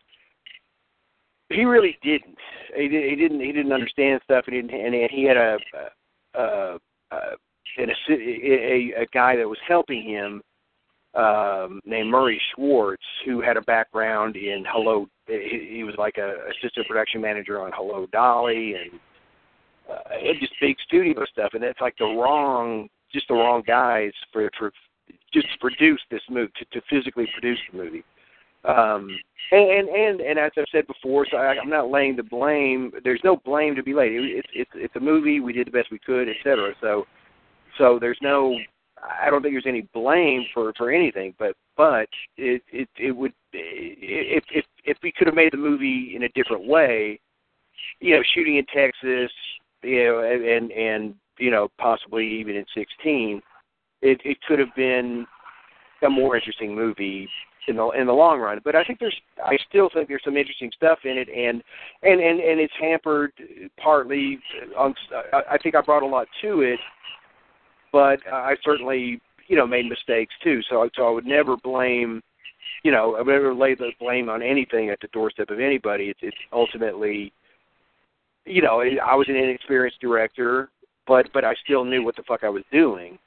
he 1.52 1.64
really 1.64 1.98
didn't. 2.02 2.38
He, 2.76 2.88
did, 2.88 3.10
he 3.10 3.16
didn't. 3.16 3.40
He 3.40 3.52
didn't 3.52 3.72
understand 3.72 4.20
stuff. 4.24 4.44
He 4.46 4.52
didn't, 4.52 4.70
and, 4.72 4.94
he 5.10 5.24
had 5.24 5.36
a, 5.36 5.58
a, 6.34 6.40
a, 6.40 6.78
a, 7.12 7.86
a, 8.10 9.02
a 9.02 9.06
guy 9.12 9.36
that 9.36 9.48
was 9.48 9.58
helping 9.66 10.02
him 10.02 10.42
um, 11.14 11.80
named 11.84 12.10
Murray 12.10 12.40
Schwartz, 12.54 13.02
who 13.26 13.40
had 13.40 13.56
a 13.56 13.62
background 13.62 14.36
in 14.36 14.64
Hello. 14.68 15.06
He, 15.26 15.68
he 15.70 15.84
was 15.84 15.94
like 15.98 16.16
a 16.18 16.34
assistant 16.50 16.86
production 16.88 17.20
manager 17.20 17.60
on 17.60 17.70
Hello 17.74 18.06
Dolly, 18.12 18.74
and 18.74 18.98
uh, 19.92 20.00
it 20.12 20.40
just 20.40 20.52
big 20.60 20.76
studio 20.86 21.24
stuff. 21.30 21.50
And 21.54 21.62
it's 21.62 21.80
like 21.80 21.96
the 21.98 22.04
wrong, 22.04 22.88
just 23.12 23.28
the 23.28 23.34
wrong 23.34 23.62
guys 23.66 24.12
for 24.32 24.50
for 24.58 24.72
just 25.32 25.46
to 25.52 25.58
produce 25.60 26.00
this 26.10 26.22
movie, 26.30 26.52
to, 26.58 26.80
to 26.80 26.86
physically 26.88 27.26
produce 27.32 27.58
the 27.70 27.78
movie. 27.78 28.04
Um, 28.64 29.08
and, 29.50 29.88
and 29.88 30.20
and 30.20 30.38
as 30.38 30.52
I've 30.56 30.64
said 30.70 30.86
before, 30.86 31.26
so 31.30 31.36
I, 31.36 31.56
I'm 31.60 31.68
not 31.68 31.90
laying 31.90 32.16
the 32.16 32.22
blame. 32.22 32.92
There's 33.02 33.20
no 33.24 33.36
blame 33.44 33.74
to 33.74 33.82
be 33.82 33.92
laid. 33.92 34.12
It, 34.12 34.22
it's 34.36 34.48
it's 34.54 34.70
it's 34.74 34.96
a 34.96 35.00
movie. 35.00 35.40
We 35.40 35.52
did 35.52 35.66
the 35.66 35.72
best 35.72 35.90
we 35.90 35.98
could, 35.98 36.28
et 36.28 36.36
cetera. 36.44 36.72
So 36.80 37.04
so 37.78 37.98
there's 38.00 38.18
no. 38.22 38.56
I 39.20 39.30
don't 39.30 39.42
think 39.42 39.54
there's 39.54 39.66
any 39.66 39.88
blame 39.92 40.44
for 40.54 40.72
for 40.78 40.92
anything. 40.92 41.34
But 41.38 41.56
but 41.76 42.08
it 42.36 42.62
it 42.72 42.88
it 42.96 43.10
would 43.10 43.32
if 43.52 44.44
if 44.54 44.64
if 44.84 44.96
we 45.02 45.10
could 45.10 45.26
have 45.26 45.34
made 45.34 45.52
the 45.52 45.58
movie 45.58 46.12
in 46.14 46.22
a 46.22 46.28
different 46.30 46.64
way, 46.64 47.18
you 47.98 48.14
know, 48.14 48.22
shooting 48.34 48.58
in 48.58 48.66
Texas, 48.66 49.32
you 49.82 50.04
know, 50.04 50.20
and 50.22 50.70
and 50.72 51.14
you 51.38 51.50
know 51.50 51.68
possibly 51.78 52.26
even 52.26 52.56
in 52.56 52.64
16, 52.74 53.40
it 54.02 54.20
it 54.24 54.38
could 54.46 54.58
have 54.58 54.74
been 54.76 55.26
a 56.02 56.10
more 56.10 56.36
interesting 56.36 56.74
movie 56.74 57.28
in 57.68 57.76
the 57.76 57.88
in 57.90 58.06
the 58.06 58.12
long 58.12 58.40
run. 58.40 58.60
But 58.64 58.74
I 58.74 58.84
think 58.84 58.98
there's 58.98 59.16
I 59.44 59.56
still 59.68 59.88
think 59.92 60.08
there's 60.08 60.24
some 60.24 60.36
interesting 60.36 60.70
stuff 60.74 61.00
in 61.04 61.18
it, 61.18 61.28
and 61.28 61.62
and 62.02 62.20
and 62.20 62.40
and 62.40 62.60
it's 62.60 62.72
hampered 62.80 63.32
partly 63.82 64.38
on. 64.76 64.94
I 65.32 65.58
think 65.62 65.74
I 65.74 65.80
brought 65.80 66.02
a 66.02 66.06
lot 66.06 66.26
to 66.42 66.62
it, 66.62 66.80
but 67.92 68.20
I 68.32 68.56
certainly 68.64 69.20
you 69.48 69.56
know 69.56 69.66
made 69.66 69.88
mistakes 69.88 70.34
too. 70.42 70.60
So 70.68 70.88
so 70.96 71.06
I 71.06 71.10
would 71.10 71.26
never 71.26 71.56
blame. 71.56 72.22
You 72.84 72.90
know, 72.90 73.14
I 73.14 73.18
would 73.22 73.32
never 73.32 73.54
lay 73.54 73.74
the 73.74 73.90
blame 74.00 74.28
on 74.28 74.42
anything 74.42 74.90
at 74.90 75.00
the 75.00 75.08
doorstep 75.12 75.50
of 75.50 75.60
anybody. 75.60 76.06
It's, 76.06 76.18
it's 76.22 76.36
ultimately, 76.52 77.32
you 78.44 78.62
know, 78.62 78.80
I 78.80 79.14
was 79.14 79.28
an 79.28 79.36
inexperienced 79.36 80.00
director, 80.00 80.70
but 81.06 81.28
but 81.32 81.44
I 81.44 81.54
still 81.64 81.84
knew 81.84 82.02
what 82.04 82.16
the 82.16 82.22
fuck 82.24 82.44
I 82.44 82.48
was 82.48 82.64
doing 82.72 83.18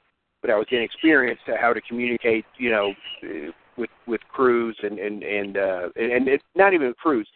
but 0.46 0.52
I 0.52 0.58
was 0.58 0.66
inexperienced 0.70 1.44
to 1.46 1.56
how 1.56 1.72
to 1.72 1.80
communicate, 1.80 2.44
you 2.56 2.70
know, 2.70 2.94
with 3.76 3.90
with 4.06 4.20
crews 4.32 4.76
and 4.82 4.98
and 4.98 5.22
and 5.22 5.56
uh, 5.56 5.88
and 5.96 6.28
it's 6.28 6.44
not 6.54 6.72
even 6.72 6.94
crews. 6.94 7.28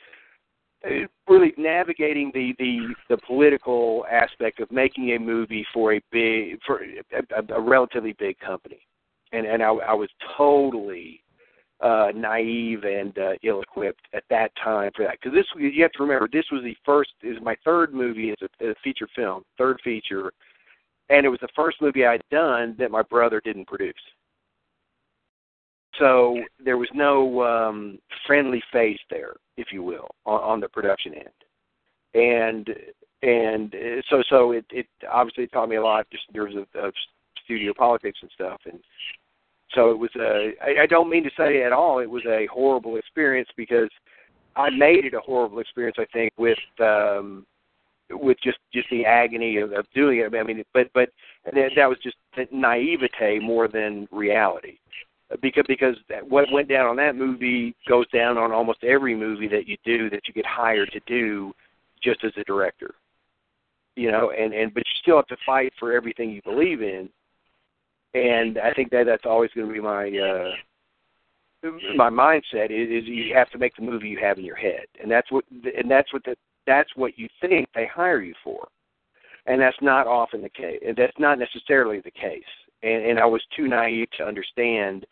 Really 1.28 1.52
navigating 1.58 2.30
the 2.32 2.54
the 2.58 2.94
the 3.08 3.18
political 3.26 4.06
aspect 4.10 4.60
of 4.60 4.70
making 4.70 5.10
a 5.10 5.18
movie 5.18 5.66
for 5.74 5.94
a 5.94 6.00
big 6.12 6.60
for 6.66 6.82
a, 6.82 7.54
a 7.54 7.60
relatively 7.60 8.14
big 8.18 8.38
company, 8.38 8.80
and 9.32 9.44
and 9.44 9.62
I, 9.62 9.70
I 9.70 9.94
was 9.94 10.08
totally 10.36 11.20
uh, 11.82 12.08
naive 12.14 12.84
and 12.84 13.16
uh, 13.18 13.32
ill-equipped 13.42 14.06
at 14.12 14.24
that 14.30 14.52
time 14.62 14.90
for 14.94 15.04
that. 15.04 15.18
Because 15.20 15.34
this, 15.34 15.46
you 15.56 15.82
have 15.82 15.92
to 15.92 16.02
remember, 16.02 16.28
this 16.32 16.44
was 16.52 16.62
the 16.62 16.76
first. 16.84 17.10
is 17.22 17.36
my 17.42 17.56
third 17.64 17.94
movie 17.94 18.30
as 18.30 18.48
a, 18.60 18.70
a 18.70 18.74
feature 18.84 19.08
film, 19.16 19.42
third 19.56 19.78
feature, 19.82 20.32
and 21.08 21.24
it 21.24 21.30
was 21.30 21.40
the 21.40 21.48
first 21.56 21.80
movie 21.80 22.04
I'd 22.04 22.22
done 22.30 22.76
that 22.78 22.90
my 22.90 23.02
brother 23.02 23.40
didn't 23.44 23.66
produce 23.66 23.94
so 26.00 26.38
there 26.64 26.78
was 26.78 26.88
no 26.94 27.42
um, 27.42 27.98
friendly 28.26 28.62
face 28.72 28.98
there, 29.10 29.34
if 29.56 29.68
you 29.72 29.82
will, 29.82 30.08
on, 30.24 30.40
on 30.40 30.60
the 30.60 30.68
production 30.68 31.14
end, 31.14 31.28
and 32.14 32.68
and 33.22 33.74
uh, 33.74 34.02
so 34.08 34.22
so 34.28 34.52
it, 34.52 34.64
it 34.70 34.86
obviously 35.10 35.46
taught 35.46 35.68
me 35.68 35.76
a 35.76 35.82
lot 35.82 36.06
just 36.10 36.24
in 36.28 36.34
terms 36.34 36.54
of, 36.56 36.82
of 36.82 36.92
studio 37.44 37.72
politics 37.76 38.18
and 38.22 38.30
stuff, 38.34 38.60
and 38.64 38.80
so 39.74 39.90
it 39.90 39.98
was 39.98 40.10
a. 40.16 40.52
I, 40.62 40.82
I 40.82 40.86
don't 40.86 41.10
mean 41.10 41.24
to 41.24 41.30
say 41.36 41.62
at 41.62 41.72
all 41.72 42.00
it 42.00 42.10
was 42.10 42.24
a 42.26 42.46
horrible 42.52 42.96
experience 42.96 43.48
because 43.56 43.90
I 44.56 44.70
made 44.70 45.04
it 45.04 45.14
a 45.14 45.20
horrible 45.20 45.60
experience. 45.60 45.96
I 45.98 46.06
think 46.12 46.32
with 46.36 46.58
um, 46.80 47.46
with 48.10 48.38
just 48.42 48.58
just 48.72 48.88
the 48.90 49.04
agony 49.04 49.58
of, 49.58 49.72
of 49.72 49.86
doing 49.94 50.18
it. 50.18 50.34
I 50.34 50.42
mean, 50.42 50.64
but 50.74 50.90
but 50.94 51.10
that, 51.44 51.70
that 51.76 51.88
was 51.88 51.98
just 52.02 52.16
naivete 52.52 53.38
more 53.40 53.68
than 53.68 54.08
reality 54.10 54.78
because 55.40 55.64
because 55.68 55.94
what 56.28 56.50
went 56.52 56.68
down 56.68 56.86
on 56.86 56.96
that 56.96 57.14
movie 57.14 57.74
goes 57.88 58.08
down 58.10 58.36
on 58.36 58.52
almost 58.52 58.82
every 58.82 59.14
movie 59.14 59.48
that 59.48 59.68
you 59.68 59.76
do 59.84 60.10
that 60.10 60.26
you 60.26 60.34
get 60.34 60.46
hired 60.46 60.90
to 60.92 61.00
do 61.06 61.52
just 62.02 62.24
as 62.24 62.32
a 62.36 62.44
director 62.44 62.94
you 63.96 64.10
know 64.10 64.32
and 64.32 64.52
and 64.52 64.74
but 64.74 64.80
you 64.80 64.98
still 65.00 65.16
have 65.16 65.26
to 65.26 65.36
fight 65.46 65.72
for 65.78 65.92
everything 65.92 66.30
you 66.30 66.42
believe 66.42 66.82
in 66.82 67.08
and 68.14 68.58
i 68.58 68.72
think 68.72 68.90
that 68.90 69.04
that's 69.06 69.26
always 69.26 69.50
going 69.54 69.66
to 69.66 69.72
be 69.72 69.80
my 69.80 70.08
uh 70.18 70.50
my 71.96 72.08
mindset 72.08 72.70
is, 72.70 72.88
is 72.88 73.08
you 73.08 73.34
have 73.34 73.50
to 73.50 73.58
make 73.58 73.76
the 73.76 73.82
movie 73.82 74.08
you 74.08 74.18
have 74.18 74.38
in 74.38 74.44
your 74.44 74.56
head. 74.56 74.86
And 75.00 75.10
that's 75.10 75.30
what 75.30 75.44
and 75.50 75.90
that's 75.90 76.12
what 76.12 76.24
the, 76.24 76.36
that's 76.66 76.90
what 76.96 77.18
you 77.18 77.28
think 77.40 77.68
they 77.74 77.86
hire 77.86 78.22
you 78.22 78.34
for. 78.42 78.68
And 79.46 79.60
that's 79.60 79.76
not 79.82 80.06
often 80.06 80.42
the 80.42 80.48
case 80.48 80.80
that's 80.96 81.18
not 81.18 81.38
necessarily 81.38 82.00
the 82.00 82.10
case. 82.10 82.42
And 82.82 83.04
and 83.04 83.18
i 83.18 83.26
was 83.26 83.42
too 83.56 83.68
naive 83.68 84.08
to 84.18 84.24
understand 84.24 85.06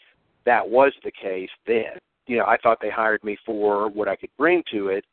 that 0.46 0.68
was 0.68 0.92
the 1.04 1.12
case 1.12 1.50
then. 1.66 1.98
You 2.26 2.38
know, 2.38 2.44
I 2.44 2.56
thought 2.58 2.78
they 2.80 2.90
hired 2.90 3.24
me 3.24 3.36
for 3.44 3.88
what 3.88 4.08
I 4.08 4.16
could 4.16 4.30
bring 4.36 4.62
to 4.70 4.88
it, 4.88 5.04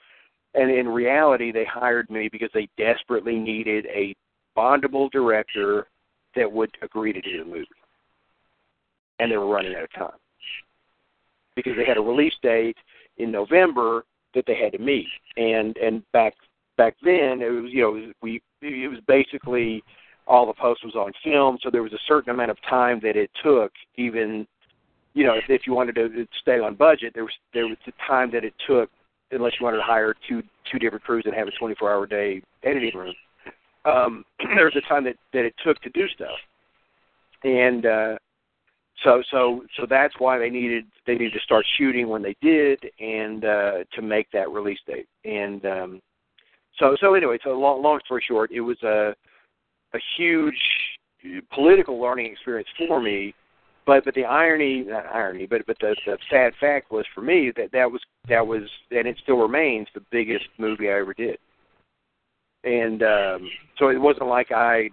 and 0.53 0.69
in 0.69 0.87
reality, 0.87 1.51
they 1.51 1.65
hired 1.65 2.09
me 2.09 2.29
because 2.29 2.49
they 2.53 2.67
desperately 2.77 3.37
needed 3.37 3.85
a 3.85 4.15
bondable 4.57 5.09
director 5.11 5.87
that 6.35 6.51
would 6.51 6.71
agree 6.81 7.13
to 7.13 7.21
do 7.21 7.39
the 7.39 7.45
movie, 7.45 7.67
and 9.19 9.31
they 9.31 9.37
were 9.37 9.47
running 9.47 9.75
out 9.75 9.83
of 9.83 9.93
time. 9.93 10.19
Because 11.55 11.73
they 11.77 11.85
had 11.85 11.97
a 11.97 12.01
release 12.01 12.33
date 12.41 12.77
in 13.17 13.31
November 13.31 14.03
that 14.33 14.45
they 14.45 14.55
had 14.55 14.73
to 14.73 14.79
meet, 14.79 15.07
and 15.37 15.77
and 15.77 16.03
back 16.11 16.33
back 16.77 16.95
then 17.01 17.41
it 17.41 17.49
was 17.49 17.71
you 17.71 17.81
know 17.81 18.11
we 18.21 18.41
it 18.61 18.89
was 18.89 18.99
basically 19.07 19.83
all 20.27 20.45
the 20.45 20.53
post 20.53 20.83
was 20.83 20.95
on 20.95 21.13
film, 21.23 21.57
so 21.61 21.69
there 21.69 21.83
was 21.83 21.93
a 21.93 21.99
certain 22.07 22.31
amount 22.31 22.51
of 22.51 22.57
time 22.67 22.99
that 23.01 23.15
it 23.15 23.29
took 23.43 23.71
even 23.95 24.45
you 25.15 25.23
know, 25.23 25.33
if, 25.33 25.45
if 25.49 25.65
you 25.65 25.73
wanted 25.73 25.95
to 25.95 26.27
stay 26.41 26.59
on 26.59 26.75
budget, 26.75 27.13
there 27.15 27.23
was 27.23 27.33
there 27.53 27.65
was 27.65 27.77
the 27.85 27.93
time 28.05 28.29
that 28.31 28.43
it 28.43 28.53
took, 28.67 28.89
unless 29.31 29.53
you 29.59 29.63
wanted 29.63 29.77
to 29.77 29.83
hire 29.83 30.13
two 30.27 30.43
two 30.71 30.77
different 30.77 31.03
crews 31.03 31.23
and 31.25 31.33
have 31.33 31.47
a 31.47 31.51
24 31.51 31.91
hour 31.91 32.05
day 32.05 32.41
editing 32.63 32.95
room. 32.95 33.15
Um, 33.85 34.25
there 34.55 34.65
was 34.65 34.75
a 34.75 34.87
time 34.87 35.03
that 35.05 35.15
that 35.33 35.45
it 35.45 35.55
took 35.63 35.81
to 35.81 35.89
do 35.91 36.07
stuff, 36.09 36.37
and 37.43 37.85
uh, 37.85 38.17
so 39.03 39.21
so 39.31 39.63
so 39.77 39.85
that's 39.89 40.13
why 40.19 40.37
they 40.37 40.49
needed 40.49 40.85
they 41.05 41.13
needed 41.13 41.33
to 41.33 41.39
start 41.39 41.65
shooting 41.77 42.07
when 42.07 42.21
they 42.21 42.35
did, 42.41 42.79
and 42.99 43.45
uh, 43.45 43.71
to 43.93 44.01
make 44.01 44.29
that 44.31 44.49
release 44.49 44.79
date. 44.87 45.07
And 45.23 45.65
um, 45.65 46.01
so 46.79 46.95
so 46.99 47.13
anyway, 47.13 47.37
so 47.43 47.51
long 47.51 47.81
long 47.81 47.99
story 48.05 48.23
short, 48.27 48.51
it 48.51 48.61
was 48.61 48.81
a 48.83 49.15
a 49.93 49.99
huge 50.17 50.55
political 51.53 51.99
learning 51.99 52.31
experience 52.31 52.69
for 52.87 53.01
me. 53.01 53.33
But 53.85 54.03
but 54.03 54.15
the 54.15 54.25
irony, 54.25 54.83
not 54.83 55.05
irony, 55.05 55.45
but 55.45 55.65
but 55.67 55.77
the, 55.79 55.95
the 56.05 56.17
sad 56.29 56.53
fact 56.59 56.91
was 56.91 57.05
for 57.13 57.21
me 57.21 57.51
that 57.55 57.71
that 57.71 57.91
was 57.91 58.01
that 58.27 58.45
was 58.45 58.63
and 58.91 59.07
it 59.07 59.17
still 59.21 59.37
remains 59.37 59.87
the 59.93 60.03
biggest 60.11 60.45
movie 60.57 60.89
I 60.89 60.99
ever 60.99 61.13
did. 61.13 61.37
And 62.65 63.03
um, 63.03 63.49
so 63.77 63.89
it 63.89 64.01
wasn't 64.01 64.27
like 64.27 64.51
I 64.51 64.89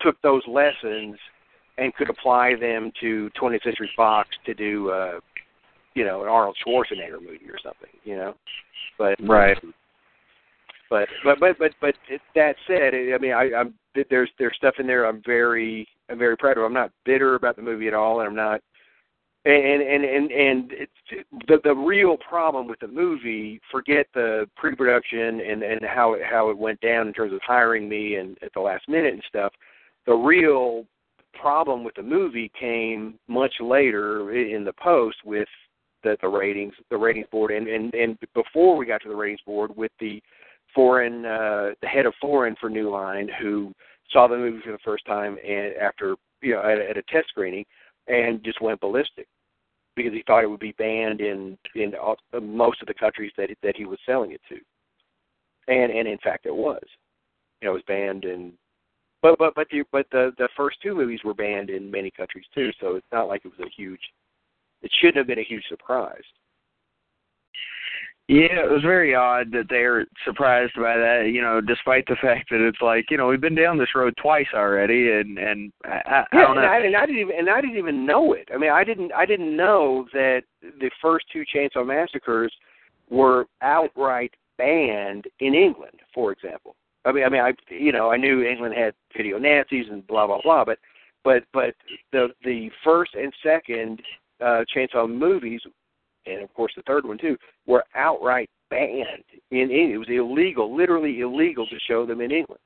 took 0.00 0.20
those 0.22 0.42
lessons 0.46 1.16
and 1.76 1.94
could 1.96 2.08
apply 2.08 2.54
them 2.54 2.92
to 3.00 3.30
20th 3.40 3.64
Century 3.64 3.90
Fox 3.96 4.28
to 4.46 4.54
do, 4.54 4.90
uh, 4.90 5.18
you 5.94 6.04
know, 6.04 6.22
an 6.22 6.28
Arnold 6.28 6.56
Schwarzenegger 6.64 7.20
movie 7.20 7.50
or 7.50 7.58
something, 7.62 7.90
you 8.04 8.16
know. 8.16 8.34
But 8.96 9.16
Right. 9.20 9.58
but 10.88 11.08
but 11.24 11.40
but 11.40 11.58
but 11.58 11.72
but 11.80 11.94
that 12.36 12.54
said, 12.66 12.94
I 12.94 13.18
mean, 13.18 13.32
I, 13.32 13.52
I'm 13.54 13.74
there's 14.10 14.30
there's 14.38 14.56
stuff 14.56 14.74
in 14.78 14.86
there 14.86 15.06
I'm 15.06 15.22
very 15.26 15.88
I'm 16.08 16.18
very 16.18 16.36
proud 16.36 16.58
of. 16.58 16.64
I'm 16.64 16.72
not 16.72 16.92
bitter 17.04 17.34
about 17.34 17.56
the 17.56 17.62
movie 17.62 17.88
at 17.88 17.94
all, 17.94 18.20
and 18.20 18.28
I'm 18.28 18.36
not. 18.36 18.60
And 19.46 19.82
and 19.82 20.04
and 20.04 20.30
and 20.30 20.72
it's, 20.72 21.26
the 21.48 21.58
the 21.62 21.74
real 21.74 22.16
problem 22.16 22.66
with 22.66 22.80
the 22.80 22.88
movie, 22.88 23.60
forget 23.70 24.06
the 24.14 24.48
pre-production 24.56 25.40
and 25.40 25.62
and 25.62 25.80
how 25.84 26.14
it 26.14 26.22
how 26.24 26.48
it 26.48 26.56
went 26.56 26.80
down 26.80 27.08
in 27.08 27.12
terms 27.12 27.32
of 27.34 27.40
hiring 27.46 27.86
me 27.86 28.16
and 28.16 28.38
at 28.42 28.54
the 28.54 28.60
last 28.60 28.88
minute 28.88 29.12
and 29.12 29.22
stuff. 29.28 29.52
The 30.06 30.14
real 30.14 30.86
problem 31.38 31.84
with 31.84 31.94
the 31.94 32.02
movie 32.02 32.50
came 32.58 33.18
much 33.28 33.54
later 33.60 34.32
in 34.32 34.64
the 34.64 34.72
post 34.72 35.16
with 35.24 35.48
the 36.02 36.16
the 36.20 36.28
ratings 36.28 36.74
the 36.90 36.96
ratings 36.96 37.26
board 37.30 37.50
and 37.50 37.66
and 37.66 37.92
and 37.94 38.18
before 38.34 38.76
we 38.76 38.86
got 38.86 39.02
to 39.02 39.08
the 39.08 39.14
ratings 39.14 39.40
board 39.44 39.74
with 39.76 39.92
the 40.00 40.22
foreign 40.74 41.24
uh 41.24 41.70
the 41.82 41.88
head 41.88 42.06
of 42.06 42.14
foreign 42.20 42.54
for 42.60 42.70
New 42.70 42.90
Line 42.90 43.28
who 43.40 43.72
saw 44.10 44.28
the 44.28 44.36
movie 44.36 44.60
for 44.64 44.72
the 44.72 44.78
first 44.84 45.04
time 45.06 45.36
and 45.46 45.74
after 45.76 46.16
you 46.40 46.54
know 46.54 46.62
at, 46.62 46.78
at 46.78 46.96
a 46.96 47.02
test 47.04 47.28
screening 47.28 47.64
and 48.06 48.44
just 48.44 48.60
went 48.60 48.80
ballistic 48.80 49.26
because 49.96 50.12
he 50.12 50.24
thought 50.26 50.44
it 50.44 50.50
would 50.50 50.60
be 50.60 50.72
banned 50.72 51.20
in 51.20 51.56
in 51.74 51.94
all, 51.94 52.16
most 52.40 52.80
of 52.80 52.88
the 52.88 52.94
countries 52.94 53.32
that 53.36 53.50
that 53.62 53.76
he 53.76 53.84
was 53.84 53.98
selling 54.06 54.32
it 54.32 54.40
to. 54.48 54.56
And 55.68 55.92
and 55.92 56.08
in 56.08 56.18
fact 56.18 56.46
it 56.46 56.54
was. 56.54 56.82
You 57.60 57.68
know 57.68 57.72
it 57.72 57.74
was 57.74 57.82
banned 57.86 58.24
in 58.24 58.52
but 59.22 59.38
but 59.38 59.54
but 59.54 59.66
the 59.70 59.84
but 59.90 60.06
the 60.12 60.32
the 60.38 60.48
first 60.56 60.76
two 60.82 60.94
movies 60.94 61.20
were 61.24 61.34
banned 61.34 61.70
in 61.70 61.90
many 61.90 62.10
countries 62.10 62.44
too 62.54 62.70
so 62.80 62.96
it's 62.96 63.06
not 63.12 63.28
like 63.28 63.42
it 63.44 63.52
was 63.58 63.66
a 63.66 63.70
huge 63.74 64.00
it 64.82 64.90
shouldn't 65.00 65.16
have 65.16 65.26
been 65.26 65.38
a 65.38 65.44
huge 65.44 65.64
surprise 65.68 66.22
Yeah, 68.26 68.64
it 68.64 68.70
was 68.70 68.80
very 68.80 69.14
odd 69.14 69.52
that 69.52 69.66
they're 69.68 70.06
surprised 70.24 70.72
by 70.76 70.96
that. 70.96 71.30
You 71.30 71.42
know, 71.42 71.60
despite 71.60 72.06
the 72.06 72.16
fact 72.22 72.48
that 72.50 72.66
it's 72.66 72.80
like, 72.80 73.10
you 73.10 73.18
know, 73.18 73.26
we've 73.26 73.40
been 73.40 73.54
down 73.54 73.76
this 73.76 73.94
road 73.94 74.14
twice 74.16 74.46
already, 74.54 75.12
and 75.12 75.38
and 75.38 75.70
I, 75.84 75.88
I, 75.88 76.24
Yeah, 76.32 76.40
don't 76.40 76.56
and 76.56 76.62
know. 76.62 76.72
I, 76.72 76.78
and 76.78 76.96
I 76.96 77.04
didn't 77.04 77.20
even 77.20 77.36
and 77.38 77.50
I 77.50 77.60
didn't 77.60 77.76
even 77.76 78.06
know 78.06 78.32
it. 78.32 78.48
I 78.52 78.56
mean, 78.56 78.70
I 78.70 78.82
didn't 78.82 79.12
I 79.12 79.26
didn't 79.26 79.54
know 79.54 80.06
that 80.14 80.44
the 80.62 80.90
first 81.02 81.26
two 81.30 81.44
Chainsaw 81.54 81.86
Massacres 81.86 82.52
were 83.10 83.44
outright 83.60 84.32
banned 84.56 85.26
in 85.40 85.52
England, 85.54 86.00
for 86.14 86.32
example. 86.32 86.76
I 87.04 87.12
mean, 87.12 87.24
I 87.24 87.28
mean, 87.28 87.42
I 87.42 87.52
you 87.68 87.92
know 87.92 88.10
I 88.10 88.16
knew 88.16 88.42
England 88.42 88.74
had 88.74 88.94
video 89.14 89.38
nasties 89.38 89.92
and 89.92 90.06
blah 90.06 90.26
blah 90.26 90.40
blah, 90.42 90.64
but 90.64 90.78
but 91.24 91.44
but 91.52 91.74
the 92.12 92.28
the 92.42 92.70
first 92.82 93.14
and 93.14 93.34
second 93.42 94.00
uh, 94.40 94.64
Chainsaw 94.74 95.06
movies, 95.06 95.60
and 96.26 96.42
of 96.42 96.52
course 96.54 96.72
the 96.76 96.82
third 96.82 97.04
one 97.04 97.18
too, 97.18 97.36
were 97.66 97.84
outright 97.94 98.50
banned 98.70 99.24
in 99.50 99.70
England. 99.70 99.92
It 99.94 99.98
was 99.98 100.08
illegal, 100.08 100.74
literally 100.74 101.20
illegal, 101.20 101.66
to 101.66 101.78
show 101.86 102.06
them 102.06 102.20
in 102.20 102.30
England, 102.30 102.60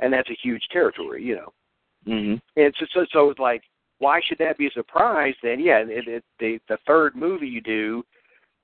and 0.00 0.12
that's 0.12 0.30
a 0.30 0.38
huge 0.42 0.62
territory, 0.72 1.22
you 1.22 1.36
know. 1.36 1.52
Mhm. 2.06 2.40
And 2.56 2.74
so, 2.78 2.86
so, 2.92 3.06
so 3.12 3.30
it's 3.30 3.40
like, 3.40 3.62
why 3.98 4.20
should 4.24 4.38
that 4.38 4.58
be 4.58 4.66
a 4.66 4.70
surprise? 4.70 5.34
Then, 5.42 5.58
yeah, 5.58 5.78
it, 5.78 6.06
it, 6.06 6.24
the 6.38 6.58
the 6.68 6.78
third 6.86 7.16
movie 7.16 7.48
you 7.48 7.60
do 7.60 8.04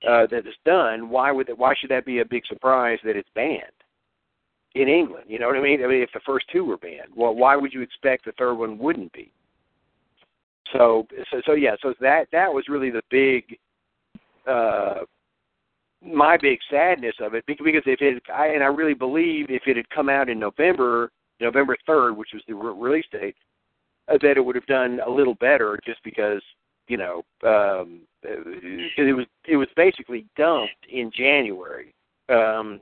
uh, 0.07 0.27
that 0.27 0.47
is 0.47 0.55
done, 0.65 1.09
why 1.09 1.31
would 1.31 1.49
it, 1.49 1.57
why 1.57 1.73
should 1.75 1.89
that 1.89 2.05
be 2.05 2.19
a 2.19 2.25
big 2.25 2.45
surprise 2.45 2.99
that 3.03 3.15
it's 3.15 3.29
banned 3.35 3.61
in 4.75 4.87
England? 4.87 5.25
You 5.27 5.39
know 5.39 5.47
what 5.47 5.57
I 5.57 5.61
mean? 5.61 5.83
I 5.83 5.87
mean, 5.87 6.01
if 6.01 6.11
the 6.13 6.19
first 6.25 6.45
two 6.51 6.65
were 6.65 6.77
banned, 6.77 7.11
well, 7.15 7.35
why 7.35 7.55
would 7.55 7.73
you 7.73 7.81
expect 7.81 8.25
the 8.25 8.33
third 8.33 8.55
one 8.55 8.77
wouldn't 8.77 9.11
be? 9.13 9.31
So, 10.71 11.07
so, 11.31 11.41
so 11.45 11.53
yeah, 11.53 11.75
so 11.81 11.93
that 11.99 12.27
that 12.31 12.51
was 12.51 12.65
really 12.67 12.89
the 12.89 13.03
big, 13.09 13.57
uh, 14.47 15.01
my 16.01 16.37
big 16.37 16.59
sadness 16.69 17.15
of 17.21 17.33
it 17.33 17.45
because 17.47 17.83
if 17.85 18.01
it, 18.01 18.23
I 18.33 18.47
and 18.47 18.63
I 18.63 18.67
really 18.67 18.93
believe 18.93 19.47
if 19.49 19.63
it 19.67 19.77
had 19.77 19.89
come 19.89 20.09
out 20.09 20.29
in 20.29 20.39
November, 20.39 21.11
November 21.39 21.77
third, 21.87 22.17
which 22.17 22.29
was 22.33 22.43
the 22.47 22.53
re- 22.53 22.73
release 22.75 23.05
date, 23.11 23.35
uh, 24.09 24.17
that 24.21 24.37
it 24.37 24.43
would 24.43 24.55
have 24.55 24.65
done 24.65 24.99
a 25.05 25.09
little 25.09 25.35
better 25.35 25.79
just 25.85 26.03
because 26.03 26.41
you 26.87 26.97
know 26.97 27.23
um 27.43 28.01
it 28.23 29.15
was 29.15 29.25
it 29.45 29.55
was 29.55 29.67
basically 29.75 30.25
dumped 30.37 30.85
in 30.91 31.11
January 31.15 31.93
um 32.29 32.81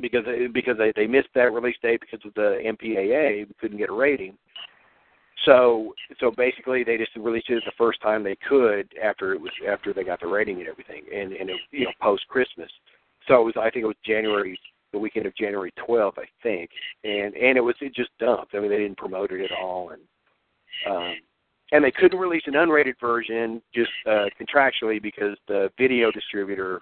because 0.00 0.24
because 0.52 0.78
they 0.78 0.92
they 0.96 1.06
missed 1.06 1.28
that 1.34 1.52
release 1.52 1.76
date 1.82 2.00
because 2.00 2.24
of 2.26 2.32
the 2.34 2.60
MPAA 2.64 3.46
we 3.46 3.54
couldn't 3.60 3.78
get 3.78 3.90
a 3.90 3.92
rating 3.92 4.36
so 5.44 5.94
so 6.20 6.30
basically 6.30 6.84
they 6.84 6.96
just 6.96 7.14
released 7.16 7.50
it 7.50 7.62
the 7.64 7.72
first 7.76 8.00
time 8.00 8.22
they 8.22 8.36
could 8.48 8.88
after 9.02 9.32
it 9.32 9.40
was 9.40 9.52
after 9.68 9.92
they 9.92 10.04
got 10.04 10.20
the 10.20 10.26
rating 10.26 10.60
and 10.60 10.68
everything 10.68 11.02
and 11.14 11.32
and 11.32 11.50
it, 11.50 11.56
you 11.70 11.84
know 11.84 11.92
post 12.00 12.26
Christmas 12.28 12.70
so 13.26 13.40
it 13.40 13.44
was 13.44 13.54
I 13.56 13.70
think 13.70 13.84
it 13.84 13.88
was 13.88 13.96
January 14.04 14.58
the 14.92 14.98
weekend 14.98 15.26
of 15.26 15.36
January 15.36 15.72
12th 15.88 16.18
I 16.18 16.26
think 16.42 16.70
and 17.04 17.34
and 17.34 17.56
it 17.56 17.62
was 17.62 17.74
it 17.80 17.94
just 17.94 18.10
dumped. 18.18 18.54
I 18.54 18.60
mean 18.60 18.70
they 18.70 18.78
didn't 18.78 18.98
promote 18.98 19.32
it 19.32 19.44
at 19.44 19.56
all 19.58 19.90
and 19.90 20.02
um 20.88 21.14
and 21.72 21.82
they 21.84 21.90
couldn't 21.90 22.18
release 22.18 22.44
an 22.46 22.54
unrated 22.54 22.94
version 23.00 23.60
just 23.74 23.90
uh, 24.06 24.26
contractually 24.40 25.02
because 25.02 25.36
the 25.48 25.70
video 25.78 26.10
distributor 26.12 26.78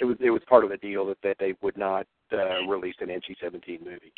it 0.00 0.04
was 0.04 0.16
it 0.20 0.30
was 0.30 0.42
part 0.48 0.64
of 0.64 0.70
the 0.70 0.76
deal 0.76 1.06
that, 1.06 1.18
that 1.22 1.36
they 1.38 1.54
would 1.62 1.76
not 1.76 2.06
uh, 2.32 2.66
release 2.68 2.96
an 3.00 3.08
NC-17 3.08 3.82
movie. 3.82 4.12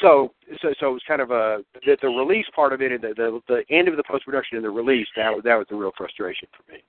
So 0.00 0.32
so 0.60 0.72
so 0.80 0.90
it 0.90 0.92
was 0.92 1.02
kind 1.06 1.20
of 1.20 1.30
a 1.30 1.58
the, 1.84 1.96
the 2.00 2.08
release 2.08 2.46
part 2.54 2.72
of 2.72 2.80
it 2.80 2.92
and 2.92 3.02
the, 3.02 3.14
the 3.14 3.40
the 3.48 3.74
end 3.74 3.88
of 3.88 3.96
the 3.96 4.04
post 4.04 4.24
production 4.24 4.56
and 4.56 4.64
the 4.64 4.70
release 4.70 5.06
that 5.16 5.30
was 5.30 5.42
that 5.44 5.56
was 5.56 5.66
the 5.70 5.76
real 5.76 5.92
frustration 5.96 6.48
for 6.56 6.72
me. 6.72 6.82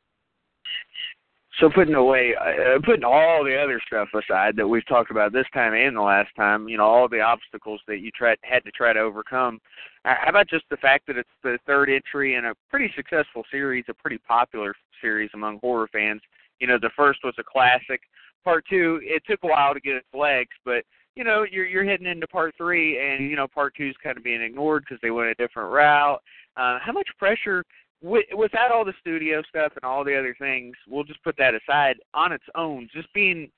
So 1.59 1.69
putting 1.69 1.93
away, 1.93 2.33
uh, 2.35 2.79
putting 2.83 3.03
all 3.03 3.43
the 3.43 3.55
other 3.55 3.79
stuff 3.85 4.07
aside 4.15 4.55
that 4.55 4.67
we've 4.67 4.87
talked 4.87 5.11
about 5.11 5.31
this 5.33 5.45
time 5.53 5.73
and 5.75 5.95
the 5.95 6.01
last 6.01 6.29
time, 6.35 6.67
you 6.67 6.77
know, 6.77 6.85
all 6.85 7.07
the 7.07 7.21
obstacles 7.21 7.79
that 7.87 7.99
you 7.99 8.09
tried 8.09 8.39
had 8.41 8.63
to 8.63 8.71
try 8.71 8.91
to 8.91 8.99
overcome. 8.99 9.61
uh, 10.03 10.15
How 10.19 10.29
about 10.29 10.49
just 10.49 10.65
the 10.71 10.77
fact 10.77 11.05
that 11.05 11.17
it's 11.17 11.29
the 11.43 11.59
third 11.67 11.91
entry 11.91 12.35
in 12.35 12.45
a 12.45 12.55
pretty 12.71 12.91
successful 12.95 13.43
series, 13.51 13.85
a 13.87 13.93
pretty 13.93 14.17
popular 14.27 14.73
series 14.99 15.29
among 15.35 15.59
horror 15.59 15.87
fans? 15.93 16.21
You 16.59 16.65
know, 16.65 16.79
the 16.81 16.89
first 16.95 17.19
was 17.23 17.35
a 17.37 17.43
classic. 17.43 18.01
Part 18.43 18.65
two, 18.67 18.99
it 19.03 19.21
took 19.29 19.43
a 19.43 19.47
while 19.47 19.75
to 19.75 19.79
get 19.79 19.95
its 19.95 20.07
legs, 20.11 20.55
but 20.65 20.83
you 21.15 21.23
know, 21.23 21.45
you're 21.49 21.65
you're 21.65 21.85
heading 21.85 22.07
into 22.07 22.27
part 22.27 22.55
three, 22.57 22.99
and 22.99 23.29
you 23.29 23.35
know, 23.35 23.47
part 23.47 23.75
two's 23.75 23.95
kind 24.03 24.17
of 24.17 24.23
being 24.23 24.41
ignored 24.41 24.83
because 24.87 24.99
they 25.01 25.11
went 25.11 25.29
a 25.29 25.35
different 25.35 25.71
route. 25.71 26.21
Uh, 26.57 26.79
how 26.81 26.91
much 26.91 27.07
pressure 27.17 27.63
with, 28.01 28.25
without 28.35 28.71
all 28.71 28.85
the 28.85 28.93
studio 28.99 29.41
stuff 29.47 29.71
and 29.75 29.89
all 29.89 30.03
the 30.03 30.17
other 30.17 30.35
things, 30.39 30.75
we'll 30.87 31.03
just 31.03 31.23
put 31.23 31.35
that 31.37 31.53
aside. 31.55 31.95
On 32.13 32.31
its 32.31 32.43
own, 32.55 32.89
just 32.93 33.11
being 33.13 33.49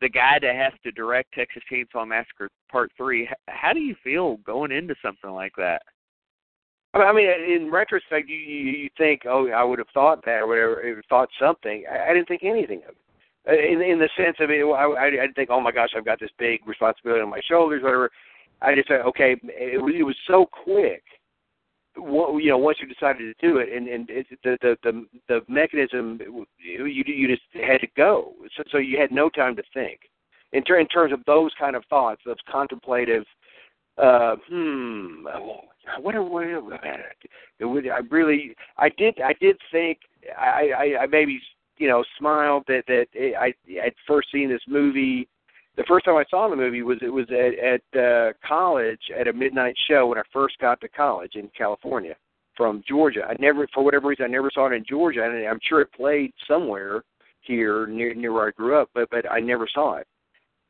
the 0.00 0.08
guy 0.08 0.38
to 0.38 0.52
have 0.52 0.78
to 0.82 0.92
direct 0.92 1.32
Texas 1.32 1.62
Chainsaw 1.70 2.06
Massacre 2.06 2.50
Part 2.70 2.90
Three, 2.96 3.28
how 3.48 3.72
do 3.72 3.80
you 3.80 3.94
feel 4.02 4.36
going 4.38 4.72
into 4.72 4.94
something 5.02 5.30
like 5.30 5.52
that? 5.56 5.82
I 6.92 7.12
mean, 7.12 7.28
in 7.28 7.72
retrospect, 7.72 8.28
you 8.28 8.36
you, 8.36 8.70
you 8.72 8.90
think, 8.96 9.22
oh, 9.26 9.48
I 9.50 9.64
would 9.64 9.78
have 9.80 9.88
thought 9.92 10.24
that 10.26 10.42
or 10.42 10.46
whatever, 10.46 10.74
or 10.74 11.02
thought 11.08 11.28
something. 11.40 11.84
I, 11.90 12.10
I 12.10 12.14
didn't 12.14 12.28
think 12.28 12.44
anything 12.44 12.82
of 12.88 12.90
it. 12.90 13.03
Uh, 13.48 13.52
In 13.52 13.82
in 13.82 13.98
the 13.98 14.08
sense 14.16 14.36
of 14.40 14.50
it, 14.50 14.64
I, 14.64 15.06
I 15.06 15.10
didn't 15.10 15.34
think, 15.34 15.50
oh 15.50 15.60
my 15.60 15.72
gosh, 15.72 15.90
I've 15.96 16.04
got 16.04 16.20
this 16.20 16.30
big 16.38 16.66
responsibility 16.66 17.22
on 17.22 17.30
my 17.30 17.40
shoulders, 17.44 17.82
whatever. 17.82 18.10
I 18.62 18.74
just 18.74 18.88
said, 18.88 19.00
okay, 19.02 19.36
it 19.44 19.82
was, 19.82 19.92
it 19.98 20.02
was 20.02 20.16
so 20.26 20.46
quick. 20.46 21.02
What, 21.96 22.42
you 22.42 22.50
know, 22.50 22.58
once 22.58 22.78
you 22.80 22.88
decided 22.88 23.18
to 23.38 23.46
do 23.46 23.58
it, 23.58 23.68
and 23.72 23.86
and 23.86 24.08
it, 24.10 24.26
the 24.42 24.56
the 24.62 24.76
the 24.82 25.06
the 25.28 25.40
mechanism, 25.48 26.18
you 26.58 26.86
you 26.86 27.28
just 27.28 27.42
had 27.52 27.80
to 27.82 27.86
go. 27.96 28.32
So 28.56 28.64
so 28.72 28.78
you 28.78 28.98
had 28.98 29.12
no 29.12 29.28
time 29.28 29.54
to 29.56 29.62
think. 29.72 30.00
In, 30.52 30.62
ter- 30.62 30.78
in 30.78 30.86
terms 30.86 31.12
of 31.12 31.20
those 31.26 31.52
kind 31.58 31.74
of 31.76 31.84
thoughts, 31.90 32.22
those 32.24 32.36
contemplative, 32.50 33.24
uh, 33.98 34.36
hmm, 34.48 35.24
what 36.00 36.14
what 36.14 36.14
would 37.60 37.88
I 37.88 37.98
really 38.10 38.56
I 38.78 38.88
did 38.88 39.20
I 39.20 39.34
did 39.40 39.56
think 39.70 39.98
I 40.36 40.70
I, 40.76 41.02
I 41.02 41.06
maybe 41.06 41.40
you 41.76 41.88
know 41.88 42.04
smiled 42.18 42.64
that 42.68 42.84
that 42.86 43.06
I 43.38 43.54
I'd 43.82 43.94
first 44.06 44.28
seen 44.32 44.48
this 44.48 44.62
movie 44.68 45.28
the 45.76 45.84
first 45.88 46.04
time 46.04 46.16
I 46.16 46.24
saw 46.30 46.48
the 46.48 46.56
movie 46.56 46.82
was 46.82 46.98
it 47.02 47.08
was 47.08 47.26
at 47.30 47.58
at 47.58 48.00
uh, 48.00 48.32
college 48.46 49.00
at 49.18 49.28
a 49.28 49.32
midnight 49.32 49.76
show 49.88 50.06
when 50.06 50.18
I 50.18 50.22
first 50.32 50.58
got 50.58 50.80
to 50.80 50.88
college 50.88 51.32
in 51.34 51.50
California 51.56 52.14
from 52.56 52.82
Georgia. 52.88 53.26
I 53.28 53.34
never 53.40 53.66
for 53.74 53.84
whatever 53.84 54.08
reason 54.08 54.26
I 54.26 54.28
never 54.28 54.50
saw 54.52 54.66
it 54.66 54.74
in 54.74 54.84
Georgia 54.88 55.24
and 55.24 55.46
I'm 55.46 55.60
sure 55.62 55.80
it 55.80 55.92
played 55.92 56.32
somewhere 56.48 57.02
here 57.40 57.86
near 57.86 58.14
near 58.14 58.32
where 58.32 58.48
I 58.48 58.52
grew 58.52 58.80
up 58.80 58.90
but 58.94 59.10
but 59.10 59.30
I 59.30 59.40
never 59.40 59.68
saw 59.72 59.96
it. 59.96 60.06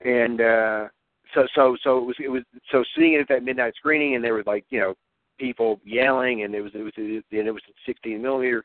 And 0.01 0.41
uh 0.41 0.89
so 1.35 1.47
so 1.55 1.77
so 1.83 1.99
it 1.99 2.05
was 2.05 2.17
it 2.21 2.29
was 2.29 2.43
so 2.71 2.85
seeing 2.97 3.15
it 3.15 3.21
at 3.21 3.29
that 3.29 3.45
midnight 3.45 3.75
screening 3.77 4.15
and 4.15 4.25
there 4.25 4.35
was 4.35 4.47
like 4.47 4.65
you 4.71 4.81
know 4.81 4.95
people 5.39 5.81
yelling, 5.85 6.43
and 6.43 6.55
it 6.55 6.61
was 6.61 6.73
it 6.75 6.83
was 6.83 6.93
and 6.97 7.23
it 7.49 7.51
was 7.53 7.63
16 7.87 8.21
millimeter. 8.21 8.65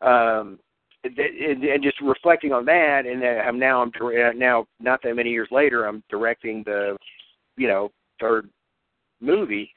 Um, 0.00 0.58
and, 1.16 1.64
and 1.64 1.82
just 1.82 2.00
reflecting 2.00 2.52
on 2.52 2.64
that, 2.66 3.06
and 3.06 3.24
I'm 3.24 3.58
now 3.58 3.82
I'm 3.82 3.92
uh, 4.00 4.32
now 4.34 4.66
not 4.80 5.00
that 5.02 5.14
many 5.14 5.30
years 5.30 5.48
later, 5.50 5.84
I'm 5.84 6.02
directing 6.10 6.62
the, 6.64 6.96
you 7.56 7.68
know, 7.68 7.90
third 8.20 8.48
movie. 9.20 9.72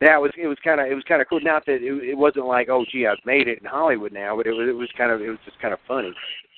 That 0.00 0.20
was 0.20 0.30
it 0.36 0.46
was 0.46 0.58
kind 0.62 0.80
of 0.80 0.86
it 0.86 0.94
was 0.94 1.04
kind 1.08 1.22
of 1.22 1.28
cool. 1.28 1.40
Not 1.40 1.64
that 1.66 1.82
it, 1.82 2.10
it 2.10 2.18
wasn't 2.18 2.46
like 2.46 2.68
oh 2.68 2.84
gee 2.90 3.06
I've 3.06 3.16
made 3.24 3.48
it 3.48 3.60
in 3.60 3.66
Hollywood 3.66 4.12
now, 4.12 4.36
but 4.36 4.46
it 4.46 4.52
was 4.52 4.68
it 4.68 4.76
was 4.76 4.90
kind 4.96 5.10
of 5.10 5.22
it 5.22 5.30
was 5.30 5.38
just 5.44 5.58
kind 5.60 5.72
of 5.72 5.80
funny. 5.88 6.12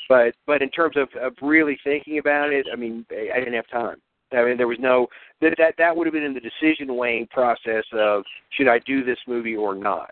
But 0.09 0.35
but 0.47 0.63
in 0.63 0.71
terms 0.71 0.97
of, 0.97 1.09
of 1.21 1.35
really 1.41 1.79
thinking 1.85 2.19
about 2.19 2.53
it, 2.53 2.67
I 2.73 2.77
mean 2.77 3.07
I 3.13 3.39
didn't 3.39 3.55
have 3.55 3.69
time. 3.69 3.99
I 4.33 4.45
mean, 4.45 4.57
there 4.57 4.69
was 4.69 4.79
no 4.81 5.07
that 5.41 5.55
that 5.59 5.75
that 5.79 5.97
would 5.97 6.07
have 6.07 6.15
been 6.15 6.25
in 6.25 6.35
the 6.35 6.41
decision 6.41 6.97
weighing 6.97 7.27
process 7.29 7.85
of 7.93 8.25
should 8.51 8.69
I 8.69 8.81
do 8.81 9.05
this 9.05 9.19
movie 9.27 9.57
or 9.57 9.75
not. 9.75 10.11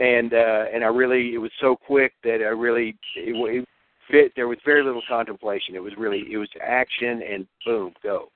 And 0.00 0.34
uh, 0.34 0.64
and 0.72 0.82
I 0.82 0.88
really 0.88 1.34
it 1.34 1.38
was 1.38 1.52
so 1.60 1.76
quick 1.76 2.14
that 2.24 2.40
I 2.40 2.50
really 2.50 2.96
it, 3.16 3.34
it 3.34 3.68
fit. 4.10 4.32
There 4.34 4.48
was 4.48 4.58
very 4.64 4.82
little 4.82 5.02
contemplation. 5.08 5.74
It 5.74 5.82
was 5.82 5.92
really 5.96 6.24
it 6.30 6.38
was 6.38 6.48
action 6.60 7.22
and 7.22 7.46
boom 7.64 7.92
go. 8.02 8.28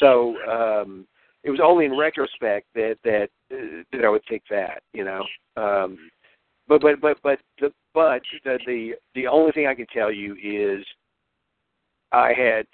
So 0.00 0.36
um, 0.48 1.06
it 1.42 1.50
was 1.50 1.60
only 1.62 1.84
in 1.84 1.96
retrospect 1.96 2.66
that 2.74 2.96
that 3.04 3.28
uh, 3.52 3.82
that 3.92 4.04
I 4.04 4.08
would 4.08 4.24
think 4.28 4.42
that 4.50 4.82
you 4.92 5.04
know. 5.04 5.24
Um, 5.56 5.98
but 6.66 6.80
but 6.80 7.00
but 7.00 7.18
but 7.22 7.38
the 7.60 7.72
but 7.92 8.22
the 8.44 8.58
the 8.66 8.94
the 9.14 9.26
only 9.26 9.52
thing 9.52 9.66
I 9.66 9.74
can 9.74 9.86
tell 9.92 10.10
you 10.10 10.36
is 10.42 10.84
I 12.12 12.32
had 12.32 12.66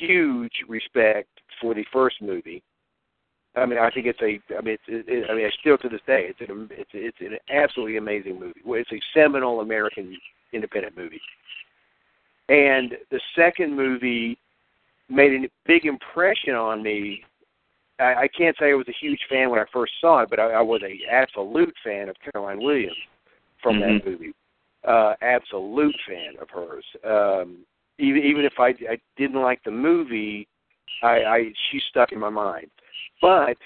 huge 0.00 0.64
respect 0.68 1.28
for 1.60 1.74
the 1.74 1.84
first 1.92 2.20
movie. 2.20 2.62
I 3.58 3.66
mean, 3.66 3.78
I 3.78 3.90
think 3.90 4.06
it's 4.06 4.20
a. 4.20 4.40
I 4.56 4.60
mean, 4.60 4.76
it's. 4.86 5.06
It, 5.08 5.30
I 5.30 5.34
mean, 5.34 5.50
still 5.60 5.78
to 5.78 5.88
this 5.88 6.00
day, 6.06 6.28
it's 6.28 6.40
an. 6.40 6.68
It's 6.72 6.90
it's 6.92 7.18
an 7.20 7.38
absolutely 7.50 7.96
amazing 7.96 8.38
movie. 8.38 8.60
It's 8.64 8.92
a 8.92 9.00
seminal 9.14 9.60
American 9.60 10.16
independent 10.52 10.96
movie. 10.96 11.20
And 12.48 12.94
the 13.10 13.20
second 13.36 13.76
movie 13.76 14.38
made 15.08 15.32
a 15.32 15.48
big 15.66 15.84
impression 15.84 16.54
on 16.54 16.82
me. 16.82 17.22
I, 17.98 18.14
I 18.14 18.28
can't 18.28 18.56
say 18.58 18.70
I 18.70 18.74
was 18.74 18.88
a 18.88 18.94
huge 19.00 19.20
fan 19.28 19.50
when 19.50 19.60
I 19.60 19.64
first 19.72 19.92
saw 20.00 20.20
it, 20.20 20.30
but 20.30 20.38
I, 20.38 20.52
I 20.52 20.62
was 20.62 20.80
a 20.82 21.12
absolute 21.12 21.74
fan 21.84 22.08
of 22.08 22.16
Caroline 22.32 22.60
Williams 22.60 22.96
from 23.62 23.76
mm-hmm. 23.76 23.98
that 23.98 24.10
movie. 24.10 24.32
Uh, 24.86 25.14
absolute 25.20 25.94
fan 26.06 26.34
of 26.40 26.48
hers. 26.48 26.84
Um, 27.04 27.58
even 27.98 28.22
even 28.22 28.44
if 28.44 28.54
I, 28.58 28.68
I 28.90 28.98
didn't 29.16 29.42
like 29.42 29.62
the 29.64 29.70
movie, 29.70 30.46
I, 31.02 31.24
I 31.24 31.52
she 31.70 31.80
stuck 31.90 32.12
in 32.12 32.20
my 32.20 32.30
mind. 32.30 32.70
But 33.20 33.56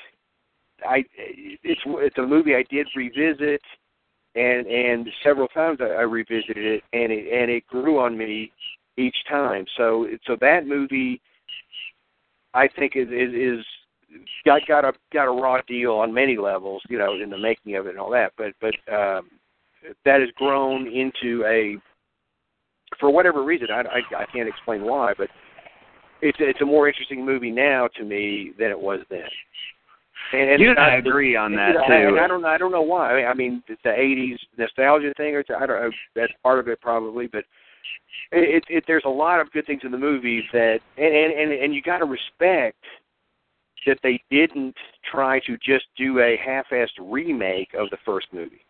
I 0.87 1.05
it's 1.17 1.81
it's 1.85 2.19
a 2.19 2.23
movie 2.23 2.55
I 2.55 2.65
did 2.71 2.87
revisit, 2.97 3.63
and 4.35 4.67
and 4.67 5.09
several 5.23 5.49
times 5.49 5.79
I, 5.81 5.87
I 5.87 6.03
revisited 6.03 6.65
it, 6.65 6.83
and 6.93 7.13
it 7.13 7.33
and 7.33 7.51
it 7.51 7.67
grew 7.67 8.01
on 8.01 8.17
me 8.17 8.53
each 8.97 9.17
time. 9.29 9.65
So 9.77 10.07
so 10.27 10.37
that 10.41 10.67
movie, 10.67 11.21
I 12.55 12.69
think 12.69 12.97
is 12.97 13.09
is, 13.09 13.61
is 13.61 13.65
got 14.45 14.63
got 14.67 14.85
a 14.85 14.93
got 15.13 15.25
a 15.25 15.31
raw 15.31 15.61
deal 15.67 15.93
on 15.93 16.13
many 16.13 16.37
levels, 16.37 16.83
you 16.89 16.99
know, 16.99 17.15
in 17.23 17.31
the 17.31 17.39
making 17.39 17.77
of 17.77 17.87
it 17.87 17.91
and 17.91 17.99
all 17.99 18.11
that. 18.11 18.33
But 18.37 18.53
but 18.61 18.75
um, 18.93 19.31
that 20.05 20.21
has 20.21 20.31
grown 20.37 20.87
into 20.87 21.45
a 21.47 21.77
for 23.01 23.11
whatever 23.11 23.43
reason, 23.43 23.69
I, 23.71 23.81
I, 23.81 24.23
I 24.23 24.27
can't 24.27 24.49
explain 24.49 24.85
why, 24.85 25.15
but 25.17 25.29
it's 26.23 26.39
it's 26.41 26.61
a 26.61 26.65
more 26.65 26.89
interesting 26.89 27.27
movie 27.27 27.51
now 27.51 27.89
to 27.99 28.05
me 28.05 28.53
than 28.59 28.71
it 28.71 28.81
was 28.81 29.01
then. 29.11 29.29
And, 30.33 30.51
and 30.51 30.61
you 30.61 30.71
and 30.71 30.79
I 30.79 30.97
agree 30.97 31.37
on 31.37 31.55
that 31.57 31.73
too. 31.73 31.93
And 31.93 32.19
I 32.19 32.27
don't 32.27 32.45
I 32.45 32.57
don't 32.57 32.73
know 32.73 32.83
why. 32.83 33.11
I 33.11 33.17
mean, 33.17 33.27
I 33.27 33.35
mean 33.35 33.63
it's 33.69 33.83
the 33.83 33.91
'80s 33.91 34.39
nostalgia 34.57 35.13
thing, 35.17 35.35
or 35.35 35.45
I 35.55 35.67
don't 35.67 35.83
know. 35.83 35.91
That's 36.15 36.33
part 36.43 36.61
of 36.61 36.69
it 36.69 36.81
probably, 36.81 37.27
but 37.27 37.45
it, 38.31 38.63
it, 38.63 38.65
it 38.69 38.85
there's 38.87 39.03
a 39.05 39.11
lot 39.11 39.41
of 39.41 39.51
good 39.53 39.67
things 39.67 39.83
in 39.85 39.91
the 39.91 39.99
movie 39.99 40.43
that 40.53 40.79
and 40.97 41.15
and 41.15 41.33
and, 41.33 41.53
and 41.53 41.75
you 41.75 41.83
got 41.83 41.99
to 41.99 42.07
respect 42.07 42.79
that 43.85 43.99
they 44.05 44.23
didn't 44.31 44.77
try 45.11 45.41
to 45.41 45.57
just 45.57 45.87
do 45.99 46.21
a 46.21 46.37
half-assed 46.37 47.01
remake 47.01 47.71
of 47.77 47.91
the 47.91 47.97
first 48.05 48.29
movie 48.33 48.65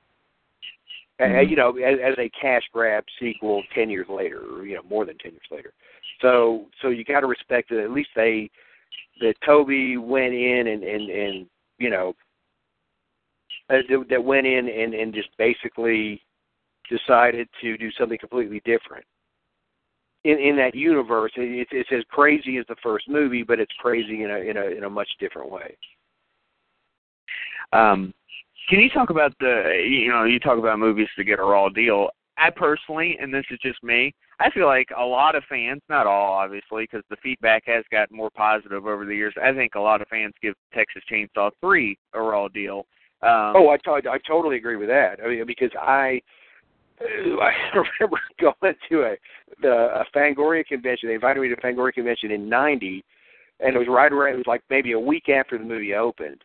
mm-hmm. 1.28 1.50
you 1.50 1.56
know, 1.56 1.76
as, 1.76 1.98
as 2.04 2.14
a 2.18 2.30
cash 2.40 2.62
grab 2.72 3.04
sequel 3.20 3.62
ten 3.74 3.90
years 3.90 4.06
later, 4.08 4.40
or 4.40 4.66
you 4.66 4.74
know, 4.74 4.82
more 4.88 5.04
than 5.04 5.18
ten 5.18 5.32
years 5.32 5.42
later. 5.50 5.72
So, 6.20 6.66
so 6.80 6.88
you 6.88 7.04
got 7.04 7.20
to 7.20 7.26
respect 7.26 7.70
that 7.70 7.82
at 7.82 7.90
least 7.90 8.10
they 8.14 8.50
that 9.20 9.34
Tobe 9.44 9.98
went 10.02 10.34
in 10.34 10.66
and 10.68 10.82
and 10.82 11.10
and 11.10 11.46
you 11.78 11.90
know 11.90 12.14
uh, 13.70 13.78
that 14.08 14.22
went 14.22 14.46
in 14.46 14.68
and 14.68 14.94
and 14.94 15.14
just 15.14 15.28
basically 15.38 16.22
decided 16.88 17.48
to 17.60 17.76
do 17.78 17.90
something 17.92 18.18
completely 18.18 18.60
different 18.64 19.04
in 20.24 20.38
in 20.38 20.56
that 20.56 20.74
universe. 20.74 21.32
It's 21.36 21.70
it's 21.72 21.90
as 21.92 22.04
crazy 22.10 22.58
as 22.58 22.66
the 22.68 22.76
first 22.82 23.08
movie, 23.08 23.42
but 23.42 23.60
it's 23.60 23.72
crazy 23.78 24.22
in 24.22 24.30
a 24.30 24.38
in 24.38 24.56
a 24.56 24.66
in 24.66 24.84
a 24.84 24.90
much 24.90 25.08
different 25.18 25.50
way. 25.50 25.76
Um, 27.72 28.12
can 28.68 28.80
you 28.80 28.90
talk 28.90 29.10
about 29.10 29.32
the 29.40 29.82
you 29.86 30.10
know 30.10 30.24
you 30.24 30.38
talk 30.38 30.58
about 30.58 30.78
movies 30.78 31.08
to 31.16 31.24
get 31.24 31.38
a 31.38 31.42
raw 31.42 31.68
deal? 31.68 32.10
I 32.38 32.50
personally, 32.50 33.18
and 33.20 33.32
this 33.32 33.44
is 33.50 33.58
just 33.62 33.82
me, 33.84 34.14
I 34.40 34.50
feel 34.50 34.66
like 34.66 34.88
a 34.96 35.04
lot 35.04 35.34
of 35.34 35.44
fans, 35.48 35.82
not 35.88 36.06
all 36.06 36.32
obviously, 36.32 36.84
because 36.84 37.04
the 37.10 37.16
feedback 37.22 37.62
has 37.66 37.84
gotten 37.92 38.16
more 38.16 38.30
positive 38.30 38.86
over 38.86 39.04
the 39.04 39.14
years. 39.14 39.34
I 39.42 39.52
think 39.52 39.74
a 39.74 39.80
lot 39.80 40.00
of 40.02 40.08
fans 40.08 40.32
give 40.42 40.54
Texas 40.74 41.02
Chainsaw 41.10 41.50
Three 41.60 41.98
a 42.14 42.20
raw 42.20 42.48
deal. 42.48 42.86
Um, 43.22 43.54
oh, 43.54 43.68
I, 43.68 43.76
t- 43.76 44.08
I 44.08 44.18
totally 44.26 44.56
agree 44.56 44.76
with 44.76 44.88
that. 44.88 45.20
I 45.24 45.28
mean, 45.28 45.46
because 45.46 45.70
I 45.80 46.20
I 47.00 47.52
remember 48.00 48.20
going 48.40 48.74
to 48.88 49.02
a 49.02 49.16
the 49.60 50.00
a 50.00 50.04
Fangoria 50.14 50.64
convention. 50.64 51.08
They 51.08 51.14
invited 51.14 51.40
me 51.40 51.48
to 51.48 51.54
a 51.54 51.56
Fangoria 51.58 51.92
convention 51.92 52.30
in 52.30 52.48
'90, 52.48 53.04
and 53.60 53.76
it 53.76 53.78
was 53.78 53.88
right 53.88 54.12
around. 54.12 54.34
It 54.34 54.38
was 54.38 54.46
like 54.46 54.62
maybe 54.70 54.92
a 54.92 55.00
week 55.00 55.28
after 55.28 55.58
the 55.58 55.64
movie 55.64 55.94
opened, 55.94 56.42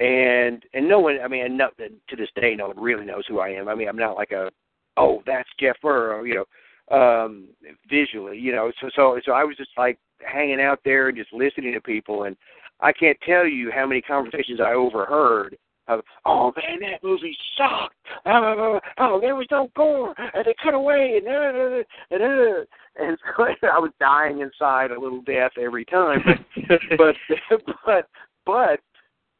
and 0.00 0.64
and 0.72 0.88
no 0.88 0.98
one, 0.98 1.18
I 1.22 1.28
mean, 1.28 1.56
no, 1.56 1.68
to 1.78 2.16
this 2.16 2.28
day, 2.34 2.54
no 2.56 2.68
one 2.68 2.80
really 2.80 3.04
knows 3.04 3.24
who 3.28 3.38
I 3.38 3.50
am. 3.50 3.68
I 3.68 3.74
mean, 3.74 3.88
I'm 3.88 3.98
not 3.98 4.16
like 4.16 4.32
a, 4.32 4.50
oh, 4.96 5.22
that's 5.26 5.48
Jeff 5.60 5.76
Burr, 5.82 6.26
you 6.26 6.42
know, 6.90 6.96
um, 6.96 7.48
visually, 7.88 8.38
you 8.38 8.52
know. 8.52 8.72
So 8.80 8.88
so 8.96 9.20
so 9.24 9.32
I 9.32 9.44
was 9.44 9.56
just 9.56 9.70
like 9.76 9.98
hanging 10.20 10.60
out 10.60 10.80
there 10.84 11.08
and 11.08 11.18
just 11.18 11.32
listening 11.32 11.74
to 11.74 11.80
people, 11.80 12.24
and 12.24 12.36
I 12.80 12.92
can't 12.92 13.18
tell 13.26 13.46
you 13.46 13.70
how 13.70 13.86
many 13.86 14.00
conversations 14.00 14.58
I 14.60 14.72
overheard 14.72 15.58
of, 15.86 16.00
oh 16.24 16.52
man, 16.56 16.80
that 16.80 17.02
movie 17.02 17.36
sucked. 17.58 17.94
Oh, 18.24 18.80
oh 18.98 19.20
there 19.20 19.36
was 19.36 19.48
no 19.50 19.68
gore, 19.76 20.14
and 20.16 20.46
they 20.46 20.54
cut 20.62 20.72
away, 20.72 21.18
and 21.18 21.28
uh, 21.28 21.82
and 22.10 22.22
uh, 22.22 22.64
and 22.96 23.18
so 23.36 23.44
I 23.68 23.78
was 23.78 23.92
dying 24.00 24.40
inside 24.40 24.92
a 24.92 25.00
little 25.00 25.22
death 25.22 25.52
every 25.60 25.84
time. 25.84 26.22
But 26.26 26.78
but 26.96 27.66
but 27.84 28.06
but 28.46 28.80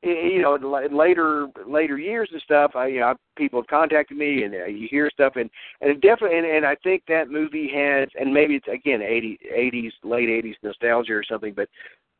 you 0.03 0.41
know, 0.41 0.55
in 0.55 0.97
later 0.97 1.49
later 1.67 1.99
years 1.99 2.31
and 2.33 2.41
stuff, 2.43 2.73
I, 2.75 2.87
you 2.87 3.01
know, 3.01 3.15
people 3.37 3.61
have 3.61 3.67
contacted 3.67 4.17
me, 4.17 4.45
and 4.45 4.55
uh, 4.55 4.65
you 4.67 4.89
hear 4.91 5.11
stuff, 5.11 5.35
and 5.37 5.51
and 5.81 5.91
it 5.91 6.01
definitely, 6.01 6.39
and, 6.39 6.47
and 6.47 6.67
I 6.67 6.75
think 6.77 7.03
that 7.09 7.31
movie 7.31 7.71
has, 7.75 8.09
and 8.19 8.33
maybe 8.33 8.55
it's 8.55 8.69
again 8.69 9.03
80, 9.03 9.39
80s, 9.55 9.91
late 10.03 10.31
eighties 10.31 10.57
nostalgia 10.63 11.13
or 11.13 11.25
something, 11.25 11.53
but 11.55 11.69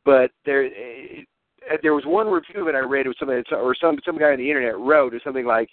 but 0.05 0.31
there 0.45 0.67
uh, 0.67 1.77
there 1.83 1.95
was 1.95 2.05
one 2.05 2.27
review 2.27 2.65
that 2.67 2.75
I 2.75 2.81
read, 2.81 3.07
it 3.07 3.11
was 3.11 3.17
something, 3.19 3.43
or 3.53 3.75
some 3.75 3.99
some 4.05 4.19
guy 4.19 4.33
on 4.33 4.39
the 4.39 4.49
internet 4.49 4.79
wrote, 4.79 5.15
or 5.15 5.21
something 5.25 5.47
like, 5.47 5.71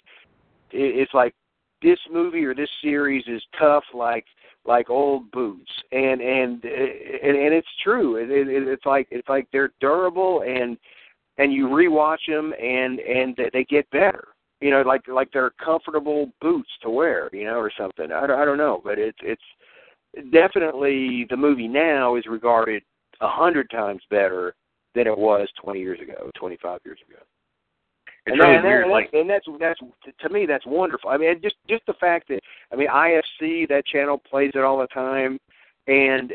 it's 0.70 1.12
like 1.12 1.34
this 1.82 1.98
movie 2.10 2.44
or 2.44 2.54
this 2.54 2.70
series 2.82 3.24
is 3.26 3.42
tough, 3.58 3.84
like 3.92 4.24
like 4.64 4.88
old 4.88 5.30
boots, 5.30 5.70
and 5.92 6.22
and 6.22 6.64
and, 6.64 7.36
and 7.36 7.54
it's 7.54 7.68
true. 7.84 8.16
It, 8.16 8.30
it, 8.30 8.48
it's 8.48 8.86
like 8.86 9.08
it's 9.10 9.28
like 9.28 9.46
they're 9.52 9.72
durable 9.80 10.42
and 10.46 10.78
and 11.38 11.52
you 11.52 11.68
rewatch 11.68 12.26
them 12.28 12.52
and 12.60 12.98
and 12.98 13.38
they 13.52 13.64
get 13.64 13.88
better. 13.90 14.28
You 14.60 14.70
know, 14.70 14.82
like 14.82 15.06
like 15.08 15.30
they're 15.32 15.52
comfortable 15.64 16.30
boots 16.40 16.70
to 16.82 16.90
wear, 16.90 17.30
you 17.32 17.44
know, 17.44 17.58
or 17.58 17.70
something. 17.78 18.10
I 18.12 18.26
don't, 18.26 18.38
I 18.38 18.44
don't 18.44 18.58
know, 18.58 18.80
but 18.82 18.98
it's 18.98 19.18
it's 19.22 19.42
definitely 20.32 21.26
the 21.30 21.36
movie 21.36 21.68
now 21.68 22.16
is 22.16 22.26
regarded 22.26 22.82
a 23.20 23.28
hundred 23.28 23.70
times 23.70 24.02
better 24.10 24.54
than 24.94 25.06
it 25.06 25.16
was 25.16 25.48
20 25.62 25.80
years 25.80 26.00
ago, 26.00 26.30
25 26.36 26.80
years 26.84 26.98
ago. 27.08 27.20
It's 28.26 28.32
and, 28.32 28.40
really 28.40 28.56
and, 28.56 28.64
weird, 28.64 28.82
and, 28.82 28.90
like, 28.90 29.10
and 29.12 29.30
that's 29.30 29.46
that's 29.60 29.80
to 30.20 30.28
me 30.28 30.44
that's 30.44 30.66
wonderful. 30.66 31.08
I 31.08 31.16
mean, 31.16 31.40
just 31.40 31.56
just 31.68 31.86
the 31.86 31.94
fact 31.94 32.28
that 32.28 32.40
I 32.72 32.76
mean 32.76 32.88
IFC 32.88 33.68
that 33.68 33.86
channel 33.86 34.18
plays 34.18 34.52
it 34.54 34.64
all 34.64 34.78
the 34.78 34.88
time, 34.88 35.38
and 35.86 36.32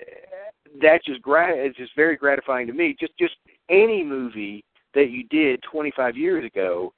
that 0.82 1.04
just 1.06 1.22
grat 1.22 1.58
it's 1.58 1.78
just 1.78 1.96
very 1.96 2.16
gratifying 2.16 2.68
to 2.68 2.74
me. 2.74 2.96
Just 2.98 3.18
just 3.20 3.36
any 3.70 4.02
movie 4.02 4.64
that 4.96 5.10
you 5.10 5.24
did 5.26 5.62
25 5.72 6.18
years 6.18 6.46
ago 6.46 6.94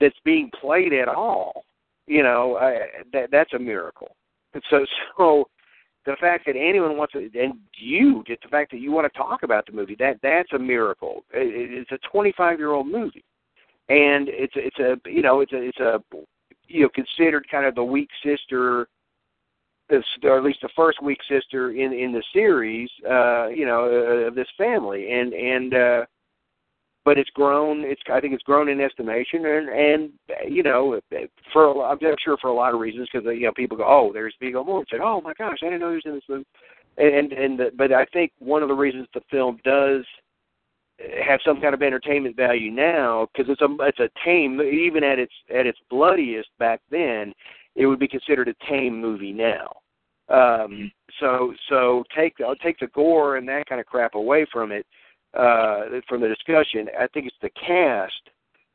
that's 0.00 0.18
being 0.24 0.50
played 0.60 0.92
at 0.92 1.08
all. 1.08 1.64
You 2.06 2.22
know, 2.22 2.56
I, 2.56 3.02
that 3.12 3.30
that's 3.30 3.52
a 3.52 3.58
miracle. 3.58 4.16
And 4.54 4.62
so 4.70 4.86
so 5.18 5.48
the 6.06 6.16
fact 6.20 6.46
that 6.46 6.56
anyone 6.56 6.96
wants 6.96 7.12
to 7.12 7.30
and 7.38 7.54
you 7.76 8.24
just 8.26 8.42
the 8.42 8.48
fact 8.48 8.70
that 8.72 8.80
you 8.80 8.92
want 8.92 9.12
to 9.12 9.18
talk 9.18 9.42
about 9.42 9.66
the 9.66 9.72
movie 9.72 9.96
that 9.98 10.18
that's 10.22 10.52
a 10.52 10.58
miracle. 10.58 11.24
It, 11.32 11.86
it's 11.86 11.92
a 11.92 12.08
25 12.10 12.58
year 12.58 12.72
old 12.72 12.86
movie. 12.86 13.24
and 13.88 14.28
it's 14.28 14.54
it's 14.56 14.78
a 14.78 14.96
you 15.08 15.22
know 15.22 15.40
it's 15.40 15.52
a 15.52 15.62
it's 15.62 15.80
a 15.80 16.02
you 16.66 16.82
know 16.82 16.88
considered 16.94 17.46
kind 17.50 17.66
of 17.66 17.74
the 17.74 17.84
weak 17.84 18.10
sister 18.24 18.88
or 19.90 20.36
at 20.36 20.44
least 20.44 20.60
the 20.60 20.68
first 20.76 21.02
weak 21.02 21.18
sister 21.28 21.70
in 21.70 21.92
in 21.92 22.12
the 22.12 22.22
series 22.32 22.90
uh 23.08 23.48
you 23.48 23.64
know 23.66 23.84
uh, 23.84 24.28
of 24.28 24.34
this 24.34 24.48
family 24.56 25.10
and 25.12 25.32
and 25.32 25.74
uh 25.74 26.04
but 27.08 27.16
it's 27.16 27.30
grown 27.30 27.84
it's 27.86 28.02
i 28.12 28.20
think 28.20 28.34
it's 28.34 28.42
grown 28.42 28.68
in 28.68 28.82
estimation 28.82 29.46
and 29.46 29.68
and 29.70 30.10
you 30.46 30.62
know 30.62 31.00
for 31.54 31.86
i'm 31.86 31.98
sure 32.22 32.36
for 32.36 32.48
a 32.48 32.54
lot 32.54 32.74
of 32.74 32.80
reasons 32.80 33.08
because 33.10 33.26
you 33.34 33.46
know 33.46 33.52
people 33.56 33.78
go 33.78 33.84
oh 33.86 34.10
there's 34.12 34.34
Viggo 34.38 34.62
Mortensen. 34.62 35.00
Oh 35.02 35.22
my 35.22 35.32
gosh 35.38 35.56
i 35.62 35.66
didn't 35.66 35.80
know 35.80 35.88
he 35.88 35.94
was 35.94 36.02
in 36.04 36.12
this 36.12 36.22
movie. 36.28 36.44
And 36.98 37.32
and 37.32 37.58
the, 37.58 37.70
but 37.78 37.92
i 37.92 38.04
think 38.12 38.30
one 38.40 38.62
of 38.62 38.68
the 38.68 38.74
reasons 38.74 39.08
the 39.14 39.22
film 39.30 39.58
does 39.64 40.04
have 41.26 41.40
some 41.46 41.62
kind 41.62 41.72
of 41.72 41.80
entertainment 41.80 42.36
value 42.36 42.70
now 42.70 43.26
because 43.32 43.50
it's 43.50 43.62
a 43.62 43.68
it's 43.86 44.00
a 44.00 44.10
tame 44.22 44.60
even 44.60 45.02
at 45.02 45.18
its 45.18 45.32
at 45.48 45.66
its 45.66 45.78
bloodiest 45.88 46.50
back 46.58 46.82
then 46.90 47.32
it 47.74 47.86
would 47.86 47.98
be 47.98 48.08
considered 48.08 48.48
a 48.48 48.66
tame 48.68 49.00
movie 49.00 49.32
now. 49.32 49.72
Um 50.28 50.92
so 51.20 51.54
so 51.70 52.04
take 52.14 52.34
take 52.62 52.78
the 52.80 52.88
gore 52.88 53.38
and 53.38 53.48
that 53.48 53.66
kind 53.66 53.80
of 53.80 53.86
crap 53.86 54.14
away 54.14 54.44
from 54.52 54.72
it 54.72 54.84
uh 55.34 55.82
from 56.08 56.20
the 56.20 56.28
discussion 56.28 56.88
i 56.98 57.06
think 57.08 57.26
it's 57.26 57.36
the 57.42 57.50
cast 57.50 58.30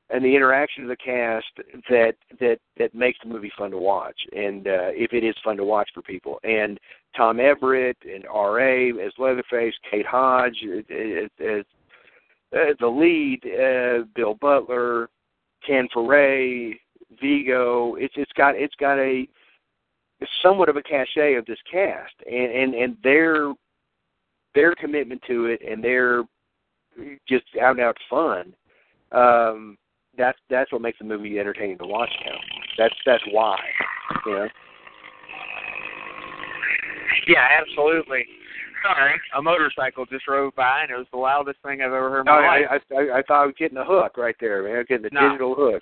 and 0.09 0.23
the 0.23 0.35
interaction 0.35 0.83
of 0.83 0.89
the 0.89 0.95
cast 0.97 1.45
that 1.89 2.13
that 2.39 2.59
that 2.77 2.93
makes 2.93 3.17
the 3.23 3.29
movie 3.29 3.51
fun 3.57 3.71
to 3.71 3.77
watch 3.77 4.19
and 4.35 4.67
uh 4.67 4.91
if 4.91 5.13
it 5.13 5.23
is 5.23 5.35
fun 5.43 5.57
to 5.57 5.63
watch 5.63 5.89
for 5.93 6.01
people 6.01 6.39
and 6.43 6.79
tom 7.15 7.39
everett 7.39 7.97
and 8.03 8.23
ra 8.25 8.89
as 9.03 9.11
leatherface 9.17 9.73
kate 9.89 10.05
hodge 10.05 10.57
as, 10.89 11.29
as 11.39 11.65
uh, 12.53 12.73
the 12.79 12.87
lead, 12.87 13.41
uh, 13.45 14.05
Bill 14.15 14.35
Butler, 14.35 15.09
Ken 15.65 15.87
Foree, 15.95 16.79
Viggo. 17.19 17.95
It's 17.95 18.13
it's 18.15 18.31
got 18.33 18.55
it's 18.55 18.75
got 18.75 18.99
a 18.99 19.27
somewhat 20.41 20.69
of 20.69 20.77
a 20.77 20.83
cachet 20.83 21.35
of 21.35 21.45
this 21.45 21.57
cast, 21.71 22.13
and 22.29 22.51
and 22.51 22.75
and 22.75 22.97
their 23.03 23.53
their 24.53 24.75
commitment 24.75 25.21
to 25.27 25.45
it 25.45 25.61
and 25.67 25.83
their 25.83 26.23
just 27.27 27.45
out 27.61 27.71
and 27.71 27.81
out 27.81 27.97
fun. 28.09 28.53
Um, 29.11 29.77
that's 30.17 30.37
that's 30.49 30.71
what 30.71 30.81
makes 30.81 30.99
the 30.99 31.05
movie 31.05 31.39
entertaining 31.39 31.77
to 31.79 31.85
watch 31.85 32.09
now. 32.25 32.37
That's 32.77 32.95
that's 33.05 33.23
why, 33.31 33.57
you 34.25 34.31
know. 34.33 34.47
Yeah, 37.27 37.47
absolutely 37.61 38.25
sorry, 38.83 39.13
a 39.35 39.41
motorcycle 39.41 40.05
just 40.05 40.25
drove 40.25 40.53
by, 40.55 40.81
and 40.83 40.91
it 40.91 40.97
was 40.97 41.07
the 41.11 41.17
loudest 41.17 41.59
thing 41.63 41.81
I've 41.81 41.93
ever 41.93 42.09
heard 42.09 42.21
in 42.21 42.25
my 42.25 42.41
no, 42.41 42.47
life. 42.47 42.81
I, 42.91 42.95
I 42.95 43.19
I 43.19 43.21
thought 43.23 43.43
I 43.43 43.45
was 43.45 43.55
getting 43.57 43.77
a 43.77 43.85
hook 43.85 44.17
right 44.17 44.35
there, 44.39 44.63
man. 44.63 44.75
I 44.75 44.77
was 44.79 44.87
getting 44.87 45.03
the 45.03 45.09
No. 45.13 45.29
digital 45.29 45.55
hook. 45.55 45.81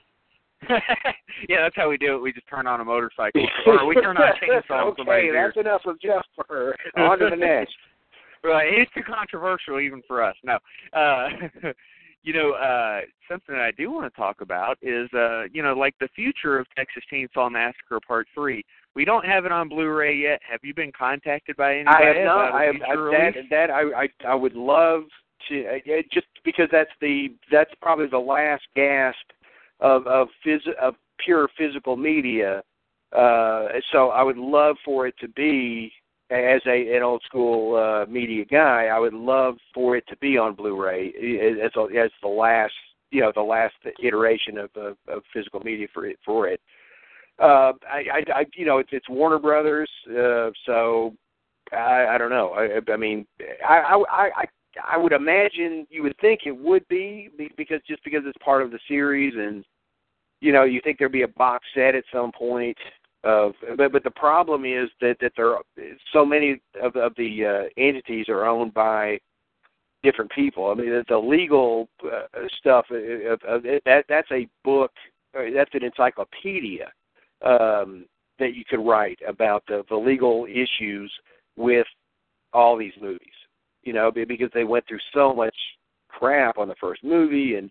yeah, 1.49 1.61
that's 1.63 1.75
how 1.75 1.89
we 1.89 1.97
do 1.97 2.15
it. 2.15 2.21
We 2.21 2.31
just 2.31 2.47
turn 2.47 2.67
on 2.67 2.81
a 2.81 2.85
motorcycle, 2.85 3.41
or 3.65 3.85
we 3.85 3.95
turn 3.95 4.17
on 4.17 4.23
a 4.23 4.33
chainsaw. 4.33 4.93
in 4.97 5.07
okay, 5.07 5.31
that's 5.33 5.57
enough 5.57 5.81
of 5.85 5.99
Jeff 5.99 6.23
for 6.35 6.45
her. 6.49 6.75
On 6.97 7.17
to 7.19 7.29
the 7.29 7.35
next. 7.35 7.73
Right, 8.43 8.73
it's 8.73 8.91
too 8.93 9.03
controversial 9.03 9.79
even 9.79 10.01
for 10.07 10.23
us. 10.23 10.35
No, 10.43 10.57
uh, 10.93 11.29
you 12.23 12.33
know, 12.33 12.53
uh, 12.53 13.01
something 13.29 13.55
that 13.55 13.63
I 13.63 13.71
do 13.71 13.91
want 13.91 14.11
to 14.11 14.19
talk 14.19 14.41
about 14.41 14.77
is, 14.81 15.09
uh, 15.13 15.43
you 15.53 15.61
know, 15.61 15.73
like 15.73 15.95
the 15.99 16.07
future 16.15 16.59
of 16.59 16.67
Texas 16.75 17.03
Chainsaw 17.11 17.51
Massacre 17.51 17.99
Part 18.07 18.27
Three. 18.33 18.63
We 18.95 19.05
don't 19.05 19.25
have 19.25 19.45
it 19.45 19.51
on 19.51 19.69
Blu-ray 19.69 20.17
yet. 20.17 20.41
Have 20.49 20.59
you 20.63 20.73
been 20.73 20.91
contacted 20.97 21.55
by 21.55 21.75
anybody 21.75 22.03
I 22.03 22.07
have 22.07 22.25
not. 22.25 22.51
I 22.53 22.63
have 22.65 22.75
I, 22.75 22.95
that. 22.95 23.33
That 23.49 23.69
I, 23.69 24.03
I 24.03 24.07
I 24.27 24.35
would 24.35 24.55
love 24.55 25.03
to 25.49 25.65
uh, 25.67 26.01
just 26.11 26.27
because 26.43 26.67
that's 26.71 26.91
the 26.99 27.29
that's 27.51 27.71
probably 27.81 28.07
the 28.07 28.17
last 28.17 28.63
gasp 28.75 29.17
of 29.79 30.07
of 30.07 30.27
phys- 30.45 30.75
of 30.81 30.95
pure 31.23 31.47
physical 31.57 31.95
media. 31.95 32.63
Uh, 33.15 33.67
so 33.91 34.09
I 34.09 34.23
would 34.23 34.37
love 34.37 34.77
for 34.85 35.05
it 35.07 35.15
to 35.19 35.27
be 35.29 35.91
as 36.31 36.61
a 36.65 36.95
an 36.95 37.03
old 37.03 37.21
school 37.25 37.75
uh, 37.75 38.05
media 38.09 38.45
guy. 38.45 38.85
I 38.85 38.99
would 38.99 39.13
love 39.13 39.57
for 39.73 39.95
it 39.97 40.05
to 40.07 40.17
be 40.17 40.37
on 40.37 40.55
Blu-ray 40.55 41.09
as 41.63 41.71
as 41.95 42.11
the 42.21 42.27
last 42.27 42.73
you 43.11 43.21
know 43.21 43.31
the 43.35 43.41
last 43.41 43.75
iteration 44.01 44.57
of 44.57 44.69
of, 44.75 44.97
of 45.07 45.23
physical 45.33 45.59
media 45.59 45.87
for 45.93 46.05
it 46.05 46.17
for 46.25 46.47
it. 46.47 46.61
Uh, 47.39 47.73
I, 47.89 48.03
I, 48.13 48.23
I, 48.35 48.45
you 48.55 48.65
know, 48.65 48.77
it's, 48.77 48.89
it's 48.91 49.09
Warner 49.09 49.39
Brothers, 49.39 49.89
uh, 50.11 50.51
so 50.65 51.15
I, 51.71 52.05
I 52.11 52.17
don't 52.19 52.29
know. 52.29 52.49
I, 52.49 52.79
I 52.91 52.97
mean, 52.97 53.25
I, 53.67 53.79
I, 53.79 54.29
I, 54.35 54.45
I 54.93 54.97
would 54.97 55.11
imagine 55.11 55.87
you 55.89 56.03
would 56.03 56.15
think 56.19 56.41
it 56.45 56.51
would 56.51 56.87
be- 56.87 57.29
because 57.57 57.81
just 57.87 58.03
because 58.03 58.21
it's 58.25 58.37
part 58.43 58.61
of 58.61 58.69
the 58.69 58.79
series, 58.87 59.33
and 59.35 59.65
you 60.39 60.51
know, 60.51 60.65
you 60.65 60.81
think 60.83 60.99
there'd 60.99 61.11
be 61.11 61.23
a 61.23 61.27
box 61.29 61.65
set 61.73 61.95
at 61.95 62.03
some 62.13 62.31
point. 62.31 62.77
Of, 63.23 63.53
but 63.77 63.91
but 63.91 64.03
the 64.03 64.11
problem 64.11 64.65
is 64.65 64.89
that 64.99 65.17
that 65.21 65.33
there 65.37 65.51
are 65.55 65.61
so 66.11 66.25
many 66.25 66.59
of 66.81 66.95
of 66.95 67.13
the 67.17 67.45
uh, 67.45 67.81
entities 67.81 68.27
are 68.29 68.45
owned 68.45 68.73
by 68.73 69.19
different 70.03 70.31
people. 70.31 70.71
I 70.71 70.73
mean, 70.73 71.03
the, 71.07 71.17
legal 71.17 71.87
uh, 72.03 72.23
stuff 72.57 72.85
uh, 72.89 72.95
of 72.95 73.63
that 73.85 74.05
that's 74.09 74.31
a 74.31 74.47
book. 74.63 74.91
uh, 75.37 75.51
That's 75.53 75.73
an 75.73 75.83
encyclopedia 75.83 76.91
um, 77.45 78.05
that 78.39 78.55
you 78.55 78.63
could 78.67 78.83
write 78.85 79.19
about 79.27 79.63
the, 79.67 79.83
the 79.89 79.95
legal 79.95 80.47
issues 80.49 81.11
with 81.55 81.87
all 82.53 82.77
these 82.77 82.93
movies. 82.99 83.19
You 83.83 83.93
know, 83.93 84.11
be- 84.11 84.25
because 84.25 84.49
they 84.53 84.63
went 84.63 84.87
through 84.87 84.99
so 85.13 85.33
much 85.33 85.55
crap 86.09 86.57
on 86.57 86.67
the 86.67 86.75
first 86.81 87.03
movie, 87.03 87.55
and 87.55 87.69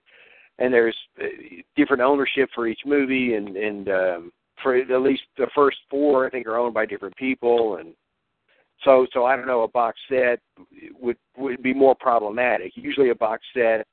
and 0.58 0.72
there's 0.72 0.96
uh, 1.20 1.26
different 1.74 2.02
ownership 2.02 2.48
for 2.54 2.68
each 2.68 2.80
movie, 2.86 3.34
and 3.34 3.56
and 3.56 3.88
um, 3.88 4.32
for 4.62 4.76
at 4.76 5.02
least 5.02 5.22
the 5.36 5.48
first 5.54 5.78
four, 5.88 6.26
I 6.26 6.30
think, 6.30 6.46
are 6.46 6.58
owned 6.58 6.74
by 6.74 6.86
different 6.86 7.16
people, 7.16 7.76
and 7.76 7.94
so 8.84 9.06
so 9.12 9.24
I 9.24 9.36
don't 9.36 9.46
know. 9.46 9.62
A 9.62 9.68
box 9.68 9.98
set 10.08 10.40
would 10.98 11.16
would 11.36 11.62
be 11.62 11.74
more 11.74 11.94
problematic. 11.94 12.72
Usually, 12.74 13.10
a 13.10 13.14
box 13.14 13.42
set, 13.54 13.86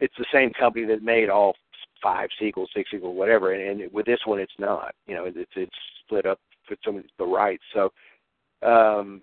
it's 0.00 0.14
the 0.18 0.26
same 0.32 0.52
company 0.52 0.84
that 0.86 1.02
made 1.02 1.28
all 1.28 1.54
five 2.02 2.28
sequels, 2.38 2.70
six 2.74 2.90
sequels, 2.90 3.16
whatever. 3.16 3.54
And, 3.54 3.80
and 3.80 3.92
with 3.92 4.06
this 4.06 4.20
one, 4.24 4.38
it's 4.38 4.52
not. 4.58 4.94
You 5.06 5.14
know, 5.14 5.24
it's 5.24 5.50
it's 5.56 5.72
split 6.04 6.26
up 6.26 6.38
for 6.68 6.76
some 6.84 6.96
of 6.96 7.04
the 7.18 7.24
rights. 7.24 7.62
So, 7.72 7.92
um, 8.62 9.22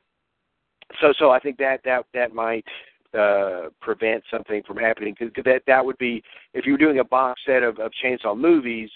so 0.99 1.13
so 1.17 1.31
I 1.31 1.39
think 1.39 1.57
that 1.57 1.81
that 1.85 2.05
that 2.13 2.33
might 2.33 2.65
uh 3.17 3.67
prevent 3.81 4.23
something 4.31 4.63
from 4.65 4.77
happening 4.77 5.13
because 5.19 5.43
that 5.43 5.63
that 5.67 5.85
would 5.85 5.97
be 5.97 6.23
if 6.53 6.65
you 6.65 6.73
were 6.73 6.77
doing 6.77 6.99
a 6.99 7.03
box 7.03 7.41
set 7.45 7.61
of, 7.61 7.77
of 7.79 7.91
chainsaw 8.03 8.37
movies 8.37 8.89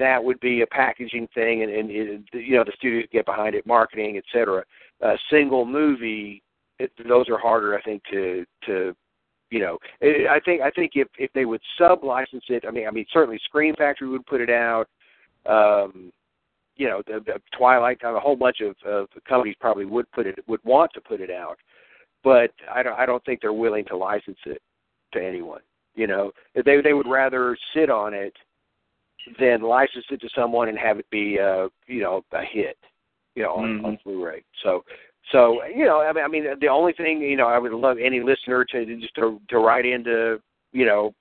that 0.00 0.22
would 0.22 0.40
be 0.40 0.62
a 0.62 0.66
packaging 0.66 1.28
thing 1.34 1.62
and, 1.62 1.70
and 1.70 1.90
it, 1.90 2.22
you 2.32 2.56
know 2.56 2.64
the 2.64 2.72
studios 2.76 3.06
get 3.12 3.24
behind 3.26 3.54
it 3.54 3.66
marketing 3.66 4.16
et 4.16 4.24
cetera. 4.32 4.64
A 5.02 5.16
single 5.30 5.64
movie 5.64 6.42
it, 6.78 6.90
those 7.08 7.28
are 7.28 7.38
harder 7.38 7.78
i 7.78 7.82
think 7.82 8.02
to 8.10 8.44
to 8.66 8.94
you 9.50 9.60
know 9.60 9.78
it, 10.00 10.28
i 10.28 10.40
think 10.40 10.62
i 10.62 10.70
think 10.70 10.92
if 10.94 11.08
if 11.18 11.32
they 11.32 11.44
would 11.44 11.60
sub 11.78 12.02
license 12.02 12.44
it 12.48 12.64
i 12.66 12.70
mean 12.70 12.88
i 12.88 12.90
mean 12.90 13.06
certainly 13.12 13.38
scream 13.44 13.74
factory 13.76 14.08
would 14.08 14.26
put 14.26 14.40
it 14.40 14.50
out 14.50 14.86
um 15.46 16.12
you 16.76 16.88
know 16.88 17.02
the, 17.06 17.20
the 17.26 17.40
twilight 17.56 17.98
a 18.02 18.18
whole 18.18 18.36
bunch 18.36 18.60
of, 18.60 18.74
of 18.86 19.08
companies 19.28 19.56
probably 19.60 19.84
would 19.84 20.10
put 20.12 20.26
it 20.26 20.38
would 20.48 20.60
want 20.64 20.90
to 20.94 21.00
put 21.00 21.20
it 21.20 21.30
out. 21.30 21.58
But 22.24 22.52
i 22.72 22.82
don't 22.82 22.98
i 22.98 23.06
don't 23.06 23.24
think 23.24 23.40
they're 23.40 23.52
willing 23.52 23.84
to 23.86 23.96
license 23.96 24.38
it 24.46 24.62
to 25.12 25.22
anyone 25.22 25.60
you 25.94 26.06
know. 26.06 26.32
They 26.54 26.80
they 26.80 26.92
would 26.92 27.08
rather 27.08 27.56
sit 27.74 27.90
on 27.90 28.14
it 28.14 28.34
than 29.38 29.62
license 29.62 30.04
it 30.10 30.20
to 30.20 30.28
someone 30.34 30.68
and 30.68 30.78
have 30.78 30.98
it 30.98 31.08
be 31.10 31.38
uh 31.38 31.68
you 31.86 32.02
know 32.02 32.22
a 32.32 32.42
hit 32.42 32.76
you 33.34 33.42
know 33.42 33.52
on, 33.54 33.80
Mhm. 33.80 33.84
on 33.84 33.98
blu-ray. 34.04 34.42
So 34.62 34.84
so 35.32 35.62
you 35.64 35.84
know 35.84 36.00
i 36.00 36.12
mean 36.12 36.24
i 36.24 36.28
mean 36.28 36.44
the 36.60 36.68
only 36.68 36.92
thing 36.92 37.20
you 37.20 37.36
know 37.36 37.46
i 37.46 37.58
would 37.58 37.72
love 37.72 37.98
any 37.98 38.20
listener 38.20 38.64
to 38.64 38.84
just 38.96 39.14
to 39.14 39.40
to 39.48 39.58
write 39.58 39.86
into 39.86 40.40
you 40.72 40.86
know 40.86 41.14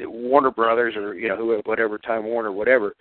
warner 0.00 0.50
brothers 0.50 0.94
or 0.96 1.14
you 1.14 1.28
know 1.28 1.36
whoever, 1.36 1.62
whatever 1.66 1.98
time 1.98 2.24
warner 2.24 2.52
whatever 2.52 2.94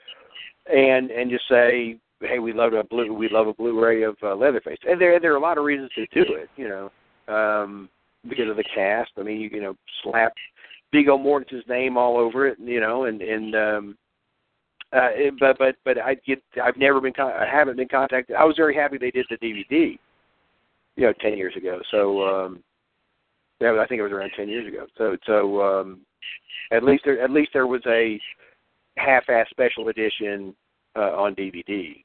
and 0.71 1.11
and 1.11 1.31
just 1.31 1.47
say 1.47 1.97
hey 2.21 2.39
we 2.39 2.51
love 2.53 2.73
a 2.73 2.83
blue 2.83 3.13
we 3.13 3.29
love 3.29 3.47
a 3.47 3.53
blu-ray 3.53 4.03
of 4.03 4.17
uh, 4.23 4.35
leatherface. 4.35 4.79
And 4.87 4.99
there 4.99 5.19
there 5.19 5.33
are 5.33 5.37
a 5.37 5.41
lot 5.41 5.57
of 5.57 5.63
reasons 5.63 5.91
to 5.95 6.05
do 6.07 6.33
it 6.33 6.49
you 6.57 6.67
know 6.67 6.91
um 7.33 7.89
because 8.27 8.49
of 8.49 8.57
the 8.57 8.63
cast. 8.75 9.11
I 9.17 9.23
mean 9.23 9.39
you 9.39 9.49
you 9.51 9.61
know 9.61 9.75
slap 10.03 10.33
Viggo 10.93 11.17
Mortensen's 11.17 11.67
name 11.67 11.97
all 11.97 12.17
over 12.17 12.47
it, 12.47 12.57
you 12.59 12.79
know, 12.79 13.05
and 13.05 13.21
and 13.21 13.55
um, 13.55 13.97
uh, 14.93 15.09
but 15.39 15.57
but 15.57 15.75
but 15.83 15.97
I 15.99 16.15
get 16.25 16.41
I've 16.63 16.77
never 16.77 17.01
been 17.01 17.13
con- 17.13 17.33
I 17.33 17.45
haven't 17.45 17.77
been 17.77 17.89
contacted. 17.89 18.35
I 18.35 18.45
was 18.45 18.55
very 18.55 18.75
happy 18.75 18.97
they 18.97 19.11
did 19.11 19.25
the 19.29 19.37
DVD, 19.37 19.99
you 20.95 21.03
know, 21.03 21.13
ten 21.19 21.37
years 21.37 21.55
ago. 21.57 21.81
So 21.91 22.23
um, 22.23 22.63
yeah, 23.59 23.77
I 23.81 23.87
think 23.87 23.99
it 23.99 24.03
was 24.03 24.13
around 24.13 24.31
ten 24.35 24.47
years 24.47 24.67
ago. 24.67 24.87
So 24.97 25.17
so 25.25 25.61
um, 25.61 26.01
at 26.71 26.83
least 26.83 27.03
there 27.03 27.21
at 27.21 27.31
least 27.31 27.51
there 27.53 27.67
was 27.67 27.81
a 27.85 28.19
half-ass 28.97 29.47
special 29.51 29.89
edition 29.89 30.55
uh, 30.95 31.11
on 31.15 31.35
DVD. 31.35 32.03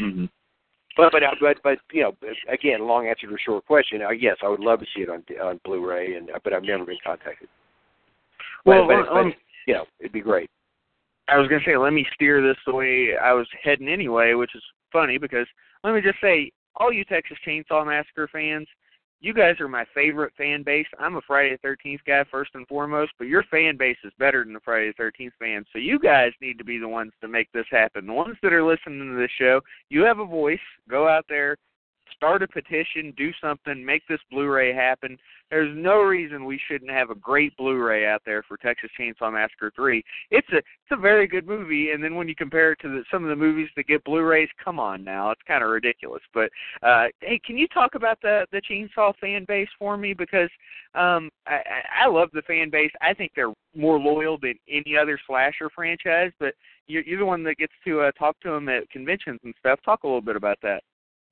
Mm-hmm. 0.00 0.26
But 0.96 1.12
but 1.12 1.22
but 1.40 1.56
but 1.62 1.78
you 1.92 2.02
know, 2.02 2.12
again, 2.52 2.86
long 2.86 3.06
answer 3.06 3.28
to 3.28 3.34
a 3.34 3.38
short 3.38 3.66
question. 3.66 4.02
Uh, 4.02 4.10
yes, 4.10 4.36
I 4.44 4.48
would 4.48 4.60
love 4.60 4.80
to 4.80 4.86
see 4.94 5.02
it 5.02 5.08
on 5.08 5.24
on 5.42 5.58
Blu-ray, 5.64 6.16
and 6.16 6.30
but 6.44 6.52
I've 6.52 6.64
never 6.64 6.84
been 6.84 6.98
contacted. 7.04 7.48
Well, 8.66 8.86
but, 8.86 9.06
but, 9.06 9.16
um, 9.16 9.30
but 9.30 9.36
you 9.66 9.74
know, 9.74 9.84
it'd 10.00 10.12
be 10.12 10.20
great. 10.20 10.50
I 11.30 11.38
was 11.38 11.48
gonna 11.48 11.62
say, 11.64 11.76
let 11.76 11.92
me 11.92 12.06
steer 12.14 12.42
this 12.42 12.56
the 12.66 12.74
way 12.74 13.16
I 13.16 13.32
was 13.32 13.46
heading 13.62 13.88
anyway, 13.88 14.34
which 14.34 14.54
is 14.54 14.62
funny 14.92 15.16
because 15.18 15.46
let 15.84 15.94
me 15.94 16.00
just 16.00 16.20
say, 16.20 16.50
all 16.76 16.92
you 16.92 17.04
Texas 17.04 17.38
Chainsaw 17.46 17.86
Massacre 17.86 18.28
fans, 18.32 18.66
you 19.20 19.34
guys 19.34 19.60
are 19.60 19.68
my 19.68 19.84
favorite 19.94 20.32
fan 20.36 20.62
base. 20.62 20.86
I'm 20.98 21.16
a 21.16 21.20
Friday 21.26 21.52
the 21.52 21.58
Thirteenth 21.58 22.00
guy 22.06 22.24
first 22.30 22.52
and 22.54 22.66
foremost, 22.66 23.12
but 23.18 23.28
your 23.28 23.44
fan 23.50 23.76
base 23.76 23.98
is 24.02 24.12
better 24.18 24.44
than 24.44 24.54
the 24.54 24.60
Friday 24.60 24.88
the 24.88 24.94
Thirteenth 24.94 25.34
fans. 25.38 25.66
So 25.72 25.78
you 25.78 25.98
guys 25.98 26.32
need 26.40 26.58
to 26.58 26.64
be 26.64 26.78
the 26.78 26.88
ones 26.88 27.12
to 27.20 27.28
make 27.28 27.52
this 27.52 27.66
happen. 27.70 28.06
The 28.06 28.12
ones 28.12 28.36
that 28.42 28.52
are 28.52 28.64
listening 28.64 29.10
to 29.10 29.20
this 29.20 29.30
show, 29.38 29.60
you 29.90 30.02
have 30.02 30.20
a 30.20 30.24
voice. 30.24 30.58
Go 30.88 31.06
out 31.06 31.26
there, 31.28 31.56
start 32.14 32.42
a 32.42 32.48
petition, 32.48 33.12
do 33.16 33.30
something, 33.40 33.84
make 33.84 34.06
this 34.08 34.20
Blu-ray 34.30 34.74
happen. 34.74 35.18
There's 35.50 35.76
no 35.76 36.02
reason 36.02 36.44
we 36.44 36.60
shouldn't 36.68 36.90
have 36.90 37.10
a 37.10 37.14
great 37.14 37.56
Blu-ray 37.56 38.06
out 38.06 38.22
there 38.24 38.42
for 38.42 38.56
Texas 38.56 38.90
Chainsaw 38.98 39.32
Massacre 39.32 39.72
3. 39.74 40.02
It's 40.30 40.48
a 40.52 40.58
it's 40.58 40.92
a 40.92 40.96
very 40.96 41.26
good 41.26 41.46
movie, 41.46 41.90
and 41.90 42.02
then 42.02 42.14
when 42.14 42.28
you 42.28 42.34
compare 42.34 42.72
it 42.72 42.78
to 42.82 42.88
the, 42.88 43.04
some 43.10 43.24
of 43.24 43.30
the 43.30 43.36
movies 43.36 43.68
that 43.76 43.86
get 43.86 44.04
Blu-rays, 44.04 44.48
come 44.62 44.78
on 44.78 45.02
now, 45.04 45.30
it's 45.30 45.42
kind 45.46 45.62
of 45.62 45.70
ridiculous. 45.70 46.22
But 46.32 46.50
uh, 46.82 47.06
hey, 47.20 47.40
can 47.44 47.56
you 47.56 47.66
talk 47.68 47.94
about 47.94 48.18
the 48.22 48.46
the 48.52 48.62
Chainsaw 48.62 49.12
fan 49.20 49.44
base 49.46 49.68
for 49.78 49.96
me? 49.96 50.14
Because 50.14 50.50
um, 50.94 51.30
I, 51.46 51.60
I 52.04 52.08
love 52.08 52.28
the 52.32 52.42
fan 52.42 52.70
base. 52.70 52.92
I 53.00 53.14
think 53.14 53.32
they're 53.34 53.52
more 53.74 53.98
loyal 53.98 54.38
than 54.40 54.54
any 54.68 54.96
other 54.96 55.18
slasher 55.26 55.70
franchise. 55.74 56.32
But 56.38 56.54
you're, 56.90 57.02
you're 57.02 57.18
the 57.18 57.26
one 57.26 57.42
that 57.44 57.56
gets 57.56 57.72
to 57.84 58.00
uh, 58.00 58.12
talk 58.12 58.38
to 58.40 58.50
them 58.50 58.68
at 58.68 58.90
conventions 58.90 59.40
and 59.44 59.54
stuff. 59.58 59.80
Talk 59.84 60.02
a 60.02 60.06
little 60.06 60.20
bit 60.20 60.36
about 60.36 60.58
that. 60.62 60.82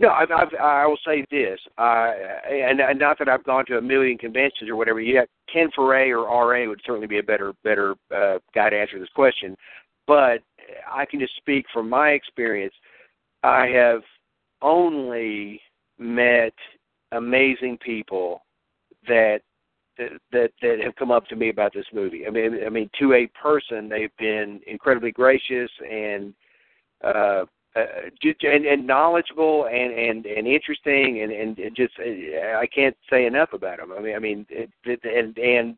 No, 0.00 0.10
I've, 0.10 0.30
I've, 0.30 0.54
I 0.60 0.86
will 0.86 0.98
say 1.04 1.26
this, 1.30 1.58
uh, 1.76 2.12
and, 2.48 2.80
and 2.80 2.98
not 3.00 3.18
that 3.18 3.28
I've 3.28 3.42
gone 3.42 3.66
to 3.66 3.78
a 3.78 3.82
million 3.82 4.16
conventions 4.16 4.70
or 4.70 4.76
whatever. 4.76 5.00
Yet 5.00 5.28
Ken 5.52 5.70
Foree 5.76 6.10
or 6.10 6.22
RA 6.22 6.68
would 6.68 6.80
certainly 6.86 7.08
be 7.08 7.18
a 7.18 7.22
better 7.22 7.52
better 7.64 7.96
uh, 8.14 8.38
guy 8.54 8.70
to 8.70 8.78
answer 8.78 9.00
this 9.00 9.08
question. 9.14 9.56
But 10.06 10.38
I 10.90 11.04
can 11.04 11.18
just 11.18 11.36
speak 11.36 11.66
from 11.72 11.88
my 11.88 12.10
experience. 12.10 12.74
I 13.42 13.66
have 13.66 14.02
only 14.62 15.60
met 15.98 16.54
amazing 17.10 17.78
people 17.78 18.42
that 19.08 19.40
that 19.98 20.52
that 20.62 20.78
have 20.84 20.94
come 20.94 21.10
up 21.10 21.26
to 21.26 21.34
me 21.34 21.48
about 21.48 21.74
this 21.74 21.86
movie. 21.92 22.24
I 22.24 22.30
mean, 22.30 22.60
I 22.64 22.68
mean, 22.68 22.88
to 23.00 23.14
a 23.14 23.26
person, 23.40 23.88
they've 23.88 24.16
been 24.16 24.60
incredibly 24.66 25.10
gracious 25.10 25.70
and 25.90 26.32
uh, 27.02 27.44
uh, 27.78 28.46
and, 28.48 28.66
and 28.66 28.86
knowledgeable 28.86 29.66
and 29.66 29.92
and 29.92 30.26
and 30.26 30.46
interesting 30.46 31.22
and 31.22 31.32
and 31.32 31.76
just 31.76 31.94
uh, 31.98 32.58
I 32.58 32.66
can't 32.66 32.96
say 33.10 33.26
enough 33.26 33.52
about 33.52 33.78
them. 33.78 33.92
I 33.96 34.00
mean, 34.00 34.16
I 34.16 34.18
mean, 34.18 34.46
it, 34.50 34.70
and 34.84 35.36
and 35.38 35.76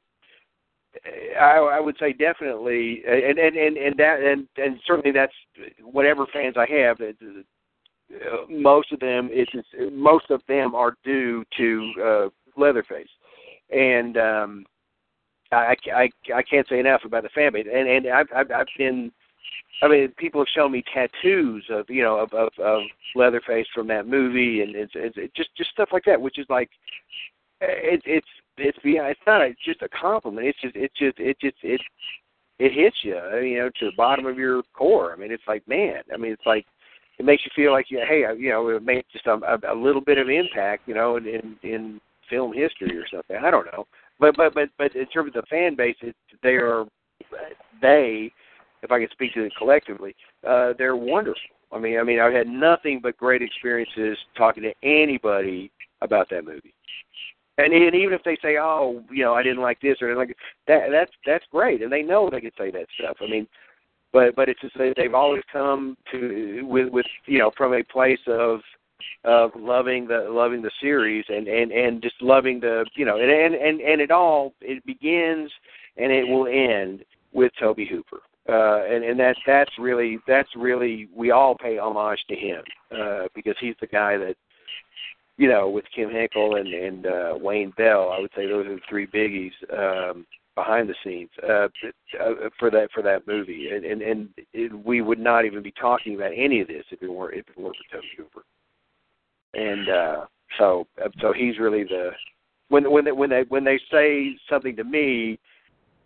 I, 1.41 1.57
I 1.57 1.81
would 1.81 1.97
say 1.99 2.13
definitely, 2.13 3.03
and 3.07 3.39
and 3.39 3.57
and 3.57 3.77
and 3.77 3.97
that 3.99 4.21
and 4.21 4.47
and 4.57 4.81
certainly 4.87 5.13
that's 5.13 5.33
whatever 5.83 6.27
fans 6.33 6.57
I 6.57 6.67
have. 6.71 7.01
Uh, 7.01 8.45
most 8.49 8.93
of 8.93 8.99
them, 8.99 9.29
it's 9.31 9.53
most 9.93 10.31
of 10.31 10.43
them 10.49 10.75
are 10.75 10.97
due 11.05 11.45
to 11.57 11.93
uh, 12.05 12.29
Leatherface, 12.61 13.09
and 13.71 14.17
um, 14.17 14.67
I, 15.53 15.77
I 15.95 16.11
I 16.35 16.43
can't 16.43 16.69
say 16.69 16.81
enough 16.81 17.03
about 17.05 17.23
the 17.23 17.29
fan 17.31 17.53
base. 17.53 17.67
And 17.73 17.89
and 17.89 18.07
I've 18.09 18.29
I've, 18.35 18.51
I've 18.51 18.67
been 18.77 19.13
I 19.83 19.89
mean, 19.89 20.09
people 20.19 20.41
have 20.41 20.49
shown 20.55 20.73
me 20.73 20.85
tattoos 20.93 21.65
of 21.71 21.89
you 21.89 22.03
know 22.03 22.19
of 22.19 22.33
of, 22.33 22.53
of 22.63 22.83
Leatherface 23.15 23.67
from 23.75 23.87
that 23.89 24.07
movie, 24.07 24.61
and 24.63 24.75
it's, 24.75 24.93
it's 24.95 25.17
it 25.17 25.35
just 25.35 25.51
just 25.57 25.71
stuff 25.71 25.89
like 25.93 26.05
that, 26.05 26.21
which 26.21 26.39
is 26.39 26.47
like 26.49 26.71
it, 27.61 28.03
it's 28.05 28.27
it's 28.59 28.79
it's 28.85 29.21
not 29.27 29.43
it's 29.43 29.65
just 29.65 29.83
a 29.83 29.89
compliment. 29.89 30.47
It's 30.47 30.61
just 30.61 30.77
it's 30.77 30.95
just 30.99 31.19
it 31.19 31.37
just 31.41 31.57
it 31.63 31.81
it 32.59 32.73
hits 32.73 32.97
you, 33.03 33.17
uh, 33.17 33.39
you 33.39 33.59
know, 33.59 33.71
to 33.81 33.87
the 33.87 33.97
bottom 33.97 34.27
of 34.27 34.37
your 34.37 34.63
core. 34.75 35.15
I 35.15 35.17
mean, 35.17 35.33
it's 35.33 35.43
like 35.49 35.67
man. 35.67 36.03
I 36.13 36.19
mean, 36.19 36.33
it's 36.33 36.47
like 36.47 36.67
it 37.19 37.25
makes 37.25 37.45
you 37.45 37.51
feel 37.57 37.73
like 37.73 37.87
you 37.91 38.03
hey, 38.07 38.25
you 38.39 38.51
know, 38.51 38.69
it 38.69 38.83
made 38.83 39.05
just 39.13 39.27
a, 39.27 39.39
a 39.71 39.75
little 39.75 40.03
bit 40.03 40.19
of 40.19 40.29
impact, 40.29 40.87
you 40.87 40.95
know, 40.95 41.17
in, 41.17 41.27
in 41.27 41.57
in 41.63 42.01
film 42.29 42.53
history 42.53 42.97
or 42.97 43.07
something. 43.13 43.37
I 43.37 43.51
don't 43.51 43.67
know, 43.67 43.87
but 44.19 44.37
but 44.37 44.55
but 44.55 44.69
but 44.79 44.95
in 44.95 45.07
terms 45.07 45.33
of 45.35 45.43
the 45.43 45.49
fan 45.49 45.75
base, 45.75 45.97
it, 46.03 46.15
they 46.43 46.57
are 46.57 46.85
they 47.81 48.31
if 48.83 48.91
I 48.91 48.99
can 48.99 49.09
speak 49.11 49.35
to 49.35 49.45
it 49.45 49.53
collectively, 49.57 50.15
uh, 50.47 50.73
they're 50.79 50.97
wonderful. 50.97 51.41
I 51.73 51.79
mean, 51.79 51.99
I 51.99 52.03
mean, 52.03 52.19
I've 52.19 52.33
had 52.33 52.49
nothing 52.49 53.01
but 53.03 53.17
great 53.17 53.43
experiences 53.43 54.19
talking 54.37 54.63
to 54.63 54.73
anybody 54.83 55.71
about 56.03 56.29
that 56.31 56.45
movie. 56.45 56.75
And, 57.59 57.73
and 57.73 57.95
even 57.95 58.15
if 58.15 58.23
they 58.25 58.39
say, 58.43 58.57
"Oh, 58.59 59.03
you 59.11 59.23
know, 59.23 59.35
I 59.35 59.43
didn't 59.43 59.63
like 59.63 59.81
this 59.81 59.99
or 60.01 60.15
like 60.17 60.35
that," 60.67 60.89
that's 60.91 61.13
that's 61.27 61.45
great, 61.53 61.83
and 61.83 61.93
they 61.93 62.03
know 62.03 62.31
they 62.31 62.41
can 62.41 62.53
say 62.57 62.71
that 62.71 62.87
stuff. 62.99 63.19
I 63.21 63.27
mean, 63.27 63.47
but 64.13 64.35
but 64.35 64.49
it's 64.49 64.61
just 64.61 64.77
that 64.79 64.95
they've 64.97 65.15
always 65.15 65.43
come 65.53 65.97
to 66.11 66.63
with 66.67 66.89
with 66.89 67.07
you 67.27 67.39
know 67.39 67.51
from 67.57 67.75
a 67.75 67.85
place 67.85 68.21
of 68.27 68.61
of 69.25 69.51
loving 69.57 70.07
the 70.07 70.27
loving 70.31 70.63
the 70.63 70.71
series 70.81 71.25
and 71.29 71.47
and 71.49 71.71
and 71.71 72.03
just 72.03 72.21
loving 72.21 72.61
the 72.61 72.87
you 72.95 73.05
know 73.05 73.19
and 73.19 73.31
and 73.31 73.55
and, 73.55 73.81
and 73.81 74.01
it 74.01 74.11
all 74.11 74.55
it 74.61 74.85
begins 74.87 75.51
and 75.97 76.11
it 76.11 76.27
will 76.27 76.47
end 76.47 77.05
with 77.33 77.53
Tobe 77.61 77.87
Hooper 77.91 78.21
uh, 78.49 78.85
and 78.85 79.05
and 79.05 79.21
that's 79.21 79.39
that's 79.47 79.71
really 79.79 80.19
that's 80.27 80.49
really 80.57 81.09
we 81.15 81.31
all 81.31 81.57
pay 81.57 81.79
homage 81.79 82.25
to 82.29 82.35
him 82.35 82.63
uh, 82.91 83.29
because 83.35 83.55
he's 83.61 83.75
the 83.81 83.87
guy 83.87 84.17
that 84.17 84.35
you 85.37 85.49
know 85.49 85.69
with 85.69 85.85
Kim 85.95 86.11
Henkel 86.11 86.57
and 86.57 86.69
and 86.69 87.07
uh, 87.07 87.35
Wayne 87.41 87.73
Bell. 87.77 88.11
I 88.11 88.21
would 88.21 88.31
say 88.35 88.47
those 88.47 88.67
are 88.67 88.77
the 88.77 88.81
three 88.89 89.07
biggies 89.07 89.53
um, 89.77 90.27
behind 90.55 90.89
the 90.89 90.95
scenes 91.05 91.31
uh, 91.43 91.69
uh, 92.21 92.49
for 92.59 92.71
that 92.71 92.89
for 92.93 93.03
that 93.03 93.27
movie. 93.27 93.69
And 93.71 93.85
and, 93.85 94.03
and 94.03 94.29
it, 94.53 94.73
we 94.85 95.01
would 95.01 95.19
not 95.19 95.45
even 95.45 95.63
be 95.63 95.73
talking 95.73 96.15
about 96.15 96.33
any 96.35 96.61
of 96.61 96.69
this 96.69 96.85
if 96.91 97.03
it 97.03 97.13
weren't 97.13 97.39
if 97.39 97.49
it 97.49 97.59
weren't 97.59 97.77
for 97.77 97.97
Tobe 97.97 98.05
Hooper. 98.17 98.43
And 99.55 99.89
uh, 99.89 100.27
so 100.59 100.87
so 101.21 101.33
he's 101.33 101.59
really 101.59 101.85
the 101.85 102.11
when 102.69 102.91
when 102.91 103.05
they, 103.05 103.13
when 103.13 103.31
they 103.31 103.45
when 103.49 103.65
they 103.65 103.79
say 103.91 104.37
something 104.49 104.77
to 104.77 104.85
me 104.85 105.39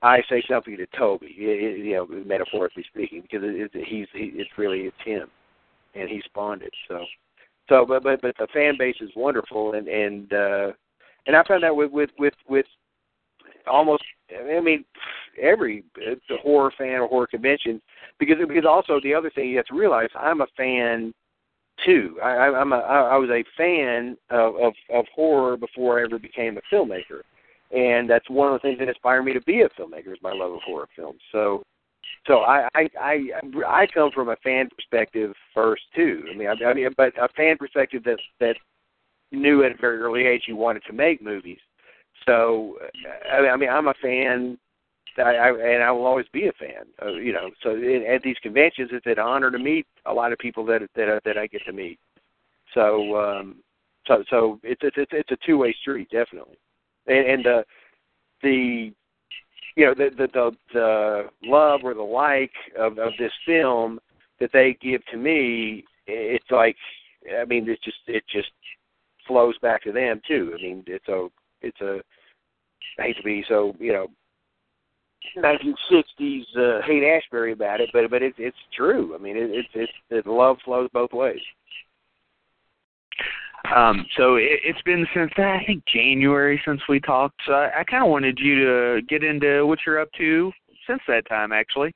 I 0.05 0.23
say 0.29 0.43
something 0.47 0.77
to 0.77 0.87
Tobe, 0.99 1.23
you 1.23 1.95
know, 1.95 2.07
metaphorically 2.27 2.85
speaking, 2.93 3.23
because 3.23 3.41
it, 3.43 3.71
it, 3.73 3.85
he's 3.89 4.07
he, 4.13 4.33
it's 4.35 4.51
really 4.59 4.81
it's 4.81 4.97
him, 5.03 5.31
and 5.95 6.11
he 6.11 6.21
spawned 6.27 6.61
it. 6.61 6.75
So, 6.87 7.05
so 7.71 7.87
but 7.87 8.03
but 8.03 8.21
but 8.21 8.37
the 8.39 8.47
fan 8.53 8.75
base 8.79 8.97
is 9.01 9.11
wonderful, 9.17 9.73
and 9.73 9.89
and 9.89 10.31
uh, 10.31 10.73
and 11.27 11.35
I 11.35 11.43
found 11.45 11.63
that 11.63 11.75
with 11.75 11.91
with 11.91 12.11
with 12.19 12.35
with 12.47 12.67
almost 13.67 14.05
I 14.31 14.61
mean 14.61 14.85
every 15.41 15.85
a 15.99 16.37
horror 16.37 16.73
fan 16.77 17.01
or 17.01 17.09
horror 17.09 17.27
convention 17.27 17.81
because 18.19 18.37
because 18.47 18.67
also 18.69 19.01
the 19.03 19.15
other 19.15 19.31
thing 19.31 19.49
you 19.49 19.57
have 19.57 19.67
to 19.67 19.75
realize 19.75 20.11
I'm 20.15 20.43
a 20.43 20.47
fan 20.55 21.15
too. 21.87 22.19
I, 22.23 22.51
I'm 22.51 22.75
a 22.75 22.77
I 22.77 23.17
was 23.17 23.31
a 23.31 23.43
fan 23.57 24.19
of, 24.29 24.57
of 24.57 24.75
of 24.93 25.07
horror 25.15 25.57
before 25.57 25.99
I 25.99 26.05
ever 26.05 26.19
became 26.19 26.59
a 26.59 26.75
filmmaker 26.75 27.23
and 27.71 28.09
that's 28.09 28.29
one 28.31 28.53
of 28.53 28.55
the 28.55 28.59
things 28.61 28.79
that 28.79 28.89
inspired 28.89 29.23
me 29.23 29.33
to 29.33 29.41
be 29.43 29.63
a 29.63 29.69
filmmaker 29.71 30.13
is 30.13 30.19
my 30.23 30.33
love 30.33 30.53
of 30.53 30.61
horror 30.65 30.89
films. 30.95 31.21
So, 31.33 31.63
so 32.27 32.41
I 32.41 32.69
I 32.75 32.89
I, 33.01 33.21
I 33.67 33.87
come 33.93 34.11
from 34.13 34.29
a 34.29 34.37
fan 34.37 34.69
perspective 34.75 35.33
first 35.55 35.83
too. 35.95 36.25
I 36.33 36.37
mean, 36.37 36.49
I, 36.49 36.65
I 36.65 36.75
mean, 36.75 36.89
but 36.97 37.13
a 37.19 37.29
fan 37.37 37.57
perspective 37.57 38.05
that 38.05 38.19
that 38.41 38.57
knew 39.33 39.65
at 39.65 39.73
a 39.73 39.77
very 39.81 39.99
early 39.99 40.27
age 40.27 40.43
you 40.47 40.57
wanted 40.57 40.83
to 40.87 40.93
make 40.93 41.23
movies. 41.23 41.59
So, 42.27 42.79
I 43.31 43.57
mean, 43.57 43.69
I'm 43.69 43.89
a 43.89 43.95
fan. 44.01 44.59
I, 45.19 45.23
I 45.23 45.49
and 45.51 45.83
I 45.83 45.91
will 45.91 46.07
always 46.07 46.27
be 46.33 46.47
a 46.47 46.53
fan. 46.53 46.87
Uh, 47.03 47.13
you 47.13 47.33
know, 47.33 47.51
so 47.63 47.71
in, 47.71 48.05
at 48.09 48.23
these 48.23 48.37
conventions, 48.43 48.91
it's 48.93 49.07
an 49.07 49.19
honor 49.19 49.51
to 49.51 49.59
meet 49.59 49.87
a 50.07 50.13
lot 50.13 50.33
of 50.33 50.39
people 50.39 50.65
that 50.67 50.83
that 50.97 51.21
that 51.25 51.39
I 51.39 51.47
get 51.47 51.65
to 51.67 51.73
meet. 51.73 51.99
So, 52.73 53.17
um, 53.17 53.57
so 54.07 54.25
so 54.31 54.61
it's 54.63 54.81
it's 54.83 55.11
it's 55.13 55.31
a 55.31 55.47
two 55.47 55.59
way 55.59 55.75
street, 55.81 56.09
definitely 56.11 56.59
and, 57.07 57.27
and 57.27 57.45
the 57.45 57.65
the 58.43 58.93
you 59.77 59.87
know 59.87 59.95
the, 59.95 60.11
the 60.17 60.29
the 60.33 60.51
the 60.73 61.25
love 61.43 61.81
or 61.85 61.95
the 61.95 62.03
like 62.03 62.53
of 62.79 62.99
of 62.99 63.13
this 63.19 63.33
film 63.47 63.99
that 64.41 64.51
they 64.53 64.77
give 64.81 65.05
to 65.07 65.17
me 65.17 65.85
it's 66.07 66.51
like 66.51 66.77
i 67.41 67.45
mean 67.45 67.69
it 67.69 67.79
just 67.83 67.99
it 68.07 68.25
just 68.31 68.51
flows 69.27 69.57
back 69.63 69.83
to 69.83 69.93
them 69.93 70.21
too 70.27 70.55
i 70.59 70.63
mean 70.63 70.85
it's 70.87 71.09
a 71.09 71.29
it's 71.63 71.81
a 71.81 72.01
I 72.99 73.03
hate 73.03 73.17
to 73.17 73.23
be 73.23 73.45
so 73.49 73.75
you 73.79 73.93
know 73.93 74.07
1960s 75.37 76.43
uh, 76.57 76.83
Haight-Ashbury 76.87 77.53
about 77.53 77.81
it, 77.81 77.91
but 77.93 78.09
but 78.11 78.23
it's 78.23 78.37
it's 78.39 78.57
true. 78.77 79.15
I 79.15 79.19
mean, 79.19 79.37
it, 79.37 79.51
it's 79.51 79.69
it's 80.11 80.25
the 80.25 80.31
love 80.31 80.59
flows 80.65 80.89
both 80.93 81.13
ways. 81.13 81.41
Um, 83.75 84.07
so 84.17 84.37
it, 84.37 84.61
it's 84.65 84.83
been 84.83 85.07
since 85.15 85.33
I 85.37 85.63
think 85.67 85.85
January 85.87 86.61
since 86.67 86.81
we 86.89 87.01
talked. 87.01 87.41
So 87.47 87.53
I, 87.53 87.81
I 87.81 87.85
kind 87.85 88.03
of 88.03 88.11
wanted 88.11 88.39
you 88.39 88.57
to 88.57 89.03
get 89.09 89.25
into 89.25 89.67
what 89.67 89.79
you're 89.87 90.01
up 90.01 90.11
to 90.19 90.53
since 90.87 91.01
that 91.09 91.29
time, 91.29 91.53
actually. 91.53 91.95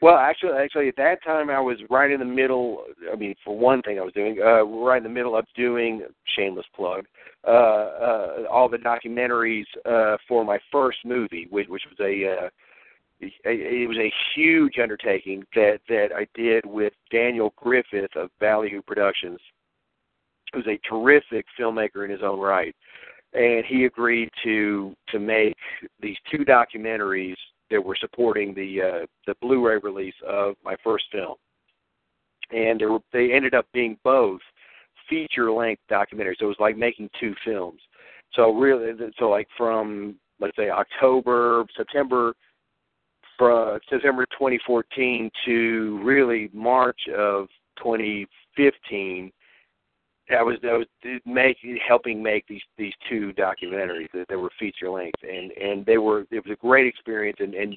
Well, 0.00 0.16
actually, 0.16 0.52
actually, 0.52 0.88
at 0.88 0.96
that 0.96 1.24
time, 1.24 1.50
I 1.50 1.58
was 1.58 1.78
right 1.90 2.10
in 2.10 2.20
the 2.20 2.24
middle. 2.24 2.84
I 3.12 3.16
mean, 3.16 3.34
for 3.44 3.58
one 3.58 3.82
thing, 3.82 3.98
I 3.98 4.02
was 4.02 4.12
doing 4.12 4.38
uh, 4.40 4.62
right 4.62 4.98
in 4.98 5.02
the 5.02 5.08
middle 5.08 5.36
of 5.36 5.44
doing 5.56 6.02
shameless 6.36 6.66
plug 6.74 7.04
uh, 7.46 7.50
uh, 7.50 8.28
all 8.50 8.68
the 8.68 8.76
documentaries 8.76 9.64
uh, 9.86 10.16
for 10.26 10.44
my 10.44 10.58
first 10.72 10.98
movie, 11.04 11.46
which, 11.50 11.68
which 11.68 11.82
was 11.88 11.98
a 12.00 12.44
uh, 12.44 12.48
it 13.20 13.88
was 13.88 13.96
a 13.98 14.12
huge 14.34 14.74
undertaking 14.80 15.42
that 15.54 15.78
that 15.88 16.08
I 16.14 16.26
did 16.34 16.64
with 16.64 16.92
Daniel 17.10 17.52
Griffith 17.56 18.14
of 18.16 18.30
Ballyhoo 18.40 18.82
Productions, 18.82 19.40
who's 20.52 20.66
a 20.66 20.78
terrific 20.88 21.46
filmmaker 21.58 22.04
in 22.04 22.10
his 22.10 22.22
own 22.22 22.40
right, 22.40 22.74
and 23.34 23.64
he 23.66 23.84
agreed 23.84 24.30
to 24.44 24.94
to 25.08 25.18
make 25.18 25.56
these 26.00 26.16
two 26.30 26.44
documentaries 26.44 27.36
that 27.70 27.84
were 27.84 27.96
supporting 28.00 28.54
the 28.54 28.80
uh, 28.80 29.06
the 29.26 29.34
Blu-ray 29.40 29.78
release 29.78 30.14
of 30.26 30.54
my 30.64 30.76
first 30.82 31.04
film, 31.12 31.34
and 32.50 32.80
they 32.80 32.86
were 32.86 33.00
they 33.12 33.32
ended 33.32 33.54
up 33.54 33.66
being 33.72 33.98
both 34.04 34.40
feature 35.08 35.50
length 35.50 35.82
documentaries. 35.90 36.36
So 36.38 36.46
it 36.46 36.48
was 36.48 36.56
like 36.60 36.76
making 36.76 37.10
two 37.18 37.34
films. 37.44 37.80
So 38.34 38.52
really, 38.52 38.92
so 39.18 39.28
like 39.28 39.48
from 39.56 40.16
let's 40.40 40.56
say 40.56 40.70
October, 40.70 41.64
September, 41.76 42.34
from 43.36 43.78
September 43.88 44.24
2014 44.32 45.30
to 45.46 46.00
really 46.02 46.50
March 46.52 47.00
of 47.16 47.48
2015. 47.78 49.32
I 50.30 50.42
was 50.42 50.56
I 50.62 50.74
was 50.74 50.86
making 51.24 51.78
helping 51.86 52.22
make 52.22 52.46
these 52.46 52.62
these 52.76 52.92
two 53.08 53.32
documentaries 53.32 54.10
that, 54.12 54.26
that 54.28 54.38
were 54.38 54.50
feature 54.58 54.90
length 54.90 55.20
and 55.22 55.52
and 55.52 55.86
they 55.86 55.98
were 55.98 56.26
it 56.30 56.44
was 56.44 56.52
a 56.52 56.66
great 56.66 56.86
experience 56.86 57.38
and 57.40 57.54
and 57.54 57.76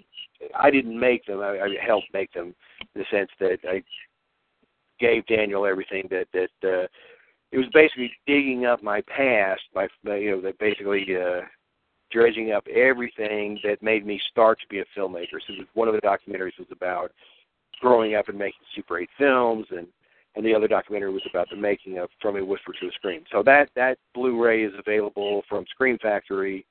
I 0.56 0.70
didn't 0.70 1.00
make 1.00 1.26
them 1.26 1.40
I, 1.40 1.60
I 1.60 1.76
helped 1.86 2.08
make 2.14 2.32
them 2.34 2.54
in 2.82 3.02
the 3.02 3.06
sense 3.10 3.30
that 3.40 3.60
I 3.68 3.84
gave 5.00 5.26
Daniel 5.28 5.66
everything 5.66 6.08
that 6.12 6.28
that 6.34 6.50
uh, 6.64 6.88
it 7.52 7.58
was 7.58 7.68
basically 7.74 8.12
digging 8.28 8.66
up 8.66 8.84
my 8.84 9.02
past 9.02 9.62
by 9.74 9.88
you 10.06 10.32
know 10.32 10.42
that 10.42 10.58
basically 10.60 11.06
uh, 11.16 11.42
dredging 12.12 12.52
up 12.52 12.66
everything 12.68 13.60
that 13.64 13.82
made 13.82 14.06
me 14.06 14.22
start 14.30 14.60
to 14.60 14.68
be 14.68 14.80
a 14.80 14.86
filmmaker. 14.98 15.40
So 15.48 15.54
one 15.74 15.88
of 15.88 15.94
the 15.94 16.02
documentaries 16.02 16.60
was 16.60 16.68
about 16.72 17.12
growing 17.80 18.16
up 18.16 18.30
and 18.30 18.38
making 18.38 18.60
Super 18.76 19.00
8 19.00 19.10
films, 19.18 19.66
and 19.72 19.88
and 20.36 20.46
the 20.46 20.54
other 20.56 20.68
documentary 20.68 21.12
was 21.12 21.24
about 21.30 21.50
the 21.50 21.58
making 21.58 21.98
of 21.98 22.10
From 22.22 22.38
a 22.38 22.46
Whisper 22.46 22.74
to 22.80 22.88
a 22.88 22.92
Scream. 22.94 23.24
So 23.32 23.44
that 23.44 23.70
that 23.76 23.98
Blu-ray 24.14 24.64
is 24.64 24.74
available 24.78 25.44
from 25.50 25.66
Scream 25.70 25.98
Factory. 26.02 26.66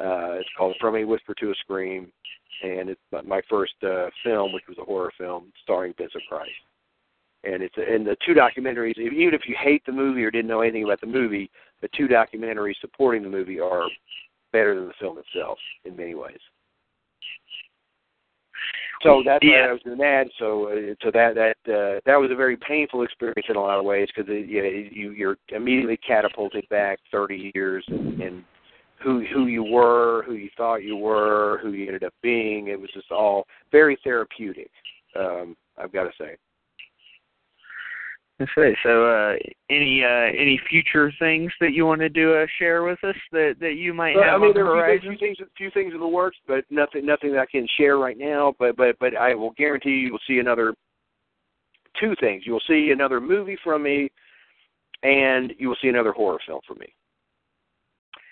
Uh, 0.00 0.40
it's 0.40 0.48
called 0.58 0.74
From 0.80 0.96
a 0.96 1.04
Whisper 1.04 1.34
to 1.34 1.50
a 1.50 1.54
Scream, 1.54 2.10
and 2.62 2.88
it's 2.90 3.00
my 3.24 3.40
first 3.48 3.74
uh, 3.82 4.06
film, 4.24 4.52
which 4.52 4.64
was 4.68 4.78
a 4.78 4.84
horror 4.84 5.12
film 5.16 5.52
starring 5.62 5.94
Vincent 5.96 6.24
Price. 6.28 6.48
And 7.44 7.62
it's 7.62 7.74
and 7.76 8.06
the 8.06 8.16
two 8.26 8.34
documentaries. 8.34 8.98
Even 8.98 9.34
if 9.34 9.42
you 9.46 9.54
hate 9.60 9.84
the 9.86 9.92
movie 9.92 10.24
or 10.24 10.30
didn't 10.30 10.48
know 10.48 10.62
anything 10.62 10.84
about 10.84 11.00
the 11.00 11.06
movie, 11.06 11.50
the 11.82 11.88
two 11.96 12.08
documentaries 12.08 12.80
supporting 12.80 13.22
the 13.22 13.28
movie 13.28 13.60
are 13.60 13.86
better 14.52 14.74
than 14.74 14.86
the 14.88 14.94
film 14.98 15.18
itself 15.18 15.58
in 15.84 15.94
many 15.94 16.14
ways. 16.14 16.38
So 19.04 19.22
that's 19.24 19.44
yeah. 19.44 19.66
why 19.66 19.68
I 19.68 19.72
was 19.72 19.82
doing 19.82 19.98
that. 19.98 20.24
So, 20.38 20.68
uh, 20.68 20.94
so 21.02 21.10
that 21.12 21.34
that 21.34 21.72
uh, 21.72 22.00
that 22.06 22.16
was 22.16 22.30
a 22.32 22.34
very 22.34 22.56
painful 22.56 23.02
experience 23.02 23.46
in 23.48 23.56
a 23.56 23.60
lot 23.60 23.78
of 23.78 23.84
ways 23.84 24.08
because 24.14 24.28
you 24.28 24.62
know, 24.62 24.68
you 24.90 25.10
you're 25.10 25.36
immediately 25.50 25.98
catapulted 25.98 26.66
back 26.70 26.98
30 27.12 27.52
years 27.54 27.84
and, 27.88 28.20
and 28.20 28.44
who 29.02 29.24
who 29.32 29.46
you 29.46 29.62
were, 29.62 30.24
who 30.26 30.34
you 30.34 30.48
thought 30.56 30.76
you 30.76 30.96
were, 30.96 31.60
who 31.62 31.72
you 31.72 31.86
ended 31.86 32.04
up 32.04 32.14
being. 32.22 32.68
It 32.68 32.80
was 32.80 32.90
just 32.94 33.12
all 33.12 33.46
very 33.70 33.98
therapeutic. 34.02 34.70
Um, 35.14 35.54
I've 35.76 35.92
got 35.92 36.04
to 36.04 36.12
say. 36.18 36.36
Say 38.56 38.76
so. 38.82 39.06
Uh, 39.06 39.34
any 39.70 40.02
uh, 40.04 40.30
any 40.38 40.60
future 40.68 41.12
things 41.18 41.52
that 41.60 41.72
you 41.72 41.86
want 41.86 42.00
to 42.00 42.08
do 42.08 42.34
uh, 42.34 42.46
share 42.58 42.82
with 42.82 43.02
us 43.04 43.16
that 43.32 43.56
that 43.60 43.74
you 43.74 43.94
might 43.94 44.14
well, 44.14 44.24
have 44.24 44.34
I 44.34 44.38
mean, 44.38 44.48
on 44.48 44.48
the 44.48 44.54
there 44.54 44.66
are 44.66 44.84
a 44.84 44.88
horizon? 44.88 45.10
few 45.10 45.18
things, 45.18 45.36
a 45.40 45.44
few 45.56 45.70
things 45.70 45.94
in 45.94 46.00
the 46.00 46.08
works, 46.08 46.36
but 46.46 46.64
nothing 46.70 47.06
nothing 47.06 47.32
that 47.32 47.40
I 47.40 47.46
can 47.46 47.66
share 47.76 47.98
right 47.98 48.18
now. 48.18 48.54
But 48.58 48.76
but 48.76 48.98
but 48.98 49.16
I 49.16 49.34
will 49.34 49.52
guarantee 49.52 49.90
you 49.90 50.12
will 50.12 50.18
see 50.26 50.38
another 50.38 50.74
two 52.00 52.14
things. 52.20 52.44
You 52.46 52.52
will 52.52 52.62
see 52.66 52.90
another 52.92 53.20
movie 53.20 53.58
from 53.62 53.82
me, 53.82 54.10
and 55.02 55.52
you 55.58 55.68
will 55.68 55.76
see 55.80 55.88
another 55.88 56.12
horror 56.12 56.38
film 56.46 56.60
from 56.66 56.78
me. 56.78 56.92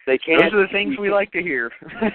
They 0.06 0.18
can't. 0.18 0.42
Those 0.42 0.54
are 0.54 0.66
the 0.66 0.72
things 0.72 0.96
we 0.98 1.10
like 1.10 1.30
to 1.32 1.42
hear. 1.42 1.70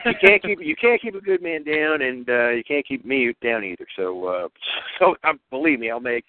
you 0.06 0.14
can't 0.22 0.42
keep 0.42 0.60
you 0.62 0.76
can't 0.76 1.02
keep 1.02 1.16
a 1.16 1.22
good 1.22 1.42
man 1.42 1.64
down, 1.64 2.02
and 2.02 2.30
uh, 2.30 2.50
you 2.50 2.64
can't 2.68 2.86
keep 2.86 3.06
me 3.06 3.34
down 3.42 3.64
either. 3.64 3.86
So 3.96 4.26
uh, 4.26 4.48
so 5.00 5.16
um, 5.24 5.40
believe 5.50 5.80
me, 5.80 5.90
I'll 5.90 6.00
make 6.00 6.26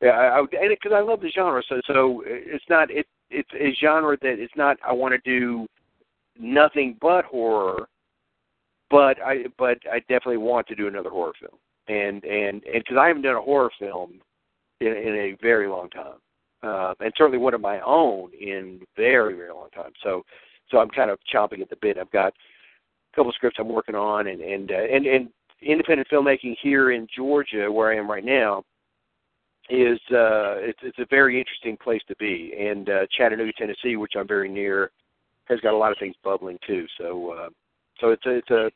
yeah, 0.00 0.10
I, 0.10 0.38
I 0.38 0.40
and 0.40 0.70
because 0.70 0.92
I 0.94 1.00
love 1.00 1.20
the 1.20 1.30
genre, 1.30 1.62
so 1.68 1.80
so 1.86 2.22
it's 2.26 2.64
not 2.68 2.90
it 2.90 3.06
it's 3.30 3.50
a 3.54 3.74
genre 3.80 4.16
that 4.22 4.38
it's 4.38 4.54
not 4.56 4.78
I 4.86 4.92
want 4.92 5.12
to 5.12 5.30
do 5.30 5.66
nothing 6.38 6.96
but 7.00 7.24
horror, 7.26 7.88
but 8.90 9.20
I 9.22 9.44
but 9.58 9.78
I 9.90 10.00
definitely 10.00 10.38
want 10.38 10.66
to 10.68 10.74
do 10.74 10.88
another 10.88 11.10
horror 11.10 11.32
film, 11.38 11.58
and 11.88 12.24
and 12.24 12.64
and 12.64 12.82
because 12.82 12.96
I 12.98 13.08
haven't 13.08 13.22
done 13.22 13.36
a 13.36 13.42
horror 13.42 13.70
film 13.78 14.20
in, 14.80 14.88
in 14.88 15.14
a 15.14 15.36
very 15.42 15.68
long 15.68 15.90
time, 15.90 16.18
uh, 16.62 16.94
and 17.00 17.12
certainly 17.16 17.38
one 17.38 17.54
of 17.54 17.60
my 17.60 17.80
own 17.80 18.30
in 18.32 18.80
very 18.96 19.34
very 19.34 19.52
long 19.52 19.68
time. 19.74 19.92
So 20.02 20.22
so 20.70 20.78
I'm 20.78 20.90
kind 20.90 21.10
of 21.10 21.18
chomping 21.32 21.60
at 21.60 21.68
the 21.68 21.76
bit. 21.82 21.98
I've 21.98 22.10
got 22.10 22.32
a 22.32 23.16
couple 23.16 23.32
scripts 23.32 23.58
I'm 23.60 23.68
working 23.68 23.94
on, 23.94 24.28
and 24.28 24.40
and 24.40 24.70
uh, 24.70 24.74
and 24.74 25.04
and 25.04 25.28
independent 25.60 26.08
filmmaking 26.10 26.56
here 26.62 26.92
in 26.92 27.06
Georgia, 27.14 27.70
where 27.70 27.92
I 27.92 27.96
am 27.96 28.10
right 28.10 28.24
now 28.24 28.64
is 29.70 29.98
uh, 30.10 30.58
it's 30.58 30.80
it's 30.82 30.98
a 30.98 31.06
very 31.08 31.38
interesting 31.38 31.76
place 31.76 32.02
to 32.08 32.16
be. 32.16 32.52
And 32.58 32.88
uh, 32.88 33.06
Chattanooga, 33.16 33.52
Tennessee, 33.52 33.96
which 33.96 34.14
I'm 34.16 34.26
very 34.26 34.48
near, 34.48 34.90
has 35.44 35.60
got 35.60 35.74
a 35.74 35.76
lot 35.76 35.92
of 35.92 35.98
things 35.98 36.16
bubbling 36.24 36.58
too. 36.66 36.86
So 36.98 37.32
uh, 37.32 37.48
so 38.00 38.10
it's 38.10 38.26
a 38.26 38.36
it's 38.36 38.50
a 38.50 38.70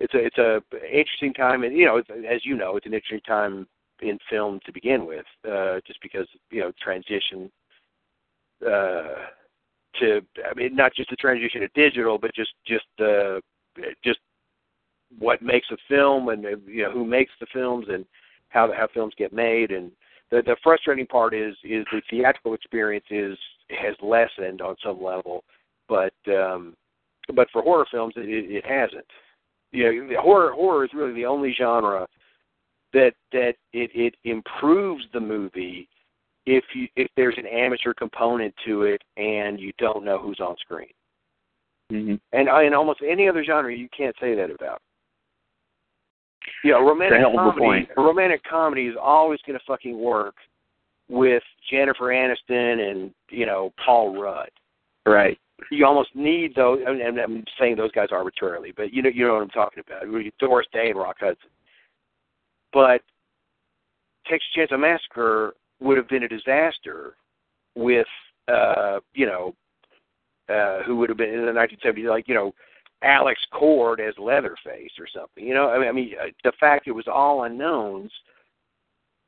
it's 0.00 0.14
a 0.14 0.18
it's 0.18 0.38
a 0.38 0.62
interesting 0.86 1.34
time, 1.34 1.64
and 1.64 1.76
you 1.76 1.86
know, 1.86 1.98
as 1.98 2.44
you 2.44 2.56
know, 2.56 2.76
it's 2.76 2.86
an 2.86 2.94
interesting 2.94 3.20
time 3.26 3.66
in 4.00 4.18
film 4.30 4.60
to 4.66 4.72
begin 4.72 5.06
with, 5.06 5.26
uh, 5.50 5.80
just 5.86 6.00
because 6.02 6.26
you 6.50 6.60
know 6.60 6.72
transition 6.82 7.50
uh, 8.64 9.26
to 10.00 10.20
I 10.48 10.54
mean 10.54 10.76
not 10.76 10.94
just 10.94 11.10
the 11.10 11.16
transition 11.16 11.60
to 11.62 11.68
digital, 11.74 12.18
but 12.18 12.34
just 12.34 12.52
just 12.66 12.86
uh, 13.00 13.40
just 14.04 14.20
what 15.18 15.42
makes 15.42 15.68
a 15.70 15.76
film 15.88 16.28
and 16.28 16.44
you 16.66 16.84
know 16.84 16.92
who 16.92 17.04
makes 17.04 17.32
the 17.40 17.46
films 17.52 17.86
and 17.88 18.04
how 18.48 18.72
how 18.72 18.88
films 18.92 19.14
get 19.16 19.32
made 19.32 19.70
and 19.72 19.90
the 20.32 20.42
the 20.42 20.56
frustrating 20.62 21.06
part 21.06 21.34
is 21.34 21.54
is 21.62 21.84
the 21.92 22.02
theatrical 22.10 22.54
experience 22.54 23.04
is 23.10 23.38
has 23.70 23.94
lessened 24.02 24.60
on 24.60 24.74
some 24.84 25.00
level, 25.00 25.44
but 25.88 26.14
um, 26.28 26.74
but 27.34 27.48
for 27.52 27.62
horror 27.62 27.86
films 27.90 28.14
it, 28.16 28.28
it 28.28 28.64
hasn't. 28.64 29.06
You 29.70 30.08
know, 30.08 30.20
horror 30.20 30.52
horror 30.52 30.84
is 30.84 30.90
really 30.94 31.14
the 31.14 31.26
only 31.26 31.54
genre 31.56 32.08
that 32.94 33.12
that 33.32 33.54
it, 33.72 33.90
it 33.94 34.14
improves 34.24 35.04
the 35.12 35.20
movie 35.20 35.88
if 36.46 36.64
you 36.74 36.88
if 36.96 37.08
there's 37.16 37.36
an 37.36 37.46
amateur 37.46 37.92
component 37.92 38.54
to 38.66 38.82
it 38.82 39.02
and 39.16 39.60
you 39.60 39.72
don't 39.78 40.04
know 40.04 40.18
who's 40.18 40.40
on 40.40 40.56
screen. 40.58 40.88
Mm-hmm. 41.92 42.14
And 42.32 42.66
in 42.66 42.74
almost 42.74 43.00
any 43.06 43.28
other 43.28 43.44
genre, 43.44 43.74
you 43.74 43.88
can't 43.96 44.16
say 44.18 44.34
that 44.34 44.50
about. 44.50 44.80
Yeah, 46.64 46.74
romantic 46.74 47.18
It's 47.18 47.22
hell 47.22 47.38
of 47.38 47.56
a 47.56 47.58
comedy. 47.58 47.88
Romantic 47.96 48.42
comedy 48.44 48.86
is 48.86 48.96
always 49.00 49.40
going 49.46 49.58
to 49.58 49.64
fucking 49.66 49.98
work 49.98 50.34
with 51.08 51.42
Jennifer 51.70 52.06
Aniston 52.06 52.90
and 52.90 53.14
you 53.30 53.46
know 53.46 53.72
Paul 53.84 54.20
Rudd. 54.20 54.50
Right. 55.06 55.38
You 55.70 55.86
almost 55.86 56.10
need 56.14 56.54
those. 56.54 56.80
I 56.86 56.92
mean, 56.92 57.18
I'm 57.18 57.44
saying 57.58 57.76
those 57.76 57.92
guys 57.92 58.08
arbitrarily, 58.10 58.72
but 58.76 58.92
you 58.92 59.02
know 59.02 59.10
you 59.12 59.26
know 59.26 59.34
what 59.34 59.42
I'm 59.42 59.48
talking 59.50 59.82
about. 59.86 60.04
Doris 60.38 60.66
Day 60.72 60.90
and 60.90 60.98
Rock 60.98 61.16
Hudson. 61.20 61.50
But 62.72 63.02
Texas 64.26 64.48
Chainsaw 64.56 64.80
Massacre 64.80 65.54
would 65.80 65.96
have 65.96 66.08
been 66.08 66.22
a 66.22 66.28
disaster 66.28 67.16
with 67.74 68.06
uh, 68.48 69.00
you 69.14 69.26
know 69.26 69.54
uh, 70.48 70.82
who 70.84 70.96
would 70.96 71.08
have 71.08 71.18
been 71.18 71.30
in 71.30 71.46
the 71.46 71.52
1970s, 71.52 72.08
like 72.08 72.28
you 72.28 72.34
know 72.34 72.52
Alex 73.02 73.40
Cord 73.52 74.00
as 74.00 74.14
Leatherface 74.18 74.92
or 74.98 75.06
something. 75.14 75.44
You 75.44 75.54
know, 75.54 75.70
I 75.70 75.78
mean, 75.78 75.88
I 75.88 75.92
mean 75.92 76.12
uh, 76.20 76.26
the 76.44 76.52
fact 76.58 76.86
it 76.86 76.92
was 76.92 77.06
all 77.12 77.44
unknowns, 77.44 78.10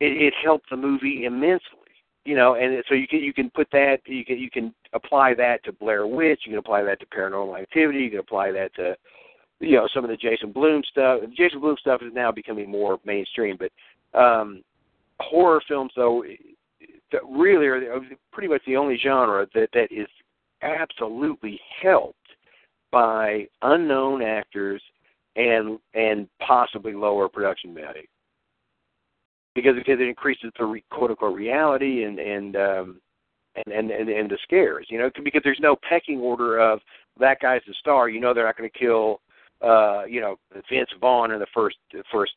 it, 0.00 0.22
it 0.22 0.34
helped 0.42 0.70
the 0.70 0.76
movie 0.76 1.24
immensely. 1.24 1.80
You 2.24 2.36
know, 2.36 2.54
and 2.54 2.82
so 2.88 2.94
you 2.94 3.06
can 3.06 3.20
you 3.20 3.34
can 3.34 3.50
put 3.50 3.68
that 3.72 3.98
you 4.06 4.24
can 4.24 4.38
you 4.38 4.50
can 4.50 4.74
apply 4.94 5.34
that 5.34 5.62
to 5.64 5.72
Blair 5.72 6.06
Witch, 6.06 6.40
you 6.44 6.52
can 6.52 6.58
apply 6.58 6.82
that 6.82 6.98
to 7.00 7.06
Paranormal 7.06 7.60
Activity, 7.60 7.98
you 7.98 8.10
can 8.10 8.20
apply 8.20 8.50
that 8.52 8.74
to 8.76 8.96
you 9.60 9.76
know 9.76 9.88
some 9.92 10.04
of 10.04 10.10
the 10.10 10.16
Jason 10.16 10.50
Blum 10.50 10.82
stuff. 10.90 11.20
Jason 11.36 11.60
Blum 11.60 11.76
stuff 11.78 12.00
is 12.02 12.12
now 12.14 12.32
becoming 12.32 12.70
more 12.70 12.98
mainstream, 13.04 13.58
but 13.58 14.18
um, 14.18 14.62
horror 15.20 15.60
films 15.68 15.92
though 15.96 16.24
really 17.30 17.66
are 17.66 18.00
pretty 18.32 18.48
much 18.48 18.62
the 18.66 18.76
only 18.76 18.96
genre 18.96 19.46
that 19.54 19.68
that 19.74 19.92
is 19.92 20.08
absolutely 20.62 21.60
helped 21.82 22.16
by 22.94 23.46
unknown 23.62 24.22
actors 24.22 24.82
and 25.36 25.78
and 25.94 26.28
possibly 26.46 26.94
lower 26.94 27.28
production 27.28 27.74
value 27.74 28.06
because 29.54 29.74
it 29.76 30.00
increases 30.00 30.50
the 30.58 30.64
re, 30.64 30.84
quote 30.90 31.10
unquote 31.10 31.34
reality 31.34 32.04
and 32.04 32.18
and 32.18 32.56
um 32.56 33.00
and, 33.56 33.74
and 33.74 33.90
and 33.90 34.08
and 34.08 34.30
the 34.30 34.38
scares 34.44 34.86
you 34.88 34.98
know 34.98 35.10
because 35.22 35.42
there's 35.44 35.60
no 35.60 35.76
pecking 35.88 36.20
order 36.20 36.58
of 36.58 36.80
that 37.18 37.40
guy's 37.40 37.62
the 37.66 37.74
star 37.80 38.08
you 38.08 38.20
know 38.20 38.32
they're 38.32 38.46
not 38.46 38.56
going 38.56 38.70
to 38.70 38.78
kill 38.78 39.20
uh, 39.64 40.04
you 40.04 40.20
know, 40.20 40.36
Vince 40.70 40.90
Vaughn 41.00 41.30
in 41.30 41.40
the 41.40 41.46
first 41.54 41.76
first 42.12 42.32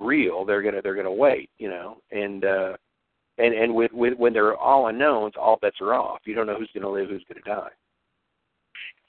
reel, 0.00 0.44
they're 0.44 0.62
gonna 0.62 0.82
they're 0.82 0.96
gonna 0.96 1.12
wait, 1.12 1.48
you 1.58 1.68
know, 1.68 1.98
and 2.10 2.44
uh, 2.44 2.72
and 3.38 3.54
and 3.54 3.74
with 3.74 3.92
with 3.92 4.14
when 4.14 4.32
they're 4.32 4.56
all 4.56 4.88
unknowns, 4.88 5.34
all 5.38 5.58
bets 5.62 5.76
are 5.80 5.94
off. 5.94 6.20
You 6.24 6.34
don't 6.34 6.46
know 6.46 6.58
who's 6.58 6.70
gonna 6.74 6.90
live, 6.90 7.08
who's 7.08 7.24
gonna 7.28 7.44
die. 7.44 7.70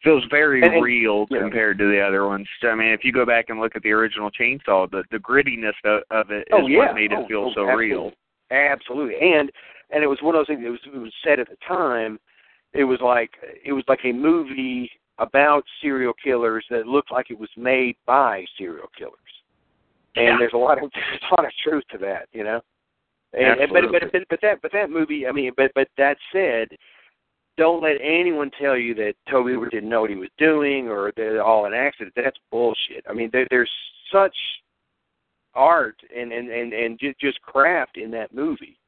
Feels 0.04 0.24
very 0.26 0.62
And- 0.62 0.74
and- 0.74 0.84
real 0.84 1.26
yeah. 1.30 1.40
compared 1.40 1.78
to 1.78 1.88
the 1.90 2.00
other 2.02 2.28
ones. 2.28 2.48
I 2.64 2.76
mean, 2.76 2.90
if 2.90 3.06
you 3.06 3.12
go 3.14 3.26
back 3.26 3.50
and 3.50 3.60
look 3.60 3.76
at 3.76 3.84
the 3.84 3.92
original 3.94 4.30
Chainsaw, 4.32 4.90
the 4.92 5.04
the 5.12 5.20
grittiness 5.20 5.74
of, 5.86 6.04
of 6.12 6.30
it 6.32 6.48
oh, 6.52 6.58
is 6.60 6.64
Oh, 6.64 6.68
yeah. 6.68 6.78
what 6.80 6.96
made 6.96 7.14
Oh, 7.14 7.22
it 7.24 7.28
feel 7.30 7.46
oh, 7.46 7.54
so 7.54 7.62
absolutely. 7.70 7.86
real. 7.88 8.12
Absolutely, 8.52 9.16
and 9.34 9.52
and 9.92 10.04
it 10.04 10.08
was 10.08 10.22
one 10.22 10.36
of 10.36 10.40
those 10.40 10.48
things. 10.48 10.66
It 10.66 10.70
was 10.70 10.80
it 10.86 10.98
was 10.98 11.14
said 11.24 11.40
at 11.40 11.50
the 11.50 11.58
time. 11.66 12.20
It 12.74 12.84
was 12.84 13.00
like 13.02 13.32
it 13.64 13.72
was 13.72 13.84
like 13.88 14.02
a 14.04 14.12
movie 14.12 14.92
about 15.20 15.64
serial 15.82 16.14
killers 16.22 16.66
that 16.70 16.88
looked 16.88 17.12
like 17.12 17.30
it 17.30 17.38
was 17.40 17.50
made 17.56 17.96
by 18.06 18.46
serial 18.58 18.90
killers. 18.98 19.14
And 20.16 20.26
Yeah. 20.26 20.38
there's 20.40 20.54
a 20.54 20.58
lot 20.58 20.84
of 20.84 20.92
there's 20.94 21.22
a 21.32 21.36
lot 21.36 21.46
of 21.46 21.52
truth 21.64 21.84
to 21.92 21.98
that, 22.00 22.28
you 22.34 22.44
know. 22.44 22.62
And, 23.34 23.62
and 23.62 23.72
but, 23.72 23.84
but 23.92 24.12
but 24.12 24.22
but 24.30 24.40
that 24.42 24.62
but 24.62 24.72
that 24.74 24.90
movie, 24.90 25.26
I 25.28 25.32
mean, 25.32 25.54
but 25.56 25.72
but 25.76 25.88
that 25.98 26.18
said, 26.32 26.68
don't 27.58 27.84
let 27.84 27.98
anyone 28.02 28.52
tell 28.60 28.78
you 28.78 28.94
that 28.96 29.14
Tobe 29.30 29.70
didn't 29.70 29.90
know 29.90 30.02
what 30.02 30.10
he 30.10 30.16
was 30.16 30.30
doing 30.38 30.88
or 30.88 31.12
they're 31.16 31.44
all 31.44 31.66
an 31.66 31.74
accident. 31.74 32.14
That's 32.16 32.38
bullshit. 32.52 33.06
I 33.10 33.14
mean, 33.14 33.30
there, 33.32 33.48
there's 33.50 33.72
such 34.12 34.36
art 35.56 35.98
and 36.16 36.32
and 36.32 36.50
and 36.50 36.74
and 36.74 37.00
ju- 37.00 37.14
just 37.22 37.42
craft 37.42 37.98
in 37.98 38.10
that 38.12 38.34
movie 38.34 38.80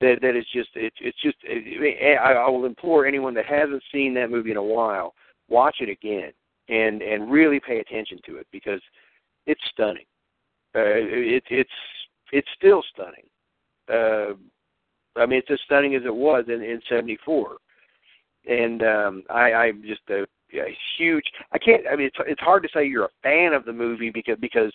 that 0.00 0.20
that 0.22 0.36
is 0.36 0.44
just 0.52 0.68
it's 0.74 0.96
it's 1.00 1.20
just 1.20 1.36
it, 1.42 2.18
I, 2.20 2.32
I 2.34 2.48
will 2.48 2.64
implore 2.64 3.06
anyone 3.06 3.34
that 3.34 3.46
hasn't 3.46 3.82
seen 3.92 4.14
that 4.14 4.30
movie 4.30 4.50
in 4.50 4.56
a 4.56 4.62
while 4.62 5.14
watch 5.48 5.76
it 5.80 5.88
again 5.88 6.32
and 6.68 7.02
and 7.02 7.30
really 7.30 7.60
pay 7.60 7.80
attention 7.80 8.18
to 8.26 8.36
it 8.36 8.46
because 8.52 8.80
it's 9.46 9.60
stunning. 9.72 10.06
Uh, 10.74 10.82
it, 10.84 11.44
it's 11.50 11.70
it's 12.32 12.48
still 12.56 12.82
stunning. 12.92 13.24
Uh, 13.88 14.34
I 15.18 15.26
mean, 15.26 15.38
it's 15.38 15.50
as 15.50 15.60
stunning 15.64 15.94
as 15.94 16.02
it 16.04 16.14
was 16.14 16.44
in 16.48 16.62
in 16.62 16.80
'74, 16.88 17.56
and 18.46 18.82
um, 18.82 19.22
I, 19.30 19.52
I'm 19.52 19.82
just 19.82 20.02
a, 20.10 20.22
a 20.54 20.76
huge. 20.98 21.24
I 21.52 21.58
can't. 21.58 21.82
I 21.90 21.96
mean, 21.96 22.06
it's 22.06 22.16
it's 22.20 22.40
hard 22.40 22.62
to 22.62 22.68
say 22.72 22.86
you're 22.86 23.06
a 23.06 23.22
fan 23.22 23.52
of 23.52 23.64
the 23.64 23.72
movie 23.72 24.10
because 24.10 24.38
because 24.40 24.72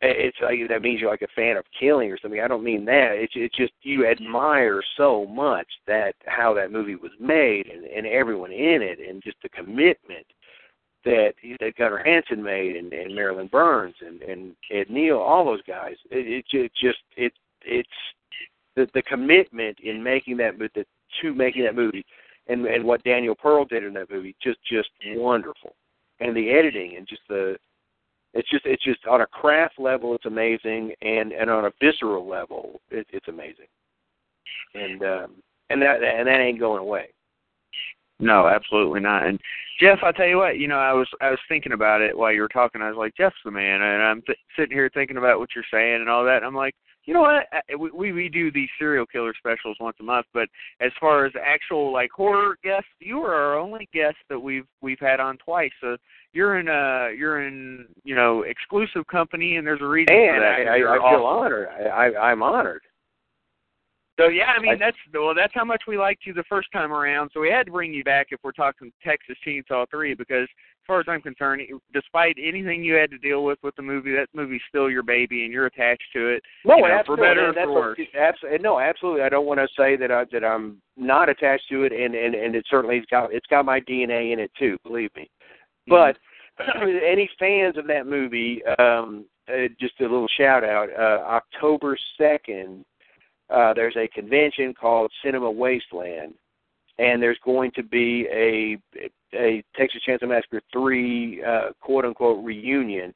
it's 0.00 0.36
like 0.40 0.58
that 0.68 0.82
means 0.82 1.00
you're 1.00 1.10
like 1.10 1.22
a 1.22 1.28
fan 1.34 1.56
of 1.56 1.64
killing 1.78 2.10
or 2.10 2.18
something. 2.18 2.40
I 2.40 2.48
don't 2.48 2.62
mean 2.62 2.84
that. 2.84 3.12
It's 3.12 3.32
it's 3.34 3.56
just 3.56 3.72
you 3.82 4.06
admire 4.06 4.80
so 4.96 5.26
much 5.26 5.66
that 5.86 6.14
how 6.26 6.54
that 6.54 6.70
movie 6.70 6.94
was 6.94 7.10
made 7.18 7.66
and, 7.66 7.84
and 7.84 8.06
everyone 8.06 8.52
in 8.52 8.82
it 8.82 8.98
and 9.00 9.22
just 9.22 9.38
the 9.42 9.48
commitment 9.48 10.26
that 11.04 11.32
that 11.60 11.76
Gunnar 11.76 12.02
Hansen 12.04 12.42
made 12.42 12.76
and, 12.76 12.92
and 12.92 13.14
Marilyn 13.14 13.48
Burns 13.48 13.96
and 14.00 14.22
and 14.22 14.54
Ed 14.70 14.88
Neal, 14.88 15.18
all 15.18 15.44
those 15.44 15.62
guys. 15.62 15.96
It, 16.10 16.26
it, 16.28 16.44
ju- 16.48 16.68
just 16.80 16.98
it 17.16 17.32
it's 17.62 17.88
the 18.76 18.88
the 18.94 19.02
commitment 19.02 19.78
in 19.80 20.02
making 20.02 20.36
that 20.36 20.58
the 20.58 20.84
to 21.22 21.34
making 21.34 21.64
that 21.64 21.74
movie 21.74 22.04
and 22.48 22.66
and 22.66 22.84
what 22.84 23.04
Daniel 23.04 23.34
Pearl 23.34 23.64
did 23.64 23.84
in 23.84 23.94
that 23.94 24.10
movie 24.10 24.36
just 24.42 24.58
just 24.64 24.88
wonderful. 25.06 25.74
And 26.20 26.36
the 26.36 26.50
editing 26.50 26.96
and 26.96 27.06
just 27.06 27.22
the 27.28 27.56
it's 28.34 28.50
just 28.50 28.66
it's 28.66 28.84
just 28.84 29.06
on 29.06 29.20
a 29.22 29.26
craft 29.26 29.78
level 29.78 30.14
it's 30.14 30.26
amazing 30.26 30.92
and 31.02 31.32
and 31.32 31.50
on 31.50 31.64
a 31.66 31.72
visceral 31.80 32.28
level 32.28 32.80
it, 32.90 33.06
it's 33.10 33.28
amazing 33.28 33.66
and 34.74 35.02
um 35.02 35.30
and 35.70 35.80
that 35.80 36.02
and 36.02 36.26
that 36.28 36.40
ain't 36.40 36.60
going 36.60 36.80
away 36.80 37.08
No, 38.20 38.48
absolutely 38.48 39.00
not. 39.00 39.26
And 39.26 39.40
Jeff, 39.80 40.00
I 40.02 40.12
tell 40.12 40.26
you 40.26 40.38
what, 40.38 40.58
you 40.58 40.66
know, 40.68 40.78
I 40.78 40.92
was 40.92 41.08
I 41.20 41.30
was 41.30 41.38
thinking 41.48 41.72
about 41.72 42.00
it 42.00 42.16
while 42.16 42.32
you 42.32 42.40
were 42.40 42.48
talking. 42.48 42.82
I 42.82 42.88
was 42.88 42.98
like, 42.98 43.14
Jeff's 43.16 43.36
the 43.44 43.50
man, 43.50 43.80
and 43.80 44.02
I'm 44.02 44.22
th- 44.22 44.38
sitting 44.56 44.76
here 44.76 44.90
thinking 44.92 45.16
about 45.18 45.38
what 45.38 45.50
you're 45.54 45.64
saying 45.72 46.00
and 46.00 46.10
all 46.10 46.24
that. 46.24 46.38
And 46.38 46.46
I'm 46.46 46.54
like, 46.54 46.74
you 47.08 47.14
know 47.14 47.22
what? 47.22 47.90
We 47.96 48.12
we 48.12 48.28
do 48.28 48.52
these 48.52 48.68
serial 48.78 49.06
killer 49.06 49.32
specials 49.38 49.78
once 49.80 49.96
a 49.98 50.02
month, 50.02 50.26
but 50.34 50.46
as 50.80 50.92
far 51.00 51.24
as 51.24 51.32
actual 51.42 51.90
like 51.90 52.10
horror 52.10 52.58
guests, 52.62 52.90
you 53.00 53.20
are 53.20 53.34
our 53.34 53.58
only 53.58 53.88
guest 53.94 54.16
that 54.28 54.38
we've 54.38 54.66
we've 54.82 55.00
had 55.00 55.18
on 55.18 55.38
twice. 55.38 55.70
So 55.80 55.96
you're 56.34 56.58
in 56.58 56.68
uh 56.68 57.08
you're 57.16 57.46
in 57.46 57.86
you 58.04 58.14
know 58.14 58.42
exclusive 58.42 59.06
company, 59.06 59.56
and 59.56 59.66
there's 59.66 59.80
a 59.80 59.86
reason 59.86 60.08
for 60.08 60.34
and 60.34 60.42
that. 60.42 60.70
I, 60.70 60.72
I, 60.72 60.74
I 60.74 60.96
feel 60.98 61.02
awesome. 61.02 61.24
honored 61.24 61.68
I, 61.68 61.84
I 61.88 62.30
I'm 62.30 62.42
honored 62.42 62.82
So 64.20 64.28
yeah, 64.28 64.52
I 64.54 64.60
mean 64.60 64.72
I- 64.72 64.76
that's 64.78 64.98
well 65.14 65.34
that's 65.34 65.54
how 65.54 65.64
much 65.64 65.84
we 65.88 65.96
liked 65.96 66.26
you 66.26 66.34
the 66.34 66.44
first 66.46 66.68
time 66.72 66.92
around. 66.92 67.30
So 67.32 67.40
we 67.40 67.48
had 67.48 67.64
to 67.66 67.72
bring 67.72 67.94
you 67.94 68.04
back 68.04 68.26
if 68.32 68.40
we're 68.44 68.52
talking 68.52 68.92
Texas 69.02 69.38
Chainsaw 69.46 69.86
Three 69.90 70.12
because 70.12 70.46
far 70.88 70.98
as 71.00 71.06
I'm 71.08 71.22
concerned, 71.22 71.62
despite 71.92 72.36
anything 72.42 72.82
you 72.82 72.94
had 72.94 73.10
to 73.10 73.18
deal 73.18 73.44
with 73.44 73.58
with 73.62 73.76
the 73.76 73.82
movie, 73.82 74.12
that 74.12 74.26
movie's 74.34 74.62
still 74.68 74.90
your 74.90 75.04
baby 75.04 75.44
and 75.44 75.52
you're 75.52 75.66
attached 75.66 76.02
to 76.14 76.28
it. 76.28 76.42
no 76.64 76.76
you 76.76 76.82
know, 76.82 76.88
for 76.88 76.92
absolutely 76.92 77.26
better 77.26 77.50
or 77.50 77.54
that's 77.54 77.66
for 77.66 77.74
worse. 77.74 77.98
absolutely 78.18 78.58
no 78.58 78.80
absolutely 78.80 79.22
I 79.22 79.28
don't 79.28 79.46
want 79.46 79.60
to 79.60 79.68
say 79.76 79.94
that 79.96 80.10
I 80.10 80.24
that 80.32 80.44
I'm 80.44 80.82
not 80.96 81.28
attached 81.28 81.68
to 81.70 81.84
it 81.84 81.92
and 81.92 82.16
and 82.16 82.34
and 82.34 82.56
it 82.56 82.66
certainly 82.68 82.96
has 82.96 83.04
got 83.10 83.32
it's 83.32 83.46
got 83.46 83.64
my 83.64 83.80
DNA 83.80 84.32
in 84.32 84.40
it 84.40 84.50
too 84.58 84.76
believe 84.82 85.10
me 85.14 85.30
but 85.88 86.16
any 86.82 87.28
fans 87.38 87.76
of 87.76 87.86
that 87.86 88.06
movie, 88.06 88.62
um, 88.78 89.24
uh, 89.48 89.68
just 89.80 90.00
a 90.00 90.04
little 90.04 90.28
shout 90.36 90.64
out. 90.64 90.88
Uh, 90.90 91.22
October 91.24 91.96
second, 92.16 92.84
uh, 93.50 93.72
there's 93.74 93.96
a 93.96 94.08
convention 94.08 94.74
called 94.74 95.10
Cinema 95.24 95.50
Wasteland, 95.50 96.34
and 96.98 97.22
there's 97.22 97.38
going 97.44 97.70
to 97.76 97.82
be 97.82 98.26
a 98.32 98.76
a 99.34 99.62
Texas 99.76 100.00
Chainsaw 100.08 100.28
Massacre 100.28 100.60
three 100.72 101.42
uh, 101.44 101.70
quote 101.80 102.04
unquote 102.04 102.44
reunion, 102.44 103.14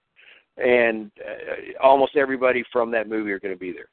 and 0.56 1.10
uh, 1.20 1.82
almost 1.82 2.16
everybody 2.16 2.62
from 2.72 2.90
that 2.92 3.08
movie 3.08 3.32
are 3.32 3.40
going 3.40 3.54
to 3.54 3.58
be 3.58 3.72
there. 3.72 3.88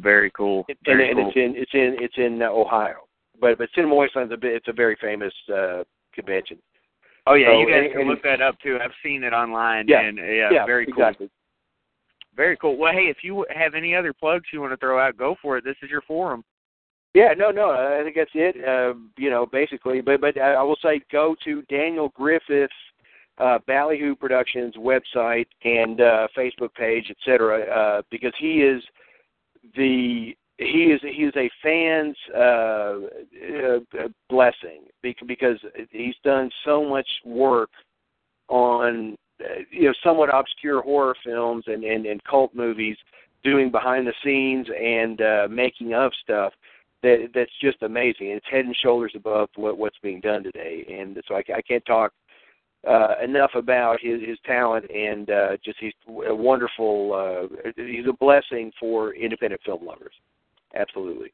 very 0.00 0.30
cool. 0.30 0.64
And, 0.68 0.78
Very 0.84 1.10
and 1.10 1.18
cool. 1.18 1.28
it's 1.28 1.36
in 1.36 1.54
it's 1.56 1.74
in 1.74 1.96
it's 2.04 2.14
in 2.18 2.42
uh, 2.42 2.50
Ohio, 2.50 3.06
but 3.40 3.58
but 3.58 3.68
Cinema 3.74 3.94
Wasteland's 3.94 4.32
a 4.32 4.36
bit, 4.36 4.54
it's 4.54 4.68
a 4.68 4.72
very 4.72 4.96
famous 5.00 5.32
uh, 5.52 5.82
convention. 6.14 6.58
oh 7.26 7.34
yeah, 7.34 7.48
so 7.48 7.60
you 7.60 7.66
guys 7.66 7.76
any- 7.80 7.88
can 7.90 8.00
any- 8.02 8.10
look 8.10 8.22
that 8.22 8.40
up 8.40 8.58
too. 8.60 8.78
I've 8.82 8.92
seen 9.02 9.24
it 9.24 9.32
online. 9.32 9.86
Yeah, 9.88 10.00
and 10.02 10.18
yeah, 10.18 10.50
yeah, 10.52 10.66
very 10.66 10.86
cool. 10.86 10.94
exactly. 10.94 11.30
Very 12.36 12.56
cool. 12.58 12.76
Well, 12.76 12.92
hey, 12.92 13.06
if 13.08 13.18
you 13.22 13.46
have 13.54 13.74
any 13.74 13.94
other 13.94 14.12
plugs 14.12 14.44
you 14.52 14.60
want 14.60 14.72
to 14.72 14.76
throw 14.76 15.00
out, 15.00 15.16
go 15.16 15.36
for 15.40 15.56
it. 15.56 15.64
This 15.64 15.76
is 15.82 15.88
your 15.90 16.02
forum. 16.02 16.44
Yeah, 17.16 17.32
no, 17.34 17.50
no. 17.50 17.70
I 17.70 18.02
think 18.04 18.14
that's 18.14 18.30
it. 18.34 18.56
Uh, 18.62 18.92
you 19.16 19.30
know, 19.30 19.46
basically, 19.46 20.02
but 20.02 20.20
but 20.20 20.38
I 20.38 20.62
will 20.62 20.76
say 20.82 21.00
go 21.10 21.34
to 21.44 21.62
Daniel 21.62 22.10
Griffith's 22.14 22.74
uh, 23.38 23.58
Ballyhoo 23.66 24.14
Productions 24.14 24.74
website 24.76 25.46
and 25.64 26.02
uh, 26.02 26.28
Facebook 26.36 26.74
page, 26.74 27.06
et 27.08 27.16
cetera, 27.24 27.62
uh, 27.74 28.02
because 28.10 28.34
he 28.38 28.60
is 28.60 28.82
the 29.76 30.36
he 30.58 30.92
is 30.92 31.00
he 31.00 31.22
is 31.22 31.32
a 31.36 31.48
fan's 31.62 32.16
uh, 32.34 32.98
uh, 33.98 34.08
blessing 34.28 34.82
bec- 35.02 35.26
because 35.26 35.56
he's 35.90 36.16
done 36.22 36.50
so 36.66 36.86
much 36.86 37.08
work 37.24 37.70
on 38.48 39.16
uh, 39.40 39.60
you 39.70 39.84
know 39.84 39.94
somewhat 40.04 40.28
obscure 40.34 40.82
horror 40.82 41.16
films 41.24 41.64
and 41.66 41.82
and, 41.82 42.04
and 42.04 42.22
cult 42.24 42.54
movies, 42.54 42.98
doing 43.42 43.70
behind 43.70 44.06
the 44.06 44.12
scenes 44.22 44.66
and 44.78 45.22
uh, 45.22 45.48
making 45.50 45.94
of 45.94 46.12
stuff 46.22 46.52
that 47.06 47.28
that's 47.34 47.52
just 47.60 47.82
amazing. 47.82 48.28
It's 48.28 48.46
head 48.50 48.64
and 48.64 48.76
shoulders 48.76 49.12
above 49.14 49.48
what 49.56 49.78
what's 49.78 49.98
being 50.02 50.20
done 50.20 50.42
today, 50.42 50.84
and 50.88 51.20
so 51.26 51.36
I, 51.36 51.42
I 51.54 51.62
can't 51.62 51.84
talk 51.86 52.12
uh, 52.86 53.14
enough 53.22 53.52
about 53.54 54.00
his 54.00 54.20
his 54.20 54.38
talent 54.44 54.90
and 54.90 55.30
uh, 55.30 55.56
just 55.64 55.78
he's 55.80 55.94
a 56.28 56.34
wonderful. 56.34 57.12
Uh, 57.12 57.70
he's 57.76 58.06
a 58.08 58.12
blessing 58.12 58.72
for 58.78 59.14
independent 59.14 59.62
film 59.64 59.84
lovers. 59.84 60.14
Absolutely. 60.74 61.32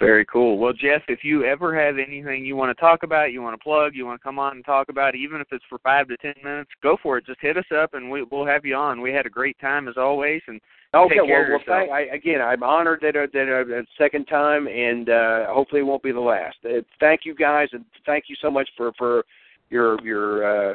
Very 0.00 0.24
cool. 0.24 0.58
Well, 0.58 0.72
Jeff, 0.72 1.02
if 1.08 1.20
you 1.22 1.44
ever 1.44 1.78
have 1.78 1.98
anything 1.98 2.44
you 2.44 2.56
want 2.56 2.74
to 2.74 2.80
talk 2.80 3.02
about, 3.02 3.32
you 3.32 3.42
want 3.42 3.54
to 3.54 3.62
plug, 3.62 3.94
you 3.94 4.06
want 4.06 4.18
to 4.18 4.24
come 4.24 4.38
on 4.38 4.56
and 4.56 4.64
talk 4.64 4.88
about, 4.88 5.14
even 5.14 5.42
if 5.42 5.48
it's 5.52 5.64
for 5.68 5.78
five 5.78 6.08
to 6.08 6.16
ten 6.16 6.32
minutes, 6.42 6.70
go 6.82 6.96
for 7.02 7.18
it. 7.18 7.26
Just 7.26 7.40
hit 7.42 7.58
us 7.58 7.66
up 7.76 7.92
and 7.92 8.10
we, 8.10 8.22
we'll 8.22 8.46
have 8.46 8.64
you 8.64 8.74
on. 8.74 9.02
We 9.02 9.12
had 9.12 9.26
a 9.26 9.30
great 9.30 9.58
time 9.60 9.88
as 9.88 9.98
always, 9.98 10.40
and 10.46 10.58
Okay, 10.92 11.18
Take 11.18 11.26
care 11.28 11.46
well, 11.50 11.60
of 11.60 11.62
well 11.68 11.78
thank, 11.78 11.92
I, 11.92 12.00
again, 12.14 12.40
I'm 12.40 12.64
honored 12.64 12.98
that 13.02 13.14
uh, 13.14 13.28
that 13.32 13.48
uh, 13.48 13.80
a 13.80 13.82
second 13.96 14.24
time, 14.24 14.66
and 14.66 15.08
uh, 15.08 15.46
hopefully 15.46 15.82
it 15.82 15.84
won't 15.84 16.02
be 16.02 16.10
the 16.10 16.18
last. 16.18 16.56
Uh, 16.64 16.80
thank 16.98 17.20
you 17.24 17.32
guys, 17.32 17.68
and 17.72 17.84
thank 18.04 18.24
you 18.26 18.34
so 18.42 18.50
much 18.50 18.68
for 18.76 18.90
for 18.98 19.24
your 19.68 20.04
your 20.04 20.72
uh, 20.72 20.74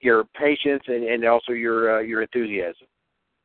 your 0.00 0.22
patience 0.40 0.84
and, 0.86 1.02
and 1.02 1.24
also 1.24 1.50
your 1.50 1.98
uh, 1.98 2.00
your 2.00 2.22
enthusiasm. 2.22 2.86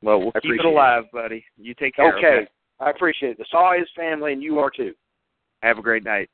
well, 0.04 0.20
we'll 0.20 0.32
keep 0.34 0.36
it 0.36 0.48
appreciate 0.50 0.70
it. 0.70 0.74
alive, 0.74 1.04
buddy. 1.12 1.44
You 1.58 1.74
take 1.74 1.96
care. 1.96 2.16
Okay, 2.20 2.48
I 2.84 2.90
appreciate 2.90 3.32
it. 3.32 3.38
The 3.38 3.46
Saw 3.50 3.74
is 3.74 3.88
family, 3.96 4.34
and 4.34 4.42
you 4.44 4.60
are 4.60 4.70
too. 4.70 4.94
Have 5.62 5.78
a 5.78 5.82
great 5.82 6.04
night. 6.04 6.30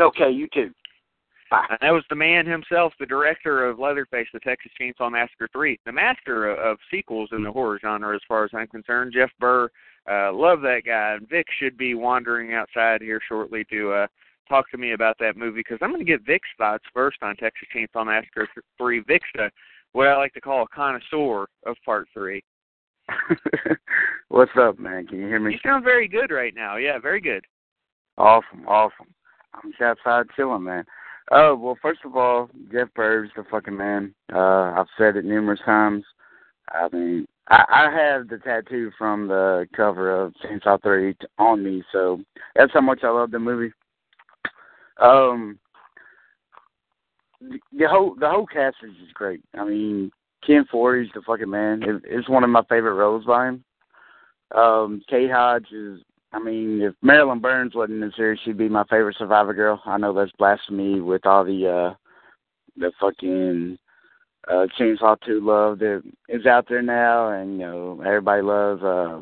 Okay, 0.00 0.30
you 0.30 0.48
too. 0.52 0.70
Bye. 1.50 1.66
And 1.68 1.78
that 1.82 1.90
was 1.90 2.04
the 2.08 2.16
man 2.16 2.46
himself, 2.46 2.94
the 2.98 3.06
director 3.06 3.68
of 3.68 3.78
Leatherface, 3.78 4.26
the 4.32 4.40
Texas 4.40 4.72
Chainsaw 4.80 5.12
Massacre 5.12 5.48
3, 5.52 5.78
the 5.84 5.92
master 5.92 6.50
of, 6.50 6.78
sequels 6.90 7.28
in 7.32 7.42
the 7.42 7.52
horror 7.52 7.78
genre, 7.80 8.14
as 8.14 8.22
far 8.26 8.44
as 8.44 8.50
I'm 8.54 8.68
concerned. 8.68 9.12
Jeff 9.14 9.30
Burr, 9.38 9.68
uh, 10.10 10.32
love 10.32 10.62
that 10.62 10.82
guy. 10.86 11.14
And 11.14 11.28
Vic 11.28 11.46
should 11.58 11.76
be 11.76 11.94
wandering 11.94 12.54
outside 12.54 13.02
here 13.02 13.20
shortly 13.28 13.64
to 13.70 13.92
uh, 13.92 14.06
talk 14.48 14.70
to 14.70 14.78
me 14.78 14.92
about 14.92 15.16
that 15.20 15.36
movie 15.36 15.60
because 15.60 15.78
I'm 15.82 15.90
going 15.90 16.04
to 16.04 16.10
get 16.10 16.26
Vic's 16.26 16.48
thoughts 16.56 16.84
first 16.94 17.18
on 17.22 17.36
Texas 17.36 17.68
Chainsaw 17.74 18.06
Massacre 18.06 18.48
3. 18.78 19.00
Vic's 19.00 19.26
a 19.38 19.50
what 19.92 20.08
I 20.08 20.16
like 20.16 20.32
to 20.32 20.40
call 20.40 20.62
a 20.62 20.74
connoisseur 20.74 21.46
of 21.66 21.76
part 21.84 22.08
three. 22.14 22.42
What's 24.28 24.52
up, 24.58 24.78
man? 24.78 25.06
Can 25.06 25.18
you 25.18 25.26
hear 25.26 25.40
me? 25.40 25.52
You 25.52 25.58
sound 25.62 25.84
very 25.84 26.08
good 26.08 26.30
right 26.30 26.54
now. 26.54 26.76
Yeah, 26.76 26.98
very 26.98 27.20
good. 27.20 27.44
Awesome, 28.18 28.66
awesome. 28.66 29.06
I'm 29.54 29.70
just 29.70 29.82
outside 29.82 30.26
chilling, 30.36 30.64
man. 30.64 30.84
Oh 31.30 31.54
well, 31.54 31.78
first 31.80 32.00
of 32.04 32.16
all, 32.16 32.50
Jeff 32.72 32.88
Burr's 32.94 33.30
the 33.36 33.44
fucking 33.50 33.76
man. 33.76 34.14
Uh, 34.32 34.72
I've 34.76 34.86
said 34.98 35.16
it 35.16 35.24
numerous 35.24 35.60
times. 35.64 36.04
I 36.70 36.88
mean, 36.92 37.26
I, 37.48 37.64
I 37.68 37.90
have 37.90 38.28
the 38.28 38.38
tattoo 38.38 38.90
from 38.98 39.28
the 39.28 39.66
cover 39.74 40.10
of 40.10 40.34
Chainsaw 40.44 40.82
Three 40.82 41.16
on 41.38 41.62
me, 41.62 41.82
so 41.92 42.20
that's 42.54 42.72
how 42.72 42.80
much 42.80 43.00
I 43.02 43.10
love 43.10 43.30
the 43.30 43.38
movie. 43.38 43.72
Um, 45.00 45.58
the 47.40 47.88
whole 47.88 48.14
the 48.18 48.28
whole 48.28 48.46
cast 48.46 48.76
is 48.82 48.92
just 49.02 49.14
great. 49.14 49.42
I 49.54 49.64
mean, 49.64 50.10
Ken 50.46 50.64
Foree's 50.70 51.10
the 51.14 51.22
fucking 51.22 51.50
man. 51.50 51.82
It, 51.82 52.02
it's 52.04 52.28
one 52.28 52.44
of 52.44 52.50
my 52.50 52.62
favorite 52.68 52.94
roles 52.94 53.24
by 53.24 53.48
him. 53.48 53.64
Um, 54.54 55.02
Kate 55.08 55.30
Hodge 55.30 55.70
is. 55.72 56.00
I 56.34 56.38
mean, 56.38 56.80
if 56.80 56.94
Marilyn 57.02 57.40
Burns 57.40 57.74
wasn't 57.74 58.02
in 58.02 58.08
the 58.08 58.12
series, 58.16 58.40
she'd 58.42 58.56
be 58.56 58.68
my 58.68 58.84
favorite 58.84 59.16
Survivor 59.18 59.52
girl. 59.52 59.82
I 59.84 59.98
know 59.98 60.14
that's 60.14 60.32
blasphemy 60.38 61.00
with 61.00 61.26
all 61.26 61.44
the 61.44 61.68
uh 61.68 61.94
the 62.78 62.90
fucking 62.98 63.78
uh 64.48 64.66
Chainsaw 64.78 65.18
Two 65.26 65.40
love 65.44 65.78
that 65.80 66.02
is 66.30 66.46
out 66.46 66.66
there 66.68 66.80
now, 66.80 67.28
and 67.28 67.52
you 67.52 67.58
know 67.58 68.02
everybody 68.04 68.40
loves. 68.40 68.82
Uh, 68.82 69.20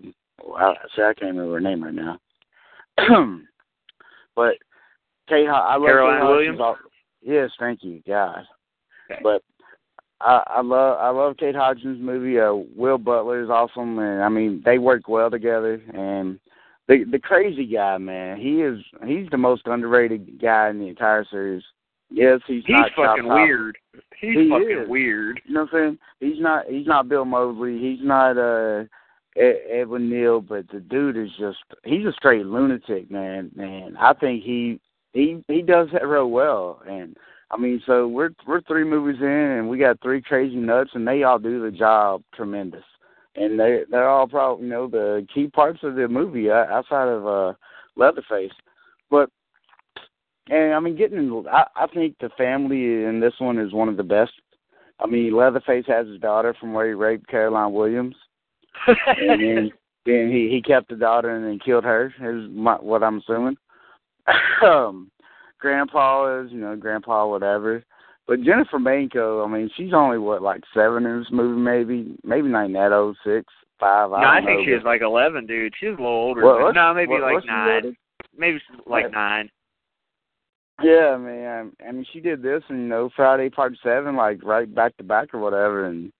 I, 0.56 0.74
see, 0.94 1.02
I 1.02 1.14
can't 1.14 1.34
remember 1.34 1.54
her 1.54 1.60
name 1.60 1.82
right 1.82 1.94
now. 1.94 2.18
but 4.36 4.54
Kate, 5.28 5.48
I 5.48 5.76
love 5.76 5.86
Caroline 5.86 6.28
Williams. 6.28 6.58
Hodge. 6.60 6.78
Yes, 7.22 7.50
thank 7.58 7.82
you, 7.82 8.02
God. 8.06 8.44
Okay. 9.10 9.20
But 9.22 9.42
I, 10.20 10.42
I 10.46 10.60
love 10.60 10.98
I 10.98 11.08
love 11.10 11.36
Kate 11.38 11.54
Hodgson's 11.54 12.00
movie. 12.00 12.38
Uh, 12.38 12.54
Will 12.76 12.98
Butler 12.98 13.42
is 13.42 13.50
awesome, 13.50 13.98
and 13.98 14.22
I 14.22 14.28
mean 14.28 14.62
they 14.64 14.78
work 14.78 15.08
well 15.08 15.30
together. 15.30 15.80
And 15.94 16.38
the 16.88 17.04
the 17.10 17.18
crazy 17.18 17.66
guy, 17.66 17.96
man, 17.98 18.38
he 18.38 18.62
is 18.62 18.80
he's 19.06 19.30
the 19.30 19.38
most 19.38 19.66
underrated 19.66 20.40
guy 20.40 20.68
in 20.70 20.78
the 20.78 20.88
entire 20.88 21.24
series. 21.30 21.62
Yes, 22.10 22.40
he's 22.46 22.64
He's 22.66 22.76
not 22.76 22.90
fucking 22.96 23.28
weird. 23.28 23.78
He's 24.20 24.36
He 24.36 24.50
fucking 24.50 24.82
is. 24.82 24.88
weird. 24.88 25.40
You 25.46 25.54
know 25.54 25.60
what 25.70 25.74
I'm 25.74 25.98
saying? 26.20 26.32
He's 26.32 26.42
not 26.42 26.66
he's 26.66 26.86
not 26.86 27.08
Bill 27.08 27.24
Moseley. 27.24 27.78
He's 27.78 28.04
not 28.04 28.36
uh 28.36 28.84
Ed- 29.36 29.62
Edwin 29.70 30.10
Neal, 30.10 30.40
but 30.40 30.68
the 30.72 30.80
dude 30.80 31.16
is 31.16 31.30
just 31.38 31.58
he's 31.84 32.04
a 32.04 32.12
straight 32.12 32.44
lunatic, 32.44 33.10
man. 33.10 33.52
And 33.56 33.96
I 33.96 34.12
think 34.12 34.42
he 34.42 34.80
he 35.12 35.42
he 35.46 35.62
does 35.62 35.88
that 35.92 36.06
real 36.06 36.30
well. 36.30 36.82
And 36.86 37.16
I 37.50 37.56
mean, 37.56 37.82
so 37.84 38.06
we're 38.06 38.30
we're 38.46 38.60
three 38.62 38.84
movies 38.84 39.20
in, 39.20 39.26
and 39.26 39.68
we 39.68 39.78
got 39.78 40.00
three 40.00 40.22
crazy 40.22 40.56
nuts, 40.56 40.90
and 40.94 41.06
they 41.06 41.24
all 41.24 41.38
do 41.38 41.62
the 41.62 41.76
job 41.76 42.22
tremendous. 42.34 42.84
And 43.36 43.58
they 43.58 43.82
they're 43.90 44.08
all 44.08 44.28
probably 44.28 44.64
you 44.64 44.70
know 44.70 44.88
the 44.88 45.26
key 45.32 45.48
parts 45.48 45.80
of 45.82 45.96
the 45.96 46.08
movie 46.08 46.50
uh, 46.50 46.66
outside 46.70 47.08
of 47.08 47.26
uh 47.26 47.52
Leatherface, 47.96 48.52
but. 49.10 49.30
And 50.52 50.74
I 50.74 50.80
mean, 50.80 50.96
getting 50.96 51.44
I, 51.48 51.64
I 51.76 51.86
think 51.86 52.16
the 52.18 52.30
family 52.36 53.04
in 53.04 53.20
this 53.20 53.34
one 53.38 53.56
is 53.56 53.72
one 53.72 53.88
of 53.88 53.96
the 53.96 54.02
best. 54.02 54.32
I 54.98 55.06
mean, 55.06 55.36
Leatherface 55.36 55.84
has 55.86 56.08
his 56.08 56.20
daughter 56.20 56.56
from 56.58 56.72
where 56.72 56.88
he 56.88 56.94
raped 56.94 57.28
Caroline 57.28 57.72
Williams, 57.72 58.16
and 58.86 59.40
then 59.40 59.72
then 60.06 60.30
he 60.30 60.48
he 60.50 60.60
kept 60.60 60.88
the 60.88 60.96
daughter 60.96 61.36
and 61.36 61.44
then 61.44 61.60
killed 61.64 61.84
her. 61.84 62.06
Is 62.20 62.50
my, 62.50 62.74
what 62.74 63.04
I'm 63.04 63.18
assuming. 63.18 63.56
um, 64.64 65.10
Grandpa 65.60 66.40
is 66.42 66.50
you 66.52 66.58
know 66.58 66.76
Grandpa 66.76 67.26
whatever, 67.26 67.82
but 68.26 68.42
Jennifer 68.42 68.78
Banko, 68.78 69.44
I 69.44 69.48
mean, 69.48 69.70
she's 69.76 69.92
only 69.92 70.18
what 70.18 70.42
like 70.42 70.62
seven 70.74 71.06
in 71.06 71.18
this 71.18 71.28
movie, 71.30 71.60
maybe 71.60 72.16
maybe 72.24 72.48
not 72.48 72.72
that 72.72 72.92
old, 72.92 73.16
six, 73.24 73.44
five. 73.78 74.10
no, 74.10 74.16
I, 74.16 74.38
I 74.38 74.44
think 74.44 74.60
know, 74.60 74.64
she 74.66 74.72
was 74.72 74.82
like 74.84 75.02
eleven, 75.02 75.46
dude. 75.46 75.72
She's 75.78 75.88
a 75.88 75.90
little 75.92 76.06
older. 76.06 76.42
What- 76.44 76.74
no, 76.74 76.94
maybe 76.94 77.10
what- 77.12 77.22
like 77.22 77.44
nine. 77.46 77.96
Maybe 78.36 78.58
she's 78.58 78.80
like 78.86 79.04
What? 79.04 79.12
nine. 79.12 79.50
Yeah, 80.82 81.16
man. 81.18 81.72
I 81.86 81.92
mean, 81.92 82.06
she 82.10 82.20
did 82.20 82.42
this, 82.42 82.62
and 82.68 82.78
you 82.78 82.88
know, 82.88 83.10
Friday 83.14 83.50
Part 83.50 83.74
Seven, 83.82 84.16
like 84.16 84.42
right 84.42 84.72
back 84.72 84.96
to 84.96 85.04
back 85.04 85.34
or 85.34 85.38
whatever, 85.40 85.84
and 85.84 86.10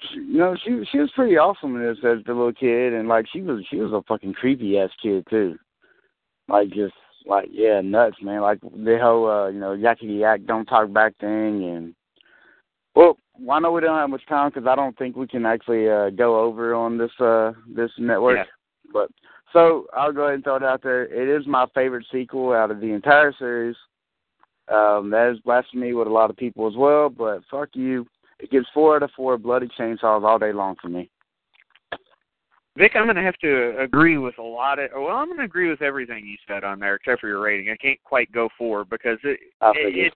she, 0.00 0.20
you 0.20 0.38
know, 0.38 0.56
she 0.64 0.84
she 0.90 0.98
was 0.98 1.10
pretty 1.14 1.36
awesome 1.36 1.76
in 1.76 1.82
this 1.82 1.98
as 1.98 2.24
the 2.24 2.32
little 2.32 2.52
kid, 2.52 2.94
and 2.94 3.08
like 3.08 3.26
she 3.30 3.42
was 3.42 3.62
she 3.68 3.76
was 3.76 3.92
a 3.92 4.02
fucking 4.08 4.32
creepy 4.34 4.78
ass 4.78 4.90
kid 5.02 5.26
too, 5.28 5.56
like 6.48 6.68
just 6.70 6.94
like 7.28 7.48
yeah, 7.52 7.80
nuts, 7.80 8.16
man. 8.22 8.40
Like 8.40 8.60
the 8.60 8.98
whole 9.00 9.30
uh, 9.30 9.48
you 9.48 9.60
know 9.60 9.76
yakety 9.76 10.20
yak 10.20 10.46
don't 10.46 10.64
talk 10.66 10.92
back 10.92 11.16
thing, 11.18 11.64
and 11.64 11.94
well, 12.96 13.16
I 13.50 13.60
know 13.60 13.70
we 13.70 13.82
don't 13.82 13.96
have 13.96 14.10
much 14.10 14.26
time 14.26 14.50
because 14.50 14.66
I 14.66 14.74
don't 14.74 14.96
think 14.98 15.14
we 15.14 15.28
can 15.28 15.46
actually 15.46 15.88
uh 15.88 16.10
go 16.10 16.40
over 16.40 16.74
on 16.74 16.98
this 16.98 17.12
uh 17.20 17.52
this 17.72 17.90
network, 17.98 18.38
Yeah. 18.38 18.44
but 18.92 19.10
so 19.52 19.86
I'll 19.94 20.12
go 20.12 20.22
ahead 20.22 20.34
and 20.36 20.44
throw 20.44 20.56
it 20.56 20.62
out 20.62 20.82
there. 20.82 21.04
It 21.04 21.28
is 21.28 21.46
my 21.46 21.66
favorite 21.74 22.06
sequel 22.10 22.52
out 22.52 22.70
of 22.70 22.80
the 22.80 22.92
entire 22.92 23.32
series. 23.38 23.76
Um, 24.68 25.10
that 25.10 25.30
is 25.32 25.40
blasphemy 25.40 25.94
with 25.94 26.08
a 26.08 26.12
lot 26.12 26.28
of 26.28 26.36
people 26.36 26.66
as 26.66 26.76
well, 26.76 27.08
but 27.08 27.40
fuck 27.50 27.70
you. 27.72 28.06
It 28.38 28.50
gets 28.50 28.66
four 28.74 28.96
out 28.96 29.02
of 29.02 29.10
four 29.16 29.38
bloody 29.38 29.68
chainsaws 29.78 30.24
all 30.24 30.38
day 30.38 30.52
long 30.52 30.76
for 30.80 30.88
me. 30.88 31.10
Vic, 32.78 32.92
I'm 32.94 33.04
going 33.04 33.16
to 33.16 33.22
have 33.22 33.36
to 33.38 33.76
agree 33.80 34.18
with 34.18 34.38
a 34.38 34.42
lot 34.42 34.78
of. 34.78 34.90
Well, 34.94 35.16
I'm 35.16 35.26
going 35.26 35.38
to 35.38 35.44
agree 35.44 35.68
with 35.68 35.82
everything 35.82 36.24
you 36.24 36.36
said 36.46 36.62
on 36.62 36.78
there, 36.78 36.94
except 36.94 37.20
for 37.20 37.26
your 37.26 37.40
rating. 37.40 37.70
I 37.70 37.76
can't 37.76 37.98
quite 38.04 38.30
go 38.30 38.48
four 38.56 38.84
because 38.84 39.18
it. 39.24 39.40
I 39.60 39.72
it, 39.74 39.96
it 39.96 40.14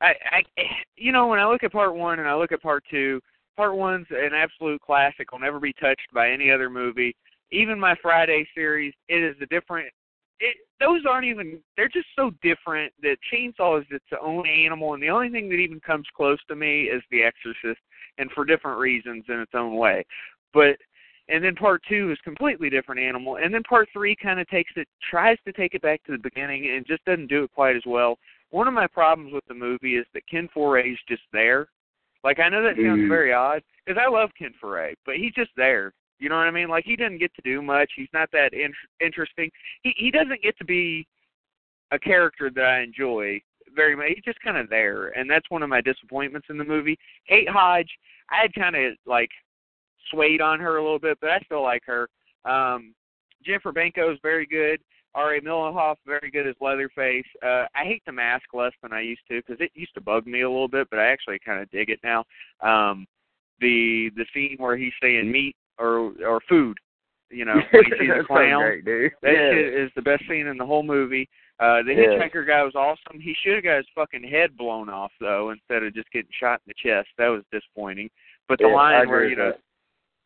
I, 0.00 0.14
I, 0.30 0.62
you 0.96 1.10
know, 1.10 1.26
when 1.26 1.40
I 1.40 1.48
look 1.48 1.64
at 1.64 1.72
part 1.72 1.96
one 1.96 2.20
and 2.20 2.28
I 2.28 2.36
look 2.36 2.52
at 2.52 2.62
part 2.62 2.84
two, 2.88 3.20
part 3.56 3.76
one's 3.76 4.06
an 4.10 4.30
absolute 4.32 4.80
classic. 4.80 5.32
Will 5.32 5.40
never 5.40 5.58
be 5.58 5.72
touched 5.72 6.06
by 6.14 6.30
any 6.30 6.52
other 6.52 6.70
movie. 6.70 7.16
Even 7.50 7.80
my 7.80 7.96
Friday 8.00 8.46
series, 8.54 8.94
it 9.08 9.20
is 9.20 9.34
a 9.42 9.46
different. 9.46 9.88
It, 10.38 10.56
those 10.78 11.00
aren't 11.08 11.26
even. 11.26 11.58
They're 11.76 11.88
just 11.88 12.06
so 12.14 12.30
different 12.42 12.92
that 13.02 13.16
Chainsaw 13.32 13.80
is 13.80 13.86
its 13.90 14.04
own 14.22 14.46
animal, 14.46 14.94
and 14.94 15.02
the 15.02 15.10
only 15.10 15.30
thing 15.30 15.48
that 15.48 15.56
even 15.56 15.80
comes 15.80 16.06
close 16.16 16.38
to 16.46 16.54
me 16.54 16.82
is 16.82 17.02
The 17.10 17.24
Exorcist, 17.24 17.80
and 18.18 18.30
for 18.30 18.44
different 18.44 18.78
reasons 18.78 19.24
in 19.28 19.40
its 19.40 19.52
own 19.54 19.76
way. 19.76 20.06
But 20.54 20.76
and 21.28 21.44
then 21.44 21.54
part 21.54 21.82
two 21.88 22.10
is 22.10 22.18
completely 22.24 22.70
different 22.70 23.00
animal, 23.00 23.36
and 23.36 23.52
then 23.52 23.62
part 23.62 23.88
three 23.92 24.16
kind 24.16 24.40
of 24.40 24.48
takes 24.48 24.72
it, 24.76 24.88
tries 25.10 25.36
to 25.44 25.52
take 25.52 25.74
it 25.74 25.82
back 25.82 26.02
to 26.04 26.12
the 26.12 26.18
beginning, 26.18 26.70
and 26.70 26.86
just 26.86 27.04
doesn't 27.04 27.28
do 27.28 27.44
it 27.44 27.52
quite 27.54 27.76
as 27.76 27.82
well. 27.86 28.18
One 28.50 28.66
of 28.66 28.74
my 28.74 28.86
problems 28.86 29.32
with 29.32 29.44
the 29.46 29.54
movie 29.54 29.96
is 29.96 30.06
that 30.14 30.26
Ken 30.30 30.48
Foree's 30.54 30.98
just 31.08 31.22
there. 31.32 31.68
Like 32.24 32.40
I 32.40 32.48
know 32.48 32.62
that 32.62 32.76
sounds 32.76 33.02
Mhm. 33.02 33.08
very 33.08 33.32
odd 33.32 33.62
because 33.84 34.00
I 34.02 34.08
love 34.08 34.34
Ken 34.34 34.52
Foray, 34.54 34.94
but 35.04 35.16
he's 35.16 35.34
just 35.34 35.54
there. 35.54 35.92
You 36.18 36.28
know 36.28 36.36
what 36.36 36.48
I 36.48 36.50
mean? 36.50 36.68
Like 36.68 36.84
he 36.84 36.96
doesn't 36.96 37.18
get 37.18 37.32
to 37.34 37.42
do 37.42 37.62
much. 37.62 37.92
He's 37.94 38.12
not 38.12 38.30
that 38.32 38.52
in- 38.52 38.74
interesting. 39.00 39.50
He 39.82 39.90
he 39.96 40.10
doesn't 40.10 40.42
get 40.42 40.56
to 40.58 40.64
be 40.64 41.06
a 41.90 41.98
character 41.98 42.50
that 42.50 42.64
I 42.64 42.80
enjoy 42.80 43.40
very 43.74 43.94
much. 43.94 44.08
He's 44.08 44.24
just 44.24 44.40
kind 44.40 44.56
of 44.56 44.68
there, 44.68 45.08
and 45.16 45.30
that's 45.30 45.48
one 45.50 45.62
of 45.62 45.68
my 45.68 45.80
disappointments 45.80 46.48
in 46.50 46.58
the 46.58 46.64
movie. 46.64 46.98
Kate 47.28 47.48
Hodge, 47.48 47.98
I 48.30 48.42
had 48.42 48.54
kind 48.54 48.74
of 48.74 48.96
like 49.06 49.30
swayed 50.10 50.40
on 50.40 50.60
her 50.60 50.76
a 50.76 50.82
little 50.82 50.98
bit, 50.98 51.18
but 51.20 51.30
I 51.30 51.38
still 51.40 51.62
like 51.62 51.82
her. 51.86 52.08
Um, 52.44 52.94
Jennifer 53.44 53.72
Banko 53.72 54.12
is 54.12 54.18
very 54.22 54.46
good. 54.46 54.80
R.A. 55.14 55.40
Mihailoff, 55.40 55.96
very 56.06 56.30
good 56.30 56.46
as 56.46 56.54
Leatherface. 56.60 57.24
Uh, 57.42 57.64
I 57.74 57.84
hate 57.84 58.02
the 58.06 58.12
mask 58.12 58.44
less 58.52 58.72
than 58.82 58.92
I 58.92 59.00
used 59.00 59.22
to 59.28 59.40
because 59.40 59.56
it 59.60 59.70
used 59.74 59.94
to 59.94 60.00
bug 60.00 60.26
me 60.26 60.42
a 60.42 60.48
little 60.50 60.68
bit, 60.68 60.88
but 60.90 60.98
I 60.98 61.06
actually 61.06 61.38
kind 61.44 61.60
of 61.60 61.70
dig 61.70 61.88
it 61.90 61.98
now. 62.04 62.24
Um, 62.60 63.06
the 63.60 64.10
the 64.16 64.26
scene 64.34 64.56
where 64.58 64.76
he's 64.76 64.92
saying 65.02 65.30
meat 65.30 65.56
or 65.78 66.12
or 66.24 66.40
food, 66.48 66.78
you 67.30 67.44
know, 67.44 67.54
when 67.72 67.84
he 67.84 67.90
sees 67.98 68.10
a 68.10 68.18
so 68.22 68.26
clown. 68.26 68.62
great, 68.62 68.84
dude. 68.84 69.12
That 69.22 69.32
yeah. 69.32 69.50
shit 69.50 69.74
is 69.74 69.90
the 69.96 70.02
best 70.02 70.22
scene 70.28 70.46
in 70.46 70.56
the 70.58 70.66
whole 70.66 70.82
movie. 70.84 71.28
Uh 71.58 71.82
the 71.82 71.94
Yeah. 71.94 72.18
hitchhiker 72.18 72.46
guy 72.46 72.62
was 72.62 72.74
awesome. 72.76 73.18
He 73.20 73.34
should 73.42 73.54
have 73.56 73.64
got 73.64 73.78
his 73.78 73.86
fucking 73.94 74.22
head 74.22 74.56
blown 74.56 74.88
off 74.88 75.10
though, 75.20 75.50
instead 75.50 75.82
of 75.82 75.94
just 75.94 76.10
getting 76.12 76.30
shot 76.38 76.60
in 76.66 76.72
the 76.72 76.74
chest. 76.90 77.08
That 77.18 77.28
was 77.28 77.42
disappointing. 77.50 78.10
But 78.46 78.58
the 78.60 78.68
Yeah, 78.68 78.74
line 78.74 79.08
where 79.08 79.26
you 79.28 79.34
know 79.36 79.50
that. 79.52 79.60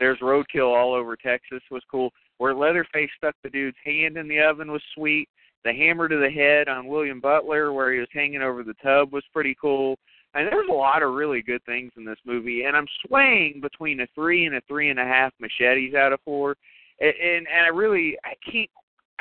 There's 0.02 0.18
roadkill 0.18 0.76
all 0.76 0.92
over 0.92 1.14
Texas 1.14 1.62
was 1.70 1.82
cool. 1.88 2.10
Where 2.38 2.56
Leatherface 2.56 3.08
stuck 3.16 3.36
the 3.44 3.50
dude's 3.50 3.76
hand 3.84 4.16
in 4.16 4.26
the 4.26 4.40
oven 4.40 4.72
was 4.72 4.82
sweet. 4.96 5.28
The 5.64 5.72
hammer 5.72 6.08
to 6.08 6.16
the 6.16 6.28
head 6.28 6.68
on 6.68 6.88
William 6.88 7.20
Butler 7.20 7.72
where 7.72 7.92
he 7.92 8.00
was 8.00 8.08
hanging 8.12 8.42
over 8.42 8.64
the 8.64 8.74
tub 8.82 9.12
was 9.12 9.22
pretty 9.32 9.56
cool. 9.60 9.96
And 10.34 10.48
there's 10.50 10.68
a 10.68 10.72
lot 10.72 11.04
of 11.04 11.14
really 11.14 11.40
good 11.40 11.64
things 11.66 11.92
in 11.96 12.04
this 12.04 12.18
movie, 12.24 12.64
and 12.64 12.76
I'm 12.76 12.86
swaying 13.06 13.60
between 13.60 14.00
a 14.00 14.06
three 14.12 14.46
and 14.46 14.56
a 14.56 14.60
three 14.66 14.90
and 14.90 14.98
a 14.98 15.04
half 15.04 15.32
machetes 15.38 15.94
out 15.94 16.12
of 16.12 16.20
four, 16.24 16.56
and 17.00 17.12
and, 17.22 17.46
and 17.46 17.66
I 17.66 17.68
really 17.68 18.16
I 18.24 18.32
can't. 18.50 18.70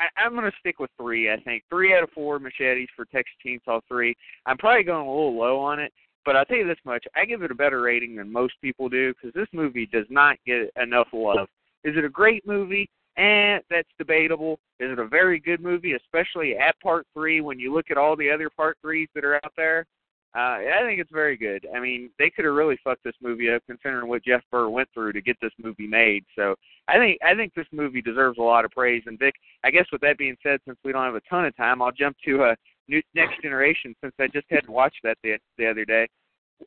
I, 0.00 0.06
I'm 0.16 0.32
going 0.32 0.50
to 0.50 0.56
stick 0.58 0.80
with 0.80 0.90
three. 0.98 1.30
I 1.30 1.36
think 1.40 1.64
three 1.68 1.94
out 1.94 2.02
of 2.02 2.08
four 2.14 2.38
machetes 2.38 2.88
for 2.96 3.04
Texas 3.04 3.36
Chainsaw 3.46 3.82
Three. 3.86 4.16
I'm 4.46 4.56
probably 4.56 4.84
going 4.84 5.06
a 5.06 5.10
little 5.10 5.38
low 5.38 5.60
on 5.60 5.78
it, 5.78 5.92
but 6.24 6.36
I'll 6.36 6.44
tell 6.44 6.58
you 6.58 6.66
this 6.66 6.78
much: 6.84 7.04
I 7.16 7.24
give 7.24 7.42
it 7.42 7.50
a 7.50 7.54
better 7.54 7.80
rating 7.80 8.16
than 8.16 8.32
most 8.32 8.54
people 8.60 8.88
do 8.88 9.12
because 9.14 9.32
this 9.34 9.48
movie 9.52 9.86
does 9.86 10.06
not 10.10 10.36
get 10.46 10.70
enough 10.80 11.08
love. 11.12 11.48
Is 11.84 11.96
it 11.96 12.04
a 12.04 12.08
great 12.08 12.46
movie? 12.46 12.88
Eh, 13.18 13.58
that's 13.68 13.88
debatable. 13.98 14.58
Is 14.80 14.90
it 14.90 14.98
a 14.98 15.06
very 15.06 15.38
good 15.38 15.60
movie, 15.60 15.92
especially 15.92 16.56
at 16.56 16.78
part 16.80 17.06
three 17.12 17.40
when 17.40 17.58
you 17.58 17.72
look 17.72 17.90
at 17.90 17.98
all 17.98 18.16
the 18.16 18.30
other 18.30 18.48
part 18.48 18.78
threes 18.80 19.08
that 19.14 19.24
are 19.24 19.36
out 19.36 19.52
there? 19.56 19.86
Uh, 20.34 20.64
I 20.64 20.80
think 20.86 20.98
it's 20.98 21.10
very 21.12 21.36
good. 21.36 21.66
I 21.74 21.78
mean, 21.78 22.08
they 22.18 22.30
could 22.30 22.46
have 22.46 22.54
really 22.54 22.78
fucked 22.82 23.04
this 23.04 23.14
movie 23.22 23.50
up, 23.50 23.62
considering 23.66 24.08
what 24.08 24.24
Jeff 24.24 24.40
Burr 24.50 24.70
went 24.70 24.88
through 24.94 25.12
to 25.12 25.20
get 25.20 25.36
this 25.42 25.52
movie 25.62 25.86
made. 25.86 26.24
So 26.34 26.54
I 26.88 26.96
think 26.96 27.18
I 27.22 27.34
think 27.34 27.52
this 27.54 27.66
movie 27.70 28.00
deserves 28.00 28.38
a 28.38 28.42
lot 28.42 28.64
of 28.64 28.70
praise. 28.70 29.02
And 29.06 29.18
Vic, 29.18 29.34
I 29.62 29.70
guess 29.70 29.84
with 29.92 30.00
that 30.00 30.16
being 30.16 30.36
said, 30.42 30.60
since 30.66 30.78
we 30.84 30.92
don't 30.92 31.04
have 31.04 31.14
a 31.14 31.20
ton 31.28 31.44
of 31.44 31.54
time, 31.56 31.82
I'll 31.82 31.92
jump 31.92 32.16
to 32.24 32.44
uh, 32.44 32.54
new 32.88 33.02
Next 33.14 33.42
Generation 33.42 33.94
since 34.00 34.14
I 34.18 34.26
just 34.28 34.46
had 34.50 34.64
to 34.64 34.72
watch 34.72 34.94
that 35.04 35.18
the 35.22 35.36
the 35.58 35.68
other 35.68 35.84
day. 35.84 36.08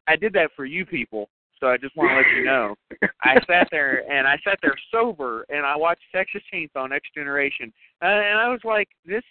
I 0.08 0.16
did 0.16 0.34
that 0.34 0.52
for 0.56 0.66
you 0.66 0.86
people, 0.86 1.28
so 1.60 1.68
I 1.68 1.78
just 1.78 1.96
want 1.98 2.12
to 2.12 2.18
let 2.18 2.38
you 2.38 2.46
know. 2.46 2.76
I 3.24 3.40
sat 3.48 3.68
there 3.72 4.10
and 4.12 4.28
I 4.28 4.38
sat 4.44 4.60
there 4.62 4.76
sober 4.92 5.44
and 5.50 5.66
I 5.66 5.76
watched 5.76 6.04
Texas 6.14 6.42
Chainsaw 6.54 6.88
Next 6.88 7.16
Generation, 7.16 7.74
uh, 8.04 8.06
and 8.06 8.38
I 8.38 8.50
was 8.50 8.60
like, 8.64 8.90
this, 9.06 9.24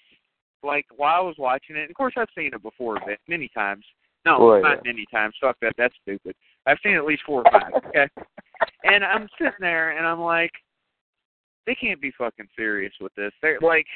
like 0.65 0.86
while 0.97 1.20
I 1.20 1.24
was 1.24 1.36
watching 1.39 1.77
it. 1.77 1.82
And 1.82 1.90
of 1.90 1.97
course, 1.97 2.15
I've 2.16 2.28
seen 2.36 2.51
it 2.52 2.62
before, 2.62 2.98
many 3.28 3.48
times. 3.55 3.85
No, 4.24 4.38
Boy, 4.38 4.60
not 4.60 4.84
many 4.84 5.05
times. 5.12 5.34
Fuck 5.40 5.56
that. 5.60 5.74
That's 5.76 5.94
stupid. 6.02 6.34
I've 6.66 6.78
seen 6.82 6.96
at 6.96 7.05
least 7.05 7.22
four 7.26 7.42
or 7.44 7.51
five. 7.52 7.72
Okay. 7.88 8.09
and 8.84 9.05
I'm 9.05 9.28
sitting 9.38 9.52
there 9.60 9.96
and 9.96 10.06
I'm 10.06 10.20
like, 10.20 10.52
they 11.66 11.74
can't 11.74 12.01
be 12.01 12.12
fucking 12.16 12.48
serious 12.56 12.92
with 13.01 13.14
this. 13.14 13.32
They're 13.42 13.59
like, 13.60 13.86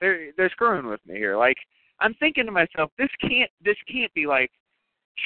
they're 0.00 0.32
they're 0.36 0.50
screwing 0.50 0.86
with 0.86 1.00
me 1.06 1.14
here. 1.14 1.36
Like, 1.36 1.56
I'm 2.00 2.14
thinking 2.14 2.46
to 2.46 2.52
myself, 2.52 2.90
this 2.98 3.10
can't 3.20 3.50
this 3.64 3.76
can't 3.90 4.12
be 4.14 4.26
like. 4.26 4.50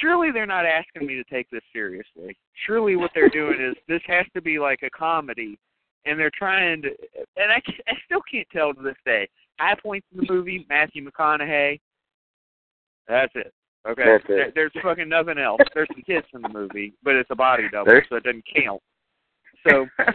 Surely 0.01 0.29
they're 0.31 0.45
not 0.45 0.65
asking 0.65 1.07
me 1.07 1.15
to 1.15 1.23
take 1.23 1.49
this 1.51 1.61
seriously. 1.71 2.35
Surely 2.65 2.97
what 2.97 3.11
they're 3.15 3.29
doing 3.29 3.61
is 3.61 3.75
this 3.87 4.01
has 4.07 4.25
to 4.33 4.41
be 4.41 4.59
like 4.59 4.79
a 4.83 4.89
comedy, 4.89 5.57
and 6.05 6.19
they're 6.19 6.31
trying 6.37 6.81
to. 6.81 6.89
And 7.37 7.51
I 7.51 7.61
I 7.87 7.93
still 8.05 8.21
can't 8.29 8.47
tell 8.51 8.73
to 8.73 8.81
this 8.81 8.97
day. 9.05 9.29
High 9.59 9.75
points 9.81 10.07
in 10.11 10.25
the 10.25 10.33
movie: 10.33 10.65
Matthew 10.69 11.07
McConaughey. 11.09 11.79
That's 13.07 13.31
it. 13.35 13.53
Okay. 13.87 14.03
That's 14.05 14.23
it. 14.25 14.27
There, 14.27 14.51
there's 14.73 14.83
fucking 14.83 15.09
nothing 15.09 15.37
else. 15.37 15.61
There's 15.73 15.87
some 15.93 16.01
tits 16.03 16.27
in 16.33 16.41
the 16.41 16.49
movie, 16.49 16.93
but 17.03 17.15
it's 17.15 17.29
a 17.31 17.35
body 17.35 17.63
double, 17.71 17.85
There's- 17.85 18.05
so 18.09 18.15
it 18.15 18.23
doesn't 18.23 18.43
count. 18.55 18.81
So 19.67 19.87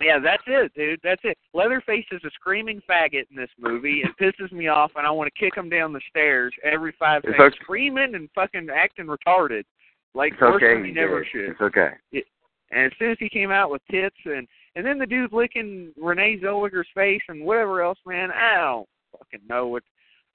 yeah, 0.00 0.18
that's 0.22 0.42
it, 0.46 0.72
dude. 0.74 1.00
That's 1.02 1.20
it. 1.24 1.38
Leatherface 1.54 2.04
is 2.12 2.20
a 2.24 2.30
screaming 2.30 2.80
faggot 2.88 3.24
in 3.30 3.36
this 3.36 3.50
movie. 3.58 4.02
It 4.04 4.10
pisses 4.20 4.52
me 4.52 4.68
off, 4.68 4.92
and 4.96 5.06
I 5.06 5.10
want 5.10 5.32
to 5.32 5.38
kick 5.40 5.56
him 5.56 5.68
down 5.68 5.92
the 5.92 6.00
stairs 6.10 6.52
every 6.62 6.92
five 6.98 7.22
It's 7.24 7.32
seconds, 7.32 7.54
okay. 7.54 7.62
screaming 7.62 8.14
and 8.14 8.28
fucking 8.34 8.68
acting 8.74 9.06
retarded, 9.06 9.62
like 10.14 10.32
it's 10.34 10.40
worse 10.42 10.56
okay. 10.62 10.74
than 10.74 10.84
he 10.84 10.92
never 10.92 11.26
should. 11.30 11.50
It's 11.50 11.60
okay. 11.60 11.90
It, 12.12 12.24
And 12.70 12.86
as 12.86 12.92
soon 12.98 13.12
as 13.12 13.16
he 13.20 13.28
came 13.28 13.50
out 13.50 13.70
with 13.70 13.82
tits 13.90 14.16
and 14.26 14.46
and 14.76 14.84
then 14.84 14.98
the 14.98 15.06
dude 15.06 15.32
licking 15.32 15.92
Renee 15.96 16.38
Zellweger's 16.42 16.88
face 16.94 17.22
and 17.28 17.44
whatever 17.44 17.80
else, 17.82 17.98
man, 18.04 18.30
I 18.32 18.56
don't 18.56 18.88
fucking 19.16 19.46
know 19.48 19.68
what. 19.68 19.84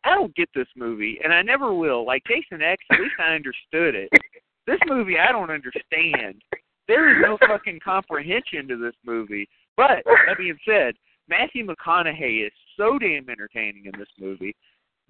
I 0.04 0.16
don't 0.16 0.36
get 0.36 0.50
this 0.56 0.68
movie, 0.76 1.20
and 1.24 1.34
I 1.34 1.42
never 1.42 1.74
will. 1.74 2.06
Like 2.06 2.24
Jason 2.26 2.62
X, 2.62 2.84
at 2.92 3.00
least 3.00 3.16
I 3.20 3.36
understood 3.36 3.96
it. 3.96 4.10
This 4.66 4.80
movie, 4.88 5.18
I 5.20 5.32
don't 5.32 5.52
understand. 5.52 6.42
There 6.88 7.12
is 7.12 7.18
no 7.22 7.38
fucking 7.48 7.80
comprehension 7.84 8.68
to 8.68 8.78
this 8.78 8.96
movie. 9.06 9.48
But 9.78 10.04
that 10.06 10.38
being 10.38 10.58
said, 10.68 10.96
Matthew 11.28 11.66
McConaughey 11.66 12.46
is 12.46 12.52
so 12.78 12.98
damn 12.98 13.30
entertaining 13.30 13.86
in 13.86 14.00
this 14.00 14.10
movie 14.20 14.56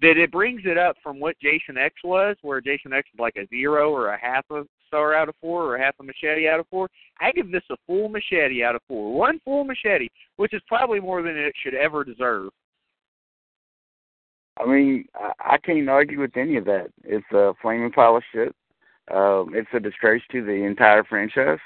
that 0.00 0.16
it 0.16 0.32
brings 0.32 0.62
it 0.64 0.78
up 0.78 0.96
from 1.02 1.20
what 1.20 1.38
Jason 1.40 1.76
X 1.76 1.94
was, 2.04 2.36
where 2.42 2.60
Jason 2.60 2.92
X 2.92 3.08
is 3.12 3.20
like 3.20 3.36
a 3.36 3.46
zero 3.48 3.90
or 3.90 4.14
a 4.14 4.18
half 4.20 4.44
a 4.50 4.62
star 4.86 5.14
out 5.14 5.28
of 5.28 5.34
four 5.40 5.64
or 5.64 5.76
a 5.76 5.82
half 5.82 5.94
a 6.00 6.02
machete 6.02 6.48
out 6.48 6.60
of 6.60 6.66
four. 6.68 6.88
I 7.20 7.32
give 7.32 7.52
this 7.52 7.62
a 7.70 7.76
full 7.86 8.08
machete 8.08 8.64
out 8.64 8.74
of 8.74 8.82
four. 8.88 9.12
One 9.12 9.40
full 9.44 9.64
machete, 9.64 10.08
which 10.36 10.54
is 10.54 10.62
probably 10.66 11.00
more 11.00 11.22
than 11.22 11.36
it 11.36 11.52
should 11.62 11.74
ever 11.74 12.04
deserve. 12.04 12.50
I 14.60 14.66
mean, 14.66 15.04
I, 15.14 15.54
I 15.54 15.58
can't 15.58 15.88
argue 15.88 16.20
with 16.20 16.36
any 16.36 16.56
of 16.56 16.64
that. 16.66 16.88
It's 17.04 17.24
a 17.32 17.52
flaming 17.62 17.92
pile 17.92 18.16
of 18.16 18.22
shit. 18.32 18.54
Um, 19.12 19.52
it's 19.54 19.68
a 19.74 19.80
disgrace 19.80 20.22
to 20.32 20.44
the 20.44 20.52
entire 20.52 21.02
franchise. 21.04 21.58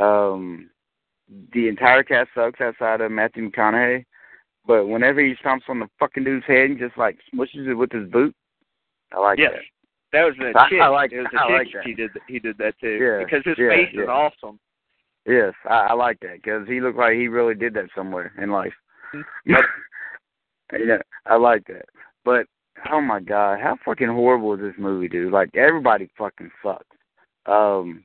Um, 0.00 0.70
the 1.54 1.68
entire 1.68 2.02
cast 2.02 2.30
sucks 2.34 2.60
outside 2.60 3.00
of 3.00 3.12
Matthew 3.12 3.50
McConaughey. 3.50 4.04
But 4.66 4.86
whenever 4.86 5.20
he 5.24 5.34
stomps 5.42 5.68
on 5.68 5.80
the 5.80 5.88
fucking 5.98 6.24
dude's 6.24 6.44
head 6.46 6.70
and 6.70 6.78
just 6.78 6.96
like 6.98 7.18
smushes 7.32 7.66
it 7.66 7.74
with 7.74 7.90
his 7.92 8.08
boot, 8.10 8.34
I 9.12 9.18
like 9.18 9.38
yes. 9.38 9.52
that. 9.54 9.62
That 10.12 10.24
was 10.24 10.34
the 10.38 10.52
I- 10.58 10.68
chick. 10.68 10.80
I 10.80 10.88
like- 10.88 11.12
it 11.12 11.18
was 11.20 11.28
the 11.32 11.38
I 11.40 11.46
chick 11.46 11.52
like 11.52 11.72
that. 11.74 11.84
he 11.84 11.94
did 11.94 12.10
he 12.28 12.38
did 12.38 12.58
that 12.58 12.78
too. 12.78 12.98
Yeah, 13.00 13.24
Because 13.24 13.42
his 13.44 13.56
yeah, 13.58 13.70
face 13.70 13.88
is 13.94 14.08
awesome. 14.08 14.58
Yes, 15.26 15.54
I, 15.68 15.88
I 15.88 15.92
like 15.94 16.18
that 16.20 16.42
because 16.42 16.66
he 16.68 16.80
looked 16.80 16.98
like 16.98 17.14
he 17.14 17.28
really 17.28 17.54
did 17.54 17.74
that 17.74 17.86
somewhere 17.96 18.32
in 18.40 18.50
life. 18.50 18.72
Yep. 19.46 19.60
Yeah, 20.72 20.98
I 21.26 21.36
like 21.36 21.66
that. 21.66 21.86
But 22.24 22.46
oh 22.90 23.00
my 23.00 23.20
god, 23.20 23.60
how 23.60 23.76
fucking 23.84 24.08
horrible 24.08 24.54
is 24.54 24.60
this 24.60 24.74
movie, 24.78 25.08
dude? 25.08 25.32
Like 25.32 25.54
everybody 25.56 26.10
fucking 26.16 26.50
sucks. 26.62 26.84
Um, 27.46 28.04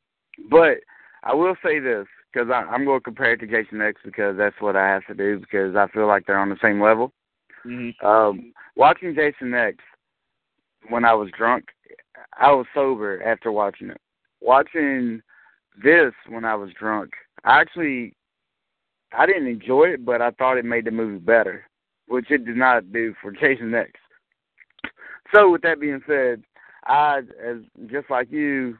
but 0.50 0.78
I 1.24 1.34
will 1.34 1.56
say 1.64 1.80
this 1.80 2.08
because 2.32 2.50
I'm 2.52 2.86
going 2.86 3.00
to 3.00 3.04
compare 3.04 3.34
it 3.34 3.38
to 3.38 3.48
Jason 3.48 3.82
X 3.82 4.02
because 4.04 4.38
that's 4.38 4.60
what 4.60 4.76
I 4.76 4.88
have 4.88 5.06
to 5.08 5.14
do 5.14 5.40
because 5.40 5.76
I 5.76 5.88
feel 5.88 6.08
like 6.08 6.26
they're 6.26 6.40
on 6.40 6.50
the 6.50 6.58
same 6.62 6.82
level. 6.82 7.12
Mm-hmm. 7.66 8.06
Um, 8.06 8.54
watching 8.76 9.16
Jason 9.16 9.54
X 9.54 9.78
when 10.90 11.06
I 11.06 11.14
was 11.14 11.30
drunk, 11.38 11.66
I 12.38 12.52
was 12.52 12.66
sober 12.74 13.24
after 13.24 13.52
watching 13.52 13.90
it. 13.90 14.02
Watching 14.42 15.22
this 15.84 16.14
when 16.30 16.46
I 16.46 16.56
was 16.56 16.70
drunk, 16.78 17.12
I 17.44 17.60
actually 17.62 18.14
I 19.18 19.26
didn't 19.26 19.48
enjoy 19.48 19.86
it, 19.86 20.06
but 20.06 20.22
I 20.22 20.32
thought 20.32 20.58
it 20.58 20.66
made 20.66 20.86
the 20.86 20.92
movie 20.92 21.20
better, 21.20 21.64
which 22.08 22.32
it 22.32 22.46
did 22.46 22.58
not 22.58 22.92
do 22.92 23.14
for 23.22 23.32
Jason 23.32 23.74
X. 23.74 23.92
So 25.34 25.52
with 25.52 25.62
that 25.64 25.80
being 25.80 26.02
said, 26.08 26.44
I 26.86 27.20
as 27.44 27.58
just 27.88 28.10
like 28.10 28.32
you, 28.32 28.78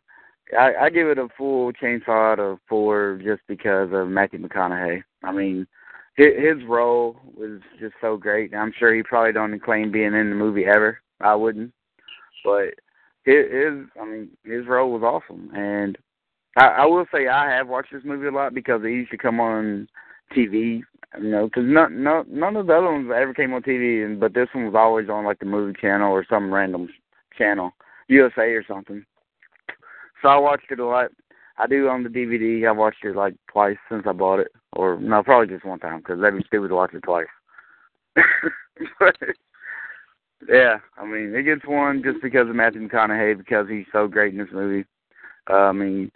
I, 0.58 0.74
I 0.84 0.90
give 0.90 1.08
it 1.08 1.18
a 1.18 1.28
full 1.38 1.74
chainsaw 1.74 2.34
out 2.34 2.40
of 2.40 2.60
four 2.70 3.20
just 3.24 3.42
because 3.48 3.90
of 3.92 4.08
Matthew 4.08 4.40
McConaughey. 4.40 5.04
I 5.24 5.32
mean, 5.32 5.66
his, 6.16 6.28
his 6.38 6.68
role 6.68 7.18
was 7.36 7.62
just 7.80 7.96
so 8.00 8.18
great. 8.18 8.54
I'm 8.54 8.74
sure 8.78 8.94
he 8.94 9.04
probably 9.04 9.34
don't 9.34 9.60
claim 9.60 9.92
being 9.92 10.14
in 10.14 10.30
the 10.30 10.36
movie 10.36 10.66
ever. 10.66 11.00
I 11.20 11.34
wouldn't, 11.36 11.74
but 12.44 12.76
his, 13.24 13.46
his 13.52 13.74
I 14.00 14.06
mean, 14.06 14.30
his 14.44 14.68
role 14.68 14.92
was 14.92 15.02
awesome. 15.02 15.50
And 15.56 15.98
I, 16.58 16.68
I 16.68 16.86
will 16.86 17.06
say 17.14 17.28
I 17.28 17.50
have 17.52 17.68
watched 17.68 17.92
this 17.92 18.04
movie 18.06 18.28
a 18.28 18.32
lot 18.32 18.54
because 18.54 18.82
it 18.84 18.90
used 18.90 19.12
to 19.12 19.18
come 19.18 19.40
on 19.40 19.88
TV. 20.36 20.82
You 21.22 21.30
know, 21.30 21.46
because 21.46 21.64
none, 21.66 22.04
no, 22.04 22.24
none 22.28 22.56
of 22.56 22.68
the 22.68 22.74
other 22.74 22.92
ones 22.92 23.10
ever 23.16 23.34
came 23.34 23.54
on 23.54 23.62
TV, 23.62 24.06
and 24.06 24.20
but 24.20 24.34
this 24.34 24.50
one 24.54 24.66
was 24.66 24.76
always 24.76 25.10
on 25.10 25.26
like 25.26 25.40
the 25.40 25.46
movie 25.46 25.78
channel 25.80 26.12
or 26.12 26.26
some 26.30 26.54
random 26.54 26.90
channel, 27.38 27.72
USA 28.08 28.44
or 28.44 28.64
something. 28.68 29.06
So 30.22 30.30
I 30.30 30.38
watched 30.38 30.72
it 30.72 30.80
a 30.80 30.86
lot. 30.86 31.12
I 31.58 31.68
do 31.68 31.88
on 31.88 32.04
the 32.04 32.10
DVD. 32.10 32.68
I 32.68 32.72
watched 32.72 33.04
it 33.04 33.16
like 33.16 33.36
twice 33.52 33.78
since 33.90 34.04
I 34.08 34.12
bought 34.12 34.40
it, 34.40 34.52
or 34.74 35.00
no, 35.00 35.24
probably 35.24 35.54
just 35.54 35.66
one 35.66 35.80
time 35.80 36.00
because 36.00 36.20
that'd 36.20 36.38
be 36.38 36.46
stupid 36.48 36.70
to 36.70 36.76
watch 36.76 36.94
it 36.94 37.04
twice. 37.04 37.28
but 39.00 39.16
yeah, 40.50 40.78
I 40.98 41.06
mean, 41.06 41.34
it 41.36 41.44
gets 41.44 41.66
one 41.66 42.04
just 42.04 42.22
because 42.22 42.50
of 42.50 42.56
Matthew 42.56 42.88
McConaughey 42.88 43.38
because 43.38 43.68
he's 43.70 43.86
so 43.92 44.08
great 44.08 44.34
in 44.34 44.40
this 44.40 44.50
movie. 44.52 44.86
Uh, 45.50 45.54
I 45.54 45.72
mean, 45.72 46.12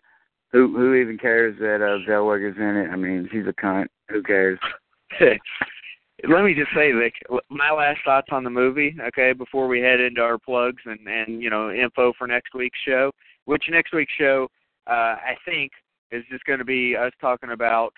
who 0.51 0.75
who 0.75 0.95
even 0.95 1.17
cares 1.17 1.57
that 1.59 1.75
uh, 1.75 2.09
Zellweger's 2.09 2.57
in 2.57 2.77
it? 2.77 2.89
I 2.91 2.95
mean, 2.95 3.29
she's 3.31 3.47
a 3.47 3.53
cunt. 3.53 3.87
Who 4.09 4.23
cares? 4.23 4.59
Let 6.27 6.43
me 6.43 6.53
just 6.53 6.71
say, 6.75 6.91
Vic, 6.91 7.13
my 7.49 7.71
last 7.71 7.99
thoughts 8.03 8.27
on 8.31 8.43
the 8.43 8.49
movie, 8.49 8.95
okay, 9.07 9.31
before 9.31 9.67
we 9.67 9.79
head 9.79 10.01
into 10.01 10.21
our 10.21 10.37
plugs 10.37 10.81
and, 10.85 10.99
and 11.07 11.41
you 11.41 11.49
know, 11.49 11.71
info 11.71 12.11
for 12.17 12.27
next 12.27 12.53
week's 12.53 12.79
show, 12.85 13.11
which 13.45 13.63
next 13.69 13.93
week's 13.93 14.13
show, 14.17 14.47
uh, 14.87 15.15
I 15.15 15.35
think, 15.45 15.71
is 16.11 16.23
just 16.29 16.43
going 16.43 16.59
to 16.59 16.65
be 16.65 16.95
us 16.95 17.13
talking 17.21 17.51
about 17.51 17.93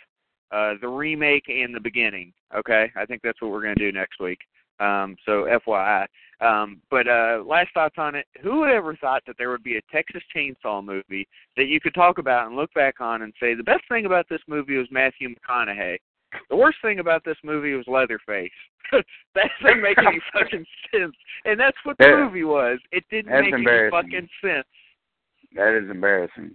uh, 0.51 0.73
the 0.81 0.87
remake 0.87 1.45
and 1.47 1.73
the 1.73 1.79
beginning, 1.79 2.31
okay? 2.55 2.91
I 2.95 3.05
think 3.05 3.21
that's 3.23 3.41
what 3.41 3.51
we're 3.51 3.63
going 3.63 3.75
to 3.75 3.91
do 3.91 3.97
next 3.97 4.19
week. 4.19 4.39
Um, 4.79 5.15
so 5.25 5.47
FYI. 5.67 6.05
Um, 6.41 6.81
but 6.89 7.07
uh, 7.07 7.43
last 7.45 7.69
thoughts 7.73 7.95
on 7.97 8.15
it. 8.15 8.25
Who 8.41 8.61
would 8.61 8.71
ever 8.71 8.95
thought 8.95 9.21
that 9.27 9.35
there 9.37 9.51
would 9.51 9.63
be 9.63 9.77
a 9.77 9.81
Texas 9.91 10.23
Chainsaw 10.35 10.83
movie 10.83 11.27
that 11.55 11.67
you 11.67 11.79
could 11.79 11.93
talk 11.93 12.17
about 12.17 12.47
and 12.47 12.55
look 12.55 12.73
back 12.73 12.99
on 12.99 13.21
and 13.21 13.33
say 13.39 13.53
the 13.53 13.63
best 13.63 13.83
thing 13.87 14.05
about 14.05 14.27
this 14.27 14.41
movie 14.47 14.77
was 14.77 14.87
Matthew 14.91 15.29
McConaughey. 15.29 15.97
The 16.49 16.55
worst 16.55 16.77
thing 16.81 16.99
about 16.99 17.23
this 17.25 17.37
movie 17.43 17.73
was 17.73 17.85
Leatherface. 17.87 18.49
that 18.91 19.49
doesn't 19.61 19.81
make 19.81 19.97
any 19.97 20.19
fucking 20.33 20.65
sense. 20.93 21.15
And 21.45 21.59
that's 21.59 21.77
what 21.83 21.97
the 21.97 22.07
Yeah. 22.07 22.23
movie 22.25 22.43
was. 22.43 22.79
It 22.91 23.03
didn't 23.09 23.31
make 23.31 23.53
any 23.53 23.89
fucking 23.89 24.27
sense. 24.43 24.67
That 25.55 25.77
is 25.77 25.89
embarrassing. 25.89 26.51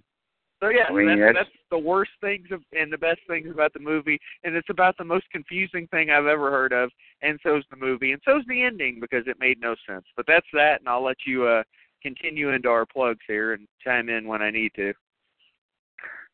So 0.61 0.71
yeah, 0.71 0.85
I 0.89 0.93
mean, 0.93 1.07
that's, 1.09 1.19
that's- 1.21 1.35
that's 1.37 1.57
the 1.71 1.79
worst 1.79 2.13
things 2.23 2.47
of, 2.51 2.63
and 2.73 2.91
the 2.91 2.97
best 2.97 3.21
things 3.29 3.49
about 3.51 3.75
the 3.75 3.79
movie, 3.81 4.19
and 4.43 4.57
it's 4.57 4.71
about 4.71 4.97
the 4.97 5.05
most 5.05 5.27
confusing 5.31 5.87
thing 5.89 6.11
I've 6.11 6.25
ever 6.27 6.51
heard 6.51 6.73
of. 6.73 6.91
And 7.21 7.39
so's 7.43 7.65
the 7.71 7.77
movie, 7.77 8.13
and 8.13 8.23
so's 8.25 8.43
the 8.49 8.63
ending 8.63 8.99
because 9.01 9.25
it 9.27 9.37
made 9.39 9.61
no 9.61 9.75
sense. 9.87 10.05
But 10.17 10.25
that's 10.27 10.47
that, 10.55 10.81
and 10.81 10.89
I'll 10.89 11.05
let 11.05 11.19
you 11.27 11.45
uh 11.47 11.63
continue 12.03 12.51
into 12.53 12.69
our 12.71 12.87
plugs 12.87 13.21
here 13.27 13.53
and 13.53 13.67
chime 13.85 14.09
in 14.09 14.27
when 14.27 14.41
I 14.41 14.51
need 14.51 14.73
to. 14.77 14.95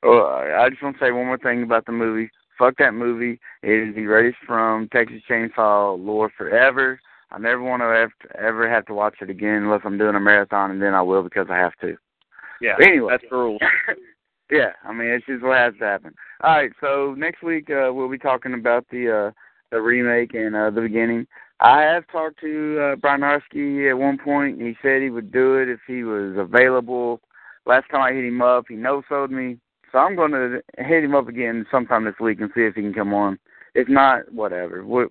Well, 0.02 0.26
I 0.26 0.68
just 0.70 0.82
want 0.82 0.98
to 0.98 1.04
say 1.04 1.10
one 1.12 1.26
more 1.26 1.38
thing 1.38 1.62
about 1.62 1.86
the 1.86 1.92
movie. 1.92 2.30
Fuck 2.58 2.76
that 2.78 2.94
movie. 2.94 3.40
It 3.62 3.88
is 3.88 3.94
greatest 3.94 4.38
from 4.46 4.88
Texas 4.92 5.22
Chainsaw 5.28 5.98
lore 6.02 6.30
forever. 6.36 7.00
I 7.30 7.38
never 7.38 7.62
want 7.62 7.80
to 7.80 7.86
have 7.86 8.10
ever 8.38 8.68
have 8.68 8.84
to 8.86 8.94
watch 8.94 9.16
it 9.22 9.30
again 9.30 9.62
unless 9.62 9.80
I'm 9.84 9.98
doing 9.98 10.14
a 10.14 10.20
marathon, 10.20 10.70
and 10.70 10.82
then 10.82 10.94
I 10.94 11.02
will 11.02 11.22
because 11.22 11.46
I 11.50 11.56
have 11.56 11.72
to. 11.80 11.96
Yeah, 12.60 12.74
But 12.78 12.86
anyway, 12.86 13.12
that's 13.12 13.24
the 13.28 13.36
rules. 13.36 13.60
yeah, 14.50 14.72
I 14.84 14.92
mean 14.92 15.08
it's 15.08 15.26
just 15.26 15.42
what 15.42 15.56
has 15.56 15.74
to 15.80 15.84
happen. 15.84 16.14
All 16.42 16.54
right, 16.54 16.72
so 16.80 17.14
next 17.16 17.42
week 17.42 17.70
uh, 17.70 17.92
we'll 17.92 18.10
be 18.10 18.18
talking 18.18 18.54
about 18.54 18.86
the 18.90 19.28
uh, 19.28 19.30
the 19.70 19.80
remake 19.80 20.34
and 20.34 20.54
uh, 20.54 20.70
the 20.70 20.82
beginning. 20.82 21.26
I 21.60 21.82
have 21.82 22.06
talked 22.08 22.40
to 22.40 22.80
uh, 22.80 22.96
Brian 22.96 23.20
Narski 23.20 23.88
at 23.90 23.96
one 23.96 24.18
point. 24.18 24.60
He 24.60 24.76
said 24.82 25.00
he 25.00 25.10
would 25.10 25.32
do 25.32 25.56
it 25.56 25.68
if 25.68 25.80
he 25.86 26.04
was 26.04 26.36
available. 26.36 27.20
Last 27.64 27.88
time 27.90 28.02
I 28.02 28.12
hit 28.12 28.24
him 28.24 28.42
up, 28.42 28.66
he 28.68 28.74
no 28.74 29.02
sold 29.08 29.30
me. 29.30 29.58
So 29.92 29.98
I'm 29.98 30.16
going 30.16 30.32
to 30.32 30.60
hit 30.78 31.04
him 31.04 31.14
up 31.14 31.28
again 31.28 31.66
sometime 31.70 32.04
this 32.04 32.14
week 32.18 32.40
and 32.40 32.50
see 32.54 32.62
if 32.62 32.74
he 32.74 32.80
can 32.80 32.94
come 32.94 33.12
on. 33.12 33.38
If 33.74 33.88
not, 33.88 34.32
whatever. 34.32 34.84
we 34.84 35.04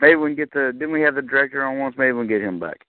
maybe 0.00 0.16
we 0.16 0.30
can 0.30 0.36
get 0.36 0.52
the. 0.52 0.72
Didn't 0.72 0.92
we 0.92 1.00
have 1.02 1.14
the 1.14 1.22
director 1.22 1.64
on 1.64 1.78
once? 1.78 1.94
Maybe 1.96 2.12
we 2.12 2.26
can 2.26 2.28
get 2.28 2.42
him 2.42 2.60
back. 2.60 2.80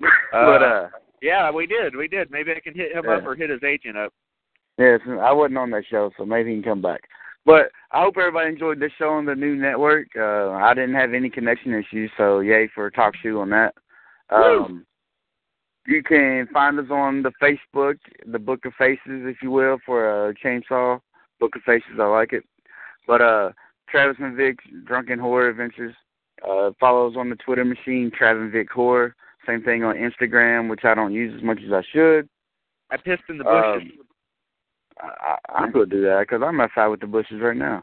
but 0.32 0.62
uh, 0.62 0.88
Yeah, 1.22 1.50
we 1.50 1.66
did. 1.66 1.96
We 1.96 2.08
did. 2.08 2.30
Maybe 2.30 2.52
I 2.52 2.60
can 2.60 2.74
hit 2.74 2.92
him 2.92 3.08
up 3.08 3.24
or 3.24 3.34
hit 3.34 3.50
his 3.50 3.62
agent 3.62 3.96
up. 3.96 4.12
Yes, 4.78 5.00
I 5.06 5.32
wasn't 5.32 5.58
on 5.58 5.70
that 5.70 5.84
show, 5.90 6.10
so 6.16 6.24
maybe 6.24 6.50
he 6.50 6.56
can 6.56 6.70
come 6.70 6.82
back. 6.82 7.02
But 7.44 7.70
I 7.92 8.02
hope 8.02 8.14
everybody 8.18 8.50
enjoyed 8.50 8.80
this 8.80 8.92
show 8.98 9.10
on 9.10 9.24
the 9.24 9.34
new 9.34 9.56
network. 9.56 10.08
Uh, 10.16 10.50
I 10.50 10.72
didn't 10.74 10.94
have 10.94 11.12
any 11.12 11.28
connection 11.28 11.74
issues, 11.74 12.10
so 12.16 12.40
yay 12.40 12.68
for 12.74 12.90
TalkShoe 12.90 13.40
on 13.40 13.50
that. 13.50 13.74
Um, 14.30 14.86
you 15.86 16.02
can 16.02 16.46
find 16.52 16.78
us 16.78 16.90
on 16.90 17.22
the 17.22 17.32
Facebook, 17.42 17.96
the 18.26 18.38
Book 18.38 18.64
of 18.64 18.72
Faces, 18.78 19.00
if 19.06 19.36
you 19.42 19.50
will, 19.50 19.78
for 19.84 20.28
uh, 20.28 20.32
Chainsaw 20.44 21.00
Book 21.38 21.56
of 21.56 21.62
Faces. 21.62 21.98
I 21.98 22.04
like 22.04 22.32
it. 22.32 22.44
But 23.06 23.20
uh, 23.20 23.50
Travis 23.88 24.16
and 24.20 24.36
Vic's 24.36 24.64
Drunken 24.84 25.18
Horror 25.18 25.48
Adventures. 25.48 25.94
Uh, 26.48 26.70
follow 26.78 27.08
us 27.08 27.16
on 27.18 27.28
the 27.28 27.36
Twitter 27.36 27.64
machine, 27.64 28.10
Travis 28.16 28.42
and 28.42 28.52
Vic 28.52 28.70
Horror. 28.70 29.14
Same 29.46 29.62
thing 29.62 29.84
on 29.84 29.96
Instagram, 29.96 30.68
which 30.68 30.84
I 30.84 30.94
don't 30.94 31.12
use 31.12 31.34
as 31.36 31.42
much 31.42 31.58
as 31.64 31.72
I 31.72 31.82
should. 31.92 32.28
I 32.90 32.96
pissed 32.96 33.22
in 33.28 33.38
the 33.38 33.44
bushes. 33.44 33.82
Um, 33.82 34.06
I, 35.00 35.36
I, 35.48 35.62
I'm 35.62 35.72
gonna 35.72 35.86
do 35.86 36.02
that 36.02 36.20
because 36.20 36.42
I'm 36.44 36.60
outside 36.60 36.88
with 36.88 37.00
the 37.00 37.06
bushes 37.06 37.40
right 37.40 37.56
now. 37.56 37.82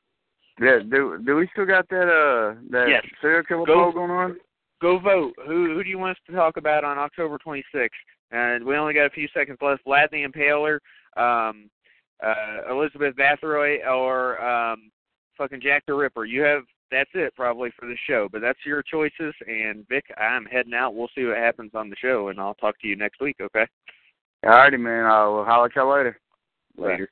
Yeah, 0.60 0.78
do 0.80 1.18
do 1.24 1.36
we 1.36 1.46
still 1.52 1.66
got 1.66 1.88
that 1.88 2.08
uh 2.08 2.54
that 2.70 2.88
Yes. 2.88 3.04
serial 3.20 3.44
killer 3.44 3.64
Go- 3.66 3.74
poll 3.74 3.92
going 3.92 4.10
on? 4.10 4.40
Go 4.80 4.98
vote. 4.98 5.34
Who 5.46 5.74
who 5.74 5.84
do 5.84 5.90
you 5.90 5.98
want 5.98 6.16
us 6.16 6.22
to 6.26 6.32
talk 6.32 6.56
about 6.56 6.84
on 6.84 6.98
October 6.98 7.38
26th? 7.38 7.90
And 8.30 8.64
we 8.64 8.76
only 8.76 8.94
got 8.94 9.06
a 9.06 9.10
few 9.10 9.28
seconds 9.28 9.58
left. 9.62 9.84
Vlad 9.86 10.10
the 10.10 10.22
Impaler, 10.24 10.80
um, 11.16 11.70
uh, 12.22 12.62
Elizabeth 12.70 13.14
Bathory, 13.16 13.86
or 13.88 14.42
um, 14.44 14.90
fucking 15.36 15.60
Jack 15.60 15.84
the 15.86 15.94
Ripper. 15.94 16.24
You 16.24 16.42
have 16.42 16.64
that's 16.90 17.10
it 17.14 17.34
probably 17.36 17.70
for 17.78 17.86
the 17.86 17.96
show. 18.06 18.28
But 18.30 18.40
that's 18.40 18.64
your 18.66 18.82
choices. 18.82 19.34
And 19.46 19.86
Vic, 19.88 20.04
I'm 20.18 20.44
heading 20.46 20.74
out. 20.74 20.94
We'll 20.94 21.10
see 21.14 21.24
what 21.24 21.36
happens 21.36 21.72
on 21.74 21.88
the 21.90 21.96
show, 21.96 22.28
and 22.28 22.40
I'll 22.40 22.54
talk 22.54 22.78
to 22.80 22.88
you 22.88 22.96
next 22.96 23.20
week. 23.20 23.36
Okay. 23.40 23.66
Alrighty, 24.44 24.78
man. 24.78 25.04
I'll 25.04 25.44
holler 25.44 25.66
at 25.66 25.76
y'all 25.76 25.92
later. 25.92 26.18
Later. 26.76 27.10